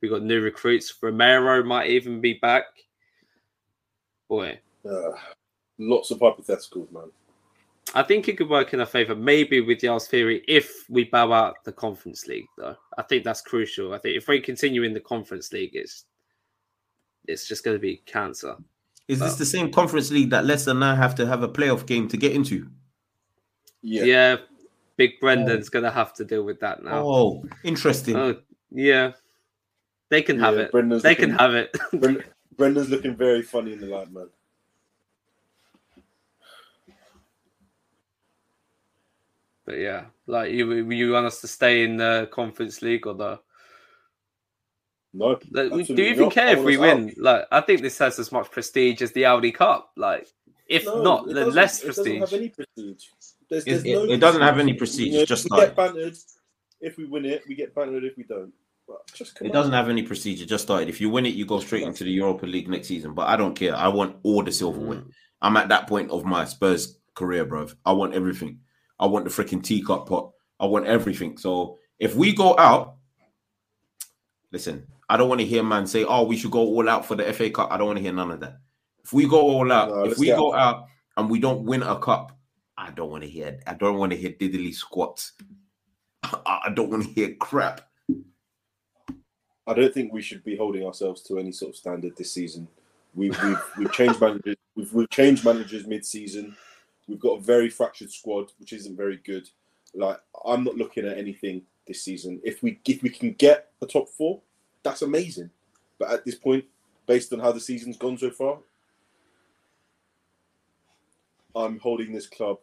We 0.00 0.08
got 0.08 0.22
new 0.22 0.40
recruits. 0.40 0.94
Romero 1.02 1.64
might 1.64 1.90
even 1.90 2.20
be 2.20 2.34
back. 2.34 2.64
Boy, 4.28 4.58
uh, 4.88 5.12
lots 5.78 6.12
of 6.12 6.18
hypotheticals, 6.20 6.92
man. 6.92 7.10
I 7.94 8.02
think 8.02 8.28
it 8.28 8.38
could 8.38 8.48
work 8.48 8.72
in 8.72 8.80
our 8.80 8.86
favour, 8.86 9.14
maybe 9.14 9.60
with 9.60 9.82
Yale's 9.82 10.06
theory, 10.06 10.42
if 10.48 10.88
we 10.88 11.04
bow 11.04 11.32
out 11.32 11.62
the 11.64 11.72
Conference 11.72 12.26
League, 12.26 12.46
though. 12.56 12.76
I 12.96 13.02
think 13.02 13.24
that's 13.24 13.42
crucial. 13.42 13.92
I 13.92 13.98
think 13.98 14.16
if 14.16 14.28
we 14.28 14.40
continue 14.40 14.82
in 14.82 14.94
the 14.94 15.00
Conference 15.00 15.52
League, 15.52 15.72
it's 15.74 16.04
it's 17.26 17.46
just 17.46 17.64
going 17.64 17.76
to 17.76 17.80
be 17.80 18.02
cancer. 18.06 18.56
Is 19.08 19.18
but, 19.18 19.26
this 19.26 19.36
the 19.36 19.46
same 19.46 19.70
Conference 19.70 20.10
League 20.10 20.30
that 20.30 20.44
Leicester 20.44 20.74
now 20.74 20.94
have 20.94 21.14
to 21.16 21.26
have 21.26 21.42
a 21.42 21.48
playoff 21.48 21.86
game 21.86 22.08
to 22.08 22.16
get 22.16 22.32
into? 22.32 22.68
Yeah. 23.82 24.04
Yeah. 24.04 24.36
Big 24.96 25.20
Brendan's 25.20 25.68
oh. 25.68 25.70
going 25.70 25.84
to 25.84 25.90
have 25.90 26.14
to 26.14 26.24
deal 26.24 26.44
with 26.44 26.60
that 26.60 26.82
now. 26.82 27.02
Oh, 27.04 27.44
interesting. 27.64 28.16
Oh, 28.16 28.36
yeah. 28.70 29.12
They 30.08 30.22
can 30.22 30.38
have 30.38 30.54
yeah, 30.54 30.62
it. 30.62 30.72
Brendan's 30.72 31.02
they 31.02 31.10
looking, 31.10 31.30
can 31.30 31.38
have 31.38 31.54
it. 31.54 31.76
Brendan's 32.56 32.90
looking 32.90 33.16
very 33.16 33.42
funny 33.42 33.72
in 33.72 33.80
the 33.80 33.86
light, 33.86 34.12
man. 34.12 34.28
But 39.72 39.80
yeah, 39.80 40.04
like 40.26 40.52
you, 40.52 40.90
you 40.90 41.12
want 41.12 41.24
us 41.24 41.40
to 41.40 41.48
stay 41.48 41.82
in 41.82 41.96
the 41.96 42.28
Conference 42.30 42.82
League 42.82 43.06
or 43.06 43.14
the? 43.14 43.40
No. 45.14 45.38
Like, 45.50 45.86
do 45.86 45.94
you 45.94 46.10
even 46.10 46.24
not. 46.24 46.34
care 46.34 46.58
if 46.58 46.62
we 46.62 46.76
win? 46.76 47.08
Out. 47.08 47.16
Like, 47.16 47.44
I 47.50 47.62
think 47.62 47.80
this 47.80 47.96
has 47.96 48.18
as 48.18 48.30
much 48.30 48.50
prestige 48.50 49.00
as 49.00 49.12
the 49.12 49.24
Audi 49.24 49.50
Cup. 49.50 49.90
Like, 49.96 50.28
if 50.68 50.84
no, 50.84 51.02
not, 51.02 51.26
then 51.26 51.52
less 51.52 51.82
prestige. 51.82 52.06
It 52.06 52.20
doesn't 52.20 52.32
have 52.32 52.38
any 52.38 52.48
prestige. 52.50 53.04
There's, 53.48 53.64
there's 53.64 53.84
it, 53.84 53.94
no 53.94 54.04
it, 54.04 54.18
doesn't 54.18 54.42
have 54.42 54.58
any 54.58 54.74
prestige. 54.74 55.14
You 55.14 55.20
know, 55.20 55.24
just 55.24 55.48
we 55.50 55.56
like... 55.56 55.68
get 55.68 55.76
bantered 55.76 56.16
if 56.82 56.98
we 56.98 57.06
win 57.06 57.24
it. 57.24 57.42
We 57.48 57.54
get 57.54 57.74
bantered 57.74 58.04
if 58.04 58.18
we 58.18 58.24
don't. 58.24 58.52
But 58.86 59.10
just 59.14 59.40
it 59.40 59.54
doesn't 59.54 59.72
have 59.72 59.88
any 59.88 60.02
prestige. 60.02 60.42
It 60.42 60.50
just 60.50 60.64
started. 60.64 60.90
If 60.90 61.00
you 61.00 61.08
win 61.08 61.24
it, 61.24 61.32
you 61.32 61.46
go 61.46 61.60
straight 61.60 61.84
into 61.84 62.04
the 62.04 62.10
Europa 62.10 62.44
League 62.44 62.68
next 62.68 62.88
season. 62.88 63.14
But 63.14 63.28
I 63.28 63.36
don't 63.36 63.54
care. 63.54 63.74
I 63.74 63.88
want 63.88 64.16
all 64.22 64.42
the 64.42 64.52
silverware. 64.52 64.98
Mm. 64.98 65.10
I'm 65.40 65.56
at 65.56 65.70
that 65.70 65.88
point 65.88 66.10
of 66.10 66.26
my 66.26 66.44
Spurs 66.44 66.98
career, 67.14 67.46
bro. 67.46 67.68
I 67.86 67.92
want 67.92 68.12
everything. 68.12 68.58
I 69.02 69.06
want 69.06 69.24
the 69.24 69.30
freaking 69.30 69.62
teacup 69.62 70.08
pot. 70.08 70.30
I 70.60 70.66
want 70.66 70.86
everything. 70.86 71.36
So 71.36 71.78
if 71.98 72.14
we 72.14 72.32
go 72.32 72.56
out, 72.56 72.94
listen, 74.52 74.86
I 75.08 75.16
don't 75.16 75.28
want 75.28 75.40
to 75.40 75.46
hear 75.46 75.64
man 75.64 75.88
say, 75.88 76.04
"Oh, 76.04 76.22
we 76.22 76.36
should 76.36 76.52
go 76.52 76.60
all 76.60 76.88
out 76.88 77.04
for 77.04 77.16
the 77.16 77.30
FA 77.32 77.50
Cup." 77.50 77.72
I 77.72 77.76
don't 77.76 77.88
want 77.88 77.98
to 77.98 78.02
hear 78.02 78.12
none 78.12 78.30
of 78.30 78.38
that. 78.40 78.58
If 79.04 79.12
we 79.12 79.26
go 79.26 79.40
all 79.40 79.72
out, 79.72 79.88
no, 79.88 80.04
if 80.04 80.18
we 80.18 80.28
go 80.28 80.54
out 80.54 80.86
and 81.16 81.28
we 81.28 81.40
don't 81.40 81.64
win 81.64 81.82
a 81.82 81.98
cup, 81.98 82.38
I 82.78 82.92
don't 82.92 83.10
want 83.10 83.24
to 83.24 83.28
hear. 83.28 83.58
I 83.66 83.74
don't 83.74 83.98
want 83.98 84.12
to 84.12 84.16
hear 84.16 84.30
diddly 84.30 84.72
squats. 84.72 85.32
I 86.22 86.70
don't 86.72 86.90
want 86.90 87.02
to 87.02 87.10
hear 87.10 87.34
crap. 87.34 87.80
I 89.66 89.74
don't 89.74 89.92
think 89.92 90.12
we 90.12 90.22
should 90.22 90.44
be 90.44 90.56
holding 90.56 90.86
ourselves 90.86 91.22
to 91.22 91.38
any 91.40 91.50
sort 91.50 91.70
of 91.70 91.76
standard 91.76 92.16
this 92.16 92.30
season. 92.30 92.68
We've 93.14 93.36
we've, 93.42 93.62
we've 93.78 93.92
changed 93.92 94.20
managers. 94.20 94.56
We've, 94.76 94.92
we've 94.92 95.10
changed 95.10 95.44
managers 95.44 95.86
mid-season. 95.88 96.56
We've 97.08 97.20
got 97.20 97.38
a 97.38 97.42
very 97.42 97.68
fractured 97.68 98.10
squad, 98.10 98.52
which 98.58 98.72
isn't 98.72 98.96
very 98.96 99.18
good. 99.18 99.48
Like 99.94 100.18
I'm 100.46 100.64
not 100.64 100.76
looking 100.76 101.06
at 101.06 101.18
anything 101.18 101.62
this 101.86 102.04
season. 102.04 102.40
If 102.44 102.62
we 102.62 102.80
if 102.86 103.02
we 103.02 103.10
can 103.10 103.32
get 103.32 103.70
a 103.80 103.86
top 103.86 104.08
four, 104.08 104.40
that's 104.82 105.02
amazing. 105.02 105.50
But 105.98 106.10
at 106.10 106.24
this 106.24 106.36
point, 106.36 106.64
based 107.06 107.32
on 107.32 107.40
how 107.40 107.52
the 107.52 107.60
season's 107.60 107.96
gone 107.96 108.18
so 108.18 108.30
far, 108.30 108.58
I'm 111.54 111.78
holding 111.78 112.12
this 112.12 112.26
club 112.26 112.58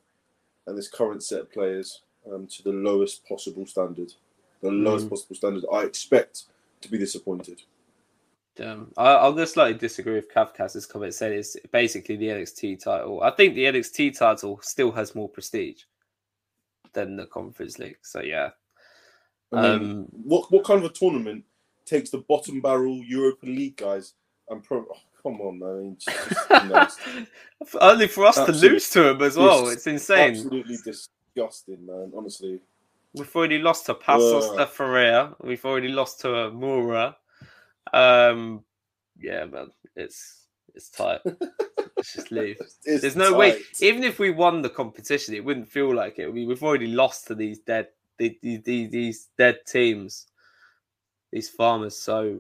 and 0.66 0.78
this 0.78 0.90
current 0.90 1.24
set 1.24 1.42
of 1.42 1.52
players 1.52 2.02
um, 2.32 2.48
to 2.48 2.64
the 2.64 2.72
lowest 2.72 3.26
possible 3.28 3.66
standard. 3.66 4.14
The 4.62 4.72
lowest 4.72 5.08
mm. 5.08 5.10
possible 5.12 5.36
standard. 5.36 5.64
I 5.72 5.84
expect 5.84 6.44
to 6.82 6.90
be 6.90 6.98
disappointed. 6.98 7.62
Um, 8.60 8.92
I, 8.98 9.28
will 9.28 9.36
just 9.36 9.54
slightly 9.54 9.78
disagree 9.78 10.14
with 10.14 10.34
Kafka's 10.34 10.86
comment. 10.86 11.14
Saying 11.14 11.40
it's 11.40 11.56
basically 11.72 12.16
the 12.18 12.28
NXT 12.28 12.84
title. 12.84 13.22
I 13.24 13.32
think 13.32 13.56
the 13.56 13.66
NXT 13.66 14.18
title 14.18 14.60
still 14.62 14.92
has 14.92 15.16
more 15.16 15.30
prestige 15.30 15.84
than 16.94 17.16
the 17.16 17.26
Conference 17.26 17.80
League. 17.80 18.00
So 18.02 18.22
yeah. 18.22 18.50
I 19.52 19.62
mean, 19.62 19.92
um, 19.92 20.06
what 20.12 20.52
what 20.52 20.64
kind 20.64 20.84
of 20.84 20.92
a 20.92 20.94
tournament 20.94 21.44
takes 21.86 22.10
the 22.10 22.20
bottom 22.20 22.62
barrel 22.62 23.02
European 23.06 23.56
League 23.56 23.78
guys 23.78 24.14
and 24.50 24.64
pro? 24.64 24.86
Oh, 24.90 24.98
come 25.24 25.42
on, 25.42 25.60
man! 25.60 25.98
I 26.50 26.64
mean, 26.64 26.72
just, 26.72 27.00
Only 27.82 28.08
for 28.08 28.26
us 28.26 28.36
to 28.36 28.52
lose 28.52 28.90
to 28.92 29.04
them 29.04 29.22
as 29.22 29.38
well. 29.38 29.70
It's 29.70 29.88
insane. 29.88 30.36
Absolutely 30.36 30.78
disgusting, 30.84 31.86
man. 31.86 32.12
Honestly. 32.16 32.60
We've 33.14 33.36
already 33.36 33.58
lost 33.58 33.88
to 33.88 33.96
Paços 33.96 34.54
uh, 34.54 34.58
de 34.58 34.68
Ferreira. 34.68 35.36
We've 35.42 35.66
already 35.66 35.88
lost 35.88 36.22
to 36.22 36.52
Mura. 36.52 37.18
Um, 37.94 38.64
yeah, 39.20 39.46
man, 39.46 39.72
it's 39.96 40.48
it's 40.76 40.90
tight. 40.90 41.22
Let's 41.96 42.14
just 42.14 42.32
leave. 42.32 42.58
It's 42.86 43.02
There's 43.02 43.16
no 43.16 43.32
tight. 43.32 43.38
way. 43.38 43.62
Even 43.82 44.04
if 44.04 44.20
we 44.20 44.32
won 44.32 44.62
the 44.62 44.70
competition, 44.70 45.34
it 45.34 45.44
wouldn't 45.44 45.70
feel 45.70 45.94
like 45.94 46.20
it. 46.20 46.32
We, 46.32 46.46
we've 46.46 46.64
already 46.64 46.88
lost 46.88 47.28
to 47.28 47.36
these 47.36 47.60
dead 47.60 47.88
these, 48.18 48.62
these, 48.64 48.90
these 48.92 49.28
dead 49.38 49.60
teams, 49.66 50.28
these 51.32 51.50
farmers. 51.50 51.98
So 51.98 52.40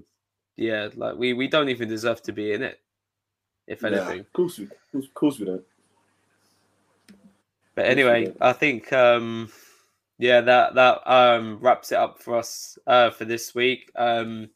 yeah, 0.55 0.89
like 0.95 1.15
we 1.15 1.33
we 1.33 1.47
don't 1.47 1.69
even 1.69 1.89
deserve 1.89 2.21
to 2.23 2.31
be 2.31 2.53
in 2.53 2.61
it. 2.61 2.79
If 3.67 3.83
anything, 3.83 4.15
yeah, 4.15 4.21
of 4.21 4.33
course 4.33 4.59
we, 4.59 4.67
of 4.93 5.13
course 5.13 5.39
we 5.39 5.45
don't. 5.45 5.63
But 7.75 7.85
anyway, 7.85 8.33
I 8.41 8.51
think 8.53 8.91
um, 8.91 9.51
yeah, 10.17 10.41
that 10.41 10.75
that 10.75 11.01
um, 11.05 11.59
wraps 11.61 11.91
it 11.91 11.97
up 11.97 12.21
for 12.21 12.37
us 12.37 12.77
uh, 12.87 13.09
for 13.11 13.25
this 13.25 13.55
week. 13.55 13.89
Um, 13.95 14.49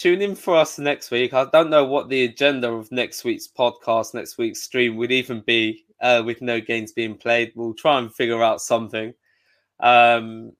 tune 0.00 0.22
in 0.22 0.34
for 0.34 0.56
us 0.56 0.78
next 0.78 1.10
week. 1.10 1.34
I 1.34 1.44
don't 1.52 1.68
know 1.68 1.84
what 1.84 2.08
the 2.08 2.24
agenda 2.24 2.72
of 2.72 2.90
next 2.90 3.22
week's 3.22 3.46
podcast, 3.46 4.14
next 4.14 4.38
week's 4.38 4.62
stream 4.62 4.96
would 4.96 5.12
even 5.12 5.42
be 5.42 5.84
uh, 6.00 6.22
with 6.24 6.40
no 6.40 6.58
games 6.58 6.92
being 6.92 7.16
played. 7.16 7.52
We'll 7.54 7.74
try 7.74 7.98
and 7.98 8.12
figure 8.14 8.42
out 8.42 8.62
something. 8.62 9.12
Um, 9.78 10.52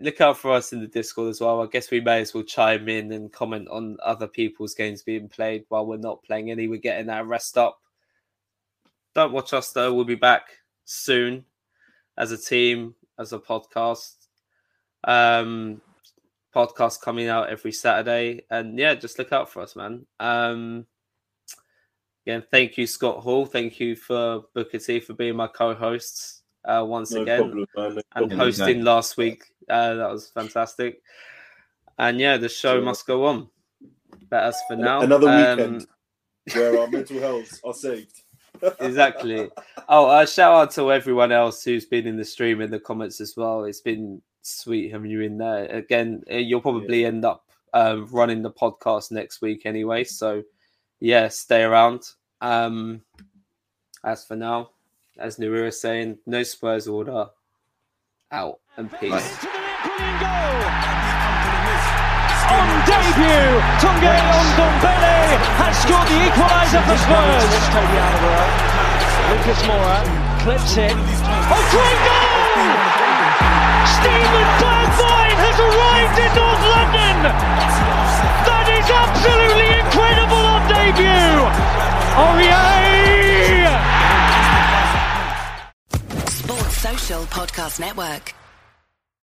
look 0.00 0.20
out 0.20 0.36
for 0.38 0.50
us 0.50 0.72
in 0.72 0.80
the 0.80 0.88
Discord 0.88 1.30
as 1.30 1.40
well. 1.40 1.62
I 1.62 1.66
guess 1.66 1.92
we 1.92 2.00
may 2.00 2.22
as 2.22 2.34
well 2.34 2.42
chime 2.42 2.88
in 2.88 3.12
and 3.12 3.32
comment 3.32 3.68
on 3.68 3.98
other 4.04 4.26
people's 4.26 4.74
games 4.74 5.00
being 5.00 5.28
played 5.28 5.64
while 5.68 5.86
we're 5.86 5.98
not 5.98 6.24
playing 6.24 6.50
any. 6.50 6.66
We're 6.66 6.78
getting 6.78 7.08
our 7.08 7.24
rest 7.24 7.56
up. 7.56 7.80
Don't 9.14 9.32
watch 9.32 9.52
us 9.52 9.70
though. 9.70 9.94
We'll 9.94 10.04
be 10.04 10.16
back 10.16 10.48
soon. 10.84 11.44
as 12.18 12.32
a 12.32 12.38
team, 12.38 12.96
as 13.16 13.32
a 13.32 13.38
podcast. 13.38 14.14
Um, 15.04 15.80
podcast 16.56 17.02
coming 17.02 17.28
out 17.28 17.50
every 17.50 17.72
Saturday, 17.72 18.46
and 18.50 18.78
yeah, 18.78 18.94
just 18.94 19.18
look 19.18 19.32
out 19.32 19.50
for 19.50 19.60
us, 19.60 19.76
man. 19.76 20.06
Um, 20.18 20.86
again, 22.26 22.42
thank 22.50 22.78
you, 22.78 22.86
Scott 22.86 23.18
Hall. 23.18 23.44
Thank 23.44 23.78
you 23.78 23.94
for 23.94 24.44
Booker 24.54 24.78
T 24.78 25.00
for 25.00 25.12
being 25.12 25.36
my 25.36 25.48
co-hosts 25.48 26.42
uh, 26.64 26.84
once 26.86 27.12
No 27.12 27.22
again 27.22 27.40
problem. 27.40 27.66
No 27.76 27.86
and 27.86 28.02
problem. 28.16 28.38
hosting 28.38 28.84
last 28.84 29.18
week. 29.18 29.44
Uh, 29.68 29.94
that 29.94 30.10
was 30.10 30.30
fantastic. 30.30 31.02
And 31.98 32.18
yeah, 32.18 32.38
the 32.38 32.48
show 32.48 32.76
Sure. 32.76 32.82
must 32.82 33.06
go 33.06 33.26
on. 33.26 33.48
But 34.30 34.44
as 34.44 34.56
for 34.66 34.76
now, 34.76 35.02
Another 35.02 35.28
um, 35.28 35.56
weekend 35.58 35.86
where 36.54 36.80
our 36.80 36.88
mental 36.88 37.20
health 37.20 37.60
are 37.64 37.74
saved. 37.74 38.22
exactly. 38.80 39.50
Oh, 39.88 40.06
uh, 40.06 40.24
shout 40.24 40.54
out 40.54 40.70
to 40.72 40.90
everyone 40.90 41.32
else 41.32 41.62
who's 41.62 41.84
been 41.84 42.06
in 42.06 42.16
the 42.16 42.24
stream 42.24 42.60
in 42.62 42.70
the 42.70 42.80
comments 42.80 43.20
as 43.20 43.36
well. 43.36 43.64
It's 43.64 43.80
been 43.82 44.22
sweet 44.46 44.92
having 44.92 45.10
you 45.10 45.20
in 45.22 45.38
there. 45.38 45.66
Again, 45.66 46.22
uh, 46.30 46.36
you'll 46.36 46.60
probably 46.60 47.04
end 47.04 47.24
up 47.24 47.44
um, 47.74 48.06
running 48.10 48.42
the 48.42 48.50
podcast 48.50 49.10
next 49.10 49.40
week 49.40 49.66
anyway. 49.66 50.04
So, 50.04 50.42
yeah, 51.00 51.28
stay 51.28 51.62
around. 51.62 52.02
Um, 52.40 53.02
as 54.04 54.24
for 54.24 54.36
now, 54.36 54.70
as 55.18 55.36
Nuru 55.36 55.66
is 55.68 55.80
saying, 55.80 56.18
no 56.26 56.42
Spurs 56.42 56.88
order. 56.88 57.28
Out 58.32 58.60
and 58.76 58.90
peace. 58.98 59.10
Bye. 59.10 59.20
To 59.20 59.96
the. 60.20 60.56
On 62.46 62.68
debut, 62.86 63.58
Tanguy 63.82 64.18
Ndombele 64.54 65.34
has 65.58 65.74
scored 65.82 66.06
the 66.06 66.18
equaliser 66.30 66.82
for 66.86 66.96
Spurs. 67.02 67.50
Lucas 69.30 69.60
Moura 69.66 69.98
clips 70.42 70.76
it. 70.76 70.92
Oh, 70.94 71.62
great 71.72 72.00
goal! 72.06 72.15
Steven 74.16 74.48
Bergwijn 74.62 75.36
has 75.44 75.58
arrived 75.60 76.16
in 76.24 76.30
North 76.40 76.64
London. 76.74 77.16
That 78.48 78.66
is 78.72 78.88
absolutely 79.04 79.68
incredible 79.76 80.44
on 80.56 80.64
debut. 80.72 81.36
Oh 82.16 82.34
yeah! 82.40 83.76
Sports 86.30 86.76
Social 86.80 87.26
Podcast 87.26 87.78
Network. 87.78 88.32